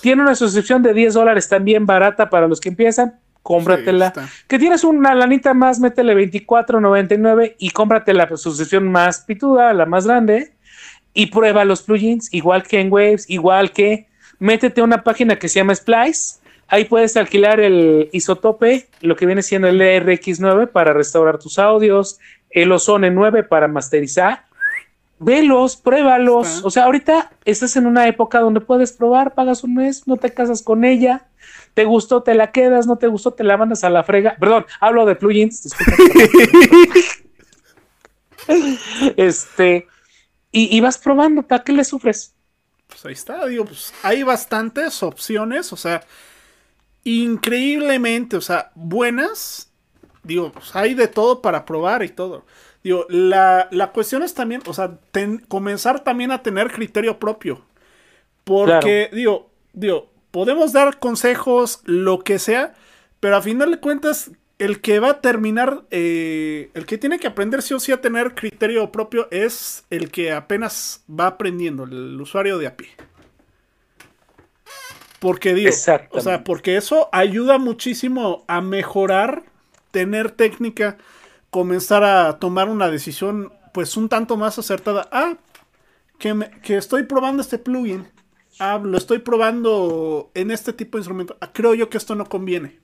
tiene 0.01 0.23
una 0.23 0.35
suscripción 0.35 0.82
de 0.82 0.94
10 0.94 1.15
dólares 1.15 1.48
también 1.48 1.86
barata 1.86 2.31
para 2.31 2.48
los 2.48 2.61
que 2.61 2.70
empiezan. 2.70 3.19
Cómpratela. 3.43 4.12
que 4.48 4.59
tienes 4.59 4.82
una 4.82 5.15
lanita 5.15 5.55
más, 5.55 5.78
métele 5.78 6.16
24.99 6.16 7.55
y 7.59 7.70
cómprate 7.70 8.12
la 8.12 8.36
suscripción 8.36 8.90
más 8.90 9.20
pituda, 9.20 9.73
la 9.73 9.86
más 9.86 10.05
grande, 10.05 10.53
y 11.15 11.27
prueba 11.27 11.65
los 11.65 11.82
plugins, 11.82 12.28
igual 12.35 12.65
que 12.65 12.81
en 12.81 12.93
Waves, 12.93 13.31
igual 13.31 13.70
que 13.70 14.09
métete 14.40 14.81
a 14.81 14.85
una 14.85 15.05
página 15.05 15.39
que 15.39 15.48
se 15.48 15.61
llama 15.61 15.77
Splice. 15.77 16.40
Ahí 16.69 16.86
puedes 16.86 17.16
alquilar 17.16 17.61
el 17.61 18.09
isotope, 18.12 18.89
lo 19.01 19.15
que 19.15 19.27
viene 19.27 19.43
siendo 19.43 19.69
el 19.69 19.81
RX9 19.81 20.69
para 20.73 20.93
restaurar 20.93 21.39
tus 21.39 21.61
audios, 21.61 22.19
el 22.57 22.73
Ozone 22.73 23.11
9 23.11 23.45
para 23.45 23.69
masterizar. 23.69 24.47
Velos, 25.19 25.77
pruébalos. 25.77 26.65
O 26.65 26.70
sea, 26.70 26.85
ahorita 26.85 27.31
estás 27.45 27.77
en 27.77 27.87
una 27.87 28.09
época 28.09 28.41
donde 28.41 28.61
puedes 28.61 28.93
probar, 28.93 29.35
pagas 29.35 29.62
un 29.62 29.74
mes, 29.74 30.09
no 30.09 30.16
te 30.16 30.33
casas 30.33 30.62
con 30.62 30.85
ella. 30.85 31.27
¿Te 31.74 31.85
gustó? 31.85 32.23
Te 32.23 32.35
la 32.35 32.53
quedas, 32.53 32.87
no 32.87 32.97
te 32.97 33.09
gustó, 33.09 33.33
te 33.35 33.45
la 33.45 33.59
mandas 33.59 33.85
a 33.85 33.91
la 33.91 34.03
frega. 34.05 34.37
Perdón, 34.41 34.65
hablo 34.81 35.05
de 35.05 35.16
plugins. 35.16 35.69
este, 39.16 39.87
y, 40.51 40.81
vas 40.81 40.97
probando, 40.97 41.43
¿para 41.43 41.62
qué 41.62 41.73
le 41.73 41.85
sufres? 41.85 42.35
Pues 42.87 43.05
ahí 43.05 43.12
está, 43.12 43.45
digo, 43.45 43.66
pues 43.66 43.93
hay 44.03 44.23
bastantes 44.23 45.03
opciones, 45.03 45.70
o 45.74 45.77
sea, 45.77 46.03
increíblemente, 47.05 48.39
o 48.39 48.41
sea, 48.41 48.70
buenas 48.74 49.70
digo, 50.27 50.53
pues, 50.53 50.74
hay 50.74 50.94
de 50.94 51.09
todo 51.09 51.40
para 51.40 51.65
probar 51.65 52.03
y 52.03 52.09
todo. 52.09 52.44
Digo, 52.82 53.07
la, 53.09 53.90
cuestión 53.93 54.23
es 54.23 54.35
también, 54.35 54.62
o 54.66 54.74
sea, 54.74 54.98
comenzar 55.48 56.05
también 56.05 56.31
a 56.31 56.43
tener 56.43 56.70
criterio 56.70 57.19
propio. 57.19 57.62
Porque, 58.44 59.11
digo, 59.12 59.51
digo, 59.73 60.11
podemos 60.31 60.73
dar 60.73 60.98
consejos, 60.98 61.81
lo 61.85 62.20
que 62.20 62.39
sea, 62.39 62.74
pero 63.20 63.36
a 63.36 63.43
final 63.43 63.70
de 63.73 63.81
cuentas, 63.81 64.31
el 64.59 64.81
que 64.81 65.01
va 65.01 65.11
a 65.11 65.20
terminar, 65.20 65.82
eh, 65.90 66.70
el 66.74 66.86
que 66.86 66.98
tiene 66.98 67.19
que 67.19 67.27
aprender 67.27 67.62
sí 67.62 67.74
o 67.74 67.81
sí 67.81 67.93
a 67.93 68.01
tener 68.01 68.35
criterio 68.35 68.90
propio 68.93 69.28
es 69.31 69.85
el 69.90 70.11
que 70.11 70.32
apenas 70.32 71.05
va 71.09 71.27
aprendiendo, 71.27 71.85
el 71.85 72.20
usuario 72.20 72.59
de 72.59 72.66
a 72.66 72.77
pie. 72.77 72.89
Porque 75.19 75.55
digo, 75.55 75.70
o 76.11 76.20
sea, 76.20 76.44
porque 76.44 76.77
eso 76.77 77.09
ayuda 77.12 77.59
muchísimo 77.59 78.44
a 78.47 78.61
mejorar 78.61 79.44
tener 79.97 80.31
técnica, 80.31 80.98
comenzar 81.48 82.05
a 82.05 82.39
tomar 82.39 82.68
una 82.68 82.90
decisión 82.90 83.51
pues 83.73 83.97
un 83.97 84.10
tanto 84.10 84.36
más 84.36 84.59
acertada. 84.59 85.09
Ah, 85.10 85.39
que, 86.18 86.35
me- 86.35 86.51
que 86.60 86.77
estoy 86.77 87.05
probando 87.05 87.40
este 87.40 87.56
plugin. 87.59 88.06
Ah, 88.59 88.78
lo 88.82 88.98
estoy 88.98 89.20
probando 89.20 90.31
en 90.35 90.51
este 90.51 90.74
tipo 90.74 90.98
de 90.98 91.01
instrumento. 91.01 91.39
Ah, 91.40 91.51
creo 91.51 91.73
yo 91.73 91.89
que 91.89 91.97
esto 91.97 92.14
no 92.14 92.27
conviene. 92.27 92.78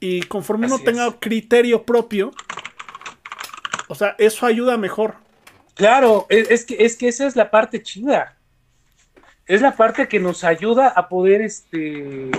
Y 0.00 0.22
conforme 0.22 0.66
uno 0.66 0.80
tenga 0.80 1.06
es. 1.06 1.14
criterio 1.20 1.84
propio, 1.84 2.32
o 3.88 3.94
sea, 3.94 4.16
eso 4.18 4.44
ayuda 4.44 4.76
mejor. 4.76 5.14
Claro, 5.74 6.26
es, 6.30 6.50
es 6.50 6.64
que, 6.64 6.84
es 6.84 6.96
que 6.96 7.06
esa 7.08 7.26
es 7.28 7.36
la 7.36 7.48
parte 7.52 7.80
chida. 7.80 8.36
Es 9.46 9.60
la 9.62 9.76
parte 9.76 10.08
que 10.08 10.18
nos 10.18 10.42
ayuda 10.42 10.88
a 10.88 11.08
poder, 11.08 11.42
este, 11.42 12.30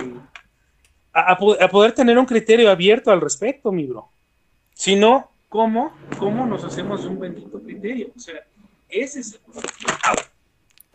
a, 1.14 1.32
a 1.32 1.38
po- 1.38 1.56
a 1.60 1.68
poder 1.68 1.92
tener 1.92 2.18
un 2.18 2.26
criterio 2.26 2.70
abierto 2.70 3.10
al 3.10 3.20
respecto, 3.20 3.72
mi 3.72 3.86
bro. 3.86 4.08
Si 4.74 4.96
no, 4.96 5.30
¿cómo, 5.48 5.96
cómo 6.18 6.44
nos 6.46 6.64
hacemos 6.64 7.04
un 7.04 7.18
bendito 7.18 7.60
criterio? 7.62 8.08
O 8.16 8.18
sea, 8.20 8.42
ese 8.88 9.20
es 9.20 9.34
el 9.34 9.40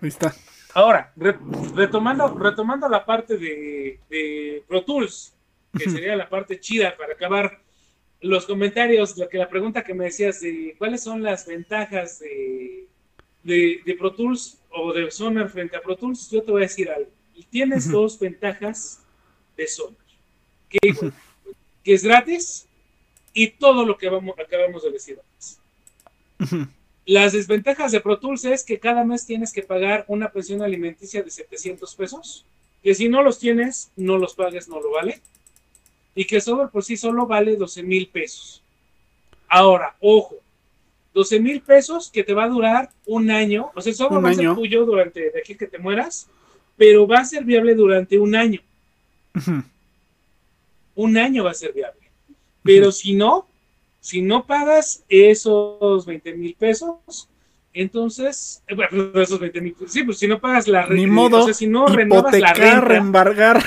Ahí 0.01 0.09
está. 0.09 0.33
Ahora, 0.73 1.11
re- 1.15 1.37
retomando, 1.75 2.37
retomando 2.37 2.87
la 2.87 3.05
parte 3.05 3.37
de, 3.37 3.99
de 4.09 4.63
Pro 4.67 4.83
Tools, 4.83 5.33
que 5.77 5.89
sería 5.89 6.15
la 6.15 6.29
parte 6.29 6.59
chida 6.59 6.95
para 6.97 7.13
acabar 7.13 7.59
los 8.21 8.45
comentarios, 8.45 9.17
lo 9.17 9.27
que 9.29 9.37
la 9.37 9.49
pregunta 9.49 9.83
que 9.83 9.93
me 9.93 10.05
decías 10.05 10.41
de 10.41 10.75
cuáles 10.77 11.01
son 11.03 11.23
las 11.23 11.45
ventajas 11.47 12.19
de, 12.19 12.87
de, 13.43 13.79
de 13.85 13.93
Pro 13.95 14.13
Tools 14.13 14.59
o 14.71 14.93
de 14.93 15.09
Sonar 15.11 15.49
frente 15.49 15.75
a 15.77 15.81
Pro 15.81 15.95
Tools, 15.95 16.29
yo 16.29 16.43
te 16.43 16.51
voy 16.51 16.61
a 16.61 16.67
decir 16.67 16.89
algo. 16.89 17.09
Y 17.35 17.43
Tienes 17.43 17.89
dos 17.89 18.19
ventajas 18.19 19.01
de 19.57 19.67
Sonar, 19.67 19.95
que, 20.69 20.79
que 21.83 21.93
es 21.93 22.03
gratis 22.03 22.67
y 23.33 23.47
todo 23.51 23.85
lo 23.85 23.97
que 23.97 24.09
vamos, 24.09 24.37
acabamos 24.39 24.83
de 24.83 24.91
decir 24.91 25.19
antes. 25.19 25.59
Las 27.05 27.33
desventajas 27.33 27.91
de 27.91 28.01
Pro 28.01 28.19
Tools 28.19 28.45
es 28.45 28.63
que 28.63 28.79
cada 28.79 29.03
mes 29.03 29.25
tienes 29.25 29.51
que 29.51 29.63
pagar 29.63 30.05
una 30.07 30.31
pensión 30.31 30.61
alimenticia 30.61 31.23
de 31.23 31.31
700 31.31 31.95
pesos, 31.95 32.45
que 32.83 32.93
si 32.93 33.09
no 33.09 33.23
los 33.23 33.39
tienes, 33.39 33.91
no 33.95 34.17
los 34.17 34.35
pagues, 34.35 34.69
no 34.69 34.79
lo 34.79 34.91
vale, 34.91 35.19
y 36.15 36.25
que 36.25 36.37
el 36.37 36.41
software 36.41 36.69
por 36.69 36.83
sí 36.83 36.97
solo 36.97 37.25
vale 37.25 37.55
12 37.55 37.83
mil 37.83 38.07
pesos. 38.07 38.61
Ahora, 39.47 39.95
ojo, 39.99 40.35
12 41.13 41.39
mil 41.39 41.61
pesos 41.61 42.11
que 42.11 42.23
te 42.23 42.33
va 42.33 42.43
a 42.43 42.49
durar 42.49 42.91
un 43.05 43.31
año, 43.31 43.71
o 43.73 43.81
sea, 43.81 43.91
el 43.91 43.95
software 43.95 44.19
Un 44.19 44.25
va 44.25 44.29
a 44.29 44.35
ser 44.35 44.53
tuyo 44.53 44.85
durante 44.85 45.31
de 45.31 45.39
aquí 45.39 45.55
que 45.55 45.67
te 45.67 45.79
mueras, 45.79 46.27
pero 46.77 47.07
va 47.07 47.19
a 47.19 47.25
ser 47.25 47.43
viable 47.43 47.73
durante 47.73 48.19
un 48.19 48.35
año. 48.35 48.61
Ujú. 49.35 49.63
Un 50.99 51.17
año 51.17 51.45
va 51.45 51.51
a 51.51 51.53
ser 51.53 51.71
viable. 51.71 52.11
Pero 52.61 52.91
si 52.91 53.13
no, 53.15 53.47
si 54.01 54.21
no 54.21 54.45
pagas 54.45 55.05
esos 55.07 56.05
20 56.05 56.34
mil 56.35 56.55
pesos, 56.55 57.30
entonces, 57.73 58.61
eh, 58.67 58.76
bueno, 58.76 59.21
esos 59.21 59.39
20 59.39 59.61
mil, 59.61 59.76
sí, 59.88 60.03
pues 60.03 60.19
si 60.19 60.27
no 60.27 60.41
pagas 60.41 60.67
la 60.67 60.85
Ni 60.88 61.05
renta, 61.05 61.13
modo. 61.13 61.38
o 61.39 61.45
sea, 61.45 61.53
si 61.53 61.67
no 61.67 61.88
renuevas 61.88 62.38
la 62.38 62.51
renta, 62.53 62.81
reembargar. 62.81 63.63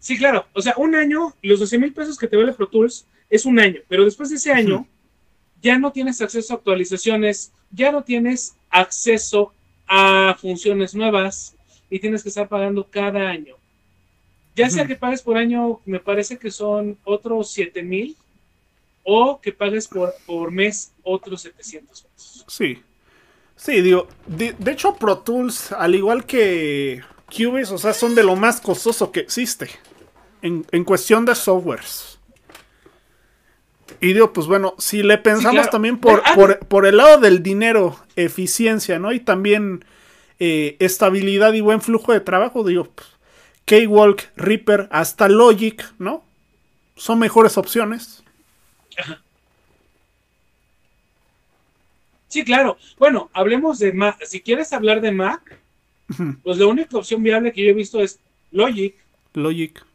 sí, 0.00 0.18
claro, 0.18 0.46
o 0.54 0.60
sea, 0.60 0.74
un 0.76 0.96
año, 0.96 1.32
los 1.42 1.60
12 1.60 1.78
mil 1.78 1.92
pesos 1.92 2.18
que 2.18 2.26
te 2.26 2.36
vale 2.36 2.52
Pro 2.52 2.66
Tools 2.66 3.06
es 3.28 3.44
un 3.46 3.60
año, 3.60 3.80
pero 3.86 4.04
después 4.04 4.30
de 4.30 4.36
ese 4.36 4.50
año, 4.50 4.88
ya 5.62 5.78
no 5.78 5.92
tienes 5.92 6.20
acceso 6.20 6.52
a 6.52 6.56
actualizaciones, 6.56 7.52
ya 7.70 7.92
no 7.92 8.02
tienes 8.02 8.56
acceso 8.70 9.52
a 9.86 10.36
funciones 10.40 10.96
nuevas 10.96 11.54
y 11.88 12.00
tienes 12.00 12.24
que 12.24 12.30
estar 12.30 12.48
pagando 12.48 12.88
cada 12.90 13.28
año. 13.28 13.59
Ya 14.56 14.68
sea 14.68 14.86
que 14.86 14.96
pagues 14.96 15.22
por 15.22 15.36
año, 15.36 15.80
me 15.86 16.00
parece 16.00 16.38
que 16.38 16.50
son 16.50 16.98
otros 17.04 17.50
7 17.52 17.82
mil, 17.82 18.16
o 19.04 19.40
que 19.40 19.52
pagues 19.52 19.88
por, 19.88 20.12
por 20.26 20.50
mes 20.50 20.92
otros 21.02 21.42
700 21.42 22.02
pesos. 22.02 22.44
Sí. 22.48 22.82
Sí, 23.56 23.82
digo, 23.82 24.08
de, 24.26 24.54
de 24.58 24.72
hecho 24.72 24.94
Pro 24.94 25.18
Tools, 25.18 25.72
al 25.72 25.94
igual 25.94 26.24
que 26.24 27.02
Cubase, 27.26 27.74
o 27.74 27.78
sea, 27.78 27.92
son 27.92 28.14
de 28.14 28.22
lo 28.22 28.34
más 28.34 28.60
costoso 28.60 29.12
que 29.12 29.20
existe 29.20 29.68
en, 30.42 30.66
en 30.72 30.84
cuestión 30.84 31.24
de 31.26 31.34
softwares. 31.34 32.18
Y 34.00 34.14
digo, 34.14 34.32
pues 34.32 34.46
bueno, 34.46 34.74
si 34.78 35.02
le 35.02 35.18
pensamos 35.18 35.52
claro. 35.52 35.70
también 35.70 35.98
por, 35.98 36.22
Ah, 36.24 36.34
por, 36.34 36.58
por 36.60 36.86
el 36.86 36.96
lado 36.96 37.18
del 37.18 37.42
dinero, 37.42 37.98
eficiencia, 38.16 38.98
¿no? 38.98 39.12
Y 39.12 39.20
también 39.20 39.84
eh, 40.38 40.76
estabilidad 40.78 41.52
y 41.52 41.60
buen 41.60 41.82
flujo 41.82 42.12
de 42.12 42.20
trabajo, 42.20 42.64
digo, 42.64 42.84
pues, 42.84 43.08
K-Walk, 43.70 44.32
Reaper, 44.34 44.88
hasta 44.90 45.28
Logic, 45.28 45.94
¿no? 46.00 46.24
Son 46.96 47.20
mejores 47.20 47.56
opciones. 47.56 48.24
Sí, 52.26 52.42
claro. 52.42 52.78
Bueno, 52.98 53.30
hablemos 53.32 53.78
de 53.78 53.92
Mac. 53.92 54.24
Si 54.24 54.40
quieres 54.40 54.72
hablar 54.72 55.00
de 55.00 55.12
Mac, 55.12 55.56
pues 56.42 56.58
la 56.58 56.66
única 56.66 56.98
opción 56.98 57.22
viable 57.22 57.52
que 57.52 57.62
yo 57.62 57.70
he 57.70 57.72
visto 57.72 58.00
es 58.00 58.18
Logic. 58.50 58.96
Logic. 59.34 59.86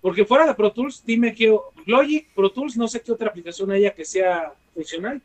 Porque 0.00 0.24
fuera 0.24 0.44
de 0.44 0.54
Pro 0.54 0.72
Tools, 0.72 1.04
dime 1.06 1.32
que 1.32 1.56
Logic, 1.86 2.26
Pro 2.34 2.50
Tools, 2.50 2.76
no 2.76 2.88
sé 2.88 3.00
qué 3.00 3.12
otra 3.12 3.28
aplicación 3.28 3.70
haya 3.70 3.94
que 3.94 4.04
sea 4.04 4.52
funcional. 4.74 5.22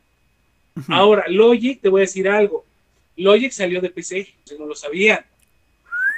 Ahora, 0.86 1.24
Logic, 1.26 1.80
te 1.80 1.88
voy 1.88 2.02
a 2.02 2.06
decir 2.06 2.28
algo. 2.28 2.64
Logic 3.16 3.50
salió 3.50 3.80
de 3.80 3.90
PC, 3.90 4.32
si 4.44 4.56
no 4.56 4.66
lo 4.66 4.76
sabían. 4.76 5.26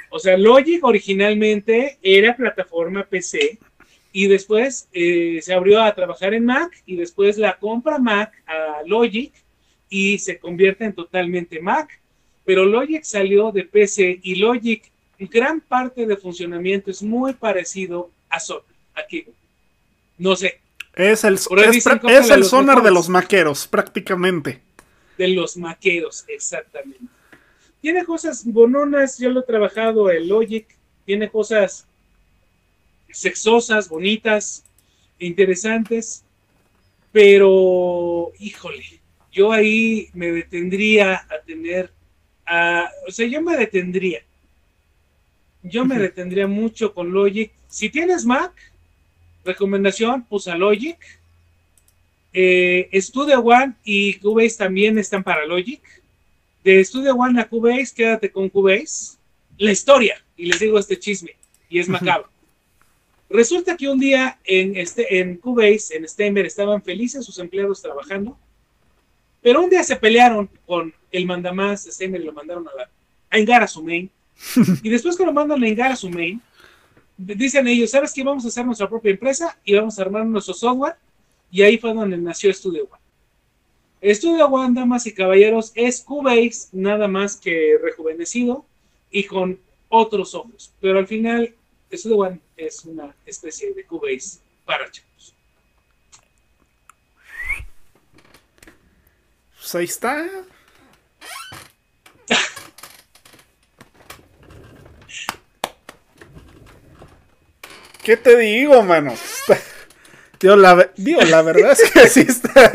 O 0.09 0.19
sea, 0.19 0.37
Logic 0.37 0.83
originalmente 0.83 1.97
era 2.01 2.35
plataforma 2.35 3.05
PC 3.05 3.59
y 4.11 4.27
después 4.27 4.87
eh, 4.91 5.39
se 5.41 5.53
abrió 5.53 5.81
a 5.81 5.93
trabajar 5.93 6.33
en 6.33 6.45
Mac 6.45 6.71
y 6.85 6.95
después 6.95 7.37
la 7.37 7.57
compra 7.57 7.99
Mac 7.99 8.33
a 8.47 8.81
Logic 8.85 9.31
y 9.89 10.19
se 10.19 10.39
convierte 10.39 10.85
en 10.85 10.93
totalmente 10.93 11.61
Mac. 11.61 11.99
Pero 12.45 12.65
Logic 12.65 13.03
salió 13.03 13.51
de 13.51 13.63
PC 13.63 14.19
y 14.23 14.35
Logic, 14.35 14.83
gran 15.19 15.61
parte 15.61 16.05
de 16.05 16.17
funcionamiento 16.17 16.89
es 16.89 17.03
muy 17.03 17.33
parecido 17.33 18.09
a 18.29 18.39
Sonar. 18.39 18.63
Aquí, 18.95 19.25
no 20.17 20.35
sé, 20.35 20.59
Es 20.95 21.23
el, 21.23 21.35
es 21.35 21.85
es 21.85 22.49
sonar 22.49 22.83
de 22.83 22.91
los 22.91 23.07
maqueros, 23.07 23.67
prácticamente. 23.67 24.61
de 25.17 25.27
los 25.29 25.55
maqueros, 25.55 26.25
exactamente. 26.27 27.18
Tiene 27.81 28.03
cosas 28.05 28.43
bononas, 28.45 29.17
yo 29.17 29.29
lo 29.29 29.41
he 29.41 29.43
trabajado 29.43 30.09
el 30.09 30.27
Logic, 30.27 30.67
tiene 31.05 31.29
cosas 31.29 31.85
sexosas, 33.11 33.89
bonitas, 33.89 34.63
interesantes, 35.17 36.23
pero 37.11 38.31
híjole, 38.39 38.83
yo 39.31 39.51
ahí 39.51 40.09
me 40.13 40.31
detendría 40.31 41.15
a 41.15 41.41
tener, 41.45 41.91
a, 42.45 42.89
o 43.07 43.11
sea, 43.11 43.27
yo 43.27 43.41
me 43.41 43.55
detendría. 43.57 44.23
Yo 45.61 45.85
me 45.85 45.99
detendría 45.99 46.47
mucho 46.47 46.93
con 46.93 47.11
Logic. 47.11 47.51
Si 47.67 47.89
tienes 47.89 48.25
Mac, 48.25 48.53
recomendación, 49.43 50.25
usa 50.29 50.55
Logic. 50.55 50.97
Eh, 52.31 52.89
Studio 53.01 53.39
One 53.39 53.73
y 53.83 54.13
Cubase 54.15 54.57
también 54.57 54.97
están 54.97 55.23
para 55.23 55.45
Logic. 55.45 55.81
De 56.63 56.83
Studio 56.83 57.15
One 57.15 57.39
a 57.39 57.47
Cubase, 57.47 57.93
quédate 57.95 58.31
con 58.31 58.49
Cubase. 58.49 59.17
La 59.57 59.71
historia, 59.71 60.23
y 60.37 60.45
les 60.45 60.59
digo 60.59 60.79
este 60.79 60.97
chisme, 60.97 61.35
y 61.69 61.79
es 61.79 61.89
macabro. 61.89 62.29
Resulta 63.29 63.77
que 63.77 63.87
un 63.87 63.99
día 63.99 64.39
en, 64.43 64.75
este, 64.75 65.19
en 65.19 65.37
Cubase, 65.37 65.95
en 65.95 66.07
Stemmer, 66.07 66.45
estaban 66.45 66.81
felices 66.81 67.25
sus 67.25 67.37
empleados 67.39 67.81
trabajando, 67.81 68.37
pero 69.41 69.61
un 69.61 69.69
día 69.69 69.83
se 69.83 69.95
pelearon 69.95 70.49
con 70.65 70.93
el 71.11 71.25
mandamás 71.25 71.85
de 71.85 71.91
Stemmer 71.91 72.21
y 72.21 72.25
lo 72.25 72.33
mandaron 72.33 72.67
a, 72.67 72.71
la, 72.75 72.89
a 73.29 73.37
engar 73.37 73.63
a 73.63 73.67
su 73.67 73.83
main. 73.83 74.09
Y 74.83 74.89
después 74.89 75.15
que 75.15 75.25
lo 75.25 75.33
mandan 75.33 75.63
a 75.63 75.67
engar 75.67 75.91
a 75.91 75.95
su 75.95 76.09
main, 76.09 76.41
dicen 77.17 77.67
ellos, 77.67 77.91
¿sabes 77.91 78.13
qué? 78.13 78.23
Vamos 78.23 78.45
a 78.45 78.47
hacer 78.47 78.65
nuestra 78.65 78.89
propia 78.89 79.11
empresa 79.11 79.57
y 79.63 79.75
vamos 79.75 79.99
a 79.99 80.01
armar 80.01 80.25
nuestro 80.25 80.53
software. 80.53 80.95
Y 81.51 81.61
ahí 81.61 81.77
fue 81.77 81.93
donde 81.93 82.17
nació 82.17 82.53
Studio 82.53 82.87
One. 82.89 82.98
Studio 84.01 84.45
One, 84.47 84.73
damas 84.79 85.05
y 85.07 85.13
caballeros, 85.13 85.73
es 85.75 86.01
Cubase 86.01 86.69
nada 86.71 87.07
más 87.07 87.35
que 87.35 87.77
rejuvenecido 87.81 88.65
y 89.11 89.25
con 89.25 89.59
otros 89.89 90.33
ojos. 90.35 90.71
Pero 90.79 90.99
al 90.99 91.07
final, 91.07 91.53
Studio 91.91 92.17
One 92.17 92.39
es 92.55 92.85
una 92.85 93.13
especie 93.25 93.73
de 93.73 93.83
Cubase 93.85 94.39
para 94.65 94.89
chavos. 94.89 95.33
Pues 99.57 99.75
ahí 99.75 99.85
está. 99.85 100.25
¿Qué 108.03 108.15
te 108.15 108.37
digo, 108.37 108.81
mano? 108.83 109.13
Digo, 110.39 110.55
la, 110.55 110.89
digo, 110.95 111.19
la 111.23 111.41
verdad 111.41 111.73
es 111.73 111.91
que 111.91 112.07
sí 112.07 112.21
está. 112.21 112.71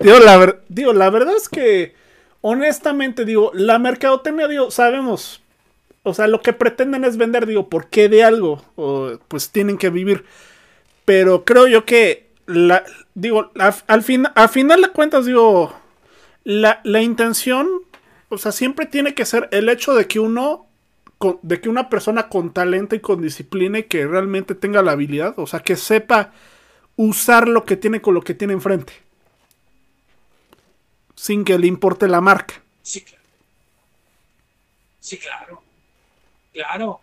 Digo 0.00 0.18
la, 0.18 0.36
ver- 0.38 0.62
digo, 0.68 0.92
la 0.92 1.10
verdad 1.10 1.36
es 1.36 1.48
que, 1.48 1.94
honestamente, 2.40 3.24
digo, 3.24 3.50
la 3.54 3.78
mercadotecnia, 3.78 4.48
digo, 4.48 4.70
sabemos. 4.70 5.42
O 6.02 6.14
sea, 6.14 6.26
lo 6.28 6.40
que 6.42 6.52
pretenden 6.54 7.04
es 7.04 7.16
vender, 7.18 7.46
digo, 7.46 7.68
¿por 7.68 7.88
qué 7.88 8.08
de 8.08 8.24
algo? 8.24 8.64
O, 8.76 9.18
pues 9.28 9.50
tienen 9.50 9.78
que 9.78 9.90
vivir. 9.90 10.24
Pero 11.04 11.44
creo 11.44 11.68
yo 11.68 11.84
que 11.84 12.30
la, 12.46 12.84
digo, 13.14 13.52
al 13.86 14.02
fin, 14.02 14.26
al 14.34 14.48
final 14.48 14.82
de 14.82 14.90
cuentas, 14.90 15.26
digo, 15.26 15.72
la, 16.44 16.80
la 16.84 17.02
intención, 17.02 17.68
o 18.30 18.38
sea, 18.38 18.52
siempre 18.52 18.86
tiene 18.86 19.14
que 19.14 19.26
ser 19.26 19.48
el 19.52 19.68
hecho 19.68 19.94
de 19.94 20.06
que 20.08 20.20
uno 20.20 20.66
de 21.42 21.60
que 21.60 21.68
una 21.68 21.88
persona 21.90 22.28
con 22.28 22.52
talento 22.52 22.96
y 22.96 23.00
con 23.00 23.22
disciplina 23.22 23.78
y 23.80 23.84
que 23.84 24.06
realmente 24.06 24.54
tenga 24.54 24.82
la 24.82 24.92
habilidad, 24.92 25.34
o 25.38 25.46
sea, 25.46 25.60
que 25.60 25.76
sepa 25.76 26.32
usar 26.96 27.48
lo 27.48 27.64
que 27.64 27.76
tiene 27.76 28.00
con 28.02 28.14
lo 28.14 28.22
que 28.22 28.34
tiene 28.34 28.54
enfrente. 28.54 28.94
Sin 31.20 31.44
que 31.44 31.58
le 31.58 31.66
importe 31.66 32.08
la 32.08 32.22
marca. 32.22 32.62
Sí, 32.80 33.02
claro. 33.02 33.24
Sí, 35.00 35.18
claro. 35.18 35.62
Claro. 36.54 37.00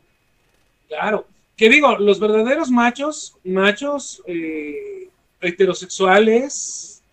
Claro. 0.88 1.27
Que 1.56 1.69
digo, 1.69 1.95
los 1.99 2.19
verdaderos 2.19 2.72
machos, 2.72 3.38
machos 3.44 4.23
eh, 4.26 5.07
heterosexuales 5.39 7.03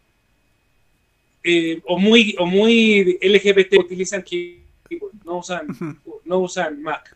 eh, 1.43 1.83
o 1.85 1.99
muy 1.99 2.37
o 2.39 2.47
muy 2.47 3.19
LGBT 3.21 3.81
utilizan 3.81 4.23
keyboard, 4.23 5.13
no 5.27 5.41
usan, 5.41 6.01
no 6.25 6.39
usan 6.39 6.83
Mac. 6.83 7.15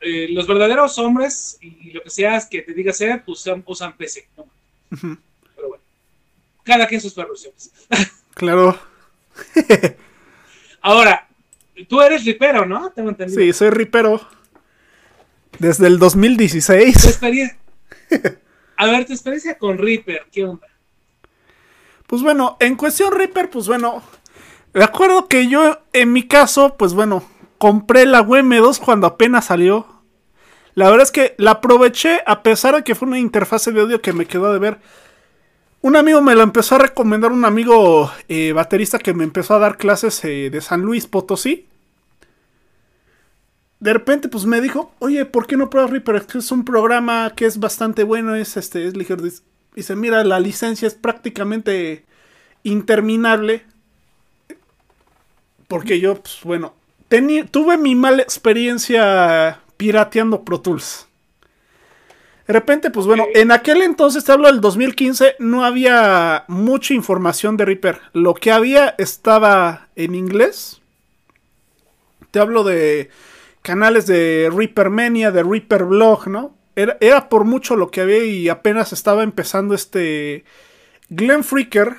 Eh, 0.00 0.26
los 0.30 0.48
verdaderos 0.48 0.98
hombres 0.98 1.58
y 1.60 1.92
lo 1.92 2.02
que 2.02 2.10
sea 2.10 2.44
que 2.50 2.62
te 2.62 2.74
diga 2.74 2.92
ser, 2.92 3.22
usan, 3.28 3.62
usan 3.64 3.96
PC. 3.96 4.26
Pero 4.90 5.68
bueno, 5.68 5.84
cada 6.64 6.88
quien 6.88 7.00
sus 7.00 7.14
perversiones. 7.14 7.70
Claro. 8.34 8.91
Ahora, 10.80 11.28
tú 11.88 12.00
eres 12.00 12.24
ripero, 12.24 12.66
¿no? 12.66 12.90
Tengo 12.90 13.10
entendido. 13.10 13.40
Sí, 13.40 13.52
soy 13.52 13.70
ripero. 13.70 14.20
Desde 15.58 15.86
el 15.86 15.98
2016. 15.98 17.20
A 18.76 18.86
ver, 18.86 19.04
tu 19.04 19.12
experiencia 19.12 19.56
con 19.58 19.78
Reaper, 19.78 20.26
¿qué 20.32 20.44
onda? 20.44 20.66
Pues 22.06 22.22
bueno, 22.22 22.56
en 22.60 22.74
cuestión 22.76 23.12
Reaper, 23.12 23.48
pues 23.48 23.68
bueno, 23.68 24.02
me 24.74 24.84
acuerdo 24.84 25.28
que 25.28 25.48
yo, 25.48 25.80
en 25.92 26.12
mi 26.12 26.26
caso, 26.26 26.76
pues 26.76 26.94
bueno, 26.94 27.22
compré 27.58 28.06
la 28.06 28.26
WM2 28.26 28.80
cuando 28.80 29.06
apenas 29.06 29.46
salió. 29.46 29.86
La 30.74 30.90
verdad 30.90 31.04
es 31.04 31.12
que 31.12 31.34
la 31.38 31.52
aproveché 31.52 32.20
a 32.26 32.42
pesar 32.42 32.74
de 32.74 32.82
que 32.82 32.94
fue 32.94 33.06
una 33.06 33.18
interfase 33.18 33.70
de 33.70 33.82
audio 33.82 34.00
que 34.00 34.12
me 34.12 34.26
quedó 34.26 34.52
de 34.52 34.58
ver. 34.58 34.78
Un 35.82 35.96
amigo 35.96 36.22
me 36.22 36.34
la 36.34 36.44
empezó 36.44 36.76
a 36.76 36.78
recomendar, 36.78 37.32
un 37.32 37.44
amigo 37.44 38.10
eh, 38.28 38.52
baterista 38.52 38.98
que 38.98 39.12
me 39.12 39.24
empezó 39.24 39.54
a 39.54 39.58
dar 39.58 39.76
clases 39.76 40.24
eh, 40.24 40.48
de 40.50 40.60
San 40.60 40.80
Luis 40.82 41.06
Potosí 41.06 41.66
de 43.82 43.92
repente 43.92 44.28
pues 44.28 44.46
me 44.46 44.60
dijo, 44.60 44.94
oye, 45.00 45.24
¿por 45.24 45.48
qué 45.48 45.56
no 45.56 45.68
pruebas 45.68 45.90
Reaper? 45.90 46.14
Es 46.14 46.26
que 46.26 46.38
es 46.38 46.52
un 46.52 46.64
programa 46.64 47.32
que 47.34 47.46
es 47.46 47.58
bastante 47.58 48.04
bueno, 48.04 48.36
es 48.36 48.56
este, 48.56 48.86
es 48.86 48.96
ligero. 48.96 49.24
Dice, 49.74 49.96
mira, 49.96 50.22
la 50.22 50.38
licencia 50.38 50.86
es 50.86 50.94
prácticamente 50.94 52.04
interminable. 52.62 53.64
Porque 55.66 55.98
yo, 55.98 56.14
pues 56.14 56.38
bueno, 56.44 56.74
tuve 57.50 57.76
mi 57.76 57.96
mala 57.96 58.22
experiencia 58.22 59.58
pirateando 59.76 60.44
Pro 60.44 60.60
Tools. 60.60 61.08
De 62.46 62.52
repente, 62.52 62.90
pues 62.90 63.06
bueno, 63.06 63.26
en 63.34 63.52
aquel 63.52 63.82
entonces, 63.82 64.24
te 64.24 64.32
hablo 64.32 64.48
del 64.48 64.60
2015, 64.60 65.36
no 65.38 65.64
había 65.64 66.44
mucha 66.48 66.92
información 66.94 67.56
de 67.56 67.64
Reaper. 67.64 68.00
Lo 68.12 68.34
que 68.34 68.50
había 68.50 68.94
estaba 68.98 69.88
en 69.94 70.14
inglés. 70.14 70.80
Te 72.30 72.40
hablo 72.40 72.64
de 72.64 73.10
canales 73.62 74.06
de 74.06 74.50
Reaper 74.52 74.90
Mania, 74.90 75.30
de 75.30 75.42
Reaper 75.42 75.84
Blog, 75.84 76.28
¿no? 76.28 76.54
Era, 76.74 76.96
era, 77.00 77.28
por 77.28 77.44
mucho 77.44 77.76
lo 77.76 77.90
que 77.90 78.00
había 78.00 78.24
y 78.24 78.48
apenas 78.48 78.92
estaba 78.92 79.22
empezando 79.22 79.74
este 79.74 80.44
Glenn 81.10 81.44
Freaker, 81.44 81.96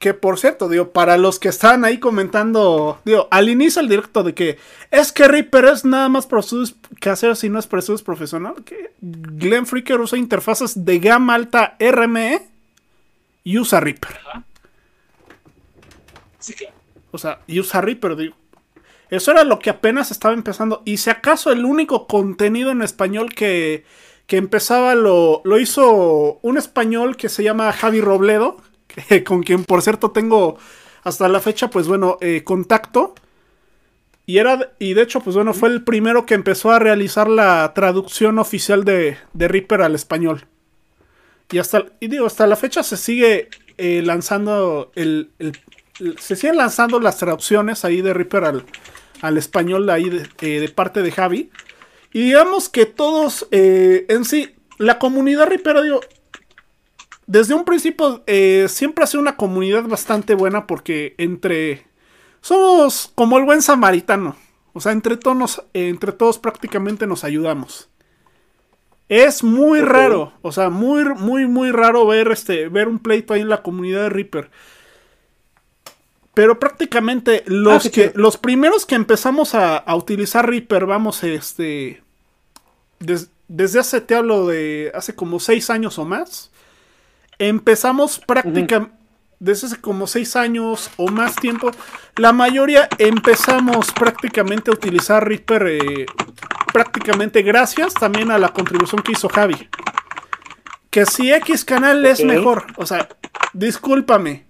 que 0.00 0.14
por 0.14 0.38
cierto, 0.38 0.70
digo, 0.70 0.92
para 0.92 1.18
los 1.18 1.38
que 1.38 1.50
están 1.50 1.84
ahí 1.84 1.98
comentando, 1.98 2.98
digo, 3.04 3.28
al 3.30 3.50
inicio 3.50 3.82
del 3.82 3.90
directo 3.90 4.22
de 4.22 4.32
que 4.32 4.58
es 4.90 5.12
que 5.12 5.28
Reaper 5.28 5.66
es 5.66 5.84
nada 5.84 6.08
más 6.08 6.26
para 6.26 6.40
estudios 6.40 6.74
caseros 6.98 7.44
y 7.44 7.50
no 7.50 7.58
es 7.58 7.66
para 7.66 7.80
estudios 7.80 8.02
profesional, 8.02 8.54
que 8.64 8.94
Glenn 9.02 9.66
Freaker 9.66 10.00
usa 10.00 10.18
interfaces 10.18 10.86
de 10.86 10.98
gama 11.00 11.34
alta 11.34 11.76
RME 11.78 12.48
y 13.44 13.58
usa 13.58 13.80
Reaper. 13.80 14.16
Sí, 16.38 16.54
claro. 16.54 16.74
O 17.10 17.18
sea, 17.18 17.40
y 17.46 17.60
usa 17.60 17.82
Reaper, 17.82 18.16
digo. 18.16 18.36
Eso 19.10 19.32
era 19.32 19.44
lo 19.44 19.58
que 19.58 19.68
apenas 19.68 20.10
estaba 20.10 20.32
empezando. 20.32 20.80
Y 20.86 20.96
si 20.96 21.10
acaso 21.10 21.52
el 21.52 21.66
único 21.66 22.06
contenido 22.06 22.70
en 22.70 22.80
español 22.80 23.34
que, 23.34 23.84
que 24.26 24.38
empezaba 24.38 24.94
lo, 24.94 25.42
lo 25.44 25.58
hizo 25.58 26.38
un 26.40 26.56
español 26.56 27.18
que 27.18 27.28
se 27.28 27.42
llama 27.42 27.70
Javi 27.74 28.00
Robledo, 28.00 28.62
con 29.26 29.42
quien 29.42 29.64
por 29.64 29.82
cierto 29.82 30.10
tengo 30.10 30.58
hasta 31.02 31.28
la 31.28 31.40
fecha, 31.40 31.70
pues 31.70 31.88
bueno, 31.88 32.18
eh, 32.20 32.42
contacto. 32.44 33.14
Y, 34.26 34.38
era, 34.38 34.72
y 34.78 34.94
de 34.94 35.02
hecho, 35.02 35.20
pues 35.20 35.34
bueno, 35.34 35.54
fue 35.54 35.70
el 35.70 35.82
primero 35.82 36.24
que 36.24 36.34
empezó 36.34 36.70
a 36.70 36.78
realizar 36.78 37.28
la 37.28 37.72
traducción 37.74 38.38
oficial 38.38 38.84
de, 38.84 39.18
de 39.32 39.48
Reaper 39.48 39.82
al 39.82 39.94
español. 39.94 40.46
Y 41.50 41.58
hasta, 41.58 41.86
y 41.98 42.06
digo, 42.06 42.26
hasta 42.26 42.46
la 42.46 42.54
fecha 42.54 42.82
se 42.82 42.96
sigue 42.96 43.48
eh, 43.76 44.02
lanzando 44.04 44.92
el, 44.94 45.30
se 46.18 46.36
siguen 46.36 46.58
lanzando 46.58 47.00
las 47.00 47.18
traducciones 47.18 47.84
ahí 47.84 48.02
de 48.02 48.14
Reaper 48.14 48.44
al, 48.44 48.64
al 49.20 49.36
español 49.36 49.90
ahí 49.90 50.22
eh, 50.40 50.60
de, 50.60 50.68
parte 50.68 51.02
de 51.02 51.10
Javi. 51.10 51.50
Y 52.12 52.22
digamos 52.22 52.68
que 52.68 52.86
todos 52.86 53.48
en 53.50 54.24
sí, 54.24 54.54
la 54.80 54.98
comunidad 54.98 55.46
Ripera, 55.46 55.82
digo, 55.82 56.00
desde 57.30 57.54
un 57.54 57.64
principio 57.64 58.24
eh, 58.26 58.66
siempre 58.68 59.04
ha 59.04 59.06
sido 59.06 59.20
una 59.20 59.36
comunidad 59.36 59.84
bastante 59.84 60.34
buena 60.34 60.66
porque 60.66 61.14
entre... 61.16 61.86
Somos 62.40 63.12
como 63.14 63.38
el 63.38 63.44
buen 63.44 63.62
samaritano. 63.62 64.34
O 64.72 64.80
sea, 64.80 64.90
entre 64.90 65.16
todos, 65.16 65.62
entre 65.72 66.10
todos 66.10 66.40
prácticamente 66.40 67.06
nos 67.06 67.22
ayudamos. 67.22 67.88
Es 69.08 69.44
muy 69.44 69.80
raro, 69.80 70.32
o 70.42 70.50
sea, 70.50 70.70
muy, 70.70 71.04
muy, 71.04 71.46
muy 71.46 71.70
raro 71.70 72.04
ver, 72.04 72.32
este, 72.32 72.68
ver 72.68 72.88
un 72.88 72.98
pleito 72.98 73.34
ahí 73.34 73.42
en 73.42 73.48
la 73.48 73.62
comunidad 73.62 74.02
de 74.02 74.08
Reaper. 74.08 74.50
Pero 76.34 76.58
prácticamente 76.58 77.44
los 77.46 77.86
ah, 77.86 77.90
que, 77.90 78.12
los 78.16 78.38
primeros 78.38 78.86
que 78.86 78.96
empezamos 78.96 79.54
a, 79.54 79.84
utilizar 79.94 80.48
Reaper, 80.48 80.86
vamos, 80.86 81.22
este. 81.22 82.02
desde 83.46 83.78
hace, 83.78 84.00
te 84.00 84.16
hablo 84.16 84.48
de 84.48 84.90
hace 84.94 85.14
como 85.14 85.38
seis 85.38 85.70
años 85.70 85.98
o 85.98 86.04
más. 86.04 86.50
Empezamos 87.40 88.18
prácticamente. 88.18 88.94
Desde 89.38 89.68
hace 89.68 89.80
como 89.80 90.06
seis 90.06 90.36
años 90.36 90.90
o 90.98 91.08
más 91.08 91.34
tiempo. 91.36 91.70
La 92.16 92.34
mayoría 92.34 92.90
empezamos 92.98 93.90
prácticamente 93.92 94.70
a 94.70 94.74
utilizar 94.74 95.26
Reaper. 95.26 95.66
Eh, 95.66 96.06
prácticamente 96.74 97.40
gracias 97.40 97.94
también 97.94 98.30
a 98.30 98.38
la 98.38 98.50
contribución 98.50 99.00
que 99.00 99.12
hizo 99.12 99.30
Javi. 99.30 99.70
Que 100.90 101.06
si 101.06 101.32
X 101.32 101.64
canal 101.64 102.04
es 102.04 102.22
mejor. 102.22 102.66
O 102.76 102.84
sea, 102.84 103.08
discúlpame. 103.54 104.44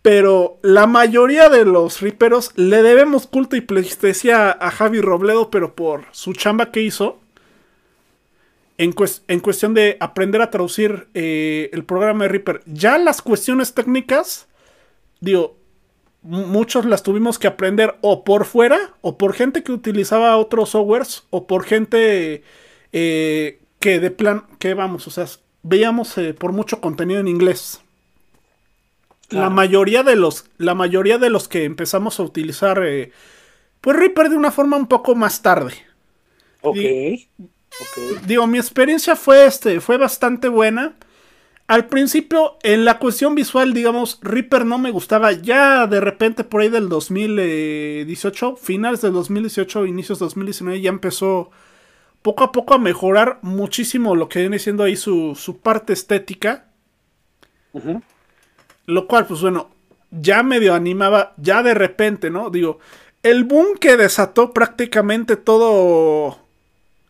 Pero 0.00 0.58
la 0.62 0.86
mayoría 0.86 1.50
de 1.50 1.66
los 1.66 2.00
riperos 2.00 2.52
le 2.56 2.82
debemos 2.82 3.26
culto 3.26 3.56
y 3.56 3.60
pleitesía 3.60 4.50
a 4.50 4.70
Javi 4.70 5.02
Robledo, 5.02 5.50
pero 5.50 5.74
por 5.74 6.06
su 6.12 6.32
chamba 6.32 6.72
que 6.72 6.80
hizo. 6.80 7.20
En, 8.80 8.92
cuestión 9.40 9.74
de 9.74 9.98
aprender 10.00 10.40
a 10.40 10.50
traducir 10.50 11.08
eh, 11.12 11.68
el 11.74 11.84
programa 11.84 12.24
de 12.24 12.30
Reaper. 12.30 12.62
Ya 12.64 12.96
las 12.96 13.20
cuestiones 13.20 13.74
técnicas, 13.74 14.48
digo, 15.20 15.58
muchos 16.22 16.86
las 16.86 17.02
tuvimos 17.02 17.38
que 17.38 17.46
aprender 17.46 17.96
o 18.00 18.24
por 18.24 18.46
fuera, 18.46 18.94
o 19.02 19.18
por 19.18 19.34
gente 19.34 19.62
que 19.62 19.72
utilizaba 19.72 20.38
otros 20.38 20.70
softwares, 20.70 21.24
o 21.28 21.46
por 21.46 21.64
gente 21.64 22.42
eh, 22.92 23.60
que 23.80 24.00
de 24.00 24.10
plan, 24.10 24.44
que 24.58 24.72
vamos, 24.72 25.06
o 25.06 25.10
sea, 25.10 25.26
veíamos 25.62 26.16
eh, 26.16 26.32
por 26.32 26.52
mucho 26.52 26.80
contenido 26.80 27.20
en 27.20 27.28
inglés. 27.28 27.82
La 29.28 29.50
mayoría 29.50 30.02
de 30.02 30.16
los. 30.16 30.46
La 30.56 30.74
mayoría 30.74 31.18
de 31.18 31.30
los 31.30 31.48
que 31.48 31.64
empezamos 31.64 32.18
a 32.18 32.22
utilizar. 32.22 32.82
Eh, 32.84 33.12
pues 33.80 33.96
Reaper 33.96 34.30
de 34.30 34.36
una 34.36 34.50
forma 34.50 34.76
un 34.76 34.86
poco 34.86 35.14
más 35.14 35.42
tarde. 35.42 35.74
Ok. 36.62 36.78
Digo, 38.26 38.46
mi 38.46 38.58
experiencia 38.58 39.16
fue 39.16 39.46
este. 39.46 39.80
Fue 39.80 39.96
bastante 39.96 40.48
buena. 40.48 40.94
Al 41.66 41.86
principio, 41.86 42.58
en 42.62 42.84
la 42.84 42.98
cuestión 42.98 43.34
visual, 43.34 43.72
digamos, 43.72 44.18
Reaper 44.22 44.66
no 44.66 44.78
me 44.78 44.90
gustaba. 44.90 45.32
Ya 45.32 45.86
de 45.86 46.00
repente, 46.00 46.42
por 46.42 46.62
ahí 46.62 46.68
del 46.68 46.88
2018, 46.88 48.56
finales 48.56 49.02
del 49.02 49.12
2018, 49.12 49.86
inicios 49.86 50.18
2019, 50.18 50.80
ya 50.80 50.90
empezó 50.90 51.50
poco 52.22 52.44
a 52.44 52.52
poco 52.52 52.74
a 52.74 52.78
mejorar 52.78 53.38
muchísimo 53.42 54.16
lo 54.16 54.28
que 54.28 54.40
viene 54.40 54.58
siendo 54.58 54.82
ahí 54.82 54.96
su, 54.96 55.36
su 55.36 55.58
parte 55.58 55.92
estética. 55.92 56.66
Lo 58.86 59.06
cual, 59.06 59.26
pues 59.26 59.40
bueno, 59.40 59.70
ya 60.10 60.42
medio 60.42 60.74
animaba, 60.74 61.34
ya 61.36 61.62
de 61.62 61.74
repente, 61.74 62.30
¿no? 62.30 62.50
Digo, 62.50 62.80
el 63.22 63.44
boom 63.44 63.76
que 63.78 63.96
desató 63.96 64.52
prácticamente 64.52 65.36
todo, 65.36 66.38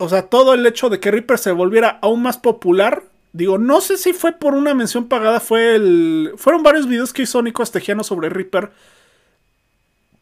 o 0.01 0.09
sea, 0.09 0.23
todo 0.23 0.55
el 0.55 0.67
hecho 0.67 0.89
de 0.89 0.99
que 0.99 1.11
Reaper 1.11 1.39
se 1.39 1.53
volviera 1.53 1.99
aún 2.03 2.23
más 2.23 2.39
popular, 2.39 3.05
Digo, 3.33 3.59
no 3.59 3.81
sé 3.81 3.97
si 3.97 4.13
fue 4.13 4.33
por 4.33 4.55
una 4.55 4.75
mención 4.75 5.07
pagada, 5.07 5.39
fue 5.39 5.77
el. 5.77 6.33
Fueron 6.37 6.63
varios 6.63 6.89
videos 6.89 7.13
que 7.13 7.23
hizo 7.23 7.41
Nico 7.43 7.63
Astegiano 7.63 8.03
sobre 8.03 8.29
Reaper. 8.29 8.73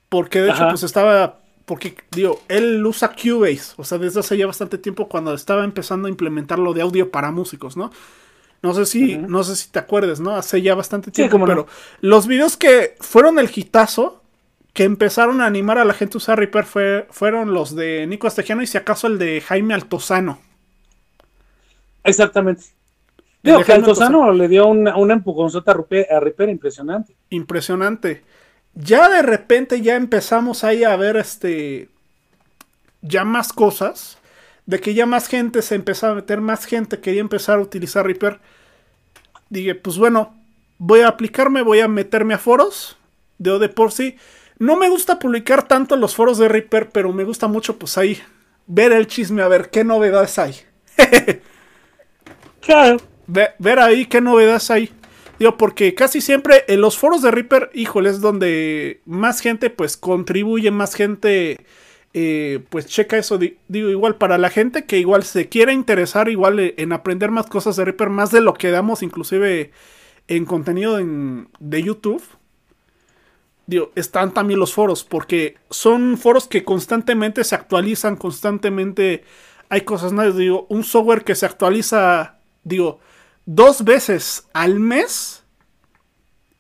Porque 0.09 0.41
de 0.41 0.51
hecho, 0.51 0.69
pues 0.69 0.83
estaba. 0.83 1.39
Porque, 1.65 1.97
digo, 2.11 2.41
él 2.49 2.85
usa 2.85 3.13
Cubase. 3.15 3.75
O 3.77 3.85
sea, 3.85 3.99
desde 3.99 4.21
hace 4.21 4.37
ya 4.37 4.47
bastante 4.47 4.79
tiempo 4.79 5.09
cuando 5.09 5.33
estaba 5.35 5.65
empezando 5.65 6.07
a 6.07 6.11
implementar 6.11 6.59
lo 6.59 6.75
de 6.75 6.83
audio 6.83 7.11
para 7.11 7.31
músicos, 7.31 7.77
¿no? 7.77 7.91
No 8.63 8.75
sé 8.75 8.87
si, 8.87 9.17
no 9.17 9.45
sé 9.45 9.55
si 9.57 9.71
te 9.71 9.79
acuerdes, 9.79 10.21
¿no? 10.21 10.35
Hace 10.35 10.61
ya 10.61 10.75
bastante 10.75 11.11
tiempo. 11.11 11.43
pero 11.47 11.67
los 12.01 12.27
videos 12.27 12.57
que 12.57 12.97
fueron 13.01 13.39
el 13.39 13.51
hitazo, 13.55 14.23
que 14.79 14.85
empezaron 14.85 15.41
a 15.41 15.47
animar 15.47 15.77
a 15.79 15.85
la 15.85 15.93
gente 15.93 16.15
a 16.15 16.19
usar 16.19 16.39
Reaper, 16.39 16.65
fue, 16.65 17.09
fueron 17.11 17.53
los 17.53 17.75
de 17.75 18.07
Nico 18.07 18.29
Astegiano 18.29 18.63
y 18.63 18.69
si 18.69 18.79
acaso 18.79 19.09
el 19.09 19.19
de 19.19 19.41
Jaime 19.41 19.75
Altozano. 19.75 20.39
Exactamente. 22.05 22.67
Digo 23.43 23.65
que 23.65 23.73
Altozano 23.73 24.31
le 24.31 24.47
dio 24.47 24.69
una, 24.69 24.97
una 24.97 25.15
empujonzota 25.15 25.73
a 25.73 26.21
Reaper 26.21 26.49
impresionante. 26.49 27.17
Impresionante. 27.31 28.23
Ya 28.73 29.09
de 29.09 29.23
repente 29.23 29.81
ya 29.81 29.97
empezamos 29.97 30.63
ahí 30.63 30.85
a 30.85 30.95
ver 30.95 31.17
este. 31.17 31.89
Ya 33.03 33.25
más 33.25 33.53
cosas. 33.53 34.19
De 34.65 34.79
que 34.79 34.95
ya 34.95 35.07
más 35.07 35.27
gente 35.27 35.63
se 35.63 35.75
empezaba 35.75 36.13
a 36.13 36.17
meter, 36.17 36.41
más 36.41 36.67
gente 36.67 37.01
quería 37.01 37.21
empezar 37.21 37.59
a 37.59 37.63
utilizar 37.63 38.07
Reaper. 38.07 38.39
Dije, 39.51 39.75
pues 39.75 39.99
bueno, 39.99 40.37
voy 40.79 41.01
a 41.01 41.09
aplicarme, 41.09 41.63
voy 41.63 41.81
a 41.81 41.89
meterme 41.89 42.35
a 42.35 42.39
foros 42.39 42.97
de 43.39 43.59
de 43.59 43.69
por 43.69 43.91
sí. 43.91 44.17
No 44.59 44.77
me 44.77 44.89
gusta 44.89 45.19
publicar 45.19 45.69
tanto 45.69 45.95
en 45.95 46.01
los 46.01 46.15
foros 46.15 46.39
de 46.39 46.49
Reaper, 46.49 46.91
pero 46.91 47.13
me 47.13 47.25
gusta 47.25 47.47
mucho 47.47 47.79
pues 47.79 47.97
ahí 47.99 48.21
ver 48.67 48.93
el 48.93 49.07
chisme, 49.07 49.43
a 49.43 49.49
ver 49.49 49.71
qué 49.71 49.85
novedades 49.85 50.39
hay. 50.39 50.55
claro 52.61 52.99
ver 53.29 53.79
ahí 53.79 54.07
qué 54.07 54.21
novedades 54.21 54.71
hay. 54.71 54.91
Digo, 55.39 55.57
porque 55.57 55.95
casi 55.95 56.21
siempre 56.21 56.65
en 56.67 56.81
los 56.81 56.99
foros 56.99 57.23
de 57.23 57.31
Reaper, 57.31 57.71
híjole, 57.73 58.11
es 58.11 58.21
donde 58.21 59.01
más 59.05 59.41
gente 59.41 59.71
pues 59.71 59.97
contribuye, 59.97 60.71
más 60.73 60.95
gente 60.95 61.65
eh, 62.13 62.61
pues 62.71 62.87
checa 62.87 63.19
eso. 63.19 63.39
Digo, 63.39 63.89
igual 63.89 64.17
para 64.17 64.39
la 64.39 64.51
gente 64.51 64.85
que 64.85 64.99
igual 64.99 65.23
se 65.23 65.49
quiere 65.49 65.73
interesar 65.73 66.29
igual 66.29 66.59
eh, 66.59 66.75
en 66.79 66.93
aprender 66.93 67.31
más 67.31 67.47
cosas 67.47 67.77
de 67.77 67.85
Reaper, 67.85 68.11
más 68.11 68.33
de 68.33 68.41
lo 68.41 68.55
que 68.55 68.71
damos 68.71 69.03
inclusive 69.03 69.71
en 70.27 70.45
contenido 70.45 70.99
de 70.99 71.83
YouTube. 71.83 72.23
Digo, 73.69 73.93
están 73.97 74.33
también 74.33 74.59
los 74.59 74.73
foros, 74.73 75.05
porque 75.05 75.59
son 75.69 76.17
foros 76.17 76.49
que 76.49 76.65
constantemente 76.65 77.45
se 77.45 77.55
actualizan, 77.55 78.17
constantemente 78.17 79.25
hay 79.69 79.83
cosas 79.83 80.11
nuevas. 80.11 80.37
Digo, 80.37 80.67
un 80.71 80.85
software 80.85 81.23
que 81.23 81.35
se 81.35 81.45
actualiza, 81.45 82.39
digo, 82.65 82.99
dos 83.45 83.85
veces 83.85 84.49
al 84.55 84.81
mes 84.81 85.45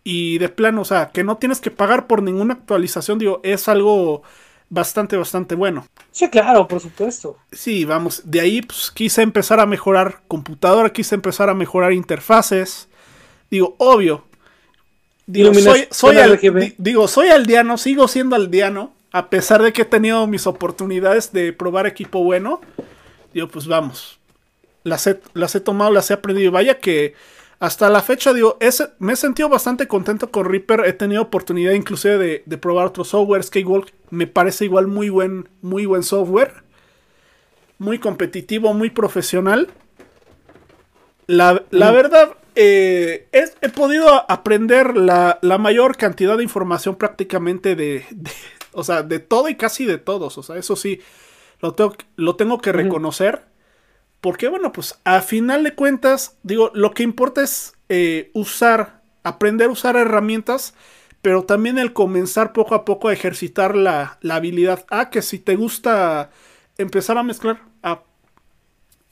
y 0.04 0.36
de 0.36 0.50
plano, 0.50 0.82
o 0.82 0.84
sea, 0.84 1.08
que 1.08 1.24
no 1.24 1.38
tienes 1.38 1.62
que 1.62 1.70
pagar 1.70 2.06
por 2.06 2.22
ninguna 2.22 2.52
actualización, 2.52 3.18
digo, 3.18 3.40
es 3.42 3.68
algo 3.68 4.22
bastante, 4.68 5.16
bastante 5.16 5.54
bueno. 5.54 5.86
Sí, 6.10 6.28
claro, 6.28 6.68
por 6.68 6.80
supuesto. 6.80 7.38
Sí, 7.50 7.86
vamos, 7.86 8.20
de 8.26 8.40
ahí 8.40 8.60
pues, 8.60 8.90
quise 8.90 9.22
empezar 9.22 9.60
a 9.60 9.66
mejorar 9.66 10.20
computadora, 10.28 10.92
quise 10.92 11.14
empezar 11.14 11.48
a 11.48 11.54
mejorar 11.54 11.94
interfaces. 11.94 12.90
Digo, 13.50 13.76
obvio. 13.78 14.27
Digo, 15.30 15.52
soy, 15.52 15.86
soy 15.90 16.16
digo, 16.78 17.06
soy 17.06 17.28
aldeano, 17.28 17.76
sigo 17.76 18.08
siendo 18.08 18.34
aldeano, 18.34 18.94
a 19.12 19.28
pesar 19.28 19.62
de 19.62 19.74
que 19.74 19.82
he 19.82 19.84
tenido 19.84 20.26
mis 20.26 20.46
oportunidades 20.46 21.34
de 21.34 21.52
probar 21.52 21.86
equipo 21.86 22.24
bueno. 22.24 22.62
Digo, 23.34 23.46
pues 23.48 23.66
vamos, 23.66 24.18
las 24.84 25.06
he, 25.06 25.20
las 25.34 25.54
he 25.54 25.60
tomado, 25.60 25.92
las 25.92 26.10
he 26.10 26.14
aprendido. 26.14 26.50
Vaya 26.50 26.78
que 26.78 27.14
hasta 27.58 27.90
la 27.90 28.00
fecha, 28.00 28.32
digo, 28.32 28.56
ese, 28.60 28.88
me 29.00 29.12
he 29.12 29.16
sentido 29.16 29.50
bastante 29.50 29.86
contento 29.86 30.30
con 30.30 30.46
Reaper. 30.46 30.84
He 30.86 30.94
tenido 30.94 31.20
oportunidad 31.20 31.72
inclusive 31.74 32.16
de, 32.16 32.42
de 32.46 32.56
probar 32.56 32.86
otro 32.86 33.04
software. 33.04 33.42
Skywalk 33.42 33.92
me 34.08 34.26
parece 34.26 34.64
igual 34.64 34.86
muy 34.86 35.10
buen, 35.10 35.46
muy 35.60 35.84
buen 35.84 36.04
software. 36.04 36.54
Muy 37.76 37.98
competitivo, 37.98 38.72
muy 38.72 38.88
profesional. 38.88 39.68
La, 41.26 41.62
la 41.68 41.90
verdad, 41.92 42.37
eh, 42.60 43.28
he, 43.30 43.68
podido 43.68 44.28
aprender 44.28 44.96
la, 44.96 45.38
la, 45.42 45.58
mayor 45.58 45.96
cantidad 45.96 46.36
de 46.36 46.42
información 46.42 46.96
prácticamente 46.96 47.76
de, 47.76 48.04
o 48.72 48.82
sea, 48.82 49.04
de 49.04 49.20
todo 49.20 49.48
y 49.48 49.54
casi 49.54 49.84
de 49.84 49.98
todos. 49.98 50.36
O 50.38 50.42
sea, 50.42 50.56
eso 50.56 50.74
sí, 50.74 51.00
lo 51.60 51.74
tengo, 51.74 51.94
lo 52.16 52.34
tengo 52.34 52.60
que 52.60 52.72
reconocer. 52.72 53.44
Porque 54.20 54.48
bueno, 54.48 54.72
pues 54.72 54.98
a 55.04 55.20
final 55.20 55.62
de 55.62 55.76
cuentas, 55.76 56.36
digo, 56.42 56.72
lo 56.74 56.90
que 56.90 57.04
importa 57.04 57.44
es 57.44 57.74
eh, 57.88 58.32
usar, 58.34 59.02
aprender 59.22 59.68
a 59.68 59.72
usar 59.72 59.94
herramientas, 59.94 60.74
pero 61.22 61.44
también 61.44 61.78
el 61.78 61.92
comenzar 61.92 62.52
poco 62.52 62.74
a 62.74 62.84
poco 62.84 63.06
a 63.06 63.12
ejercitar 63.12 63.76
la, 63.76 64.18
habilidad. 64.28 64.84
Ah, 64.90 65.10
que 65.10 65.22
si 65.22 65.38
te 65.38 65.54
gusta 65.54 66.30
empezar 66.76 67.18
a 67.18 67.22
mezclar, 67.22 67.62
ah, 67.84 68.02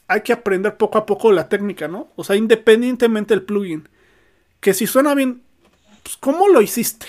hay 0.08 0.22
que 0.22 0.32
aprender 0.32 0.76
poco 0.76 0.98
a 0.98 1.06
poco 1.06 1.32
la 1.32 1.48
técnica, 1.48 1.88
¿no? 1.88 2.08
O 2.16 2.24
sea, 2.24 2.36
independientemente 2.36 3.34
del 3.34 3.42
plugin. 3.42 3.88
Que 4.60 4.74
si 4.74 4.86
suena 4.86 5.14
bien, 5.14 5.42
pues 6.02 6.16
¿cómo 6.16 6.48
lo 6.48 6.62
hiciste? 6.62 7.06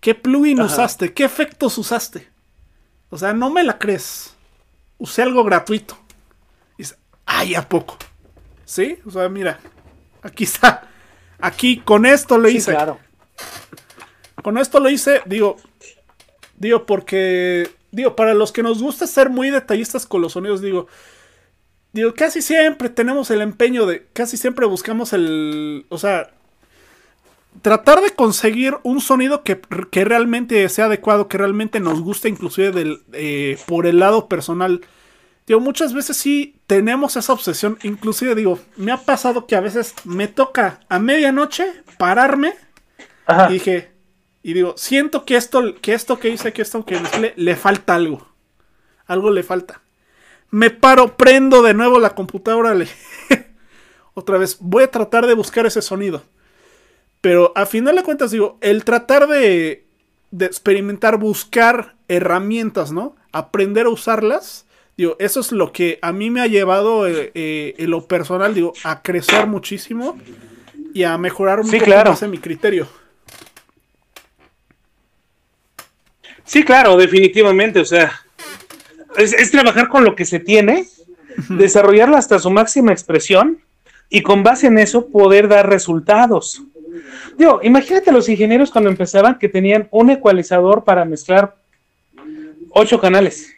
¿Qué 0.00 0.14
plugin 0.14 0.60
usaste? 0.60 1.12
¿Qué 1.12 1.24
efectos 1.24 1.78
usaste? 1.78 2.28
O 3.10 3.18
sea, 3.18 3.32
no 3.32 3.50
me 3.50 3.62
la 3.62 3.78
crees. 3.78 4.34
Usé 4.98 5.22
algo 5.22 5.44
gratuito. 5.44 5.98
¡Ay, 7.26 7.54
a 7.54 7.68
poco! 7.68 7.96
¿Sí? 8.64 8.98
O 9.06 9.10
sea, 9.10 9.28
mira, 9.28 9.58
aquí 10.22 10.44
está. 10.44 10.88
Aquí 11.38 11.78
con 11.78 12.06
esto 12.06 12.38
lo 12.38 12.48
hice. 12.48 12.72
claro. 12.72 12.98
Con 14.42 14.58
esto 14.58 14.78
lo 14.78 14.90
hice, 14.90 15.22
digo, 15.24 15.56
digo, 16.56 16.84
porque, 16.84 17.70
digo, 17.92 18.14
para 18.14 18.34
los 18.34 18.52
que 18.52 18.62
nos 18.62 18.82
gusta 18.82 19.06
ser 19.06 19.30
muy 19.30 19.50
detallistas 19.50 20.06
con 20.06 20.20
los 20.20 20.32
sonidos, 20.32 20.60
digo, 20.60 20.86
digo, 21.94 22.12
casi 22.14 22.42
siempre 22.42 22.90
tenemos 22.90 23.30
el 23.30 23.40
empeño 23.40 23.86
de, 23.86 24.06
casi 24.12 24.36
siempre 24.36 24.66
buscamos 24.66 25.12
el, 25.12 25.86
o 25.88 25.96
sea, 25.96 26.30
tratar 27.62 28.02
de 28.02 28.10
conseguir 28.10 28.76
un 28.82 29.00
sonido 29.00 29.42
que, 29.42 29.60
realmente 30.04 30.68
sea 30.68 30.86
adecuado, 30.86 31.28
que 31.28 31.38
realmente 31.38 31.80
nos 31.80 32.00
guste, 32.00 32.28
inclusive 32.28 32.72
del, 32.72 33.02
eh, 33.12 33.58
por 33.66 33.86
el 33.86 34.00
lado 34.00 34.28
personal. 34.28 34.80
Digo, 35.46 35.60
muchas 35.60 35.94
veces 35.94 36.16
sí 36.16 36.56
tenemos 36.66 37.16
esa 37.16 37.32
obsesión. 37.32 37.78
Inclusive, 37.82 38.34
digo, 38.34 38.58
me 38.76 38.92
ha 38.92 38.96
pasado 38.96 39.46
que 39.46 39.56
a 39.56 39.60
veces 39.60 39.94
me 40.04 40.26
toca 40.26 40.80
a 40.88 40.98
medianoche 40.98 41.66
pararme. 41.96 42.54
Y 43.48 43.52
dije, 43.52 43.92
y 44.42 44.52
digo, 44.52 44.74
siento 44.76 45.24
que 45.24 45.36
esto, 45.36 45.74
que 45.80 45.94
esto 45.94 46.18
que 46.18 46.30
hice, 46.30 46.52
que 46.52 46.62
esto 46.62 46.84
que 46.84 47.00
le, 47.20 47.34
le 47.36 47.56
falta 47.56 47.94
algo. 47.94 48.26
Algo 49.06 49.30
le 49.30 49.42
falta. 49.42 49.83
Me 50.54 50.70
paro, 50.70 51.16
prendo 51.16 51.62
de 51.62 51.74
nuevo 51.74 51.98
la 51.98 52.14
computadora. 52.14 52.74
Le... 52.74 52.86
Otra 54.14 54.38
vez, 54.38 54.58
voy 54.60 54.84
a 54.84 54.90
tratar 54.90 55.26
de 55.26 55.34
buscar 55.34 55.66
ese 55.66 55.82
sonido. 55.82 56.22
Pero 57.20 57.52
a 57.56 57.66
final 57.66 57.96
de 57.96 58.04
cuentas, 58.04 58.30
digo, 58.30 58.58
el 58.60 58.84
tratar 58.84 59.26
de, 59.26 59.84
de 60.30 60.46
experimentar, 60.46 61.18
buscar 61.18 61.96
herramientas, 62.06 62.92
¿no? 62.92 63.16
Aprender 63.32 63.86
a 63.86 63.90
usarlas 63.90 64.64
Digo, 64.96 65.16
eso 65.18 65.40
es 65.40 65.50
lo 65.50 65.72
que 65.72 65.98
a 66.02 66.12
mí 66.12 66.30
me 66.30 66.40
ha 66.40 66.46
llevado 66.46 67.08
eh, 67.08 67.32
eh, 67.34 67.74
en 67.78 67.90
lo 67.90 68.06
personal, 68.06 68.54
digo, 68.54 68.74
a 68.84 69.02
crecer 69.02 69.48
muchísimo 69.48 70.16
y 70.92 71.02
a 71.02 71.18
mejorar 71.18 71.58
un 71.58 71.68
poco 71.68 71.90
más 71.90 72.22
en 72.22 72.30
mi 72.30 72.38
criterio. 72.38 72.86
Sí, 76.44 76.62
claro, 76.62 76.96
definitivamente. 76.96 77.80
O 77.80 77.84
sea, 77.84 78.23
es, 79.16 79.50
trabajar 79.50 79.88
con 79.88 80.04
lo 80.04 80.14
que 80.14 80.24
se 80.24 80.40
tiene, 80.40 80.86
desarrollarlo 81.48 82.16
hasta 82.16 82.38
su 82.38 82.50
máxima 82.50 82.92
expresión 82.92 83.60
y 84.08 84.22
con 84.22 84.42
base 84.42 84.68
en 84.68 84.78
eso 84.78 85.08
poder 85.08 85.48
dar 85.48 85.68
resultados. 85.68 86.62
Digo, 87.36 87.60
imagínate 87.62 88.12
los 88.12 88.28
ingenieros 88.28 88.70
cuando 88.70 88.90
empezaban 88.90 89.38
que 89.38 89.48
tenían 89.48 89.88
un 89.90 90.10
ecualizador 90.10 90.84
para 90.84 91.04
mezclar 91.04 91.56
ocho 92.70 93.00
canales. 93.00 93.52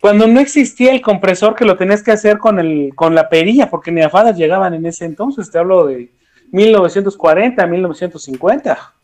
Cuando 0.00 0.26
no 0.26 0.40
existía 0.40 0.92
el 0.92 1.02
compresor 1.02 1.54
que 1.54 1.66
lo 1.66 1.76
tenías 1.76 2.02
que 2.02 2.10
hacer 2.10 2.38
con, 2.38 2.58
el, 2.58 2.92
con 2.94 3.14
la 3.14 3.28
perilla, 3.28 3.68
porque 3.68 3.92
ni 3.92 4.00
afadas 4.00 4.36
llegaban 4.36 4.72
en 4.72 4.86
ese 4.86 5.04
entonces, 5.04 5.50
te 5.50 5.58
hablo 5.58 5.86
de 5.86 6.10
1940, 6.52 7.66
1950. 7.66 8.94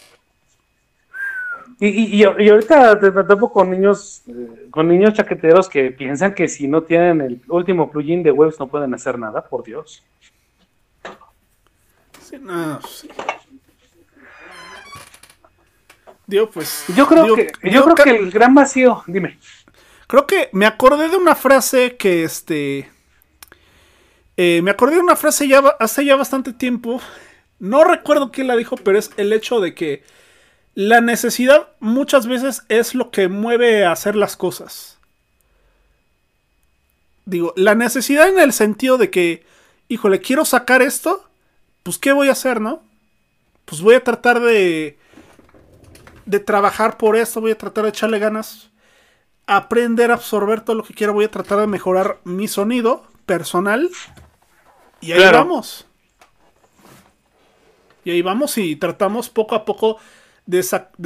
Y, 1.79 1.89
y, 1.89 2.21
y, 2.23 2.25
ahorita 2.25 2.99
te 2.99 3.11
topo 3.11 3.53
con 3.53 3.71
niños, 3.71 4.23
eh, 4.29 4.69
con 4.71 4.89
niños 4.89 5.13
chaqueteros 5.13 5.69
que 5.69 5.91
piensan 5.91 6.35
que 6.35 6.49
si 6.49 6.67
no 6.67 6.83
tienen 6.83 7.21
el 7.21 7.43
último 7.49 7.91
plugin 7.91 8.23
de 8.23 8.31
webs 8.31 8.59
no 8.59 8.67
pueden 8.67 8.95
hacer 8.95 9.19
nada, 9.19 9.45
por 9.47 9.63
Dios. 9.63 10.03
Sí, 12.23 12.39
no, 12.41 12.81
sí. 12.81 13.09
Pues. 16.53 16.85
Yo 16.97 17.07
creo 17.07 17.37
que, 17.37 17.53
yo 17.71 17.85
creo 17.85 17.95
que 17.95 18.11
el 18.11 18.31
gran 18.31 18.55
vacío, 18.55 19.05
dime. 19.07 19.39
Creo 20.09 20.27
que 20.27 20.49
me 20.53 20.67
acordé 20.67 21.09
de 21.09 21.17
una 21.17 21.35
frase 21.35 21.97
que 21.97 22.25
este. 22.25 22.91
Eh, 24.37 24.61
me 24.63 24.73
acordé 24.73 24.97
de 24.97 25.03
una 25.03 25.17
frase 25.17 25.47
ya 25.47 25.61
hace 25.79 26.05
ya 26.05 26.17
bastante 26.17 26.53
tiempo. 26.53 27.01
No 27.59 27.85
recuerdo 27.85 28.33
quién 28.33 28.49
la 28.49 28.57
dijo, 28.57 28.77
pero 28.77 28.99
es 28.99 29.11
el 29.17 29.33
hecho 29.33 29.61
de 29.61 29.75
que 29.75 30.03
la 30.77 31.01
necesidad 31.01 31.71
muchas 31.81 32.29
veces 32.29 32.63
es 32.69 32.95
lo 32.95 33.11
que 33.11 33.27
mueve 33.27 33.85
a 33.85 33.93
hacer 33.93 34.15
las 34.15 34.37
cosas. 34.37 34.99
Digo, 37.25 37.53
la 37.57 37.75
necesidad 37.75 38.29
en 38.29 38.39
el 38.39 38.53
sentido 38.53 38.99
de 38.99 39.11
que, 39.11 39.45
híjole, 39.89 40.21
quiero 40.21 40.45
sacar 40.45 40.83
esto, 40.83 41.29
pues 41.83 41.99
¿qué 41.99 42.13
voy 42.13 42.29
a 42.29 42.33
hacer, 42.33 42.61
no? 42.61 42.83
Pues 43.65 43.81
voy 43.81 43.97
a 43.97 44.05
tratar 44.05 44.41
de 44.41 44.99
de 46.27 46.41
trabajar 46.41 46.99
por 46.99 47.17
esto, 47.17 47.41
voy 47.41 47.53
a 47.53 47.59
tratar 47.59 47.85
de 47.85 47.91
echarle 47.91 48.19
ganas, 48.19 48.69
aprender 49.47 50.11
a 50.11 50.15
absorber 50.15 50.61
todo 50.61 50.77
lo 50.77 50.83
que 50.83 50.93
quiera, 50.93 51.13
voy 51.13 51.25
a 51.25 51.31
tratar 51.31 51.61
de 51.61 51.69
mejorar 51.69 52.19
mi 52.25 52.49
sonido 52.49 53.07
personal 53.25 53.89
y 55.01 55.13
ahí 55.13 55.33
vamos. 55.33 55.87
Y 58.05 58.11
ahí 58.11 58.23
vamos 58.23 58.59
y 58.59 58.77
tratamos 58.77 59.31
poco 59.31 59.55
a 59.55 59.65
poco 59.65 59.99
de, 60.47 60.63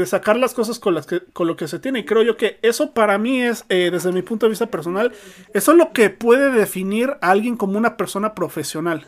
sacar 0.06 0.36
las 0.36 0.54
cosas 0.54 0.78
con, 0.78 0.94
las 0.94 1.06
que, 1.06 1.20
con 1.32 1.46
lo 1.46 1.56
que 1.56 1.66
se 1.66 1.78
tiene. 1.78 2.00
Y 2.00 2.04
creo 2.04 2.22
yo 2.22 2.36
que 2.36 2.58
eso 2.62 2.92
para 2.92 3.18
mí 3.18 3.42
es, 3.42 3.64
eh, 3.68 3.90
desde 3.90 4.12
mi 4.12 4.22
punto 4.22 4.46
de 4.46 4.50
vista 4.50 4.66
personal, 4.66 5.12
eso 5.54 5.72
es 5.72 5.78
lo 5.78 5.92
que 5.92 6.10
puede 6.10 6.50
definir 6.50 7.16
a 7.20 7.30
alguien 7.30 7.56
como 7.56 7.78
una 7.78 7.96
persona 7.96 8.34
profesional. 8.34 9.06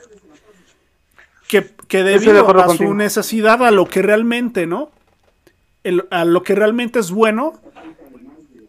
Que, 1.48 1.70
que 1.86 2.02
debido 2.02 2.48
a 2.48 2.74
su 2.74 2.94
necesidad, 2.94 3.62
a 3.62 3.70
lo 3.70 3.86
que 3.86 4.00
realmente, 4.00 4.66
¿no? 4.66 4.90
a 6.10 6.24
lo 6.24 6.42
que 6.42 6.54
realmente 6.54 6.98
es 6.98 7.10
bueno, 7.10 7.60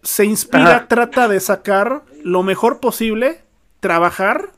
se 0.01 0.25
inspira, 0.25 0.87
trata 0.89 1.29
de 1.29 1.39
sacar 1.39 2.03
lo 2.23 2.43
mejor 2.43 2.81
posible, 2.81 3.41
trabajar 3.79 4.49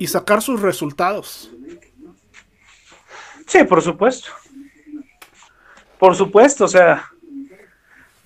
y 0.00 0.08
sacar 0.08 0.42
sus 0.42 0.62
resultados. 0.62 1.52
Sí, 3.46 3.62
por 3.64 3.82
supuesto. 3.82 4.30
Por 5.98 6.14
supuesto, 6.14 6.64
o 6.64 6.68
sea, 6.68 7.04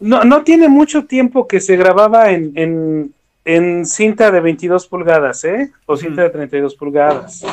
no, 0.00 0.24
no 0.24 0.42
tiene 0.42 0.68
mucho 0.68 1.04
tiempo 1.04 1.46
que 1.46 1.60
se 1.60 1.76
grababa 1.76 2.30
en, 2.30 3.12
en, 3.44 3.86
cinta 3.86 4.30
de 4.30 4.40
22 4.40 4.86
pulgadas, 4.86 5.44
¿eh? 5.44 5.72
O 5.86 5.96
cinta 5.96 6.22
de 6.22 6.30
32 6.30 6.74
pulgadas. 6.74 7.44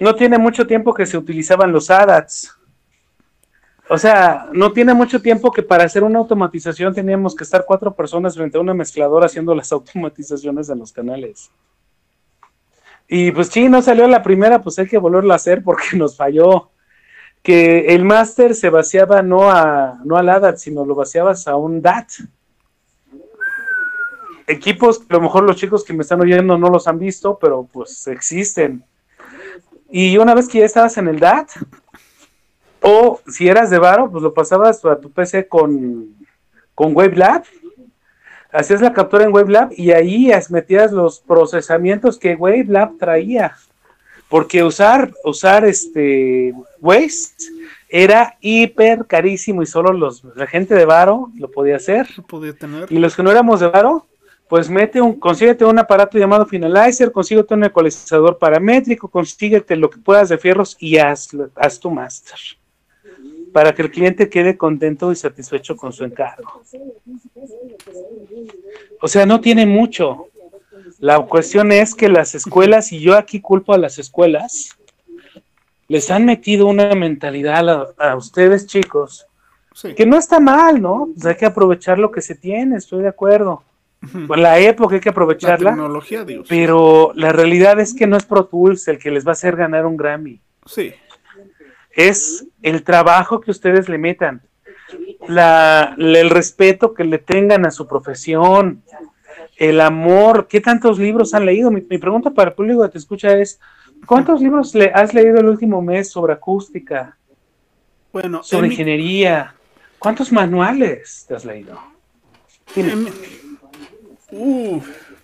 No 0.00 0.14
tiene 0.14 0.38
mucho 0.38 0.66
tiempo 0.66 0.92
que 0.94 1.06
se 1.06 1.16
utilizaban 1.16 1.70
los 1.70 1.90
ADATs. 1.90 2.56
O 3.88 3.98
sea, 3.98 4.48
no 4.52 4.72
tiene 4.72 4.94
mucho 4.94 5.20
tiempo 5.20 5.52
que 5.52 5.62
para 5.62 5.84
hacer 5.84 6.02
una 6.02 6.18
automatización 6.18 6.94
teníamos 6.94 7.34
que 7.36 7.44
estar 7.44 7.64
cuatro 7.66 7.94
personas 7.94 8.34
frente 8.34 8.56
a 8.56 8.60
una 8.60 8.74
mezcladora 8.74 9.26
haciendo 9.26 9.54
las 9.54 9.70
automatizaciones 9.72 10.68
en 10.70 10.78
los 10.78 10.92
canales. 10.92 11.50
Y 13.06 13.30
pues 13.30 13.48
sí, 13.48 13.68
no 13.68 13.82
salió 13.82 14.08
la 14.08 14.22
primera, 14.22 14.62
pues 14.62 14.78
hay 14.78 14.88
que 14.88 14.98
volverlo 14.98 15.32
a 15.32 15.36
hacer 15.36 15.62
porque 15.62 15.96
nos 15.96 16.16
falló. 16.16 16.71
Que 17.42 17.94
el 17.94 18.04
máster 18.04 18.54
se 18.54 18.70
vaciaba 18.70 19.22
no 19.22 19.50
a 19.50 19.98
no 20.04 20.16
al 20.16 20.28
ADAT, 20.28 20.58
sino 20.58 20.84
lo 20.84 20.94
vaciabas 20.94 21.48
a 21.48 21.56
un 21.56 21.82
DAT. 21.82 22.08
Equipos, 24.46 25.02
a 25.08 25.14
lo 25.14 25.20
mejor 25.20 25.44
los 25.44 25.56
chicos 25.56 25.84
que 25.84 25.92
me 25.92 26.02
están 26.02 26.20
oyendo 26.20 26.56
no 26.58 26.68
los 26.68 26.86
han 26.86 26.98
visto, 26.98 27.38
pero 27.40 27.68
pues 27.72 28.06
existen. 28.06 28.84
Y 29.90 30.16
una 30.18 30.34
vez 30.34 30.48
que 30.48 30.60
ya 30.60 30.64
estabas 30.64 30.96
en 30.98 31.08
el 31.08 31.18
DAT, 31.18 31.50
o 32.82 33.20
si 33.28 33.48
eras 33.48 33.70
de 33.70 33.78
Varo, 33.78 34.10
pues 34.10 34.22
lo 34.22 34.34
pasabas 34.34 34.84
a 34.84 34.98
tu 34.98 35.10
PC 35.10 35.46
con, 35.46 36.16
con 36.74 36.94
WaveLab. 36.96 37.44
Hacías 38.50 38.82
la 38.82 38.92
captura 38.92 39.24
en 39.24 39.32
WaveLab 39.32 39.70
y 39.76 39.92
ahí 39.92 40.30
metías 40.50 40.92
los 40.92 41.20
procesamientos 41.20 42.18
que 42.18 42.34
WaveLab 42.34 42.98
traía. 42.98 43.56
Porque 44.32 44.64
usar, 44.64 45.12
usar 45.24 45.62
este 45.66 46.54
Waste 46.80 47.44
era 47.90 48.38
hiper 48.40 49.04
carísimo 49.06 49.62
y 49.62 49.66
solo 49.66 49.92
los, 49.92 50.24
la 50.34 50.46
gente 50.46 50.74
de 50.74 50.86
Varo 50.86 51.30
lo 51.36 51.50
podía 51.50 51.76
hacer. 51.76 52.08
podía 52.26 52.54
tener. 52.54 52.90
Y 52.90 52.96
los 52.96 53.14
que 53.14 53.22
no 53.22 53.30
éramos 53.30 53.60
de 53.60 53.66
Varo, 53.66 54.06
pues 54.48 54.70
mete 54.70 55.02
un, 55.02 55.20
consíguete 55.20 55.66
un 55.66 55.78
aparato 55.78 56.16
llamado 56.16 56.46
Finalizer, 56.46 57.12
consíguete 57.12 57.52
un 57.52 57.64
ecualizador 57.64 58.38
paramétrico, 58.38 59.06
consíguete 59.08 59.76
lo 59.76 59.90
que 59.90 59.98
puedas 59.98 60.30
de 60.30 60.38
fierros 60.38 60.78
y 60.80 60.96
haz, 60.96 61.28
haz 61.54 61.78
tu 61.78 61.90
master 61.90 62.38
para 63.52 63.74
que 63.74 63.82
el 63.82 63.90
cliente 63.90 64.30
quede 64.30 64.56
contento 64.56 65.12
y 65.12 65.16
satisfecho 65.16 65.76
con 65.76 65.92
su 65.92 66.04
encargo. 66.04 66.62
O 68.98 69.08
sea, 69.08 69.26
no 69.26 69.42
tiene 69.42 69.66
mucho. 69.66 70.28
La 71.02 71.18
cuestión 71.20 71.72
es 71.72 71.94
que 71.94 72.08
las 72.08 72.34
escuelas, 72.34 72.92
y 72.92 73.00
yo 73.00 73.16
aquí 73.16 73.40
culpo 73.40 73.74
a 73.74 73.78
las 73.78 73.98
escuelas, 73.98 74.70
les 75.88 76.10
han 76.10 76.24
metido 76.24 76.66
una 76.66 76.94
mentalidad 76.94 77.92
a, 77.98 78.16
ustedes 78.16 78.66
chicos, 78.66 79.26
que 79.96 80.06
no 80.06 80.16
está 80.16 80.38
mal, 80.38 80.80
¿no? 80.80 81.08
Pues 81.12 81.26
hay 81.26 81.34
que 81.34 81.46
aprovechar 81.46 81.98
lo 81.98 82.10
que 82.10 82.22
se 82.22 82.36
tiene, 82.36 82.76
estoy 82.76 83.02
de 83.02 83.08
acuerdo. 83.08 83.64
Pues 84.26 84.40
la 84.40 84.58
época 84.58 84.94
hay 84.94 85.00
que 85.00 85.10
aprovecharla. 85.10 85.70
La 85.70 85.76
tecnología, 85.76 86.24
Dios. 86.24 86.46
Pero 86.48 87.12
la 87.14 87.32
realidad 87.32 87.78
es 87.80 87.94
que 87.94 88.06
no 88.06 88.16
es 88.16 88.24
Pro 88.24 88.46
Tools 88.46 88.88
el 88.88 88.98
que 88.98 89.10
les 89.10 89.26
va 89.26 89.30
a 89.30 89.32
hacer 89.32 89.56
ganar 89.56 89.86
un 89.86 89.96
Grammy. 89.96 90.40
Sí 90.66 90.94
es 91.94 92.46
el 92.62 92.82
trabajo 92.82 93.40
que 93.40 93.50
ustedes 93.50 93.88
le 93.88 93.98
metan, 93.98 94.42
la, 95.28 95.94
el 95.98 96.30
respeto 96.30 96.94
que 96.94 97.04
le 97.04 97.18
tengan 97.18 97.66
a 97.66 97.70
su 97.70 97.86
profesión, 97.86 98.82
el 99.62 99.80
amor. 99.80 100.48
¿Qué 100.48 100.60
tantos 100.60 100.98
libros 100.98 101.34
han 101.34 101.46
leído? 101.46 101.70
Mi, 101.70 101.80
pregunta 101.80 102.30
para 102.30 102.50
el 102.50 102.56
público 102.56 102.82
que 102.82 102.88
te 102.88 102.98
escucha 102.98 103.38
es, 103.38 103.60
¿cuántos 104.06 104.40
libros 104.40 104.74
le 104.74 104.86
has 104.86 105.14
leído 105.14 105.38
el 105.38 105.46
último 105.46 105.80
mes 105.80 106.10
sobre 106.10 106.32
acústica? 106.32 107.16
Bueno, 108.12 108.42
sobre 108.42 108.66
ingeniería. 108.66 109.54
¿Cuántos 110.00 110.32
manuales 110.32 111.24
te 111.28 111.36
has 111.36 111.44
leído? 111.44 111.78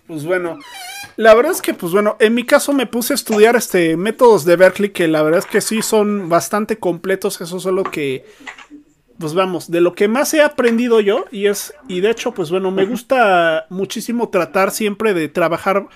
pues 0.07 0.23
bueno, 0.23 0.57
la 1.17 1.33
verdad 1.33 1.51
es 1.51 1.61
que, 1.61 1.73
pues 1.73 1.91
bueno, 1.91 2.15
en 2.19 2.33
mi 2.33 2.45
caso 2.45 2.71
me 2.71 2.85
puse 2.85 3.13
a 3.13 3.15
estudiar 3.15 3.57
este 3.57 3.97
métodos 3.97 4.45
de 4.45 4.55
Berkeley 4.55 4.91
que 4.91 5.09
la 5.09 5.21
verdad 5.21 5.39
es 5.39 5.47
que 5.47 5.59
sí 5.59 5.81
son 5.81 6.29
bastante 6.29 6.77
completos. 6.77 7.41
Eso 7.41 7.57
es 7.57 7.65
lo 7.65 7.83
que, 7.83 8.25
pues 9.19 9.33
vamos, 9.33 9.69
de 9.69 9.81
lo 9.81 9.93
que 9.93 10.07
más 10.07 10.33
he 10.33 10.41
aprendido 10.41 11.01
yo 11.01 11.25
y 11.29 11.47
es, 11.47 11.73
y 11.89 11.99
de 11.99 12.09
hecho, 12.09 12.33
pues 12.33 12.49
bueno, 12.49 12.71
me 12.71 12.85
gusta 12.85 13.65
muchísimo 13.69 14.29
tratar 14.29 14.71
siempre 14.71 15.13
de 15.13 15.27
trabajar, 15.27 15.87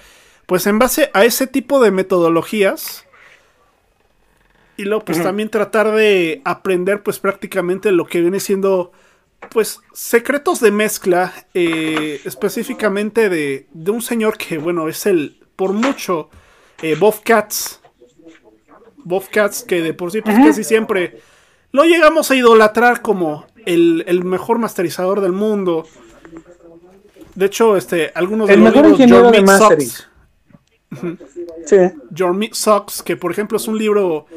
pues 0.46 0.68
en 0.68 0.78
base 0.78 1.10
a 1.14 1.24
ese 1.24 1.48
tipo 1.48 1.82
de 1.82 1.92
metodologías. 1.92 3.08
Y 4.76 4.84
luego, 4.84 5.06
pues 5.06 5.24
también 5.24 5.50
tratar 5.50 5.92
de 5.92 6.42
aprender, 6.44 7.02
pues 7.02 7.20
prácticamente 7.20 7.92
lo 7.92 8.08
que 8.08 8.20
viene 8.20 8.42
siendo 8.42 8.92
pues 9.52 9.80
secretos 9.94 10.60
de 10.60 10.72
mezcla, 10.72 11.34
eh, 11.54 12.20
específicamente 12.26 13.30
de, 13.30 13.68
de, 13.72 13.92
un 13.92 14.02
señor 14.02 14.38
que, 14.38 14.58
bueno, 14.58 14.88
es 14.90 15.06
el, 15.06 15.40
por 15.56 15.72
mucho, 15.72 16.30
eh, 16.82 16.96
Bob 17.00 17.22
Katz. 17.24 17.80
Bob 18.98 19.30
Katz, 19.30 19.64
que 19.64 19.82
de 19.82 19.94
por 19.94 20.12
sí, 20.12 20.22
pues 20.22 20.38
casi 20.38 20.64
siempre 20.64 21.22
lo 21.74 21.84
llegamos 21.84 22.32
a 22.32 22.36
idolatrar 22.36 23.02
como 23.02 23.46
el, 23.66 24.06
el, 24.08 24.24
mejor 24.24 24.60
masterizador 24.60 25.20
del 25.22 25.34
mundo. 25.34 25.86
De 27.36 27.48
hecho, 27.48 27.76
este, 27.76 28.12
algunos 28.16 28.48
de 28.48 28.54
el 28.54 28.64
los 28.64 28.74
mejor 28.74 29.00
libros, 29.00 29.32
de 29.32 29.42
mastering. 29.42 29.90
Sí. 31.66 31.78
Your 32.12 32.34
Meat 32.34 32.54
Sucks, 32.54 33.02
que 33.02 33.18
por 33.18 33.32
ejemplo 33.32 33.58
es 33.58 33.68
un 33.68 33.78
libro 33.78 34.28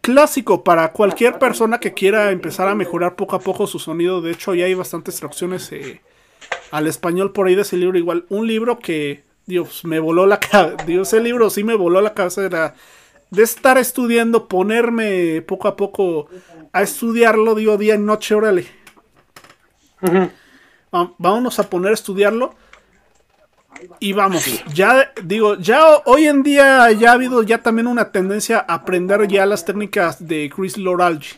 clásico 0.00 0.62
para 0.62 0.92
cualquier 0.92 1.38
persona 1.40 1.80
que 1.80 1.92
quiera 1.92 2.30
empezar 2.30 2.68
a 2.68 2.76
mejorar 2.76 3.16
poco 3.16 3.34
a 3.34 3.40
poco 3.40 3.66
su 3.66 3.80
sonido. 3.80 4.22
De 4.22 4.30
hecho, 4.30 4.54
ya 4.54 4.66
hay 4.66 4.74
bastantes 4.74 5.16
traducciones 5.16 5.72
eh, 5.72 6.00
al 6.70 6.86
español 6.86 7.32
por 7.32 7.48
ahí 7.48 7.56
de 7.56 7.62
ese 7.62 7.76
libro. 7.76 7.98
Igual, 7.98 8.24
un 8.28 8.46
libro 8.46 8.78
que, 8.78 9.24
Dios, 9.46 9.84
me 9.84 9.98
voló 9.98 10.26
la 10.26 10.38
cabeza. 10.38 10.76
Dios, 10.86 11.08
ese 11.08 11.20
libro 11.20 11.50
sí 11.50 11.64
me 11.64 11.74
voló 11.74 12.00
la 12.00 12.14
cabeza. 12.14 12.44
Era 12.44 12.74
de 13.30 13.42
estar 13.42 13.78
estudiando, 13.78 14.48
ponerme 14.48 15.42
poco 15.42 15.68
a 15.68 15.76
poco 15.76 16.28
a 16.72 16.82
estudiarlo, 16.82 17.54
digo, 17.54 17.76
día 17.76 17.94
y 17.94 17.98
noche, 17.98 18.34
órale. 18.34 18.66
Vámonos 21.18 21.58
a 21.58 21.68
poner 21.68 21.90
a 21.90 21.94
estudiarlo. 21.94 22.54
Y 24.00 24.14
vamos, 24.14 24.64
ya 24.72 25.12
digo, 25.22 25.56
ya 25.56 25.98
hoy 26.06 26.26
en 26.26 26.42
día 26.42 26.90
ya 26.92 27.10
ha 27.10 27.12
habido 27.12 27.42
ya 27.42 27.58
también 27.58 27.86
una 27.86 28.10
tendencia 28.10 28.64
a 28.66 28.74
aprender 28.74 29.28
ya 29.28 29.44
las 29.44 29.66
técnicas 29.66 30.26
de 30.26 30.50
Chris 30.54 30.78
Loralgi. 30.78 31.28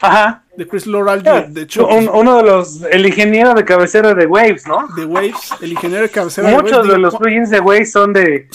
Ajá. 0.00 0.44
De 0.56 0.66
Chris 0.66 0.86
Loralgi, 0.86 1.52
de 1.52 1.62
hecho. 1.62 1.86
uno 1.86 2.38
de 2.38 2.42
los, 2.42 2.82
el 2.82 3.06
ingeniero 3.06 3.52
de 3.52 3.64
cabecera 3.64 4.14
de 4.14 4.26
Waves, 4.26 4.66
¿no? 4.66 4.88
De 4.96 5.04
Waves, 5.04 5.52
el 5.60 5.72
ingeniero 5.72 6.04
de 6.04 6.10
cabecera 6.10 6.48
muchos 6.48 6.64
de 6.64 6.72
Waves. 6.72 6.82
Muchos 6.82 6.94
de 6.94 6.98
los 6.98 7.16
plugins 7.16 7.50
de 7.50 7.60
Waves 7.60 7.92
son 7.92 8.12
de... 8.14 8.48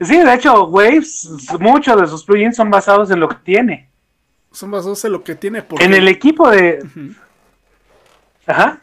Sí, 0.00 0.18
de 0.18 0.34
hecho, 0.34 0.64
Waves, 0.66 1.30
muchos 1.60 2.00
de 2.00 2.06
sus 2.06 2.24
plugins 2.24 2.56
son 2.56 2.70
basados 2.70 3.10
en 3.10 3.20
lo 3.20 3.28
que 3.28 3.36
tiene. 3.44 3.88
Son 4.52 4.70
basados 4.70 5.04
en 5.04 5.12
lo 5.12 5.22
que 5.22 5.34
tiene. 5.34 5.62
Porque... 5.62 5.84
En 5.84 5.94
el 5.94 6.08
equipo 6.08 6.50
de... 6.50 6.84
Ajá. 8.46 8.80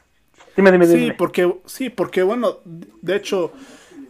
Sí, 0.56 1.12
porque, 1.18 1.56
sí, 1.66 1.90
porque 1.90 2.24
bueno, 2.24 2.58
de 2.66 3.16
hecho, 3.16 3.54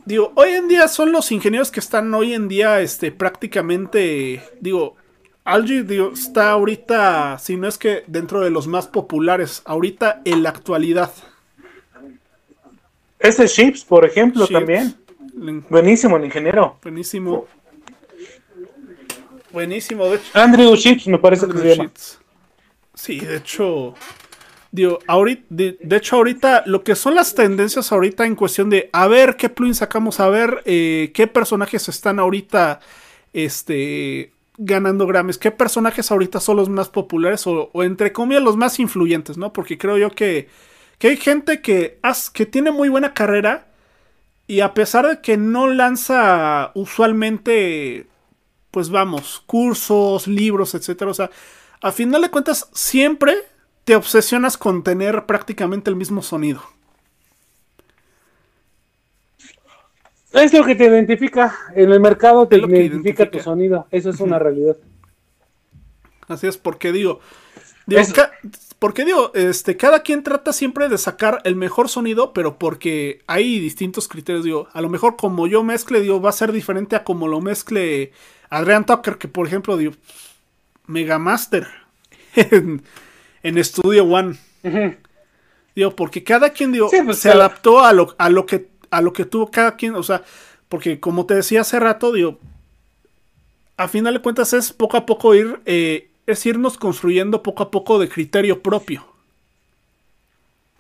digo, 0.06 0.32
hoy 0.36 0.49
en 0.52 0.68
día 0.68 0.88
son 0.88 1.11
los 1.11 1.32
ingenieros 1.32 1.72
que 1.72 1.80
están 1.80 2.14
hoy 2.14 2.34
en 2.34 2.48
día, 2.48 2.82
este, 2.82 3.11
prácticamente, 3.11 4.44
digo, 4.60 4.95
Algi 5.44 5.84
digo, 5.84 6.11
está 6.14 6.52
ahorita, 6.52 7.38
si 7.40 7.57
no 7.57 7.68
es 7.68 7.78
que 7.78 8.03
dentro 8.07 8.41
de 8.41 8.49
los 8.49 8.68
más 8.68 8.88
populares, 8.88 9.61
ahorita 9.65 10.22
en 10.26 10.44
la 10.44 10.49
actualidad. 10.49 11.11
Este 13.19 13.48
Chips, 13.48 13.84
por 13.84 14.03
ejemplo, 14.03 14.48
también. 14.48 14.95
Buenísimo 15.34 16.18
el 16.18 16.26
ingeniero. 16.26 16.78
Buenísimo. 16.82 17.48
Buenísimo, 19.52 20.06
de 20.08 20.16
hecho. 20.16 20.32
Andrew 20.34 20.76
Chips, 20.76 21.08
me 21.08 21.18
parece 21.18 21.48
que 21.48 21.58
se 21.58 21.76
llama. 21.76 21.91
Sí, 22.94 23.20
de 23.20 23.38
hecho, 23.38 23.95
Digo, 24.72 24.99
ahorita, 25.06 25.44
de, 25.49 25.78
hecho, 25.98 26.16
ahorita 26.16 26.64
lo 26.66 26.82
que 26.82 26.95
son 26.95 27.14
las 27.14 27.36
tendencias 27.36 27.91
ahorita 27.91 28.26
en 28.26 28.36
cuestión 28.36 28.70
de 28.70 28.90
a 28.94 29.08
ver 29.08 29.36
qué 29.36 29.49
plugins 29.49 29.78
sacamos, 29.78 30.22
a 30.22 30.30
ver 30.30 30.62
eh, 30.66 31.12
qué 31.14 31.28
personajes 31.28 31.90
están 31.90 32.20
ahorita 32.20 32.80
este, 33.34 34.32
ganando 34.58 35.08
Grammys, 35.08 35.38
qué 35.38 35.52
personajes 35.52 36.10
ahorita 36.10 36.40
son 36.40 36.56
los 36.56 36.70
más 36.70 36.88
populares 36.88 37.45
o, 37.48 37.70
entre 37.84 38.14
comillas 38.14 38.44
los 38.44 38.56
más 38.56 38.80
influyentes, 38.80 39.38
¿no? 39.38 39.52
Porque 39.52 39.78
creo 39.78 39.98
yo 39.98 40.10
que, 40.12 40.48
que 40.98 41.10
hay 41.10 41.18
gente 41.18 41.62
que, 41.62 41.99
que 42.34 42.45
tiene 42.45 42.72
muy 42.72 42.88
buena 42.88 43.14
carrera 43.14 43.68
y 44.47 44.61
a 44.61 44.73
pesar 44.73 45.07
de 45.07 45.22
que 45.22 45.38
no 45.38 45.68
lanza 45.68 46.72
usualmente, 46.76 48.07
pues 48.72 48.89
vamos, 48.89 49.43
cursos, 49.45 50.27
libros, 50.27 50.76
etcétera, 50.76 51.11
o 51.11 51.13
sea, 51.13 51.30
a 51.81 51.91
final 51.91 52.22
de 52.22 52.30
cuentas 52.30 52.69
siempre 52.73 53.35
te 53.84 53.95
obsesionas 53.95 54.57
con 54.57 54.84
tener 54.84 55.26
prácticamente 55.26 55.89
el 55.89 55.95
mismo 55.95 56.22
sonido. 56.22 56.61
Es 60.34 60.53
lo 60.53 60.63
que 60.63 60.76
te 60.76 60.85
identifica. 60.85 61.57
En 61.76 61.91
el 61.91 61.99
mercado 61.99 62.47
te 62.47 62.57
identifica, 62.57 63.30
tu 63.30 63.39
sonido. 63.39 63.88
Eso 63.91 64.11
es 64.11 64.19
una 64.19 64.39
realidad. 64.39 64.77
Así 66.27 66.47
es, 66.47 66.57
porque 66.57 66.91
digo. 66.91 67.19
Porque 68.82 69.06
digo, 69.06 69.32
este, 69.36 69.78
cada 69.78 70.02
quien 70.02 70.24
trata 70.24 70.52
siempre 70.53 70.90
de 70.90 70.98
sacar 70.98 71.40
el 71.44 71.56
mejor 71.56 71.88
sonido, 71.88 72.34
pero 72.34 72.58
porque 72.58 73.22
hay 73.28 73.60
distintos 73.60 74.08
criterios. 74.08 74.44
Digo, 74.44 74.70
a 74.74 74.82
lo 74.82 74.90
mejor 74.90 75.18
como 75.18 75.45
yo 75.45 75.62
mezcle, 75.62 76.02
digo, 76.02 76.20
va 76.20 76.32
a 76.32 76.34
ser 76.34 76.52
diferente 76.52 76.95
a 76.95 77.03
como 77.03 77.28
lo 77.28 77.41
mezcle 77.41 78.12
Adrian 78.49 78.88
Tucker, 78.88 79.20
que 79.20 79.28
por 79.28 79.45
ejemplo, 79.45 79.78
digo, 79.78 79.91
Megamaster. 80.88 81.68
en 83.44 83.64
Studio 83.64 84.03
One. 84.03 84.40
Digo, 85.76 85.95
porque 85.95 86.24
cada 86.24 86.49
quien 86.49 86.72
digo, 86.72 86.90
pues, 87.06 87.20
se 87.20 87.30
adaptó 87.30 87.86
a 87.86 87.94
lo, 87.94 88.16
a 88.18 88.32
lo 88.32 88.48
que 88.48 88.68
a 88.90 89.02
lo 89.02 89.14
que 89.14 89.26
tuvo 89.26 89.52
cada 89.52 89.76
quien, 89.76 89.94
o 89.94 90.02
sea, 90.02 90.24
porque 90.70 90.99
como 90.99 91.28
te 91.28 91.36
decía 91.36 91.62
hace 91.62 91.80
rato, 91.80 92.12
digo, 92.12 92.40
a 93.78 93.88
final 93.88 94.16
de 94.16 94.22
cuentas 94.22 94.53
es 94.53 94.74
poco 94.74 94.98
a 94.98 95.06
poco 95.06 95.36
ir, 95.36 95.62
eh, 95.68 96.10
es 96.32 96.45
irnos 96.45 96.78
construyendo 96.78 97.44
poco 97.44 97.64
a 97.64 97.72
poco 97.72 97.99
de 97.99 98.10
criterio 98.10 98.62
propio. 98.62 99.06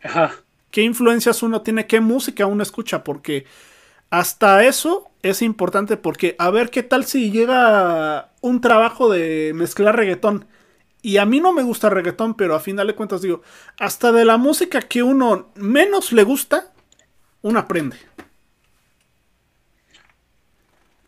Ajá. 0.03 0.33
¿Qué 0.71 0.81
influencias 0.81 1.43
uno 1.43 1.61
tiene? 1.61 1.85
¿Qué 1.85 1.99
música 1.99 2.45
uno 2.45 2.63
escucha? 2.63 3.03
Porque 3.03 3.45
hasta 4.09 4.63
eso 4.63 5.09
es 5.21 5.41
importante 5.41 5.97
porque 5.97 6.35
a 6.39 6.49
ver 6.49 6.69
qué 6.69 6.83
tal 6.83 7.05
si 7.05 7.31
llega 7.31 8.31
un 8.41 8.59
trabajo 8.61 9.09
de 9.09 9.51
mezclar 9.55 9.95
reggaetón 9.95 10.45
y 11.01 11.17
a 11.17 11.25
mí 11.25 11.39
no 11.39 11.53
me 11.53 11.63
gusta 11.63 11.89
reggaetón, 11.89 12.35
pero 12.35 12.55
a 12.55 12.59
final 12.59 12.87
de 12.87 12.95
cuentas 12.95 13.21
digo, 13.21 13.41
hasta 13.79 14.11
de 14.11 14.25
la 14.25 14.37
música 14.37 14.81
que 14.81 15.01
uno 15.01 15.49
menos 15.55 16.11
le 16.11 16.23
gusta, 16.23 16.71
uno 17.41 17.59
aprende. 17.59 17.97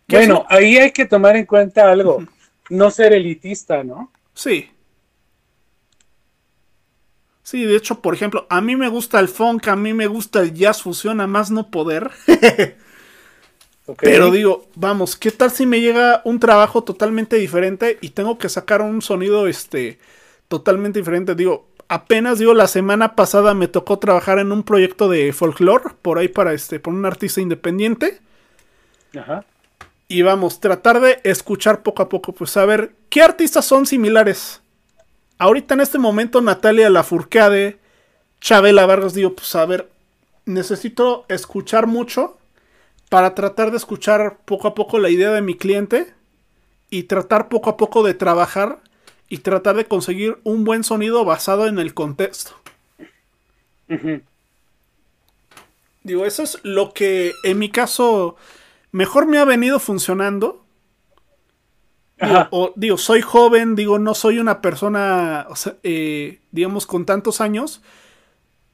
Bueno, 0.07 0.45
ahí 0.49 0.77
hay 0.77 0.91
que 0.91 1.05
tomar 1.05 1.35
en 1.35 1.45
cuenta 1.45 1.91
algo, 1.91 2.23
no 2.69 2.89
ser 2.89 3.13
elitista, 3.13 3.83
¿no? 3.83 4.12
Sí. 4.33 4.69
Sí, 7.43 7.65
de 7.65 7.75
hecho, 7.75 8.01
por 8.01 8.13
ejemplo, 8.13 8.47
a 8.49 8.61
mí 8.61 8.75
me 8.75 8.87
gusta 8.87 9.19
el 9.19 9.27
funk, 9.27 9.67
a 9.67 9.75
mí 9.75 9.93
me 9.93 10.07
gusta 10.07 10.41
el 10.41 10.53
jazz 10.53 10.81
fusión, 10.81 11.19
a 11.19 11.27
más 11.27 11.51
no 11.51 11.69
poder. 11.69 12.09
Pero 13.99 14.31
digo, 14.31 14.67
vamos, 14.75 15.17
¿qué 15.17 15.29
tal 15.29 15.51
si 15.51 15.65
me 15.65 15.81
llega 15.81 16.21
un 16.23 16.39
trabajo 16.39 16.83
totalmente 16.83 17.35
diferente 17.35 17.97
y 17.99 18.11
tengo 18.11 18.37
que 18.37 18.47
sacar 18.47 18.81
un 18.81 19.01
sonido 19.01 19.47
este 19.47 19.99
totalmente 20.47 20.99
diferente? 20.99 21.35
Digo, 21.35 21.67
apenas 21.89 22.39
digo 22.39 22.53
la 22.53 22.67
semana 22.67 23.15
pasada 23.15 23.53
me 23.53 23.67
tocó 23.67 23.99
trabajar 23.99 24.39
en 24.39 24.53
un 24.53 24.63
proyecto 24.63 25.09
de 25.09 25.33
folklore 25.33 25.95
por 26.01 26.17
ahí 26.17 26.29
para 26.29 26.53
este 26.53 26.79
por 26.79 26.93
un 26.93 27.05
artista 27.05 27.41
independiente. 27.41 28.21
Ajá. 29.17 29.45
Y 30.07 30.21
vamos, 30.21 30.59
tratar 30.59 30.99
de 30.99 31.19
escuchar 31.23 31.81
poco 31.81 32.03
a 32.03 32.09
poco, 32.09 32.33
pues 32.33 32.55
a 32.57 32.65
ver 32.65 32.93
qué 33.09 33.21
artistas 33.21 33.65
son 33.65 33.85
similares. 33.85 34.61
Ahorita 35.37 35.73
en 35.73 35.81
este 35.81 35.97
momento 35.97 36.41
Natalia 36.41 36.89
Lafourcade, 36.89 37.79
Chabela 38.39 38.85
Vargas, 38.85 39.13
digo, 39.13 39.33
pues 39.33 39.55
a 39.55 39.65
ver, 39.65 39.89
necesito 40.45 41.25
escuchar 41.29 41.87
mucho 41.87 42.37
para 43.09 43.35
tratar 43.35 43.71
de 43.71 43.77
escuchar 43.77 44.37
poco 44.45 44.67
a 44.67 44.75
poco 44.75 44.99
la 44.99 45.09
idea 45.09 45.31
de 45.31 45.41
mi 45.41 45.55
cliente 45.55 46.13
y 46.89 47.03
tratar 47.03 47.49
poco 47.49 47.69
a 47.69 47.77
poco 47.77 48.03
de 48.03 48.13
trabajar 48.13 48.79
y 49.29 49.39
tratar 49.39 49.75
de 49.75 49.85
conseguir 49.85 50.37
un 50.43 50.63
buen 50.63 50.83
sonido 50.83 51.25
basado 51.25 51.67
en 51.67 51.79
el 51.79 51.93
contexto. 51.93 52.51
Digo, 56.03 56.25
eso 56.25 56.43
es 56.43 56.59
lo 56.63 56.93
que 56.93 57.33
en 57.43 57.59
mi 57.59 57.69
caso 57.69 58.35
mejor 58.93 59.27
me 59.27 59.39
ha 59.39 59.43
venido 59.43 59.79
funcionando. 59.79 60.65
Digo, 62.21 62.47
o, 62.51 62.73
digo, 62.77 62.97
soy 62.97 63.21
joven, 63.21 63.75
digo, 63.75 63.99
no 63.99 64.13
soy 64.13 64.39
una 64.39 64.61
persona, 64.61 65.47
eh, 65.81 66.39
digamos, 66.51 66.85
con 66.85 67.05
tantos 67.05 67.41
años, 67.41 67.81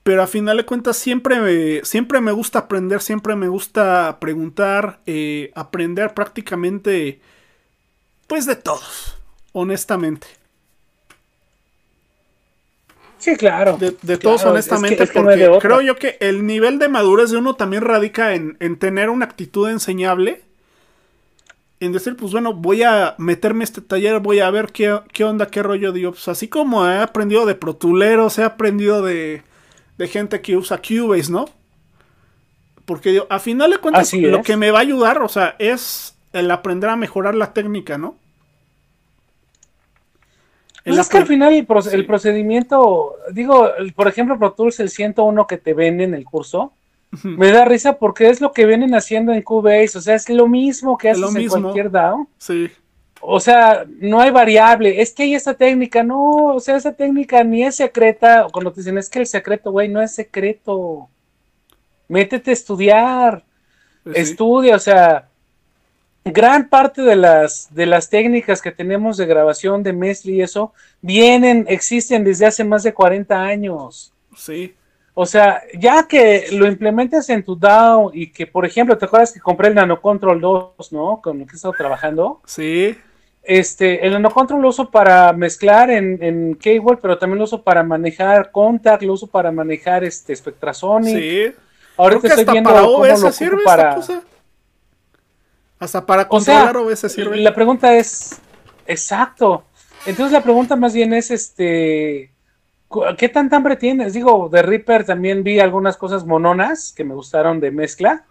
pero 0.04 0.22
a 0.22 0.28
final 0.28 0.58
de 0.58 0.66
cuentas 0.66 0.98
siempre 0.98 1.40
me, 1.40 1.84
siempre 1.84 2.22
me 2.22 2.32
gusta 2.32 2.60
aprender, 2.60 3.02
siempre 3.02 3.36
me 3.36 3.48
gusta 3.48 4.20
preguntar, 4.20 5.00
eh, 5.08 5.52
aprender 5.56 6.14
prácticamente, 6.14 7.22
pues 8.28 8.46
de 8.46 8.56
todos, 8.56 9.18
honestamente. 9.54 10.28
Sí, 13.20 13.36
claro. 13.36 13.78
De, 13.78 14.18
todos, 14.18 14.44
honestamente, 14.46 15.06
porque 15.08 15.50
creo 15.62 15.82
yo 15.82 15.96
que 15.98 16.18
el 16.22 16.46
nivel 16.46 16.80
de 16.80 16.88
madurez 16.88 17.30
de 17.32 17.38
uno 17.38 17.54
también 17.56 17.84
radica 17.84 18.34
en, 18.34 18.58
tener 18.80 19.10
una 19.10 19.26
actitud 19.26 19.70
enseñable. 19.70 20.41
En 21.82 21.94
decir, 21.94 22.18
pues 22.18 22.34
bueno, 22.34 22.54
voy 22.54 22.84
a 22.84 23.16
meterme 23.18 23.64
este 23.64 23.80
taller, 23.80 24.20
voy 24.20 24.40
a 24.40 24.50
ver 24.50 24.72
qué, 24.74 25.00
qué 25.14 25.24
onda, 25.24 25.48
qué 25.48 25.64
rollo, 25.64 25.94
digo, 25.94 26.12
pues 26.12 26.28
así 26.28 26.50
como 26.50 26.86
he 26.86 26.98
aprendido 26.98 27.46
de 27.46 27.56
protuleros, 27.56 28.38
he 28.38 28.44
aprendido 28.44 29.02
de, 29.02 29.44
de 29.98 30.08
gente 30.10 30.41
que 30.41 30.58
usa 30.58 30.82
Cubase, 30.82 31.32
¿no? 31.32 31.46
Porque 32.84 33.24
a 33.30 33.40
final 33.40 33.72
de 33.72 33.78
cuentas 33.78 34.12
lo 34.14 34.41
que 34.44 34.58
me 34.58 34.72
va 34.72 34.80
a 34.80 34.82
ayudar, 34.82 35.22
o 35.22 35.30
sea, 35.30 35.56
es 35.58 36.16
el 36.34 36.52
aprender 36.52 36.90
a 36.90 36.98
mejorar 36.98 37.36
la 37.36 37.54
técnica, 37.54 37.98
¿no? 37.98 38.18
Pues 40.90 40.99
es 40.99 41.10
que 41.10 41.18
al 41.18 41.28
final 41.28 41.53
el, 41.53 42.06
procedimiento, 42.06 43.16
digo, 43.32 43.70
por 43.95 44.07
ejemplo, 44.07 44.38
Pro 44.38 44.53
Tools, 44.53 44.80
el 44.80 44.90
101 44.90 45.48
que 45.48 45.57
te 45.57 45.74
venden 45.74 46.14
en 46.14 46.16
el 46.16 46.26
curso, 46.26 46.74
me 47.24 47.52
da 47.52 47.66
risa 47.66 47.98
porque 47.98 48.30
es 48.30 48.40
lo 48.41 48.52
que 48.52 48.66
vienen 48.66 48.94
haciendo 48.94 49.34
en 49.34 49.41
Cubase, 49.41 49.98
o 49.98 50.02
sea, 50.02 50.16
es 50.16 50.30
lo 50.30 50.48
mismo 50.48 50.98
que 50.98 51.10
haces 51.10 51.36
en 51.36 51.48
cualquier 51.48 51.90
DAO. 51.90 52.28
Sí. 52.38 52.70
O 53.22 53.40
sea, 53.40 53.86
no 53.99 54.22
hay 54.22 54.32
variable, 54.32 55.02
es 55.02 55.14
que 55.14 55.24
hay 55.24 55.36
esa 55.36 55.53
técnica, 55.53 56.03
no, 56.03 56.56
o 56.56 56.60
sea, 56.60 56.78
esa 56.78 56.94
técnica 56.94 57.44
ni 57.44 57.64
es 57.64 57.76
secreta, 57.76 58.45
o 58.45 58.49
cuando 58.49 58.72
te 58.72 58.82
dicen 58.82 58.98
es 58.98 59.10
que 59.10 59.20
el 59.20 59.28
secreto, 59.28 59.72
güey, 59.72 59.90
no 59.90 60.02
es 60.02 60.16
secreto, 60.16 61.10
métete 62.07 62.52
a 62.52 62.53
estudiar, 62.53 63.44
pues 64.03 64.18
estudia, 64.18 64.76
o 64.76 64.80
sea, 64.80 65.28
gran 66.26 66.70
parte 66.70 67.02
de 67.02 67.16
las, 67.16 67.74
de 67.74 67.86
las 67.86 68.10
técnicas 68.10 68.62
que 68.62 68.72
tenemos 68.72 69.18
de 69.18 69.26
grabación 69.26 69.84
de 69.84 69.94
Mesli 69.94 70.36
y 70.36 70.41
eso, 70.41 70.74
vienen, 71.02 71.66
existen 71.68 72.24
desde 72.24 72.46
hace 72.46 72.64
más 72.64 72.84
de 72.84 72.94
40 72.94 73.41
años. 73.41 74.14
Sí. 74.36 74.76
O 75.14 75.26
sea, 75.26 75.64
ya 75.78 76.08
que 76.08 76.48
lo 76.52 76.66
implementas 76.66 77.30
en 77.30 77.44
tu 77.44 77.58
DAO 77.58 78.12
y 78.14 78.32
que, 78.32 78.48
por 78.48 78.66
ejemplo, 78.66 78.98
¿te 78.98 79.06
acuerdas 79.06 79.34
que 79.34 79.40
compré 79.40 79.68
el 79.68 79.76
Nano 79.76 80.02
Control 80.02 80.40
2, 80.40 80.91
¿no? 80.91 81.20
Con 81.22 81.41
el 81.41 81.48
que 81.48 81.54
he 81.54 81.56
estado 81.56 81.74
trabajando. 81.78 82.41
Sí. 82.46 82.96
Este, 83.50 84.06
el 84.06 84.14
NanoControl 84.14 84.62
lo 84.62 84.70
uso 84.70 84.91
para 84.91 85.34
mezclar 85.34 85.90
en, 85.90 86.22
en 86.22 86.60
pero 87.02 87.18
también 87.18 87.40
lo 87.40 87.46
uso 87.46 87.64
para 87.64 87.82
manejar 87.82 88.52
Contact, 88.52 89.02
lo 89.02 89.14
uso 89.14 89.26
para 89.26 89.52
manejar 89.52 90.04
este 90.04 90.36
Spectrasonic. 90.36 91.18
Sí. 91.18 91.56
Ahorita 91.98 92.28
estoy 92.28 92.46
viendo 92.46 92.70
para 92.70 92.84
OBS 92.84 93.36
sirve 93.36 93.64
para... 93.64 93.98
Hasta 95.80 96.06
para 96.06 96.27
controlar 96.27 96.76
o 96.77 96.85
OBS 96.85 97.11
sirve. 97.11 97.38
La 97.38 97.56
pregunta 97.56 97.95
es, 97.95 98.39
exacto. 98.85 99.64
Entonces 100.06 100.34
la 100.34 100.43
pregunta 100.43 100.76
más 100.76 100.93
bien 100.93 101.14
es, 101.14 101.31
este, 101.31 102.31
¿qué 103.18 103.30
tanta 103.30 103.56
hambre 103.56 103.76
tienes? 103.76 104.14
Digo, 104.14 104.49
de 104.51 104.61
Reaper 104.61 105.06
también 105.06 105.43
vi 105.43 105.60
algunas 105.60 105.97
cosas 105.97 106.26
mononas 106.26 106.93
que 106.95 107.03
me 107.03 107.15
gustaron 107.15 107.60
de 107.60 107.72
mezcla. 107.72 108.26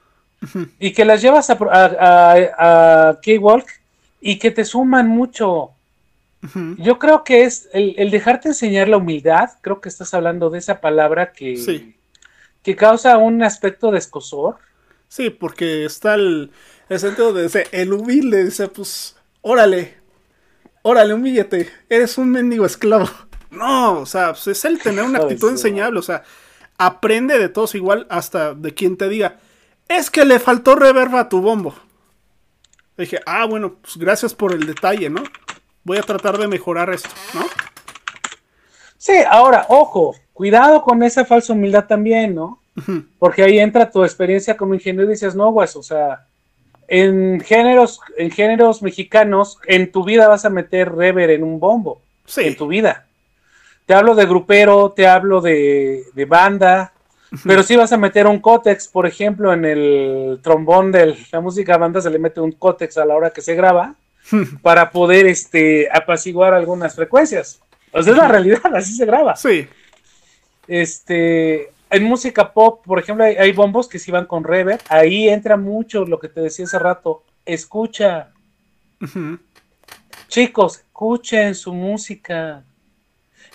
y 0.79 0.93
que 0.93 1.05
las 1.05 1.21
llevas 1.21 1.51
a, 1.51 1.59
a, 1.61 3.09
a, 3.11 3.21
K-Walk 3.21 3.67
y 4.21 4.39
que 4.39 4.51
te 4.51 4.65
suman 4.65 5.09
mucho. 5.09 5.71
Yo 6.77 7.01
creo 7.01 7.25
que 7.25 7.43
es 7.43 7.69
el, 7.73 8.11
dejarte 8.13 8.49
enseñar 8.49 8.89
la 8.89 8.99
humildad, 8.99 9.51
creo 9.61 9.81
que 9.81 9.89
estás 9.89 10.15
hablando 10.15 10.51
de 10.51 10.61
esa 10.61 10.81
palabra 10.81 11.33
que, 11.33 11.93
que 12.63 12.77
causa 12.77 13.19
un 13.19 13.43
aspecto 13.43 13.91
de 13.91 13.99
escosor. 13.99 14.59
Sí, 15.09 15.31
porque 15.31 15.85
está 15.85 16.15
el, 16.15 16.53
el 16.89 17.01
sentido 17.01 17.33
de 17.33 17.47
ese, 17.47 17.67
el 17.73 17.93
humilde, 17.93 18.45
dice, 18.45 18.69
pues, 18.69 19.17
órale, 19.43 19.97
órale, 20.83 21.15
humíllate, 21.15 21.71
eres 21.89 22.19
un 22.19 22.31
mendigo 22.31 22.65
esclavo. 22.65 23.09
No, 23.51 24.01
o 24.01 24.07
sea, 24.07 24.33
pues 24.33 24.47
es 24.49 24.65
el 24.65 24.79
tener 24.79 25.05
una 25.05 25.21
actitud 25.21 25.51
enseñable, 25.51 25.99
o 25.99 26.03
sea, 26.03 26.23
aprende 26.77 27.39
de 27.39 27.49
todos 27.49 27.75
igual 27.75 28.07
hasta 28.11 28.55
de 28.55 28.75
quien 28.75 28.97
te 28.97 29.09
diga, 29.09 29.39
es 29.89 30.11
que 30.11 30.25
le 30.25 30.39
faltó 30.39 30.75
reverb 30.77 31.17
a 31.17 31.29
tu 31.29 31.41
bombo. 31.41 31.75
dije, 32.97 33.21
ah, 33.27 33.47
bueno, 33.47 33.77
pues 33.81 33.97
gracias 33.97 34.35
por 34.35 34.53
el 34.53 34.67
detalle, 34.67 35.09
¿no? 35.09 35.23
Voy 35.85 35.99
a 35.99 36.03
tratar 36.03 36.37
de 36.37 36.47
mejorar 36.47 36.91
esto, 36.91 37.11
¿no? 37.35 37.47
Sí, 38.99 39.15
ahora, 39.29 39.65
ojo, 39.69 40.15
cuidado 40.33 40.83
con 40.83 41.03
esa 41.03 41.25
falsa 41.25 41.53
humildad 41.53 41.87
también, 41.87 42.35
¿no? 42.35 42.63
Porque 43.19 43.43
ahí 43.43 43.59
entra 43.59 43.91
tu 43.91 44.05
experiencia 44.05 44.57
como 44.57 44.75
ingeniero 44.75 45.09
y 45.09 45.15
dices, 45.15 45.35
no, 45.35 45.53
pues, 45.53 45.75
o 45.75 45.83
sea, 45.83 46.28
en 46.89 47.41
géneros, 47.41 48.01
en 48.17 48.31
géneros 48.31 48.83
mexicanos, 48.83 49.59
en 49.67 49.93
tu 49.93 50.05
vida 50.05 50.27
vas 50.27 50.45
a 50.45 50.51
meter 50.51 50.93
rever 50.93 51.31
en 51.31 51.45
un 51.45 51.61
bombo. 51.61 52.01
Sí. 52.25 52.43
En 52.45 52.57
tu 52.57 52.67
vida. 52.67 53.07
Te 53.87 53.95
hablo 53.95 54.15
de 54.15 54.27
grupero, 54.27 54.93
te 54.93 55.07
hablo 55.07 55.41
de, 55.41 56.05
de 56.15 56.25
banda, 56.25 56.93
pero 57.45 57.63
si 57.63 57.77
vas 57.77 57.93
a 57.93 57.99
meter 57.99 58.27
un 58.27 58.39
cótex, 58.41 58.89
por 58.89 59.07
ejemplo, 59.07 59.53
en 59.53 59.65
el 59.65 60.41
trombón 60.43 60.93
de 60.93 61.17
la 61.31 61.41
música 61.41 61.77
banda 61.77 62.01
se 62.01 62.11
le 62.11 62.19
mete 62.19 62.41
un 62.41 62.53
cótex 62.53 62.97
a 62.97 63.05
la 63.05 63.15
hora 63.15 63.31
que 63.31 63.43
se 63.43 63.55
graba 63.55 63.95
para 64.63 64.91
poder 64.91 65.27
este, 65.27 65.89
apaciguar 65.93 66.55
algunas 66.55 66.95
frecuencias. 66.95 67.61
O 67.93 68.03
sea, 68.03 68.13
es 68.13 68.19
la 68.19 68.29
realidad, 68.29 68.75
así 68.75 68.95
se 68.95 69.05
graba. 69.05 69.37
Sí. 69.37 69.67
Este, 70.67 71.71
en 71.91 72.05
música 72.05 72.53
pop, 72.53 72.85
por 72.85 72.99
ejemplo, 72.99 73.25
hay, 73.25 73.53
bombos 73.53 73.89
que 73.89 73.99
sí 73.99 74.11
van 74.11 74.27
con 74.27 74.45
reverb. 74.45 74.81
Ahí 74.89 75.29
entra 75.29 75.57
mucho 75.57 76.05
lo 76.05 76.19
que 76.19 76.29
te 76.29 76.41
decía 76.41 76.67
hace 76.67 76.79
rato. 76.79 77.23
Escucha. 77.45 78.33
Chicos, 80.29 80.79
escuchen 80.79 81.55
su 81.55 81.73
música. 81.73 82.65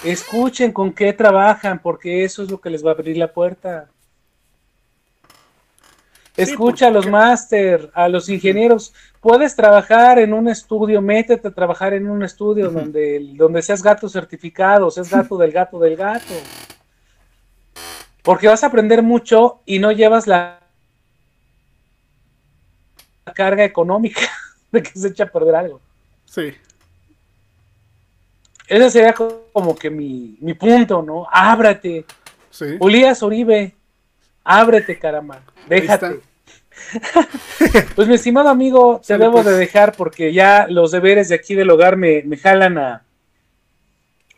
Escuchen 0.04 0.72
con 0.72 0.92
qué 0.92 1.14
trabajan, 1.14 1.80
porque 1.80 2.24
eso 2.24 2.44
es 2.44 2.50
lo 2.50 2.60
que 2.60 2.70
les 2.70 2.84
va 2.84 2.92
a 2.92 2.94
abrir 2.94 3.18
la 3.18 3.32
puerta. 3.32 3.90
Escucha 6.36 6.88
a 6.88 6.92
los 6.92 7.08
máster, 7.08 7.92
a 7.94 8.10
los 8.10 8.28
ingenieros. 8.28 8.94
Puedes 9.22 9.56
trabajar 9.56 10.18
en 10.18 10.34
un 10.34 10.48
estudio, 10.48 11.00
métete 11.00 11.50
a 11.50 11.52
trabajar 11.52 11.94
en 11.94 12.10
un 12.10 12.24
estudio 12.24 12.72
donde, 12.72 13.34
donde 13.36 13.62
seas 13.62 13.84
gato 13.84 14.10
certificado, 14.10 14.90
seas 14.90 15.12
gato 15.12 15.38
del 15.38 15.52
gato 15.52 15.78
del 15.78 15.96
gato. 15.96 16.34
Porque 18.24 18.48
vas 18.48 18.64
a 18.64 18.68
aprender 18.68 19.04
mucho 19.04 19.60
y 19.66 19.80
no 19.80 19.92
llevas 19.92 20.28
la 20.28 20.60
carga 23.36 23.64
económica 23.64 24.22
de 24.72 24.82
que 24.82 24.92
se 24.92 25.10
echa 25.10 25.26
a 25.26 25.32
perder 25.32 25.56
algo. 25.56 25.82
Sí. 26.26 26.54
Ese 28.68 28.90
sería 28.90 29.14
como 29.14 29.76
que 29.76 29.90
mi, 29.90 30.38
punto, 30.58 31.02
¿no? 31.02 31.28
Ábrate. 31.32 32.06
Sí. 32.50 32.78
Ulías 32.80 33.22
Oribe, 33.22 33.76
ábrete, 34.44 34.98
caramba. 34.98 35.42
Déjate. 35.68 36.22
pues 37.96 38.08
mi 38.08 38.16
estimado 38.16 38.50
amigo, 38.50 39.02
te 39.06 39.18
debo 39.18 39.40
de 39.40 39.44
pues. 39.44 39.58
dejar 39.58 39.96
porque 39.96 40.34
ya 40.34 40.66
los 40.68 40.92
deberes 40.92 41.30
de 41.30 41.36
aquí 41.36 41.56
del 41.56 41.70
hogar 41.70 41.98
me, 41.98 42.24
me 42.24 42.38
jalan 42.38 42.78
a, 42.78 43.04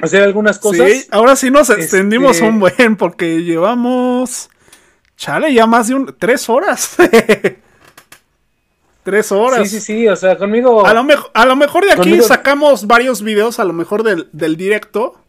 hacer 0.05 0.23
algunas 0.23 0.59
cosas. 0.59 0.89
Sí, 0.89 1.07
ahora 1.11 1.35
sí 1.35 1.51
nos 1.51 1.69
extendimos 1.69 2.37
este, 2.37 2.47
un 2.47 2.59
buen 2.59 2.95
porque 2.97 3.43
llevamos, 3.43 4.49
chale, 5.17 5.53
ya 5.53 5.67
más 5.67 5.87
de 5.87 5.95
un, 5.95 6.15
tres 6.17 6.49
horas. 6.49 6.95
tres 9.03 9.31
horas. 9.31 9.69
Sí, 9.69 9.79
sí, 9.79 9.85
sí, 9.85 10.07
o 10.07 10.15
sea, 10.15 10.37
conmigo. 10.37 10.85
A 10.85 10.93
lo, 10.93 11.05
a 11.33 11.45
lo 11.45 11.55
mejor 11.55 11.85
de 11.85 11.93
aquí 11.93 12.21
sacamos 12.21 12.87
varios 12.87 13.21
videos, 13.21 13.59
a 13.59 13.65
lo 13.65 13.73
mejor 13.73 14.03
del, 14.03 14.57
directo. 14.57 15.21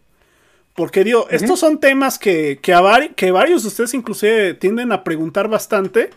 Porque 0.74 1.04
digo, 1.04 1.26
estos 1.30 1.58
son 1.58 1.78
temas 1.78 2.18
que, 2.18 2.58
que, 2.60 2.74
a 2.74 2.82
que 3.14 3.30
varios 3.30 3.62
de 3.62 3.68
ustedes 3.68 3.94
inclusive 3.94 4.52
tienden 4.54 4.92
a 4.92 5.04
preguntar 5.04 5.48
bastante. 5.48 6.10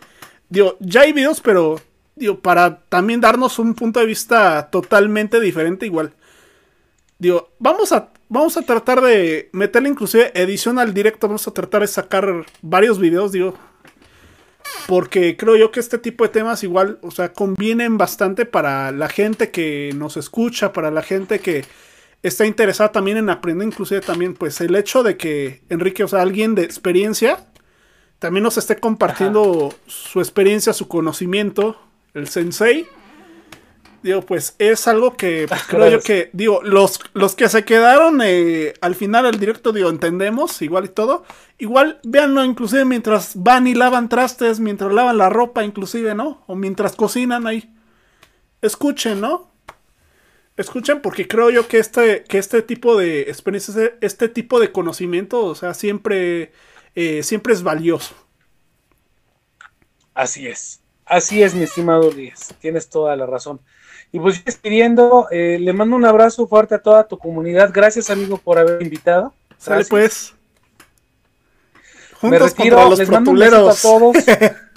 Digo, 0.50 0.76
ya 0.80 1.02
hay 1.02 1.12
videos, 1.12 1.40
pero 1.40 1.80
digo, 2.14 2.40
para 2.40 2.80
también 2.88 3.20
darnos 3.20 3.58
un 3.58 3.74
punto 3.74 4.00
de 4.00 4.06
vista 4.06 4.68
totalmente 4.70 5.40
diferente 5.40 5.86
igual. 5.86 6.12
Digo, 7.18 7.50
vamos 7.58 7.92
a 7.92 8.10
vamos 8.30 8.56
a 8.56 8.62
tratar 8.62 9.02
de 9.02 9.50
meterle 9.52 9.90
inclusive 9.90 10.32
edición 10.34 10.78
al 10.78 10.94
directo. 10.94 11.28
Vamos 11.28 11.46
a 11.46 11.50
tratar 11.50 11.82
de 11.82 11.88
sacar 11.88 12.46
varios 12.62 12.98
videos, 12.98 13.32
digo. 13.32 13.54
Porque 14.86 15.36
creo 15.36 15.56
yo 15.56 15.70
que 15.70 15.80
este 15.80 15.98
tipo 15.98 16.24
de 16.24 16.30
temas 16.30 16.62
igual, 16.62 16.98
o 17.02 17.10
sea, 17.10 17.32
convienen 17.32 17.98
bastante 17.98 18.46
para 18.46 18.92
la 18.92 19.08
gente 19.08 19.50
que 19.50 19.92
nos 19.94 20.16
escucha, 20.16 20.72
para 20.72 20.90
la 20.90 21.02
gente 21.02 21.40
que 21.40 21.64
está 22.22 22.46
interesada 22.46 22.92
también 22.92 23.16
en 23.16 23.30
aprender, 23.30 23.66
inclusive 23.66 24.00
también, 24.00 24.34
pues 24.34 24.60
el 24.60 24.74
hecho 24.74 25.02
de 25.02 25.16
que 25.16 25.62
Enrique, 25.68 26.04
o 26.04 26.08
sea, 26.08 26.22
alguien 26.22 26.54
de 26.54 26.62
experiencia, 26.62 27.46
también 28.18 28.44
nos 28.44 28.58
esté 28.58 28.76
compartiendo 28.76 29.74
su 29.86 30.20
experiencia, 30.20 30.72
su 30.72 30.88
conocimiento, 30.88 31.80
el 32.14 32.28
sensei 32.28 32.86
Digo, 34.02 34.22
pues 34.22 34.54
es 34.58 34.88
algo 34.88 35.16
que 35.16 35.44
pues, 35.46 35.62
creo 35.64 35.88
yo 35.90 36.00
que, 36.00 36.30
digo, 36.32 36.62
los, 36.62 37.00
los 37.12 37.34
que 37.34 37.50
se 37.50 37.64
quedaron 37.66 38.20
eh, 38.24 38.72
al 38.80 38.94
final 38.94 39.24
del 39.24 39.38
directo, 39.38 39.72
digo, 39.72 39.90
entendemos, 39.90 40.62
igual 40.62 40.86
y 40.86 40.88
todo. 40.88 41.24
Igual, 41.58 42.00
véanlo 42.02 42.42
inclusive 42.44 42.86
mientras 42.86 43.32
van 43.34 43.66
y 43.66 43.74
lavan 43.74 44.08
trastes, 44.08 44.58
mientras 44.58 44.90
lavan 44.92 45.18
la 45.18 45.28
ropa, 45.28 45.64
inclusive, 45.64 46.14
¿no? 46.14 46.42
O 46.46 46.56
mientras 46.56 46.96
cocinan 46.96 47.46
ahí. 47.46 47.70
Escuchen, 48.62 49.20
¿no? 49.20 49.50
Escuchen 50.56 51.02
porque 51.02 51.28
creo 51.28 51.50
yo 51.50 51.68
que 51.68 51.78
este, 51.78 52.24
que 52.24 52.38
este 52.38 52.62
tipo 52.62 52.96
de 52.96 53.22
experiencias, 53.22 53.76
este 54.00 54.28
tipo 54.28 54.60
de 54.60 54.72
conocimiento, 54.72 55.44
o 55.44 55.54
sea, 55.54 55.74
siempre, 55.74 56.52
eh, 56.94 57.22
siempre 57.22 57.52
es 57.52 57.62
valioso. 57.62 58.14
Así 60.14 60.46
es. 60.46 60.80
Así 61.04 61.42
es, 61.42 61.54
mi 61.54 61.64
estimado 61.64 62.10
Díaz. 62.10 62.54
Tienes 62.60 62.88
toda 62.88 63.16
la 63.16 63.26
razón. 63.26 63.60
Y 64.12 64.18
pues 64.18 64.44
despidiendo, 64.44 65.28
eh, 65.30 65.58
le 65.60 65.72
mando 65.72 65.96
un 65.96 66.04
abrazo 66.04 66.46
fuerte 66.46 66.74
a 66.74 66.82
toda 66.82 67.06
tu 67.06 67.16
comunidad. 67.16 67.70
Gracias, 67.72 68.10
amigo, 68.10 68.38
por 68.38 68.58
haber 68.58 68.82
invitado. 68.82 69.32
Sale 69.56 69.84
pues. 69.84 70.34
Juntos 72.20 72.30
Me 72.30 72.38
retiro, 72.38 72.94
les 72.94 73.08
mando 73.08 73.30
un 73.30 73.38
beso 73.38 73.70
a 73.70 73.74
todos. 73.74 74.16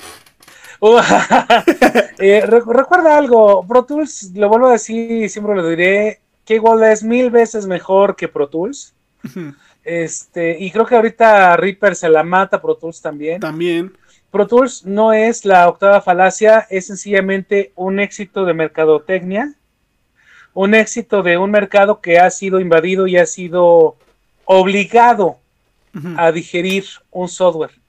eh, 2.20 2.46
recuerda 2.46 3.18
algo, 3.18 3.66
Pro 3.66 3.86
Tools, 3.86 4.32
lo 4.36 4.50
vuelvo 4.50 4.68
a 4.68 4.74
decir 4.74 5.12
y 5.24 5.30
siempre 5.30 5.56
lo 5.56 5.68
diré, 5.68 6.20
que 6.46 6.56
igual 6.56 6.84
es 6.84 7.04
mil 7.04 7.32
veces 7.32 7.66
mejor 7.66 8.16
que 8.16 8.28
Pro 8.28 8.50
Tools. 8.50 8.94
este, 9.84 10.58
y 10.60 10.72
creo 10.72 10.86
que 10.86 10.96
ahorita 10.96 11.56
Reaper 11.56 11.96
se 11.96 12.10
la 12.10 12.24
mata 12.24 12.62
Pro 12.62 12.76
Tools 12.76 13.02
también. 13.02 13.40
También. 13.40 13.94
Pro 14.34 14.48
Tools 14.48 14.84
no 14.84 15.14
es 15.14 15.46
la 15.46 15.70
octava 15.70 16.02
falacia, 16.02 16.66
es 16.72 16.88
sencillamente 16.88 17.72
un 17.76 18.00
éxito 18.00 18.46
de 18.46 18.56
mercadotecnia, 18.56 19.54
un 20.56 20.74
éxito 20.74 21.22
de 21.22 21.38
un 21.38 21.52
mercado 21.52 22.02
que 22.02 22.18
ha 22.18 22.32
sido 22.32 22.60
invadido 22.60 23.06
y 23.06 23.16
ha 23.18 23.28
sido 23.28 23.96
obligado 24.46 25.38
a 26.18 26.32
digerir 26.32 26.84
un 27.12 27.30
software. 27.30 27.80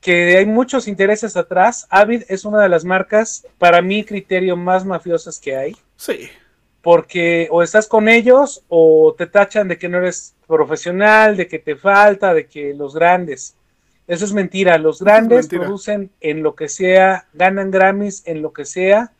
Que 0.00 0.36
hay 0.38 0.46
muchos 0.46 0.88
intereses 0.88 1.36
atrás. 1.36 1.86
Avid 1.90 2.24
es 2.28 2.44
una 2.44 2.60
de 2.60 2.68
las 2.68 2.84
marcas, 2.84 3.46
para 3.58 3.80
mi 3.80 4.02
criterio, 4.02 4.56
más 4.56 4.84
mafiosas 4.84 5.38
que 5.38 5.56
hay. 5.56 5.76
Sí. 5.94 6.28
Porque 6.82 7.46
o 7.52 7.62
estás 7.62 7.86
con 7.86 8.08
ellos 8.08 8.64
o 8.66 9.14
te 9.16 9.28
tachan 9.28 9.68
de 9.68 9.78
que 9.78 9.88
no 9.88 9.98
eres 9.98 10.34
profesional, 10.48 11.36
de 11.36 11.46
que 11.46 11.60
te 11.60 11.76
falta, 11.76 12.34
de 12.34 12.48
que 12.48 12.74
los 12.74 12.96
grandes. 12.96 13.54
Eso 14.08 14.24
es 14.24 14.32
mentira. 14.32 14.78
Los 14.78 15.02
grandes 15.02 15.48
producen 15.48 16.10
en 16.22 16.42
lo 16.42 16.56
que 16.56 16.70
sea, 16.70 17.28
ganan 17.34 17.70
Grammys 17.70 18.22
en 18.26 18.40
lo 18.40 18.54
que 18.54 18.64
sea, 18.64 19.12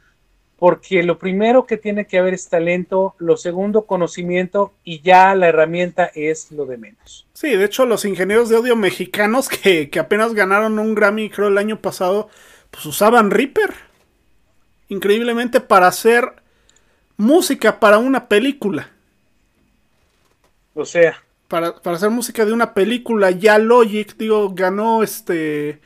porque 0.56 1.02
lo 1.02 1.19
primero 1.19 1.66
que 1.66 1.77
tiene 1.77 2.06
que 2.06 2.19
haber 2.19 2.32
es 2.32 2.48
talento, 2.48 3.15
lo 3.19 3.36
segundo 3.36 3.85
conocimiento 3.85 4.73
y 4.82 5.02
ya 5.02 5.35
la 5.35 5.48
herramienta 5.48 6.10
es 6.15 6.51
lo 6.51 6.65
de 6.65 6.78
menos. 6.78 7.27
Sí, 7.35 7.55
de 7.55 7.66
hecho 7.66 7.85
los 7.85 8.06
ingenieros 8.06 8.48
de 8.48 8.56
audio 8.56 8.77
mexicanos 8.77 9.51
que, 9.51 9.90
que 9.90 9.98
apenas 9.98 10.32
ganaron 10.32 10.78
un 10.78 10.94
Grammy 10.94 11.28
creo 11.28 11.48
el 11.48 11.59
año 11.59 11.82
pasado, 11.82 12.31
pues 12.70 12.86
usaban 12.86 13.31
Reaper. 13.31 13.74
Increíblemente 14.89 15.60
para 15.60 15.86
hacer 15.86 16.32
música 17.19 17.78
para 17.78 17.98
una 17.98 18.27
película. 18.27 18.90
O 20.73 20.86
sea 20.86 21.23
para, 21.49 21.75
hacer 21.85 22.11
música 22.11 22.45
de 22.45 22.53
una 22.53 22.75
película. 22.75 23.31
Ya 23.31 23.59
Logic, 23.59 24.16
digo, 24.16 24.51
ganó 24.55 25.03
este. 25.03 25.81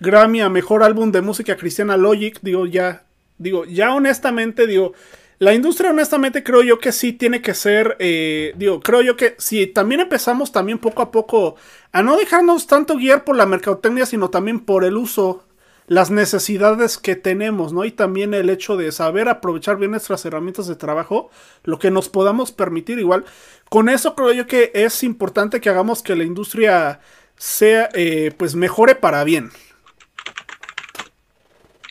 Grammy 0.00 0.40
a 0.40 0.48
mejor 0.48 0.82
álbum 0.82 1.12
de 1.12 1.22
música 1.22 1.56
cristiana 1.56 1.96
Logic, 1.96 2.38
digo, 2.42 2.66
ya, 2.66 3.04
digo, 3.38 3.64
ya 3.64 3.94
honestamente, 3.94 4.66
digo, 4.66 4.92
la 5.38 5.54
industria 5.54 5.90
honestamente 5.90 6.42
creo 6.42 6.62
yo 6.62 6.78
que 6.78 6.90
sí 6.90 7.12
tiene 7.12 7.40
que 7.42 7.54
ser, 7.54 7.96
eh, 8.00 8.54
digo, 8.56 8.80
creo 8.80 9.02
yo 9.02 9.16
que 9.16 9.36
si 9.38 9.66
también 9.68 10.00
empezamos 10.00 10.50
también 10.50 10.78
poco 10.78 11.02
a 11.02 11.10
poco 11.12 11.54
a 11.92 12.02
no 12.02 12.16
dejarnos 12.16 12.66
tanto 12.66 12.96
guiar 12.96 13.24
por 13.24 13.36
la 13.36 13.46
mercadotecnia, 13.46 14.04
sino 14.04 14.30
también 14.30 14.60
por 14.60 14.84
el 14.84 14.96
uso 14.96 15.44
las 15.86 16.10
necesidades 16.10 16.98
que 16.98 17.14
tenemos, 17.14 17.72
¿no? 17.72 17.84
Y 17.84 17.92
también 17.92 18.32
el 18.32 18.48
hecho 18.48 18.76
de 18.76 18.90
saber 18.92 19.28
aprovechar 19.28 19.76
bien 19.76 19.90
nuestras 19.90 20.24
herramientas 20.24 20.66
de 20.66 20.76
trabajo, 20.76 21.30
lo 21.62 21.78
que 21.78 21.90
nos 21.90 22.08
podamos 22.08 22.52
permitir 22.52 22.98
igual. 22.98 23.24
Con 23.68 23.88
eso 23.88 24.14
creo 24.14 24.32
yo 24.32 24.46
que 24.46 24.70
es 24.74 25.02
importante 25.02 25.60
que 25.60 25.68
hagamos 25.68 26.02
que 26.02 26.16
la 26.16 26.24
industria 26.24 27.00
sea, 27.36 27.90
eh, 27.94 28.32
pues 28.36 28.54
mejore 28.54 28.94
para 28.94 29.24
bien. 29.24 29.50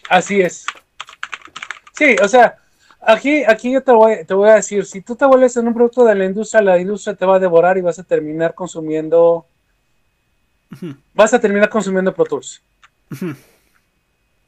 Así 0.10 0.42
es. 0.42 0.66
Sí, 1.94 2.16
o 2.22 2.28
sea, 2.28 2.58
aquí, 3.00 3.44
aquí 3.44 3.72
yo 3.72 3.84
te 3.84 3.92
voy, 3.92 4.26
te 4.26 4.34
voy 4.34 4.50
a 4.50 4.56
decir, 4.56 4.86
si 4.86 5.02
tú 5.02 5.16
te 5.16 5.26
vuelves 5.26 5.56
en 5.58 5.68
un 5.68 5.74
producto 5.74 6.04
de 6.04 6.16
la 6.16 6.26
industria, 6.26 6.62
la 6.62 6.80
industria 6.80 7.16
te 7.16 7.26
va 7.26 7.36
a 7.36 7.40
devorar 7.40 7.78
y 7.78 7.82
vas 7.82 8.00
a 8.00 8.04
terminar 8.04 8.56
consumiendo, 8.56 9.46
vas 11.14 11.34
a 11.34 11.40
terminar 11.40 11.70
consumiendo 11.70 12.14
Pro 12.14 12.26
Tools. 12.26 12.62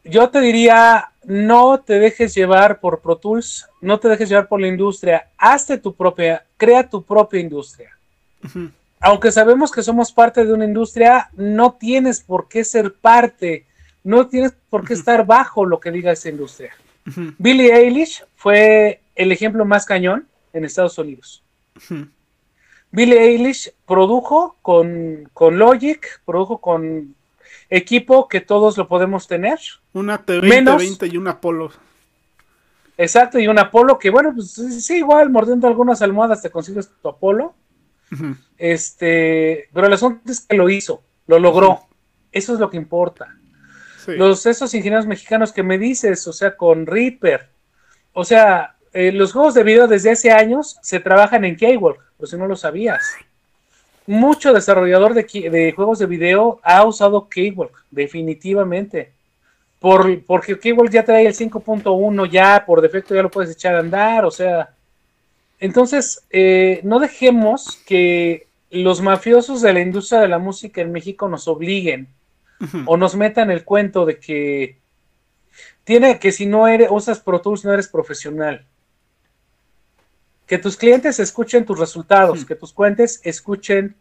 Yo 0.05 0.29
te 0.29 0.39
diría, 0.39 1.09
no 1.23 1.79
te 1.79 1.97
dejes 1.99 2.35
llevar 2.35 2.79
por 2.79 3.01
Pro 3.01 3.17
Tools, 3.17 3.67
no 3.81 3.99
te 3.99 4.07
dejes 4.07 4.29
llevar 4.29 4.47
por 4.47 4.61
la 4.61 4.67
industria, 4.67 5.29
hazte 5.35 5.79
tu 5.79 5.95
propia, 5.95 6.45
crea 6.57 6.87
tu 6.87 7.03
propia 7.03 7.39
industria. 7.39 7.97
Aunque 8.99 9.31
sabemos 9.31 9.71
que 9.71 9.81
somos 9.81 10.11
parte 10.11 10.45
de 10.45 10.53
una 10.53 10.65
industria, 10.65 11.29
no 11.33 11.73
tienes 11.73 12.21
por 12.21 12.47
qué 12.47 12.63
ser 12.63 12.93
parte, 12.93 13.65
no 14.03 14.27
tienes 14.27 14.53
por 14.69 14.85
qué 14.85 14.93
estar 14.93 15.25
bajo 15.25 15.65
lo 15.65 15.79
que 15.79 15.89
diga 15.89 16.11
esa 16.11 16.29
industria. 16.29 16.75
Billie 17.39 17.73
Eilish 17.73 18.23
fue 18.35 19.01
el 19.15 19.31
ejemplo 19.31 19.65
más 19.65 19.85
cañón 19.85 20.27
en 20.53 20.65
Estados 20.65 20.97
Unidos. 20.99 21.43
Billie 22.91 23.19
Eilish 23.19 23.73
produjo 23.87 24.55
con, 24.61 25.29
con 25.33 25.57
Logic, 25.57 26.21
produjo 26.25 26.59
con 26.59 27.15
equipo 27.69 28.27
que 28.27 28.41
todos 28.41 28.77
lo 28.77 28.87
podemos 28.87 29.27
tener. 29.27 29.59
Una 29.93 30.25
T20, 30.25 31.11
y 31.11 31.17
un 31.17 31.27
Apolo. 31.27 31.71
Exacto, 32.97 33.39
y 33.39 33.47
un 33.47 33.59
Apolo 33.59 33.99
que, 33.99 34.09
bueno, 34.09 34.33
pues 34.33 34.51
sí, 34.51 34.97
igual 34.97 35.29
mordiendo 35.29 35.67
algunas 35.67 36.01
almohadas 36.01 36.41
te 36.41 36.49
consigues 36.49 36.89
tu 37.01 37.09
Apolo. 37.09 37.55
Este, 38.57 39.67
pero 39.73 39.87
el 39.87 39.93
asunto 39.93 40.31
es 40.31 40.41
que 40.41 40.55
lo 40.55 40.69
hizo, 40.69 41.03
lo 41.27 41.39
logró. 41.39 41.81
Eso 42.31 42.53
es 42.53 42.59
lo 42.59 42.69
que 42.69 42.77
importa. 42.77 43.35
Los 44.07 44.45
esos 44.45 44.73
ingenieros 44.75 45.07
mexicanos 45.07 45.51
que 45.51 45.63
me 45.63 45.79
dices, 45.79 46.27
o 46.27 46.33
sea, 46.33 46.55
con 46.55 46.85
Reaper, 46.85 47.49
o 48.13 48.23
sea, 48.23 48.75
eh, 48.93 49.11
los 49.11 49.33
juegos 49.33 49.55
de 49.55 49.63
video 49.63 49.87
desde 49.87 50.11
hace 50.11 50.31
años 50.31 50.77
se 50.83 50.99
trabajan 50.99 51.43
en 51.43 51.55
K-Walk, 51.55 51.99
por 52.15 52.27
si 52.27 52.37
no 52.37 52.45
lo 52.47 52.55
sabías 52.55 53.01
mucho 54.07 54.53
desarrollador 54.53 55.13
de, 55.13 55.73
juegos 55.75 55.99
de 55.99 56.05
video 56.05 56.59
ha 56.63 56.85
usado 56.85 57.27
Cakewalk, 57.29 57.85
definitivamente. 57.91 59.11
Por, 59.79 60.23
porque 60.25 60.55
Cakewalk 60.55 60.91
ya 60.91 61.03
trae 61.03 61.25
el 61.25 61.33
5.1, 61.33 62.29
ya 62.29 62.63
por 62.65 62.81
defecto 62.81 63.15
ya 63.15 63.23
lo 63.23 63.31
puedes 63.31 63.51
echar 63.51 63.75
a 63.75 63.79
andar, 63.79 64.25
o 64.25 64.31
sea. 64.31 64.69
Entonces, 65.59 66.25
eh, 66.29 66.81
no 66.83 66.99
dejemos 66.99 67.77
que 67.85 68.47
los 68.69 69.01
mafiosos 69.01 69.61
de 69.61 69.73
la 69.73 69.81
industria 69.81 70.19
de 70.19 70.27
la 70.27 70.39
música 70.39 70.81
en 70.81 70.91
México 70.91 71.27
nos 71.27 71.47
obliguen 71.47 72.09
o 72.85 72.97
nos 72.97 73.15
metan 73.15 73.51
el 73.51 73.63
cuento 73.63 74.05
de 74.05 74.19
que 74.19 74.77
tiene 75.83 76.19
que 76.19 76.31
si 76.31 76.45
no 76.45 76.67
eres, 76.67 76.89
usas 76.91 77.19
Pro 77.19 77.41
Tools 77.41 77.63
no 77.63 77.73
eres 77.73 77.87
profesional 77.87 78.65
que 80.45 80.57
tus 80.57 80.77
clientes 80.77 81.19
escuchen 81.19 81.65
tus 81.65 81.79
resultados, 81.79 82.45
que 82.45 82.55
tus 82.55 82.73
clientes 82.73 83.19
escuchen 83.23 83.95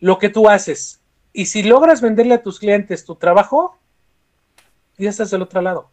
lo 0.00 0.18
que 0.18 0.28
tú 0.28 0.48
haces. 0.48 1.00
Y 1.32 1.46
si 1.46 1.62
logras 1.62 2.00
venderle 2.00 2.34
a 2.34 2.42
tus 2.42 2.58
clientes 2.58 3.04
tu 3.04 3.16
trabajo, 3.16 3.78
ya 4.96 5.10
estás 5.10 5.30
del 5.30 5.42
otro 5.42 5.60
lado. 5.60 5.90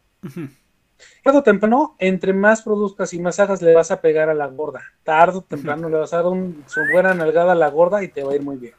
Tardo 1.23 1.39
o 1.39 1.43
temprano, 1.43 1.95
entre 1.99 2.33
más 2.33 2.61
produzcas 2.61 3.13
y 3.13 3.19
más 3.19 3.39
hagas, 3.39 3.61
le 3.61 3.73
vas 3.73 3.91
a 3.91 4.01
pegar 4.01 4.29
a 4.29 4.33
la 4.33 4.47
gorda. 4.47 4.81
Tardo 5.03 5.39
o 5.39 5.41
temprano 5.41 5.89
le 5.89 5.97
vas 5.97 6.13
a 6.13 6.17
dar 6.17 6.27
un, 6.27 6.63
su 6.67 6.81
buena 6.91 7.13
nalgada 7.13 7.51
a 7.51 7.55
la 7.55 7.69
gorda 7.69 8.03
y 8.03 8.07
te 8.07 8.23
va 8.23 8.31
a 8.31 8.35
ir 8.35 8.41
muy 8.41 8.57
bien. 8.57 8.73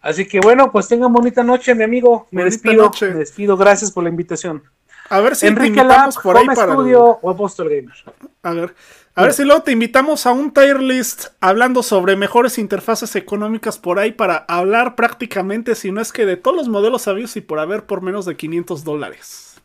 Así 0.00 0.26
que 0.26 0.40
bueno, 0.40 0.70
pues 0.70 0.88
tengan 0.88 1.12
bonita 1.12 1.42
noche, 1.42 1.74
mi 1.74 1.84
amigo. 1.84 2.28
Me 2.30 2.44
despido. 2.44 2.90
Me 3.00 3.14
despido. 3.14 3.56
Gracias 3.56 3.90
por 3.90 4.04
la 4.04 4.10
invitación. 4.10 4.62
A 5.08 5.20
ver 5.20 5.36
si 5.36 5.46
Enrique 5.46 5.82
Lab, 5.82 6.12
por 6.22 6.36
ahí 6.36 6.46
para 6.46 6.74
Studio 6.74 7.18
o 7.22 7.30
Apostol 7.30 7.68
Gamer. 7.68 7.94
A 8.42 8.52
ver, 8.52 8.74
a 9.14 9.22
ver 9.22 9.32
si 9.32 9.44
luego 9.44 9.62
te 9.62 9.72
invitamos 9.72 10.26
a 10.26 10.32
un 10.32 10.52
tier 10.52 10.80
list 10.80 11.26
hablando 11.40 11.82
sobre 11.82 12.14
mejores 12.14 12.58
interfaces 12.58 13.16
económicas 13.16 13.78
por 13.78 13.98
ahí 13.98 14.12
para 14.12 14.44
hablar 14.48 14.94
prácticamente, 14.94 15.74
si 15.74 15.90
no 15.90 16.00
es 16.00 16.12
que 16.12 16.24
de 16.24 16.36
todos 16.36 16.56
los 16.56 16.68
modelos 16.68 17.02
sabios 17.02 17.36
y 17.36 17.40
por 17.40 17.58
haber 17.58 17.84
por 17.84 18.00
menos 18.00 18.26
de 18.26 18.36
500 18.36 18.84
dólares. 18.84 19.60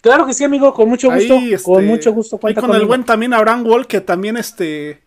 Claro 0.00 0.26
que 0.26 0.32
sí, 0.32 0.44
amigo, 0.44 0.72
con 0.72 0.88
mucho 0.88 1.10
gusto. 1.12 1.34
con 1.62 1.84
este, 1.84 1.86
mucho 1.86 2.12
gusto. 2.12 2.40
Y 2.48 2.54
con 2.54 2.74
el 2.74 2.86
buen 2.86 3.04
también 3.04 3.34
Abraham 3.34 3.66
Wall, 3.66 3.86
que 3.86 4.00
también 4.00 4.36
este. 4.36 5.02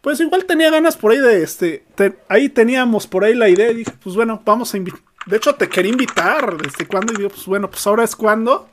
Pues 0.00 0.18
igual 0.18 0.46
tenía 0.46 0.70
ganas 0.70 0.96
por 0.96 1.12
ahí 1.12 1.18
de 1.18 1.42
este. 1.42 1.84
ahí 2.28 2.48
teníamos 2.48 3.06
por 3.06 3.24
ahí 3.24 3.34
la 3.34 3.48
idea 3.48 3.70
y 3.70 3.74
dije, 3.74 3.92
pues 4.02 4.16
bueno, 4.16 4.42
vamos 4.44 4.74
a 4.74 4.76
invitar. 4.76 5.00
De 5.26 5.36
hecho, 5.36 5.54
te 5.54 5.68
quería 5.68 5.92
invitar. 5.92 6.56
¿Desde 6.56 6.86
cuándo? 6.86 7.12
Y 7.12 7.16
digo, 7.16 7.28
pues 7.30 7.46
bueno, 7.46 7.70
pues 7.70 7.86
ahora 7.86 8.04
es 8.04 8.16
cuando 8.16 8.68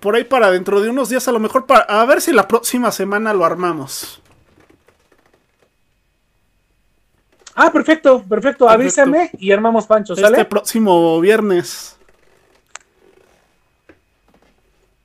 por 0.00 0.14
ahí 0.14 0.24
para 0.24 0.50
dentro 0.50 0.80
de 0.80 0.90
unos 0.90 1.08
días, 1.08 1.26
a 1.26 1.32
lo 1.32 1.40
mejor 1.40 1.66
para. 1.66 1.80
A 1.82 2.04
ver 2.06 2.20
si 2.20 2.32
la 2.32 2.46
próxima 2.46 2.92
semana 2.92 3.32
lo 3.34 3.44
armamos. 3.44 4.22
Ah, 7.54 7.72
perfecto, 7.72 8.22
perfecto. 8.22 8.68
Avísame 8.68 9.30
y 9.38 9.50
armamos 9.50 9.86
Pancho, 9.86 10.14
¿sale? 10.14 10.36
Este 10.36 10.44
próximo 10.44 11.18
viernes. 11.20 11.96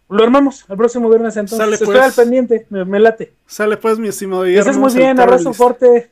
Lo 0.10 0.24
armamos 0.24 0.66
el 0.68 0.76
próximo 0.76 1.08
viernes 1.08 1.38
entonces. 1.38 1.58
Sale, 1.58 1.76
Estoy 1.76 1.96
pues. 1.96 2.02
al 2.02 2.12
pendiente, 2.12 2.68
me, 2.70 3.00
late. 3.00 3.34
Sale 3.48 3.78
pues, 3.78 3.98
mi 3.98 4.10
estimado 4.10 4.44
Guillermo. 4.44 4.70
Estás 4.70 4.78
muy 4.78 4.94
bien, 4.94 5.18
abrazo 5.18 5.54
fuerte. 5.54 6.12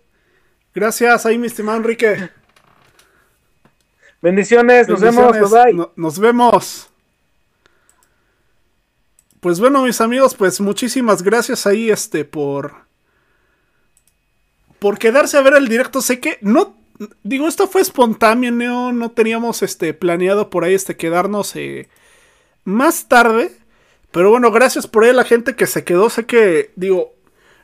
Gracias, 0.74 1.26
ahí 1.26 1.38
mi 1.38 1.48
estimado 1.48 1.78
Enrique. 1.78 2.30
Bendiciones, 4.22 4.88
nos 4.90 5.00
vemos, 5.00 5.52
bye. 5.52 5.88
nos 5.96 6.20
vemos. 6.20 6.90
Pues 9.40 9.60
bueno, 9.60 9.84
mis 9.84 10.02
amigos, 10.02 10.36
pues 10.36 10.60
muchísimas 10.60 11.24
gracias 11.24 11.66
ahí 11.66 11.90
este 11.90 12.26
por 12.26 12.74
por 14.80 14.98
quedarse 14.98 15.38
a 15.38 15.42
ver 15.42 15.54
el 15.54 15.70
directo. 15.70 16.02
Sé 16.02 16.20
que 16.20 16.38
no 16.42 16.78
digo, 17.24 17.48
esto 17.48 17.68
fue 17.68 17.82
espontáneo, 17.82 18.52
no, 18.52 18.92
no 18.92 19.12
teníamos 19.12 19.64
este 19.64 19.94
planeado 19.94 20.50
por 20.50 20.64
ahí 20.66 20.74
este 20.74 20.98
quedarnos 20.98 21.56
eh, 21.56 21.88
más 22.66 23.08
tarde, 23.08 23.52
pero 24.12 24.30
bueno, 24.32 24.52
gracias 24.52 24.88
por 24.88 25.04
ahí 25.04 25.12
a 25.12 25.14
la 25.14 25.24
gente 25.24 25.56
que 25.56 25.68
se 25.68 25.86
quedó. 25.86 26.10
Sé 26.10 26.26
que 26.26 26.72
digo, 26.76 27.14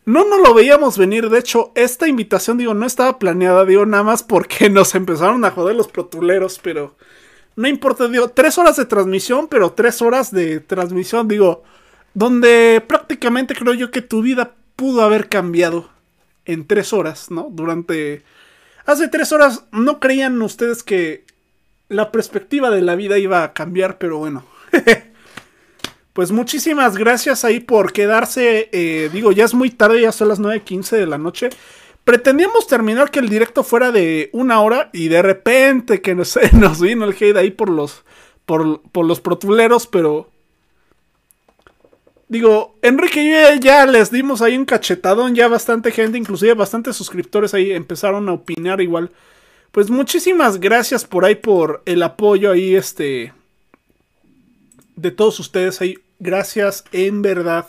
no 0.06 0.27
nos 0.27 0.40
lo 0.41 0.53
veíamos 0.53 0.98
venir. 0.98 1.30
De 1.30 1.40
hecho, 1.40 1.72
esta 1.76 2.07
invitación, 2.07 2.57
digo, 2.57 2.73
no 2.73 2.86
estaba 2.86 3.19
planeada, 3.19 3.65
digo, 3.65 3.86
nada 3.86 4.03
más 4.03 4.23
porque 4.23 4.69
nos 4.69 4.95
empezaron 4.95 5.44
a 5.45 5.52
joder 5.52 5.76
los 5.76 5.88
protuleros, 5.88 6.60
pero 6.61 6.95
no 7.56 7.68
importa, 7.68 8.07
digo, 8.07 8.30
tres 8.30 8.57
horas 8.57 8.76
de 8.76 8.86
transmisión, 8.86 9.48
pero 9.48 9.72
tres 9.72 10.02
horas 10.02 10.32
de 10.32 10.60
transmisión, 10.60 11.27
digo, 11.27 11.64
donde 12.14 12.84
prácticamente 12.88 13.56
creo 13.56 13.73
yo 13.73 13.91
que 13.91 14.02
tu 14.02 14.22
vida 14.22 14.53
pudo 14.76 15.02
haber 15.02 15.30
cambiado 15.30 15.90
en 16.45 16.68
tres 16.68 16.94
horas, 16.94 17.32
¿no? 17.32 17.48
Durante... 17.52 18.23
Hace 18.86 19.07
tres 19.07 19.32
horas 19.32 19.64
no 19.72 19.99
creían 19.99 20.40
ustedes 20.41 20.84
que 20.84 21.26
la 21.90 22.11
perspectiva 22.11 22.69
de 22.69 22.82
la 22.82 22.95
vida 22.95 23.18
iba 23.18 23.44
a 23.44 23.53
cambiar, 23.53 23.98
pero 23.98 24.19
bueno. 24.19 24.45
pues 26.16 26.32
muchísimas 26.32 26.96
gracias 26.96 27.44
ahí 27.44 27.60
por 27.60 27.92
quedarse. 27.92 28.70
Eh, 28.72 29.10
digo, 29.12 29.34
ya 29.34 29.44
es 29.44 29.54
muy 29.54 29.70
tarde, 29.70 30.00
ya 30.00 30.14
son 30.14 30.30
las 30.30 30.40
9.15 30.40 30.92
de 30.92 31.08
la 31.08 31.18
noche. 31.18 31.50
Pretendíamos 32.06 32.68
terminar 32.68 33.12
que 33.12 33.20
el 33.20 33.28
directo 33.28 33.66
fuera 33.66 33.92
de 33.92 34.30
una 34.32 34.62
hora 34.62 34.90
y 34.94 35.10
de 35.10 35.22
repente 35.22 36.02
que 36.02 36.16
nos, 36.16 36.40
nos 36.54 36.80
vino 36.80 37.04
el 37.04 37.18
hate 37.20 37.36
ahí 37.36 37.52
por 37.52 37.70
los, 37.70 38.06
por, 38.46 38.82
por 38.94 39.06
los 39.06 39.20
protuleros, 39.20 39.88
pero... 39.88 40.30
Digo, 42.30 42.78
Enrique 42.82 43.22
y 43.22 43.32
yo 43.32 43.60
ya 43.60 43.86
les 43.86 44.10
dimos 44.10 44.42
ahí 44.42 44.58
un 44.58 44.64
cachetadón, 44.64 45.36
ya 45.36 45.50
bastante 45.50 45.92
gente, 45.92 46.18
inclusive 46.18 46.54
bastantes 46.54 46.96
suscriptores 46.96 47.54
ahí 47.54 47.74
empezaron 47.74 48.30
a 48.30 48.34
opinar 48.34 48.80
igual. 48.80 49.12
Pues 49.74 49.90
muchísimas 49.90 50.62
gracias 50.62 51.04
por 51.04 51.26
ahí 51.26 51.36
por 51.36 51.84
el 51.86 52.02
apoyo 52.04 52.54
ahí, 52.54 52.74
este... 52.74 53.34
De 54.96 55.12
todos 55.12 55.42
ustedes 55.42 55.82
ahí. 55.82 55.98
Gracias, 56.20 56.84
en 56.92 57.22
verdad. 57.22 57.68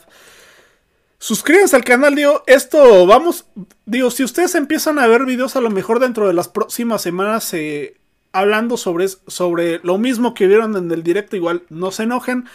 Suscríbanse 1.19 1.75
al 1.75 1.83
canal, 1.83 2.15
digo, 2.15 2.43
esto 2.45 3.07
vamos, 3.07 3.47
digo, 3.85 4.11
si 4.11 4.23
ustedes 4.23 4.53
empiezan 4.55 4.99
a 4.99 5.07
ver 5.07 5.25
videos 5.25 5.55
a 5.55 5.61
lo 5.61 5.71
mejor 5.71 5.99
dentro 5.99 6.27
de 6.27 6.33
las 6.33 6.47
próximas 6.47 7.01
semanas, 7.01 7.53
eh, 7.55 7.97
hablando 8.31 8.77
sobre, 8.77 9.07
sobre 9.07 9.79
lo 9.79 9.97
mismo 9.97 10.33
que 10.33 10.47
vieron 10.47 10.75
en 10.75 10.91
el 10.91 11.03
directo. 11.03 11.35
Igual 11.35 11.63
no 11.69 11.91
se 11.91 12.03
enojen, 12.03 12.45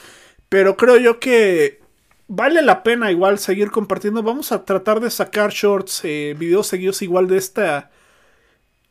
pero 0.48 0.76
creo 0.76 0.96
yo 0.96 1.18
que 1.18 1.80
vale 2.28 2.62
la 2.62 2.82
pena 2.82 3.10
igual 3.10 3.38
seguir 3.38 3.70
compartiendo. 3.70 4.22
Vamos 4.22 4.52
a 4.52 4.64
tratar 4.64 5.00
de 5.00 5.10
sacar 5.10 5.50
shorts, 5.50 6.02
eh, 6.04 6.34
videos 6.38 6.66
seguidos 6.68 7.02
igual 7.02 7.28
de 7.28 7.38
esta. 7.38 7.90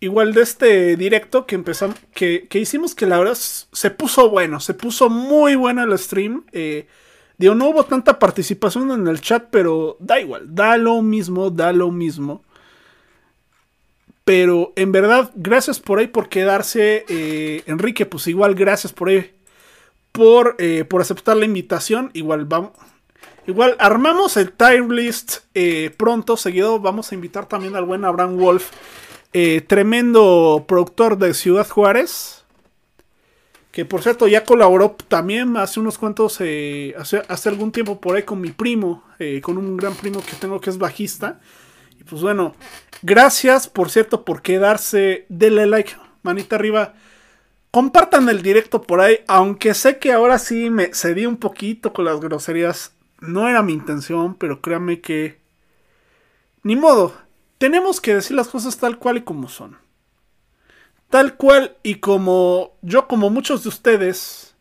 Igual 0.03 0.33
de 0.33 0.41
este 0.41 0.97
directo 0.97 1.45
que 1.45 1.53
empezamos. 1.53 1.95
Que, 2.15 2.47
que, 2.49 2.57
hicimos 2.57 2.95
que 2.95 3.05
la 3.05 3.19
verdad 3.19 3.35
se 3.35 3.91
puso 3.91 4.31
bueno. 4.31 4.59
Se 4.59 4.73
puso 4.73 5.11
muy 5.11 5.53
bueno 5.53 5.83
el 5.83 5.97
stream. 5.99 6.43
Eh, 6.51 6.87
digo, 7.37 7.53
no 7.53 7.69
hubo 7.69 7.85
tanta 7.85 8.17
participación 8.17 8.89
en 8.89 9.07
el 9.07 9.21
chat, 9.21 9.45
pero 9.51 9.97
da 9.99 10.19
igual. 10.19 10.55
Da 10.55 10.75
lo 10.77 11.03
mismo, 11.03 11.51
da 11.51 11.71
lo 11.71 11.91
mismo. 11.91 12.43
Pero 14.25 14.73
en 14.75 14.91
verdad, 14.91 15.29
gracias 15.35 15.79
por 15.79 15.99
ahí 15.99 16.07
por 16.07 16.29
quedarse. 16.29 17.05
Eh, 17.07 17.61
Enrique, 17.67 18.07
pues 18.07 18.25
igual 18.25 18.55
gracias 18.55 18.93
por 18.93 19.09
ahí. 19.09 19.31
Por, 20.11 20.55
eh, 20.57 20.83
por 20.83 21.01
aceptar 21.01 21.37
la 21.37 21.45
invitación. 21.45 22.09
Igual 22.13 22.45
vamos. 22.45 22.71
Igual 23.45 23.75
armamos 23.77 24.35
el 24.37 24.51
time 24.51 24.95
list 24.95 25.41
eh, 25.53 25.93
pronto. 25.95 26.37
Seguido 26.37 26.79
vamos 26.79 27.11
a 27.11 27.15
invitar 27.15 27.47
también 27.47 27.75
al 27.75 27.85
buen 27.85 28.03
Abraham 28.03 28.37
Wolf. 28.37 28.71
Tremendo 29.67 30.65
productor 30.67 31.17
de 31.17 31.33
Ciudad 31.33 31.67
Juárez. 31.67 32.43
Que 33.71 33.85
por 33.85 34.03
cierto 34.03 34.27
ya 34.27 34.43
colaboró 34.43 34.97
también 35.07 35.55
hace 35.55 35.79
unos 35.79 35.97
cuantos, 35.97 36.33
hace, 36.35 36.93
hace, 37.29 37.49
algún 37.49 37.71
tiempo 37.71 38.01
por 38.01 38.17
ahí 38.17 38.23
con 38.23 38.41
mi 38.41 38.51
primo, 38.51 39.03
con 39.41 39.57
un 39.57 39.77
gran 39.77 39.95
primo 39.95 40.21
que 40.21 40.35
tengo 40.35 40.59
que 40.59 40.69
es 40.69 40.77
bajista. 40.77 41.39
Y 41.97 42.03
pues 42.03 42.21
bueno, 42.21 42.55
gracias 43.01 43.67
por 43.69 43.89
cierto 43.89 44.25
por 44.25 44.41
quedarse. 44.41 45.25
Denle 45.29 45.67
like, 45.67 45.93
manita 46.23 46.55
arriba. 46.55 46.95
Compartan 47.71 48.27
el 48.27 48.41
directo 48.41 48.81
por 48.81 48.99
ahí, 48.99 49.19
aunque 49.27 49.73
sé 49.73 49.97
que 49.97 50.11
ahora 50.11 50.39
sí 50.39 50.69
me 50.69 50.93
cedí 50.93 51.25
un 51.25 51.37
poquito 51.37 51.93
con 51.93 52.05
las 52.05 52.19
groserías. 52.19 52.93
No 53.21 53.47
era 53.47 53.61
mi 53.61 53.71
intención, 53.71 54.35
pero 54.35 54.61
créanme 54.61 54.99
que... 54.99 55.39
Ni 56.63 56.75
modo, 56.75 57.13
tenemos 57.61 58.01
que 58.01 58.15
decir 58.15 58.35
las 58.35 58.47
cosas 58.47 58.75
tal 58.79 58.97
cual 58.97 59.17
y 59.17 59.21
como 59.21 59.47
son. 59.47 59.77
Tal 61.11 61.37
cual 61.37 61.77
y 61.83 61.95
como 61.95 62.75
yo, 62.81 63.07
como 63.07 63.29
muchos 63.29 63.61
de 63.61 63.69
ustedes, 63.69 64.55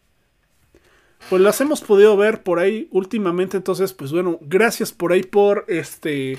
pues 1.31 1.41
las 1.41 1.63
hemos 1.63 1.81
podido 1.81 2.15
ver 2.19 2.43
por 2.43 2.59
ahí 2.59 2.89
últimamente. 2.91 3.57
Entonces, 3.57 3.95
pues 3.95 4.13
bueno, 4.13 4.39
gracias 4.43 4.93
por 4.93 5.13
ahí 5.13 5.23
por 5.23 5.65
este 5.67 6.39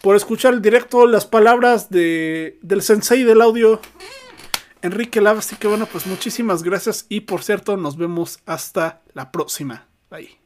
por 0.00 0.16
escuchar 0.16 0.54
el 0.54 0.62
directo, 0.62 1.06
las 1.06 1.26
palabras 1.26 1.90
de, 1.90 2.58
del 2.62 2.80
sensei 2.80 3.24
del 3.24 3.42
audio, 3.42 3.78
Enrique 4.80 5.20
Lava. 5.20 5.40
Así 5.40 5.56
que 5.56 5.68
bueno, 5.68 5.84
pues 5.84 6.06
muchísimas 6.06 6.62
gracias 6.62 7.04
y 7.10 7.20
por 7.20 7.42
cierto, 7.42 7.76
nos 7.76 7.98
vemos 7.98 8.38
hasta 8.46 9.02
la 9.12 9.30
próxima. 9.30 9.88
Bye. 10.10 10.38